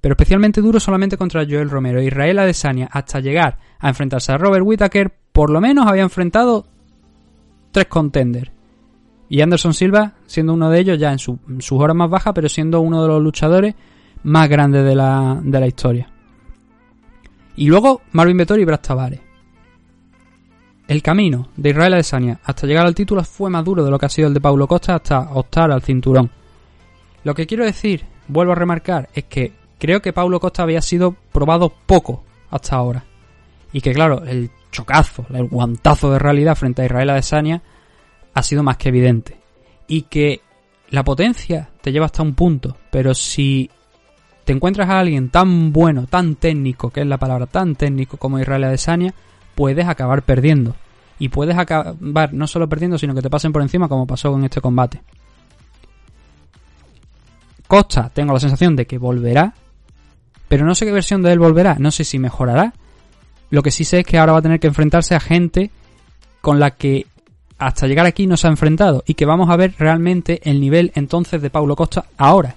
Pero 0.01 0.12
especialmente 0.12 0.61
duro 0.61 0.78
solamente 0.78 1.16
contra 1.16 1.45
Joel 1.45 1.68
Romero. 1.68 2.01
Israel 2.01 2.38
Adesanya, 2.38 2.88
hasta 2.93 3.18
llegar 3.18 3.59
a 3.80 3.88
enfrentarse 3.88 4.30
a 4.30 4.38
Robert 4.38 4.64
Whittaker, 4.64 5.12
por 5.32 5.51
lo 5.51 5.61
menos 5.61 5.88
había 5.88 6.05
enfrentado 6.05 6.64
tres 7.72 7.86
contenders. 7.86 8.53
Y 9.28 9.41
Anderson 9.41 9.74
Silva, 9.74 10.12
siendo 10.26 10.55
uno 10.55 10.70
de 10.70 10.78
ellos 10.78 10.97
ya 10.97 11.11
en, 11.11 11.18
sus 11.18 11.72
horas 11.72 11.97
más 11.97 12.09
bajas, 12.09 12.32
pero 12.36 12.49
siendo 12.49 12.80
uno 12.80 13.03
de 13.03 13.09
los 13.09 13.20
luchadores 13.20 13.74
más 14.22 14.49
grandes 14.49 14.84
de 14.84 14.95
la, 14.95 15.41
de 15.43 15.59
la 15.59 15.66
historia. 15.66 16.09
Y 17.57 17.66
luego 17.66 18.03
Marvin 18.12 18.36
Vettori 18.36 18.62
y 18.62 18.64
Brad 18.64 18.80
Tavares. 18.80 19.30
El 20.91 21.05
camino 21.05 21.47
de 21.57 21.70
Israel 21.70 21.95
Adesanya 21.95 22.41
hasta 22.43 22.66
llegar 22.66 22.84
al 22.84 22.97
título 22.97 23.22
fue 23.22 23.49
más 23.49 23.64
duro 23.64 23.84
de 23.84 23.93
lo 23.93 23.97
que 23.97 24.07
ha 24.07 24.09
sido 24.09 24.26
el 24.26 24.34
de 24.34 24.41
Paulo 24.41 24.66
Costa 24.66 24.97
hasta 24.97 25.20
optar 25.20 25.70
al 25.70 25.82
cinturón. 25.82 26.28
Lo 27.22 27.32
que 27.32 27.47
quiero 27.47 27.64
decir, 27.64 28.05
vuelvo 28.26 28.51
a 28.51 28.57
remarcar, 28.57 29.09
es 29.14 29.22
que 29.26 29.53
creo 29.78 30.03
que 30.03 30.12
Paulo 30.12 30.41
Costa 30.41 30.64
había 30.64 30.82
sido 30.82 31.14
probado 31.30 31.72
poco 31.86 32.24
hasta 32.51 32.74
ahora. 32.74 33.05
Y 33.72 33.82
que 33.82 33.93
claro, 33.93 34.24
el 34.24 34.51
chocazo, 34.72 35.26
el 35.32 35.47
guantazo 35.47 36.11
de 36.11 36.18
realidad 36.18 36.57
frente 36.57 36.82
a 36.82 36.86
Israel 36.86 37.11
Adesanya 37.11 37.62
ha 38.34 38.43
sido 38.43 38.64
más 38.64 38.76
que 38.76 38.88
evidente. 38.88 39.36
Y 39.86 40.03
que 40.03 40.41
la 40.88 41.05
potencia 41.05 41.70
te 41.82 41.93
lleva 41.93 42.07
hasta 42.07 42.24
un 42.24 42.34
punto, 42.34 42.76
pero 42.91 43.14
si 43.14 43.70
te 44.45 44.53
encuentras 44.53 44.88
a 44.88 44.99
alguien 44.99 45.28
tan 45.28 45.72
bueno, 45.72 46.09
tan 46.09 46.34
técnico, 46.34 46.91
que 46.91 47.03
es 47.03 47.07
la 47.07 47.18
palabra 47.18 47.47
tan 47.47 47.76
técnico 47.76 48.16
como 48.16 48.41
Israel 48.41 48.64
Adesanya, 48.64 49.14
puedes 49.61 49.86
acabar 49.86 50.22
perdiendo. 50.22 50.74
Y 51.18 51.28
puedes 51.28 51.58
acabar 51.58 52.32
no 52.32 52.46
solo 52.46 52.66
perdiendo, 52.66 52.96
sino 52.96 53.14
que 53.14 53.20
te 53.20 53.28
pasen 53.28 53.52
por 53.52 53.61
encima 53.61 53.88
como 53.88 54.06
pasó 54.06 54.34
en 54.34 54.44
este 54.44 54.62
combate. 54.62 55.02
Costa, 57.66 58.08
tengo 58.08 58.32
la 58.32 58.40
sensación 58.40 58.74
de 58.74 58.86
que 58.86 58.96
volverá, 58.96 59.52
pero 60.48 60.64
no 60.64 60.74
sé 60.74 60.86
qué 60.86 60.92
versión 60.92 61.20
de 61.20 61.32
él 61.32 61.38
volverá, 61.38 61.76
no 61.78 61.90
sé 61.90 62.04
si 62.04 62.18
mejorará. 62.18 62.72
Lo 63.50 63.62
que 63.62 63.70
sí 63.70 63.84
sé 63.84 63.98
es 63.98 64.06
que 64.06 64.16
ahora 64.16 64.32
va 64.32 64.38
a 64.38 64.42
tener 64.42 64.61
que 64.61 64.68
enfrentarse 64.68 65.14
a 65.14 65.20
gente 65.20 65.70
con 66.40 66.58
la 66.58 66.70
que 66.70 67.06
hasta 67.58 67.86
llegar 67.86 68.06
aquí 68.06 68.26
no 68.26 68.38
se 68.38 68.46
ha 68.46 68.50
enfrentado 68.50 69.04
y 69.06 69.12
que 69.12 69.26
vamos 69.26 69.50
a 69.50 69.56
ver 69.56 69.74
realmente 69.78 70.40
el 70.44 70.58
nivel 70.58 70.90
entonces 70.94 71.42
de 71.42 71.50
Paulo 71.50 71.76
Costa 71.76 72.06
ahora, 72.16 72.54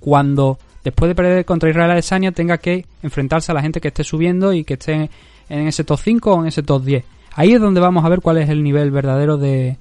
cuando 0.00 0.58
después 0.84 1.08
de 1.08 1.14
perder 1.14 1.46
contra 1.46 1.70
Israel 1.70 1.92
Adesanya 1.92 2.32
tenga 2.32 2.58
que 2.58 2.84
enfrentarse 3.02 3.52
a 3.52 3.54
la 3.54 3.62
gente 3.62 3.80
que 3.80 3.88
esté 3.88 4.04
subiendo 4.04 4.52
y 4.52 4.64
que 4.64 4.74
esté 4.74 5.08
en 5.48 5.66
ese 5.66 5.84
top 5.84 6.00
5 6.02 6.34
o 6.34 6.40
en 6.40 6.48
ese 6.48 6.62
top 6.62 6.84
10. 6.84 7.04
Ahí 7.34 7.52
es 7.52 7.60
donde 7.60 7.80
vamos 7.80 8.04
a 8.04 8.08
ver 8.08 8.20
cuál 8.20 8.38
es 8.38 8.48
el 8.48 8.62
nivel 8.62 8.90
verdadero 8.90 9.36
de, 9.36 9.76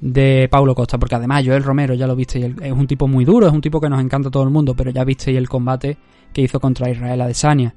de 0.00 0.48
Paulo 0.50 0.74
Costa, 0.74 0.98
porque 0.98 1.14
además 1.14 1.44
Joel 1.46 1.64
Romero, 1.64 1.94
ya 1.94 2.06
lo 2.06 2.14
viste, 2.14 2.54
es 2.60 2.72
un 2.72 2.86
tipo 2.86 3.08
muy 3.08 3.24
duro, 3.24 3.46
es 3.46 3.52
un 3.52 3.62
tipo 3.62 3.80
que 3.80 3.88
nos 3.88 4.02
encanta 4.02 4.28
a 4.28 4.30
todo 4.30 4.42
el 4.42 4.50
mundo, 4.50 4.74
pero 4.74 4.90
ya 4.90 5.02
visteis 5.02 5.38
el 5.38 5.48
combate 5.48 5.96
que 6.30 6.42
hizo 6.42 6.60
contra 6.60 6.90
Israel 6.90 7.22
Adesanya. 7.22 7.74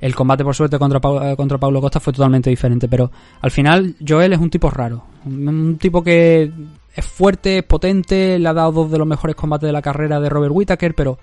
El 0.00 0.16
combate, 0.16 0.42
por 0.42 0.56
suerte, 0.56 0.76
contra, 0.80 1.00
eh, 1.30 1.36
contra 1.36 1.58
Paulo 1.58 1.80
Costa 1.80 2.00
fue 2.00 2.12
totalmente 2.12 2.50
diferente, 2.50 2.88
pero 2.88 3.12
al 3.40 3.52
final 3.52 3.94
Joel 4.06 4.32
es 4.32 4.40
un 4.40 4.50
tipo 4.50 4.68
raro, 4.70 5.04
un, 5.24 5.78
tipo 5.78 6.02
que 6.02 6.52
es 6.92 7.06
fuerte, 7.06 7.58
es 7.58 7.64
potente, 7.64 8.36
le 8.40 8.48
ha 8.48 8.52
dado 8.52 8.72
dos 8.72 8.90
de 8.90 8.98
los 8.98 9.06
mejores 9.06 9.36
combates 9.36 9.68
de 9.68 9.72
la 9.72 9.82
carrera 9.82 10.18
de 10.18 10.28
Robert 10.28 10.52
Whittaker, 10.52 10.96
pero 10.96 11.18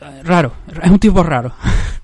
eh, 0.00 0.22
raro, 0.22 0.52
es 0.80 0.88
un 0.88 1.00
tipo 1.00 1.24
raro. 1.24 1.52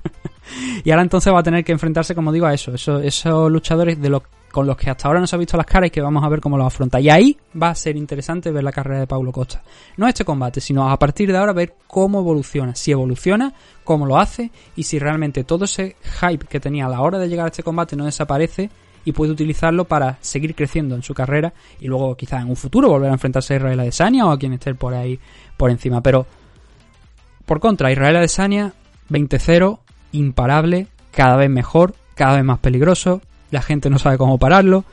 y 0.85 0.91
ahora 0.91 1.03
entonces 1.03 1.33
va 1.33 1.41
a 1.41 1.43
tener 1.43 1.65
que 1.65 1.73
enfrentarse, 1.73 2.15
como 2.15 2.33
digo, 2.33 2.47
a 2.47 2.55
eso, 2.55 2.73
esos, 2.75 3.51
luchadores 3.51 4.01
de 4.01 4.09
los 4.09 4.23
con 4.53 4.69
los 4.69 4.77
que 4.77 4.89
hasta 4.89 5.09
ahora 5.09 5.19
no 5.19 5.27
se 5.27 5.35
ha 5.35 5.39
visto 5.39 5.57
las 5.57 5.67
caras 5.67 5.89
y 5.89 5.91
que 5.91 6.01
vamos 6.01 6.23
a 6.23 6.29
ver 6.29 6.41
cómo 6.41 6.57
los 6.57 6.69
afronta. 6.69 7.01
Y 7.01 7.11
ahí 7.11 7.37
va 7.61 7.71
a 7.71 7.75
ser 7.75 7.97
interesante 7.97 8.53
ver 8.53 8.63
la 8.63 8.71
carrera 8.71 9.01
de 9.01 9.07
Paulo 9.09 9.33
Costa. 9.33 9.65
No 9.97 10.07
este 10.07 10.25
combate, 10.25 10.61
sino 10.61 10.89
a 10.89 10.97
partir 10.97 11.33
de 11.33 11.39
ahora 11.39 11.53
ver 11.53 11.75
cómo 11.89 12.21
evoluciona. 12.21 12.73
Si 12.77 12.93
evoluciona, 12.93 13.53
cómo 13.83 14.07
lo 14.07 14.17
hace 14.17 14.53
y 14.77 14.85
si 14.85 15.01
realmente 15.01 15.43
todo 15.43 15.65
ese 15.65 15.97
hype 16.21 16.47
que 16.47 16.61
tenía 16.61 16.87
a 16.87 16.89
la 16.89 17.01
hora 17.01 17.19
de 17.19 17.29
llegar 17.29 17.47
a 17.47 17.49
este 17.49 17.65
combate 17.65 17.97
no 17.97 18.05
desaparece 18.05 18.71
y 19.05 19.11
puede 19.11 19.33
utilizarlo 19.33 19.87
para 19.87 20.19
seguir 20.21 20.55
creciendo 20.55 20.95
en 20.95 21.03
su 21.03 21.15
carrera 21.15 21.53
y 21.81 21.89
luego 21.89 22.17
quizás 22.17 22.43
en 22.43 22.51
un 22.51 22.57
futuro 22.57 22.89
volver 22.89 23.11
a 23.11 23.15
enfrentarse 23.15 23.55
a 23.55 23.57
Israel 23.57 23.81
Adesanya 23.81 24.25
o 24.27 24.31
a 24.31 24.39
quien 24.39 24.53
esté 24.53 24.75
por 24.77 24.95
ahí 24.95 25.19
por 25.57 25.71
encima. 25.71 26.01
Pero 26.01 26.27
por 27.45 27.61
contra, 27.61 27.93
Israel 27.93 28.17
Adesanya 28.17 28.73
20-0 29.11 29.81
imparable, 30.15 30.87
cada 31.13 31.37
vez 31.37 31.51
mejor, 31.51 31.95
cada 32.15 32.37
vez 32.37 32.45
más 32.45 32.59
peligroso, 32.59 33.21
la 33.51 33.63
gente 33.63 33.91
no 33.91 33.99
sabe 33.99 34.19
cómo 34.19 34.39
pararlo, 34.39 34.85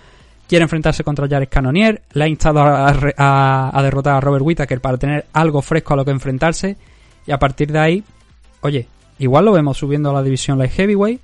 quiere 0.47 0.63
enfrentarse 0.63 1.03
contra 1.03 1.27
Jared 1.27 1.49
Cannonier, 1.49 2.01
le 2.13 2.23
ha 2.23 2.27
instado 2.27 2.61
a, 2.61 3.81
derrotar 3.81 4.15
a 4.15 4.21
Robert 4.21 4.43
Whittaker 4.43 4.81
para 4.81 4.97
tener 4.97 5.25
algo 5.33 5.61
fresco 5.61 5.93
a 5.93 5.97
lo 5.97 6.05
que 6.05 6.11
enfrentarse, 6.11 6.77
y 7.25 7.31
a 7.31 7.39
partir 7.39 7.71
de 7.71 7.79
ahí, 7.79 8.03
oye, 8.61 8.87
igual 9.19 9.45
lo 9.45 9.53
vemos 9.53 9.77
subiendo 9.77 10.09
a 10.09 10.13
la 10.13 10.23
división 10.23 10.57
light 10.57 10.71
heavyweight, 10.71 11.21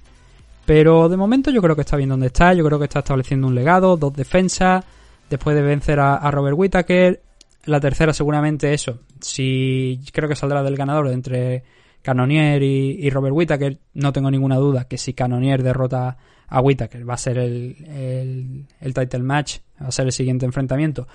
pero 0.66 1.10
de 1.10 1.18
momento 1.18 1.52
yo 1.52 1.62
creo 1.62 1.76
que 1.76 1.82
está 1.82 1.98
bien 1.98 2.10
donde 2.10 2.28
está, 2.28 2.54
yo 2.54 2.64
creo 2.66 2.80
que 2.80 2.86
está 2.86 3.00
estableciendo 3.00 3.48
un 3.48 3.56
legado, 3.56 3.98
dos 3.98 4.14
defensas, 4.14 4.84
después 5.30 5.56
de 5.56 5.62
vencer 5.62 6.00
a, 6.00 6.16
a 6.16 6.32
Robert 6.32 6.58
Whittaker, 6.58 7.22
la 7.66 7.80
tercera 7.80 8.14
seguramente 8.14 8.74
eso, 8.74 9.00
si 9.20 10.00
creo 10.14 10.30
que 10.30 10.36
saldrá 10.36 10.64
del 10.64 10.78
ganador 10.78 11.08
de 11.08 11.14
entre 11.14 11.64
Canonier 12.08 12.64
y, 12.64 13.10
Robert 13.10 13.36
Whittaker, 13.36 13.80
no 13.96 14.14
tengo 14.14 14.32
ninguna 14.32 14.56
duda 14.56 14.86
que 14.86 14.98
si 14.98 15.14
Canonier 15.14 15.62
derrota 15.62 16.16
a 16.48 16.62
Whittaker 16.62 17.08
va 17.08 17.16
a 17.16 17.18
ser 17.18 17.38
el, 17.38 18.66
el, 18.80 18.94
title 18.94 19.24
match, 19.24 19.58
va 19.84 19.90
a 19.90 19.92
ser 19.92 20.06
el 20.06 20.14
siguiente 20.14 20.46
enfrentamiento. 20.46 21.06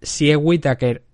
Si 0.00 0.30
es 0.30 0.38
Whittaker, 0.40 1.04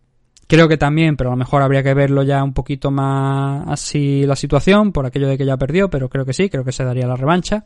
creo 0.47 0.69
que 0.69 0.77
también, 0.77 1.17
pero 1.17 1.31
a 1.31 1.33
lo 1.33 1.39
mejor 1.39 1.61
habría 1.61 1.83
que 1.83 1.93
verlo 1.93 2.23
ya 2.23 2.45
un 2.45 2.53
poquito 2.53 2.93
más 2.93 3.67
así 3.67 4.27
la 4.27 4.37
situación, 4.37 4.93
por 4.93 5.07
aquello 5.07 5.27
de 5.27 5.37
que 5.37 5.45
ya 5.45 5.57
perdió, 5.57 5.91
pero 5.91 6.09
creo 6.09 6.25
que 6.25 6.33
sí, 6.33 6.49
creo 6.49 6.63
que 6.63 6.71
se 6.71 6.85
daría 6.85 7.09
la 7.09 7.17
revancha. 7.17 7.65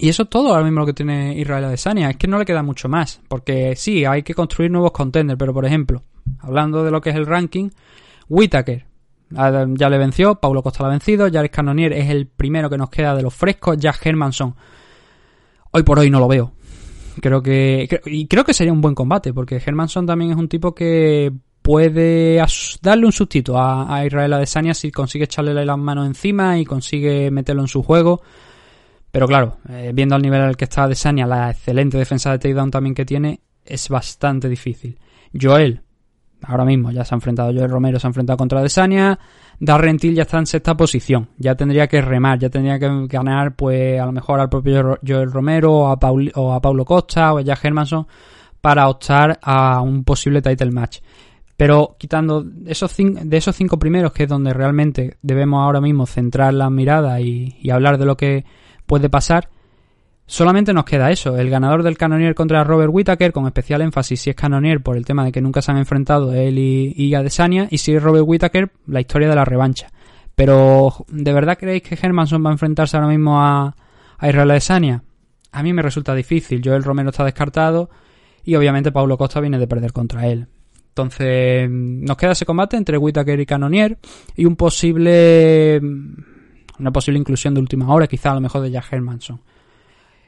Y 0.00 0.08
eso 0.08 0.24
es 0.24 0.30
todo 0.30 0.48
ahora 0.48 0.64
mismo 0.64 0.80
lo 0.80 0.86
que 0.86 0.94
tiene 0.94 1.38
Israel 1.38 1.66
Adesanya. 1.66 2.10
Es 2.10 2.16
que 2.16 2.26
no 2.26 2.38
le 2.38 2.44
queda 2.44 2.64
mucho 2.64 2.88
más. 2.88 3.20
Porque 3.28 3.76
sí, 3.76 4.04
hay 4.04 4.22
que 4.22 4.34
construir 4.34 4.70
nuevos 4.70 4.92
contenders. 4.92 5.38
Pero 5.38 5.52
por 5.52 5.66
ejemplo, 5.66 6.02
hablando 6.38 6.82
de 6.82 6.90
lo 6.90 7.02
que 7.02 7.10
es 7.10 7.16
el 7.16 7.26
ranking, 7.26 7.68
Whittaker 8.28 8.89
ya 9.30 9.88
le 9.88 9.98
venció, 9.98 10.36
Paulo 10.36 10.62
Costa 10.62 10.82
la 10.82 10.88
ha 10.88 10.90
vencido, 10.90 11.28
Jared 11.30 11.50
Cannonier 11.50 11.92
es 11.92 12.10
el 12.10 12.26
primero 12.26 12.68
que 12.68 12.78
nos 12.78 12.90
queda 12.90 13.14
de 13.14 13.22
los 13.22 13.34
frescos, 13.34 13.76
Jack 13.78 14.04
Hermanson. 14.04 14.54
Hoy 15.72 15.82
por 15.82 15.98
hoy 15.98 16.10
no 16.10 16.18
lo 16.18 16.28
veo. 16.28 16.52
Creo 17.20 17.42
que. 17.42 17.88
y 18.06 18.26
creo 18.26 18.44
que 18.44 18.54
sería 18.54 18.72
un 18.72 18.80
buen 18.80 18.94
combate, 18.94 19.32
porque 19.32 19.62
Hermanson 19.64 20.06
también 20.06 20.32
es 20.32 20.36
un 20.36 20.48
tipo 20.48 20.74
que 20.74 21.32
puede 21.62 22.42
darle 22.82 23.06
un 23.06 23.12
sustito 23.12 23.56
a, 23.58 24.04
Israel 24.04 24.32
Adesanya 24.32 24.74
si 24.74 24.90
consigue 24.90 25.24
echarle 25.24 25.52
las 25.64 25.78
manos 25.78 26.06
encima 26.06 26.58
y 26.58 26.64
consigue 26.64 27.30
meterlo 27.30 27.62
en 27.62 27.68
su 27.68 27.82
juego. 27.82 28.22
Pero 29.12 29.26
claro, 29.26 29.58
eh, 29.68 29.92
viendo 29.94 30.14
al 30.14 30.22
nivel 30.22 30.40
al 30.40 30.56
que 30.56 30.64
está 30.64 30.84
Adesanya, 30.84 31.26
la 31.26 31.50
excelente 31.50 31.98
defensa 31.98 32.30
de 32.30 32.38
takedown 32.38 32.70
también 32.70 32.94
que 32.94 33.04
tiene, 33.04 33.40
es 33.64 33.88
bastante 33.88 34.48
difícil. 34.48 34.98
Joel, 35.38 35.82
ahora 36.42 36.64
mismo 36.64 36.90
ya 36.90 37.04
se 37.04 37.14
ha 37.14 37.16
enfrentado 37.16 37.52
Joel 37.52 37.70
Romero, 37.70 37.98
se 37.98 38.06
ha 38.06 38.10
enfrentado 38.10 38.36
contra 38.36 38.60
Adesanya. 38.60 39.18
Darren 39.58 39.98
Till 39.98 40.14
ya 40.14 40.22
está 40.22 40.38
en 40.38 40.46
sexta 40.46 40.76
posición. 40.76 41.28
Ya 41.36 41.54
tendría 41.54 41.86
que 41.86 42.00
remar, 42.00 42.38
ya 42.38 42.48
tendría 42.48 42.78
que 42.78 42.88
ganar, 43.08 43.54
pues 43.54 44.00
a 44.00 44.06
lo 44.06 44.12
mejor 44.12 44.40
al 44.40 44.48
propio 44.48 44.98
Joel 45.06 45.30
Romero 45.30 45.72
o 45.72 45.86
a, 45.88 45.98
o 46.34 46.52
a 46.52 46.60
Paulo 46.60 46.84
Costa 46.84 47.34
o 47.34 47.38
a 47.38 47.42
Jack 47.42 47.64
Hermanson 47.64 48.06
para 48.60 48.88
optar 48.88 49.38
a 49.42 49.80
un 49.80 50.04
posible 50.04 50.42
title 50.42 50.70
match. 50.70 50.98
Pero 51.60 51.96
quitando 51.98 52.46
esos 52.64 52.96
de 52.96 53.36
esos 53.36 53.54
cinco 53.54 53.78
primeros, 53.78 54.12
que 54.12 54.22
es 54.22 54.28
donde 54.30 54.54
realmente 54.54 55.18
debemos 55.20 55.62
ahora 55.62 55.82
mismo 55.82 56.06
centrar 56.06 56.54
la 56.54 56.70
mirada 56.70 57.20
y, 57.20 57.68
hablar 57.70 57.98
de 57.98 58.06
lo 58.06 58.16
que 58.16 58.46
puede 58.86 59.10
pasar, 59.10 59.50
solamente 60.30 60.72
nos 60.72 60.84
queda 60.84 61.10
eso, 61.10 61.36
el 61.36 61.50
ganador 61.50 61.82
del 61.82 61.98
Canonier 61.98 62.36
contra 62.36 62.62
Robert 62.62 62.90
Whittaker, 62.92 63.32
con 63.32 63.46
especial 63.46 63.82
énfasis 63.82 64.20
si 64.20 64.30
es 64.30 64.36
Canonier 64.36 64.80
por 64.80 64.96
el 64.96 65.04
tema 65.04 65.24
de 65.24 65.32
que 65.32 65.40
nunca 65.40 65.60
se 65.60 65.72
han 65.72 65.78
enfrentado 65.78 66.32
él 66.32 66.56
y, 66.56 66.94
y 66.96 67.14
Adesanya, 67.14 67.66
y 67.68 67.78
si 67.78 67.92
es 67.92 68.00
Robert 68.00 68.24
Whittaker, 68.24 68.70
la 68.86 69.00
historia 69.00 69.28
de 69.28 69.34
la 69.34 69.44
revancha. 69.44 69.88
Pero, 70.36 71.04
¿de 71.08 71.32
verdad 71.32 71.58
creéis 71.58 71.82
que 71.82 71.98
Hermanson 72.00 72.44
va 72.44 72.50
a 72.50 72.52
enfrentarse 72.52 72.96
ahora 72.96 73.08
mismo 73.08 73.42
a, 73.42 73.74
a 74.18 74.28
Israel 74.28 74.52
Adesanya? 74.52 75.02
A 75.50 75.64
mí 75.64 75.72
me 75.72 75.82
resulta 75.82 76.14
difícil, 76.14 76.62
Joel 76.64 76.84
Romero 76.84 77.10
está 77.10 77.24
descartado 77.24 77.90
y 78.44 78.54
obviamente 78.54 78.92
Paulo 78.92 79.18
Costa 79.18 79.40
viene 79.40 79.58
de 79.58 79.66
perder 79.66 79.92
contra 79.92 80.28
él. 80.28 80.46
Entonces, 80.90 81.68
nos 81.68 82.16
queda 82.16 82.32
ese 82.32 82.46
combate 82.46 82.76
entre 82.76 82.98
Whitaker 82.98 83.40
y 83.40 83.46
Canonier 83.46 83.98
y 84.36 84.44
un 84.44 84.54
posible. 84.54 85.80
Una 86.78 86.92
posible 86.92 87.18
inclusión 87.18 87.52
de 87.52 87.60
última 87.60 87.92
hora, 87.92 88.06
quizá 88.06 88.30
a 88.30 88.34
lo 88.34 88.40
mejor 88.40 88.62
de 88.62 88.70
Jack 88.70 88.92
Hermanson. 88.92 89.40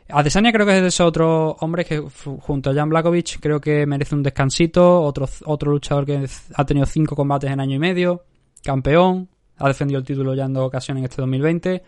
Adesanya 0.09 0.53
creo 0.53 0.67
que 0.67 0.77
es 0.77 0.83
de 0.83 0.89
esos 0.89 1.07
otros 1.07 1.57
hombres 1.61 1.87
que, 1.87 2.01
junto 2.41 2.71
a 2.71 2.75
Jan 2.75 2.89
Blakovic, 2.89 3.39
creo 3.41 3.61
que 3.61 3.87
merece 3.87 4.15
un 4.15 4.23
descansito. 4.23 5.01
Otro, 5.03 5.29
otro 5.47 5.71
luchador 5.71 6.05
que 6.05 6.27
ha 6.55 6.65
tenido 6.65 6.87
cinco 6.87 7.17
combates 7.17 7.51
en 7.51 7.61
año 7.61 7.77
y 7.77 7.79
medio, 7.79 8.25
campeón, 8.63 9.29
ha 9.59 9.69
defendido 9.69 9.99
el 10.01 10.05
título 10.05 10.35
ya 10.35 10.45
en 10.45 10.53
dos 10.53 10.67
ocasiones 10.67 11.01
en 11.03 11.05
este 11.05 11.23
2020. 11.23 11.83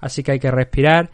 Así 0.00 0.22
que 0.22 0.32
hay 0.32 0.38
que 0.38 0.50
respirar, 0.50 1.10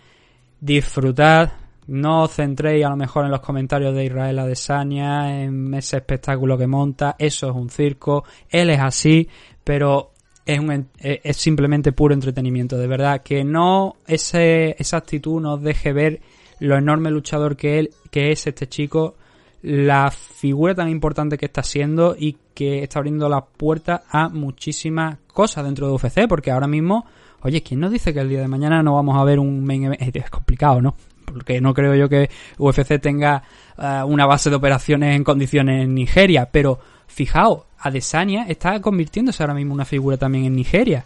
disfrutar, 0.60 1.52
no 1.88 2.22
os 2.22 2.34
centréis 2.34 2.84
a 2.84 2.90
lo 2.90 2.96
mejor 2.96 3.24
en 3.24 3.30
los 3.30 3.40
comentarios 3.40 3.94
de 3.94 4.04
Israel 4.04 4.38
Adesanya, 4.38 5.42
en 5.42 5.72
ese 5.74 5.98
espectáculo 5.98 6.58
que 6.58 6.66
monta, 6.66 7.16
eso 7.18 7.48
es 7.48 7.54
un 7.54 7.70
circo, 7.70 8.24
él 8.48 8.70
es 8.70 8.80
así, 8.80 9.28
pero 9.62 10.12
es, 10.44 10.58
un, 10.58 10.88
es 10.98 11.36
simplemente 11.36 11.92
puro 11.92 12.14
entretenimiento, 12.14 12.76
de 12.76 12.86
verdad, 12.86 13.22
que 13.22 13.44
no 13.44 13.96
ese, 14.06 14.76
esa 14.78 14.96
actitud 14.96 15.40
nos 15.40 15.62
deje 15.62 15.92
ver 15.92 16.20
lo 16.60 16.76
enorme 16.76 17.10
luchador 17.10 17.56
que 17.56 17.78
él, 17.78 17.90
que 18.10 18.32
es 18.32 18.46
este 18.46 18.68
chico, 18.68 19.16
la 19.62 20.10
figura 20.10 20.74
tan 20.74 20.88
importante 20.88 21.38
que 21.38 21.46
está 21.46 21.62
siendo 21.62 22.14
y 22.18 22.36
que 22.54 22.82
está 22.82 22.98
abriendo 22.98 23.28
la 23.28 23.44
puerta 23.44 24.04
a 24.10 24.28
muchísimas 24.28 25.18
cosas 25.26 25.64
dentro 25.64 25.88
de 25.88 25.94
UFC, 25.94 26.28
porque 26.28 26.50
ahora 26.50 26.66
mismo, 26.66 27.04
oye, 27.42 27.62
¿quién 27.62 27.80
nos 27.80 27.90
dice 27.90 28.14
que 28.14 28.20
el 28.20 28.28
día 28.28 28.40
de 28.40 28.48
mañana 28.48 28.82
no 28.82 28.94
vamos 28.94 29.16
a 29.18 29.24
ver 29.24 29.38
un 29.38 29.64
main 29.64 29.84
event? 29.84 30.00
Es 30.16 30.30
complicado, 30.30 30.80
¿no? 30.80 30.94
porque 31.26 31.60
no 31.60 31.74
creo 31.74 31.94
yo 31.94 32.08
que 32.08 32.30
UFC 32.56 33.00
tenga 33.00 33.42
eh, 33.76 34.02
una 34.06 34.26
base 34.26 34.48
de 34.48 34.56
operaciones 34.56 35.14
en 35.14 35.24
condiciones 35.24 35.84
en 35.84 35.94
Nigeria, 35.94 36.48
pero 36.50 36.78
fijaos, 37.06 37.64
Adesanya 37.78 38.46
está 38.48 38.80
convirtiéndose 38.80 39.42
ahora 39.42 39.54
mismo 39.54 39.72
en 39.72 39.76
una 39.76 39.84
figura 39.84 40.16
también 40.16 40.44
en 40.44 40.54
Nigeria. 40.54 41.04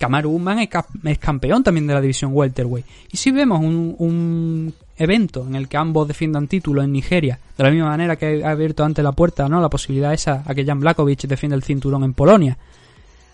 Kamaru 0.00 0.30
Usman 0.34 0.60
es, 0.60 1.18
campeón 1.18 1.62
también 1.62 1.86
de 1.86 1.92
la 1.92 2.00
división 2.00 2.30
welterweight. 2.32 2.86
Y 3.12 3.18
si 3.18 3.30
vemos 3.32 3.60
un, 3.60 4.72
evento 4.96 5.46
en 5.46 5.54
el 5.54 5.68
que 5.68 5.76
ambos 5.76 6.08
defiendan 6.08 6.48
títulos 6.48 6.84
en 6.84 6.92
Nigeria, 6.92 7.38
de 7.56 7.64
la 7.64 7.70
misma 7.70 7.90
manera 7.90 8.16
que 8.16 8.42
ha 8.42 8.50
abierto 8.50 8.82
antes 8.82 9.04
la 9.04 9.12
puerta, 9.12 9.46
¿no? 9.46 9.60
La 9.60 9.68
posibilidad 9.68 10.14
esa 10.14 10.42
a 10.46 10.54
que 10.54 10.64
Jan 10.64 10.80
Blakovic 10.80 11.20
defienda 11.26 11.54
el 11.54 11.62
cinturón 11.62 12.02
en 12.04 12.14
Polonia. 12.14 12.56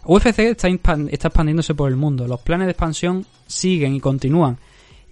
UFC 0.04 0.40
está, 0.40 0.68
expandiéndose 0.68 1.74
por 1.74 1.88
el 1.88 1.96
mundo. 1.96 2.26
Los 2.26 2.40
planes 2.40 2.66
de 2.66 2.72
expansión 2.72 3.24
siguen 3.46 3.94
y 3.94 4.00
continúan. 4.00 4.58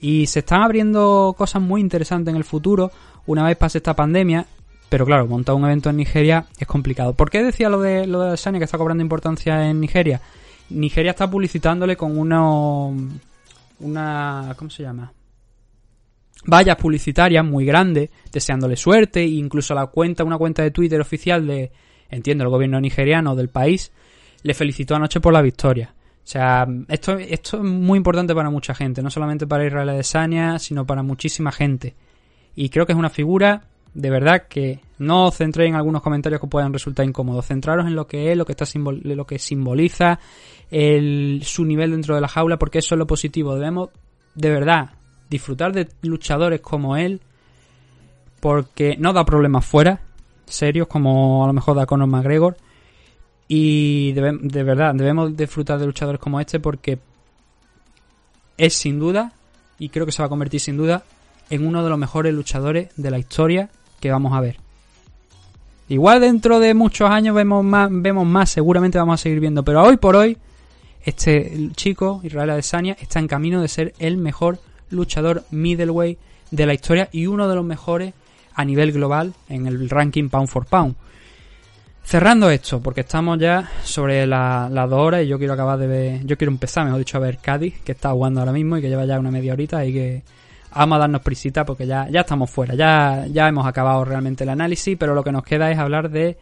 Y 0.01 0.27
se 0.27 0.41
están 0.41 0.63
abriendo 0.63 1.37
cosas 1.39 1.63
muy 1.63 1.81
interesantes 1.81 2.33
en 2.33 2.37
el 2.37 2.45
futuro 2.45 2.91
una 3.27 3.45
vez 3.45 3.57
pase 3.57 3.79
esta 3.79 3.95
pandemia. 3.95 4.45
Pero 4.89 5.07
claro, 5.07 5.29
montar 5.29 5.55
un 5.55 5.65
evento 5.65 5.89
en 5.91 5.99
Nigeria 5.99 6.47
es 6.59 6.67
complicado. 6.67 7.15
¿Por 7.15 7.31
qué 7.31 7.45
decía 7.45 7.69
lo 7.69 7.81
de 7.81 8.09
lo 8.09 8.23
de 8.23 8.37
Sanya 8.37 8.59
que 8.59 8.65
está 8.65 8.77
cobrando 8.77 9.03
importancia 9.03 9.71
en 9.71 9.81
Nigeria? 9.81 10.21
Nigeria 10.71 11.11
está 11.11 11.31
publicitándole 11.31 11.97
con 11.97 12.17
uno 12.19 12.95
una 13.81 14.55
¿cómo 14.57 14.71
se 14.71 14.83
llama? 14.83 15.13
vallas 16.47 16.77
publicitarias 16.77 17.45
muy 17.45 17.65
grandes, 17.65 18.11
deseándole 18.31 18.77
suerte, 18.77 19.21
e 19.23 19.29
incluso 19.29 19.75
la 19.75 19.87
cuenta, 19.87 20.25
una 20.25 20.39
cuenta 20.39 20.63
de 20.63 20.71
Twitter 20.71 21.01
oficial 21.01 21.47
de, 21.47 21.73
entiendo, 22.11 22.45
el 22.45 22.51
gobierno 22.51 22.81
nigeriano 22.81 23.35
del 23.35 23.49
país, 23.49 23.93
le 24.43 24.55
felicitó 24.55 24.95
anoche 24.95 25.21
por 25.21 25.33
la 25.33 25.43
victoria. 25.43 25.95
O 25.97 26.27
sea, 26.27 26.67
esto, 26.89 27.19
esto 27.19 27.59
es 27.59 27.63
muy 27.63 27.97
importante 27.97 28.35
para 28.35 28.51
mucha 28.51 28.75
gente, 28.75 29.03
no 29.03 29.11
solamente 29.11 29.47
para 29.47 29.67
Israel 29.67 29.91
Adesanya, 29.91 30.59
sino 30.59 30.87
para 30.87 31.03
muchísima 31.03 31.53
gente. 31.53 31.95
Y 32.55 32.69
creo 32.69 32.87
que 32.87 32.93
es 32.93 32.99
una 32.99 33.11
figura 33.11 33.65
de 33.95 34.11
verdad 34.11 34.49
que 34.49 34.81
no 34.99 35.27
os 35.27 35.37
centréis 35.37 35.71
en 35.71 35.77
algunos 35.77 36.03
comentarios 36.03 36.41
que 36.41 36.49
puedan 36.49 36.73
resultar 36.73 37.07
incómodos. 37.07 37.47
Centraros 37.47 37.87
en 37.87 37.95
lo 37.95 38.07
que 38.07 38.33
es, 38.33 38.37
lo 38.37 38.45
que 38.45 38.53
está 38.53 38.65
lo 38.75 39.27
que 39.27 39.39
simboliza, 39.39 40.19
su 40.71 41.65
nivel 41.65 41.93
dentro 41.93 42.17
de 42.17 42.21
la 42.21 42.29
jaula, 42.29 42.59
porque 42.59 42.79
eso 42.79 42.95
es 42.95 42.99
lo 42.99 43.07
positivo. 43.07 43.55
Debemos, 43.55 43.91
de 44.35 44.51
verdad, 44.51 44.91
disfrutar 45.31 45.73
de 45.73 45.89
luchadores 46.03 46.61
como 46.61 46.97
él, 46.97 47.21
porque 48.41 48.97
no 48.99 49.13
da 49.13 49.25
problemas 49.25 49.65
fuera, 49.65 50.01
serios, 50.45 50.89
como 50.89 51.45
a 51.45 51.47
lo 51.47 51.53
mejor 51.53 51.77
da 51.77 51.87
Conor 51.87 52.09
McGregor. 52.09 52.57
Y 53.47 54.13
de 54.13 54.63
verdad, 54.65 54.95
debemos 54.95 55.37
disfrutar 55.37 55.79
de 55.79 55.87
luchadores 55.87 56.21
como 56.21 56.41
este 56.41 56.59
porque 56.59 56.99
es 58.57 58.75
sin 58.75 58.99
duda, 58.99 59.33
y 59.79 59.89
creo 59.89 60.05
que 60.05 60.13
se 60.13 60.21
va 60.21 60.27
a 60.27 60.31
convertir 60.31 60.61
sin 60.61 60.77
duda, 60.77 61.05
en 61.51 61.67
uno 61.67 61.85
de 61.85 61.91
los 61.91 61.99
mejores 61.99 62.35
luchadores 62.35 62.89
de 62.97 63.11
la 63.11 63.19
historia 63.19 63.71
que 64.05 64.11
vamos 64.11 64.35
a 64.35 64.41
ver. 64.41 64.59
Igual 65.89 66.21
dentro 66.21 66.61
de 66.61 66.75
muchos 66.75 67.09
años 67.11 67.35
vemos 67.35 67.65
más, 67.65 67.89
vemos 67.91 68.27
más, 68.27 68.51
seguramente 68.51 68.99
vamos 68.99 69.19
a 69.19 69.23
seguir 69.23 69.41
viendo, 69.41 69.65
pero 69.65 69.83
hoy 69.83 69.97
por 69.97 70.15
hoy, 70.15 70.37
este 71.05 71.71
chico, 71.75 72.21
Israel 72.23 72.51
Adesanya, 72.51 72.99
está 73.01 73.19
en 73.19 73.29
camino 73.29 73.63
de 73.63 73.69
ser 73.69 73.95
el 73.99 74.19
mejor 74.19 74.59
luchador 74.91 75.45
middleweight 75.51 76.19
de 76.51 76.67
la 76.67 76.75
historia 76.75 77.09
y 77.13 77.27
uno 77.27 77.49
de 77.49 77.55
los 77.55 77.65
mejores 77.65 78.13
a 78.55 78.63
nivel 78.67 78.93
global 78.93 79.33
en 79.49 79.67
el 79.67 79.89
ranking 79.89 80.29
pound 80.29 80.49
for 80.49 80.67
pound. 80.67 80.97
Cerrando 82.05 82.51
esto, 82.51 82.81
porque 82.81 83.01
estamos 83.01 83.39
ya 83.39 83.71
sobre 83.85 84.27
las 84.27 84.91
dos 84.91 85.01
horas 85.01 85.23
y 85.23 85.29
yo 85.29 85.39
quiero 85.39 85.55
acabar 85.55 85.79
de 85.79 85.87
ver, 85.87 86.27
yo 86.27 86.37
quiero 86.37 86.51
empezar, 86.53 86.85
mejor 86.85 86.99
dicho, 86.99 87.17
a 87.17 87.21
ver 87.21 87.39
Cádiz, 87.39 87.81
que 87.81 87.93
está 87.93 88.11
jugando 88.11 88.41
ahora 88.41 88.53
mismo 88.53 88.77
y 88.77 88.83
que 88.83 88.91
lleva 88.91 89.07
ya 89.07 89.19
una 89.19 89.31
media 89.31 89.55
horita 89.55 89.83
y 89.87 89.95
que 89.95 90.23
vamos 90.75 90.97
a 90.97 91.01
darnos 91.01 91.23
prisita 91.23 91.65
porque 91.65 91.87
ya, 91.87 92.09
ya 92.11 92.21
estamos 92.21 92.51
fuera, 92.51 92.75
ya, 92.75 93.27
ya 93.31 93.49
hemos 93.49 93.67
acabado 93.67 94.05
realmente 94.05 94.45
el 94.45 94.51
análisis, 94.51 94.97
pero 94.99 95.15
lo 95.15 95.23
que 95.23 95.33
nos 95.33 95.43
queda 95.43 95.71
es 95.71 95.79
hablar 95.79 96.11
de 96.11 96.37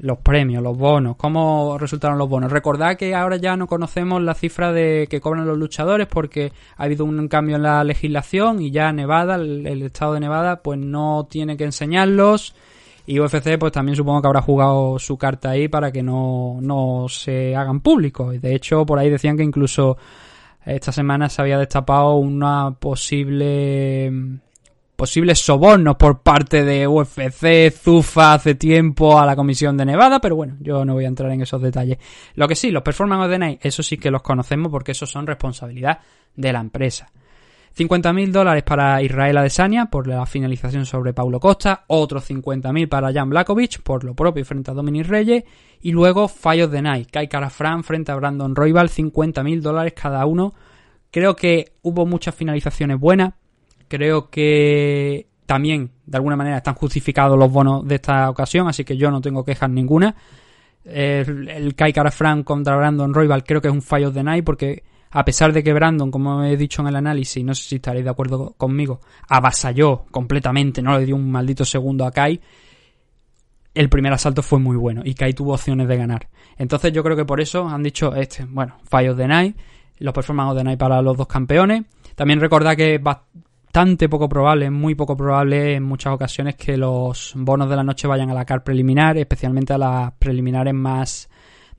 los 0.00 0.18
premios, 0.18 0.62
los 0.62 0.78
bonos, 0.78 1.16
cómo 1.16 1.76
resultaron 1.78 2.18
los 2.18 2.28
bonos. 2.28 2.52
Recordad 2.52 2.96
que 2.96 3.14
ahora 3.14 3.36
ya 3.36 3.56
no 3.56 3.66
conocemos 3.66 4.22
la 4.22 4.34
cifra 4.34 4.72
de 4.72 5.08
que 5.10 5.20
cobran 5.20 5.46
los 5.46 5.58
luchadores 5.58 6.06
porque 6.06 6.52
ha 6.76 6.84
habido 6.84 7.04
un 7.04 7.26
cambio 7.28 7.56
en 7.56 7.62
la 7.62 7.82
legislación 7.82 8.62
y 8.62 8.70
ya 8.70 8.92
Nevada, 8.92 9.34
el 9.34 9.82
estado 9.82 10.14
de 10.14 10.20
Nevada, 10.20 10.62
pues 10.62 10.78
no 10.78 11.26
tiene 11.28 11.56
que 11.56 11.64
enseñarlos 11.64 12.54
y 13.08 13.20
UFC 13.20 13.58
pues 13.58 13.72
también 13.72 13.96
supongo 13.96 14.20
que 14.20 14.26
habrá 14.26 14.42
jugado 14.42 14.98
su 14.98 15.16
carta 15.16 15.48
ahí 15.48 15.66
para 15.66 15.90
que 15.90 16.02
no, 16.02 16.58
no 16.60 17.06
se 17.08 17.56
hagan 17.56 17.80
públicos. 17.80 18.38
De 18.38 18.54
hecho, 18.54 18.84
por 18.84 18.98
ahí 18.98 19.08
decían 19.08 19.34
que 19.34 19.42
incluso 19.42 19.96
esta 20.64 20.92
semana 20.92 21.28
se 21.28 21.42
había 21.42 21.58
destapado 21.58 22.16
una 22.16 22.72
posible 22.72 24.40
posibles 24.98 25.38
sobornos 25.38 25.94
por 25.94 26.22
parte 26.22 26.64
de 26.64 26.88
UFC, 26.88 27.70
Zufa 27.72 28.34
hace 28.34 28.56
tiempo 28.56 29.16
a 29.16 29.24
la 29.24 29.36
Comisión 29.36 29.76
de 29.76 29.84
Nevada, 29.84 30.20
pero 30.20 30.34
bueno, 30.34 30.56
yo 30.58 30.84
no 30.84 30.94
voy 30.94 31.04
a 31.04 31.08
entrar 31.08 31.30
en 31.30 31.40
esos 31.40 31.62
detalles. 31.62 31.98
Lo 32.34 32.48
que 32.48 32.56
sí, 32.56 32.72
los 32.72 32.82
Performance 32.82 33.26
of 33.26 33.30
the 33.30 33.38
Night, 33.38 33.60
eso 33.62 33.84
sí 33.84 33.96
que 33.96 34.10
los 34.10 34.22
conocemos 34.22 34.72
porque 34.72 34.90
esos 34.90 35.08
son 35.08 35.28
responsabilidad 35.28 36.00
de 36.34 36.52
la 36.52 36.58
empresa. 36.58 37.12
50.000 37.78 38.32
dólares 38.32 38.64
para 38.64 39.00
Israel 39.02 39.36
Adesanya 39.36 39.86
por 39.86 40.08
la 40.08 40.26
finalización 40.26 40.84
sobre 40.84 41.14
Paulo 41.14 41.38
Costa, 41.38 41.84
otros 41.86 42.28
50.000 42.28 42.88
para 42.88 43.12
Jan 43.12 43.30
Blakovic 43.30 43.82
por 43.82 44.02
lo 44.02 44.14
propio 44.14 44.44
frente 44.44 44.72
a 44.72 44.74
Dominic 44.74 45.06
Reyes 45.06 45.44
y 45.80 45.92
luego 45.92 46.26
Fallos 46.26 46.72
de 46.72 46.82
Night, 46.82 47.08
Kai 47.12 47.28
Fran 47.50 47.84
frente 47.84 48.10
a 48.10 48.16
Brandon 48.16 48.56
Royval, 48.56 48.88
50.000 48.88 49.60
dólares 49.60 49.92
cada 49.94 50.26
uno. 50.26 50.54
Creo 51.12 51.36
que 51.36 51.74
hubo 51.82 52.04
muchas 52.04 52.34
finalizaciones 52.34 52.98
buenas, 52.98 53.34
creo 53.86 54.28
que 54.28 55.28
también 55.46 55.92
de 56.04 56.16
alguna 56.16 56.34
manera 56.34 56.56
están 56.56 56.74
justificados 56.74 57.38
los 57.38 57.52
bonos 57.52 57.86
de 57.86 57.94
esta 57.94 58.28
ocasión, 58.28 58.66
así 58.66 58.84
que 58.84 58.96
yo 58.96 59.12
no 59.12 59.20
tengo 59.20 59.44
quejas 59.44 59.70
ninguna. 59.70 60.16
El, 60.84 61.48
el 61.48 61.76
Kai 61.76 61.92
Kara 61.92 62.10
Frank 62.10 62.42
contra 62.42 62.76
Brandon 62.76 63.14
Royal 63.14 63.44
creo 63.44 63.60
que 63.60 63.68
es 63.68 63.74
un 63.74 63.82
fallo 63.82 64.10
de 64.10 64.24
night 64.24 64.44
porque 64.44 64.82
a 65.10 65.24
pesar 65.24 65.52
de 65.52 65.62
que 65.62 65.72
Brandon, 65.72 66.10
como 66.10 66.42
he 66.44 66.56
dicho 66.56 66.82
en 66.82 66.88
el 66.88 66.96
análisis, 66.96 67.44
no 67.44 67.54
sé 67.54 67.68
si 67.68 67.76
estaréis 67.76 68.04
de 68.04 68.10
acuerdo 68.10 68.54
conmigo, 68.56 69.00
avasalló 69.28 70.04
completamente, 70.10 70.82
no 70.82 70.98
le 70.98 71.06
dio 71.06 71.16
un 71.16 71.30
maldito 71.30 71.64
segundo 71.64 72.04
a 72.04 72.10
Kai, 72.10 72.40
el 73.74 73.88
primer 73.88 74.12
asalto 74.12 74.42
fue 74.42 74.58
muy 74.58 74.76
bueno 74.76 75.02
y 75.04 75.14
Kai 75.14 75.32
tuvo 75.34 75.54
opciones 75.54 75.88
de 75.88 75.96
ganar. 75.96 76.28
Entonces 76.56 76.92
yo 76.92 77.02
creo 77.04 77.16
que 77.16 77.24
por 77.24 77.40
eso 77.40 77.68
han 77.68 77.82
dicho 77.82 78.14
este, 78.14 78.44
bueno, 78.44 78.78
fallos 78.84 79.16
de 79.16 79.28
Night, 79.28 79.56
los 79.98 80.12
performances 80.12 80.56
de 80.56 80.64
Night 80.64 80.78
para 80.78 81.00
los 81.00 81.16
dos 81.16 81.28
campeones. 81.28 81.84
También 82.14 82.40
recordad 82.40 82.76
que 82.76 82.96
es 82.96 83.02
bastante 83.02 84.08
poco 84.08 84.28
probable, 84.28 84.70
muy 84.70 84.94
poco 84.94 85.16
probable 85.16 85.74
en 85.74 85.84
muchas 85.84 86.12
ocasiones 86.12 86.56
que 86.56 86.76
los 86.76 87.32
bonos 87.36 87.70
de 87.70 87.76
la 87.76 87.84
noche 87.84 88.08
vayan 88.08 88.30
a 88.30 88.34
la 88.34 88.44
car 88.44 88.64
preliminar, 88.64 89.16
especialmente 89.16 89.72
a 89.72 89.78
las 89.78 90.12
preliminares 90.12 90.74
más 90.74 91.28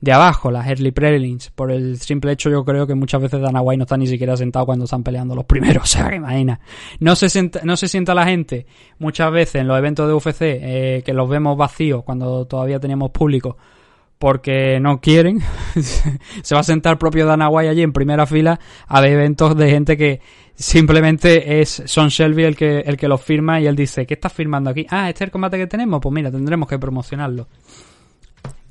de 0.00 0.12
abajo, 0.12 0.50
las 0.50 0.66
early 0.66 0.92
prelims. 0.92 1.50
Por 1.50 1.70
el 1.70 1.98
simple 1.98 2.32
hecho, 2.32 2.50
yo 2.50 2.64
creo 2.64 2.86
que 2.86 2.94
muchas 2.94 3.20
veces 3.20 3.40
Dana 3.40 3.60
White 3.60 3.78
no 3.78 3.84
está 3.84 3.96
ni 3.96 4.06
siquiera 4.06 4.36
sentado 4.36 4.66
cuando 4.66 4.84
están 4.84 5.02
peleando 5.02 5.34
los 5.34 5.44
primeros. 5.44 5.80
O 5.90 5.92
sea, 5.92 6.08
que 6.08 6.16
imagina. 6.16 6.60
No 7.00 7.16
se, 7.16 7.28
sienta, 7.28 7.60
no 7.64 7.76
se 7.76 7.88
sienta 7.88 8.14
la 8.14 8.24
gente 8.24 8.66
muchas 8.98 9.32
veces 9.32 9.56
en 9.56 9.66
los 9.66 9.76
eventos 9.76 10.06
de 10.06 10.14
UFC 10.14 10.42
eh, 10.42 11.02
que 11.04 11.12
los 11.12 11.28
vemos 11.28 11.56
vacíos 11.56 12.04
cuando 12.04 12.46
todavía 12.46 12.78
teníamos 12.78 13.10
público 13.10 13.56
porque 14.18 14.78
no 14.80 15.00
quieren. 15.00 15.40
se 16.42 16.54
va 16.54 16.60
a 16.60 16.64
sentar 16.64 16.98
propio 16.98 17.26
Dana 17.26 17.48
White 17.48 17.70
allí 17.70 17.82
en 17.82 17.92
primera 17.92 18.26
fila 18.26 18.60
a 18.86 19.00
ver 19.00 19.12
eventos 19.14 19.56
de 19.56 19.70
gente 19.70 19.96
que 19.96 20.20
simplemente 20.54 21.60
es 21.60 21.82
Son 21.86 22.08
Shelby 22.08 22.44
el 22.44 22.56
que, 22.56 22.80
el 22.80 22.96
que 22.96 23.08
los 23.08 23.22
firma 23.22 23.60
y 23.60 23.66
él 23.66 23.74
dice, 23.74 24.06
¿qué 24.06 24.14
estás 24.14 24.32
firmando 24.32 24.70
aquí? 24.70 24.86
Ah, 24.90 25.08
este 25.08 25.24
es 25.24 25.28
el 25.28 25.32
combate 25.32 25.56
que 25.56 25.66
tenemos. 25.66 26.00
Pues 26.00 26.12
mira, 26.12 26.30
tendremos 26.30 26.68
que 26.68 26.78
promocionarlo. 26.78 27.48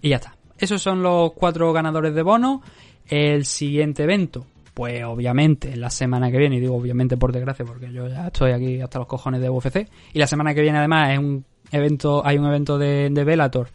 Y 0.01 0.09
ya 0.09 0.17
está. 0.17 0.38
Esos 0.59 0.81
son 0.81 1.01
los 1.01 1.31
cuatro 1.33 1.71
ganadores 1.73 2.13
de 2.13 2.21
bono. 2.21 2.61
El 3.07 3.45
siguiente 3.45 4.03
evento, 4.03 4.45
pues 4.73 5.03
obviamente 5.03 5.75
la 5.75 5.89
semana 5.89 6.29
que 6.29 6.37
viene, 6.37 6.57
y 6.57 6.59
digo 6.59 6.75
obviamente 6.75 7.17
por 7.17 7.31
desgracia, 7.31 7.65
porque 7.65 7.91
yo 7.91 8.07
ya 8.07 8.27
estoy 8.27 8.51
aquí 8.51 8.81
hasta 8.81 8.99
los 8.99 9.07
cojones 9.07 9.41
de 9.41 9.49
UFC. 9.49 9.87
Y 10.13 10.19
la 10.19 10.27
semana 10.27 10.53
que 10.53 10.61
viene 10.61 10.77
además 10.77 11.11
es 11.11 11.19
un 11.19 11.43
evento, 11.71 12.21
hay 12.25 12.37
un 12.37 12.45
evento 12.45 12.77
de, 12.77 13.09
de 13.09 13.23
Bellator, 13.23 13.69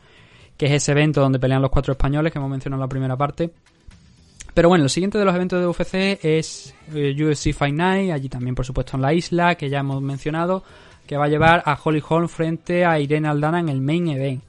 que 0.57 0.67
es 0.67 0.73
ese 0.73 0.93
evento 0.93 1.21
donde 1.21 1.39
pelean 1.39 1.63
los 1.63 1.71
cuatro 1.71 1.93
españoles 1.93 2.33
que 2.33 2.39
hemos 2.39 2.51
mencionado 2.51 2.79
en 2.81 2.87
la 2.87 2.89
primera 2.89 3.17
parte. 3.17 3.51
Pero 4.55 4.69
bueno, 4.69 4.85
lo 4.85 4.89
siguiente 4.89 5.19
de 5.19 5.25
los 5.25 5.35
eventos 5.35 5.61
de 5.61 5.67
UFC 5.67 6.25
es 6.25 6.75
eh, 6.95 7.17
UFC 7.21 7.53
Fight 7.53 7.75
Night, 7.75 8.13
allí 8.13 8.29
también 8.29 8.55
por 8.55 8.65
supuesto 8.65 8.97
en 8.97 9.03
la 9.03 9.13
isla, 9.13 9.57
que 9.57 9.69
ya 9.69 9.81
hemos 9.81 10.01
mencionado, 10.01 10.63
que 11.09 11.17
va 11.17 11.25
a 11.25 11.29
llevar 11.29 11.63
a 11.67 11.77
Holly 11.83 12.03
Holm 12.09 12.29
frente 12.29 12.85
a 12.85 13.01
Irene 13.01 13.27
Aldana 13.27 13.59
en 13.59 13.69
el 13.69 13.81
main 13.81 14.09
event. 14.09 14.45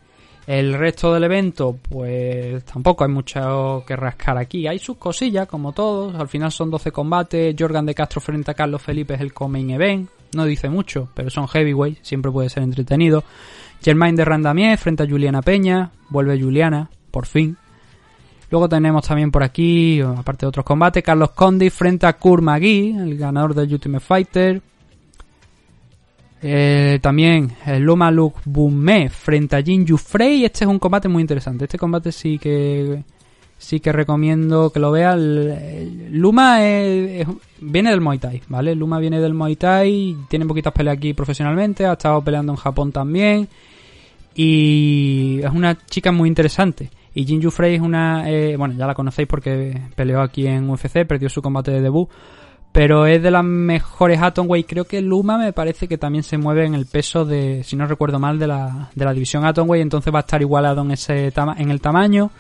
El 0.48 0.76
resto 0.76 1.12
del 1.12 1.24
evento, 1.24 1.80
pues 1.90 2.64
tampoco 2.66 3.04
hay 3.04 3.10
mucho 3.10 3.84
que 3.88 3.96
rascar 3.96 4.38
aquí. 4.38 4.68
Hay 4.68 4.78
sus 4.78 4.98
cosillas, 4.98 5.48
como 5.48 5.72
todos. 5.72 6.14
Al 6.16 6.28
final 6.28 6.52
son 6.52 6.70
12 6.70 6.92
combates. 6.92 7.56
Jorgan 7.58 7.86
de 7.86 7.96
Castro 7.96 8.22
frente 8.22 8.52
a 8.52 8.54
Carlos 8.54 8.82
Felipe 8.82 9.16
es 9.16 9.22
el 9.22 9.34
coming 9.34 9.72
event. 9.72 10.10
No 10.36 10.46
dice 10.46 10.70
mucho, 10.70 11.10
pero 11.16 11.32
son 11.32 11.48
heavyweight. 11.48 11.98
Siempre 12.04 12.32
puede 12.32 12.50
ser 12.50 12.62
entretenido. 12.62 13.24
Germain 13.82 14.16
de 14.16 14.26
Randamier 14.26 14.78
frente 14.78 15.04
a 15.04 15.08
Juliana 15.08 15.42
Peña. 15.42 15.92
Vuelve 16.10 16.40
Juliana, 16.40 16.90
por 17.10 17.26
fin. 17.26 17.58
Luego 18.52 18.70
tenemos 18.70 19.08
también 19.08 19.32
por 19.32 19.42
aquí, 19.42 20.00
aparte 20.02 20.46
de 20.46 20.50
otros 20.50 20.66
combates, 20.66 21.04
Carlos 21.04 21.32
Condi 21.32 21.70
frente 21.72 22.06
a 22.06 22.14
Kur 22.14 22.44
el 22.48 23.18
ganador 23.18 23.56
del 23.56 23.74
Ultimate 23.74 24.06
Fighter. 24.06 24.62
Eh, 26.42 27.00
también 27.02 27.52
el 27.66 27.84
Luma 27.84 28.12
Luke 28.12 28.40
Bume 28.46 29.10
frente 29.10 29.56
a 29.56 29.62
Jinju 29.62 29.98
Frey. 29.98 30.46
Este 30.46 30.66
es 30.66 30.70
un 30.70 30.80
combate 30.80 31.08
muy 31.08 31.22
interesante. 31.22 31.66
Este 31.66 31.78
combate 31.78 32.12
sí 32.12 32.38
que 32.38 33.04
sí 33.58 33.80
que 33.80 33.92
recomiendo 33.92 34.70
que 34.70 34.80
lo 34.80 34.92
veas. 34.92 35.18
Luma 35.18 36.60
viene 36.60 37.90
del 37.90 38.02
Muay 38.02 38.20
Thai, 38.20 38.42
¿vale? 38.48 38.76
Luma 38.76 39.00
viene 39.00 39.20
del 39.20 39.34
Muay 39.34 39.56
Thai, 39.56 40.18
tiene 40.30 40.46
poquitas 40.46 40.74
peleas 40.74 40.98
aquí 40.98 41.14
profesionalmente, 41.14 41.86
ha 41.86 41.94
estado 41.94 42.22
peleando 42.22 42.54
en 42.54 42.58
Japón 42.58 42.92
también. 42.92 43.48
Y 44.36 45.40
es 45.42 45.52
una 45.52 45.78
chica 45.86 46.12
muy 46.12 46.28
interesante. 46.28 46.90
Y 47.14 47.26
Jinju 47.26 47.50
Frey 47.50 47.76
es 47.76 47.82
una... 47.82 48.30
Eh, 48.30 48.58
bueno, 48.58 48.76
ya 48.78 48.86
la 48.86 48.94
conocéis 48.94 49.28
porque 49.28 49.82
peleó 49.96 50.22
aquí 50.22 50.46
en 50.46 50.70
UFC, 50.70 51.06
perdió 51.08 51.30
su 51.30 51.42
combate 51.42 51.72
de 51.72 51.82
debut 51.82 52.10
pero 52.76 53.06
es 53.06 53.24
de 53.24 53.32
las 53.32 53.46
mejores 53.46 54.22
Atomweight. 54.22 54.68
Creo 54.68 54.84
que 54.84 55.02
Luma 55.02 55.38
me 55.38 55.54
parece 55.54 55.88
que 55.88 55.98
también 55.98 56.26
se 56.26 56.38
mueve 56.38 56.66
en 56.66 56.76
el 56.76 56.88
peso 56.88 57.24
de, 57.24 57.64
si 57.64 57.78
no 57.78 57.88
recuerdo 57.88 58.20
mal, 58.20 58.38
de 58.38 58.48
la, 58.48 58.90
de 58.94 59.06
la 59.06 59.14
división 59.14 59.46
Atomweight, 59.46 59.82
entonces 59.82 60.14
va 60.14 60.20
a 60.20 60.28
estar 60.28 60.42
igualado 60.42 60.82
en, 60.82 60.92
ese 60.92 61.32
en 61.58 61.72
el 61.72 61.80
tamaño 61.80 62.32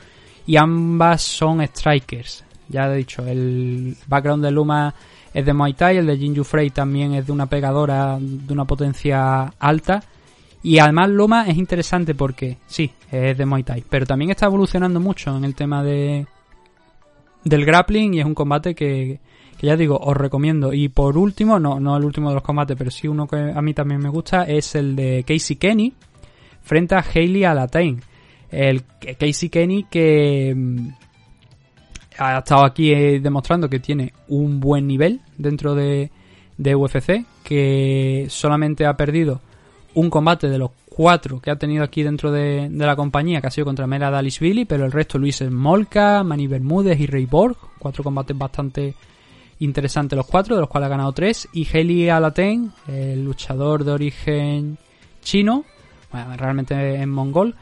y 0.45 0.57
ambas 0.57 1.21
son 1.21 1.65
strikers. 1.65 2.43
Ya 2.67 2.91
he 2.91 2.97
dicho, 2.97 3.25
el 3.25 3.95
background 4.07 4.43
de 4.43 4.51
Luma 4.51 4.93
es 5.33 5.45
de 5.45 5.53
Muay 5.53 5.73
Thai, 5.73 5.97
el 5.99 6.07
de 6.07 6.17
Jinju 6.17 6.43
Frey 6.43 6.69
también 6.69 7.13
es 7.13 7.25
de 7.27 7.31
una 7.31 7.45
pegadora 7.45 8.17
de 8.19 8.51
una 8.51 8.65
potencia 8.65 9.53
alta. 9.57 10.03
Y 10.61 10.79
además 10.79 11.11
Luma 11.11 11.47
es 11.47 11.55
interesante 11.55 12.13
porque, 12.13 12.57
sí, 12.67 12.91
es 13.09 13.37
de 13.37 13.45
Muay 13.45 13.63
Thai, 13.63 13.85
pero 13.89 14.05
también 14.05 14.31
está 14.31 14.47
evolucionando 14.47 14.99
mucho 14.99 15.37
en 15.37 15.45
el 15.45 15.55
tema 15.55 15.81
de 15.81 16.27
del 17.45 17.63
grappling 17.63 18.15
y 18.15 18.19
es 18.19 18.25
un 18.25 18.33
combate 18.33 18.75
que, 18.75 19.19
ya 19.65 19.75
digo, 19.75 19.97
os 19.97 20.15
recomiendo. 20.15 20.73
Y 20.73 20.89
por 20.89 21.17
último, 21.17 21.59
no, 21.59 21.79
no 21.79 21.97
el 21.97 22.05
último 22.05 22.29
de 22.29 22.35
los 22.35 22.43
combates, 22.43 22.77
pero 22.77 22.91
sí 22.91 23.07
uno 23.07 23.27
que 23.27 23.37
a 23.37 23.61
mí 23.61 23.73
también 23.73 24.01
me 24.01 24.09
gusta, 24.09 24.43
es 24.43 24.75
el 24.75 24.95
de 24.95 25.23
Casey 25.27 25.57
Kenny 25.57 25.93
frente 26.61 26.95
a 26.95 27.03
Hayley 27.03 27.43
Alatain. 27.43 28.01
El 28.49 28.83
Casey 29.19 29.49
Kenny 29.49 29.85
que 29.89 30.53
mm, 30.55 30.87
ha 32.17 32.37
estado 32.37 32.65
aquí 32.65 32.91
eh, 32.91 33.19
demostrando 33.19 33.69
que 33.69 33.79
tiene 33.79 34.13
un 34.29 34.59
buen 34.59 34.87
nivel 34.87 35.21
dentro 35.37 35.75
de, 35.75 36.11
de 36.57 36.75
UFC, 36.75 37.25
que 37.43 38.27
solamente 38.29 38.85
ha 38.85 38.95
perdido 38.95 39.41
un 39.95 40.09
combate 40.09 40.49
de 40.49 40.57
los 40.57 40.71
cuatro 40.95 41.41
que 41.41 41.51
ha 41.51 41.57
tenido 41.57 41.83
aquí 41.83 42.03
dentro 42.03 42.31
de, 42.31 42.69
la 42.71 42.95
compañía, 42.95 43.41
que 43.41 43.47
ha 43.47 43.51
sido 43.51 43.65
contra 43.65 43.87
Mera 43.87 44.21
Billy, 44.21 44.65
pero 44.65 44.85
el 44.85 44.91
resto 44.91 45.17
Luis 45.17 45.37
Smolka, 45.37 46.23
Manny 46.23 46.47
Bermúdez 46.47 46.99
y 46.99 47.07
Ray 47.07 47.25
Borg, 47.25 47.57
cuatro 47.79 48.03
combates 48.03 48.37
bastante 48.37 48.95
interesante 49.59 50.15
los 50.15 50.25
cuatro, 50.25 50.55
de 50.55 50.61
los 50.61 50.69
cuales 50.69 50.87
ha 50.87 50.89
ganado 50.89 51.11
tres. 51.13 51.47
Y 51.53 51.67
Heli 51.71 52.09
Alaten, 52.09 52.71
el 52.87 53.23
luchador 53.23 53.83
de 53.83 53.91
origen 53.91 54.77
chino, 55.21 55.65
bueno, 56.11 56.35
realmente 56.37 56.95
en 56.95 57.09
mongol, 57.09 57.55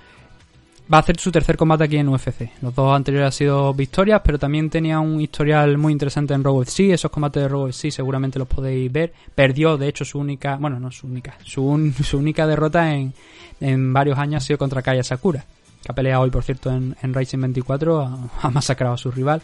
va 0.92 0.98
a 0.98 1.00
hacer 1.02 1.20
su 1.20 1.32
tercer 1.32 1.58
combate 1.58 1.86
aquí 1.86 1.98
en 1.98 2.10
UFC. 2.10 2.52
Los 2.62 2.76
dos 2.76 2.96
anteriores 2.96 3.28
han 3.28 3.32
sido 3.32 3.74
victorias, 3.74 4.22
pero 4.24 4.38
también 4.38 4.70
tenía 4.70 5.00
un 5.00 5.22
historial 5.22 5.78
muy 5.78 5.94
interesante 5.94 6.34
en 6.34 6.44
Raw 6.44 6.62
FC. 6.62 6.94
Esos 6.94 7.12
combates 7.12 7.44
de 7.44 7.50
Raw 7.50 7.68
FC 7.68 7.92
seguramente 7.92 8.40
los 8.40 8.48
podéis 8.48 8.92
ver. 8.92 9.14
Perdió, 9.34 9.78
de 9.78 9.88
hecho, 9.88 10.06
su 10.06 10.20
única, 10.20 10.58
bueno, 10.58 10.80
no 10.80 10.92
su 10.92 11.08
única, 11.08 11.38
su, 11.44 11.94
su 12.04 12.18
única 12.18 12.46
derrota 12.46 12.94
en, 12.94 13.14
en 13.62 13.94
varios 13.94 14.18
años 14.18 14.44
ha 14.44 14.46
sido 14.46 14.58
contra 14.58 14.82
Kaya 14.82 15.04
Sakura, 15.04 15.46
que 15.84 15.92
ha 15.92 15.96
peleado 15.96 16.24
hoy, 16.24 16.30
por 16.30 16.44
cierto, 16.44 16.70
en, 16.70 16.96
en 17.02 17.14
Racing 17.14 17.40
24, 17.40 18.02
ha, 18.02 18.30
ha 18.42 18.50
masacrado 18.50 18.96
a 18.96 18.98
su 18.98 19.10
rival. 19.12 19.42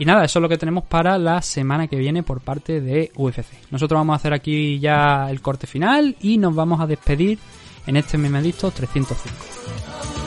Y 0.00 0.06
nada, 0.06 0.24
eso 0.24 0.38
es 0.38 0.42
lo 0.42 0.48
que 0.48 0.56
tenemos 0.56 0.84
para 0.84 1.18
la 1.18 1.42
semana 1.42 1.86
que 1.86 1.96
viene 1.96 2.22
por 2.22 2.40
parte 2.40 2.80
de 2.80 3.12
UFC. 3.16 3.70
Nosotros 3.70 3.98
vamos 3.98 4.14
a 4.14 4.16
hacer 4.16 4.32
aquí 4.32 4.78
ya 4.78 5.30
el 5.30 5.42
corte 5.42 5.66
final 5.66 6.16
y 6.22 6.38
nos 6.38 6.54
vamos 6.54 6.80
a 6.80 6.86
despedir 6.86 7.38
en 7.86 7.98
este 7.98 8.16
Memedicto 8.16 8.70
305. 8.70 10.19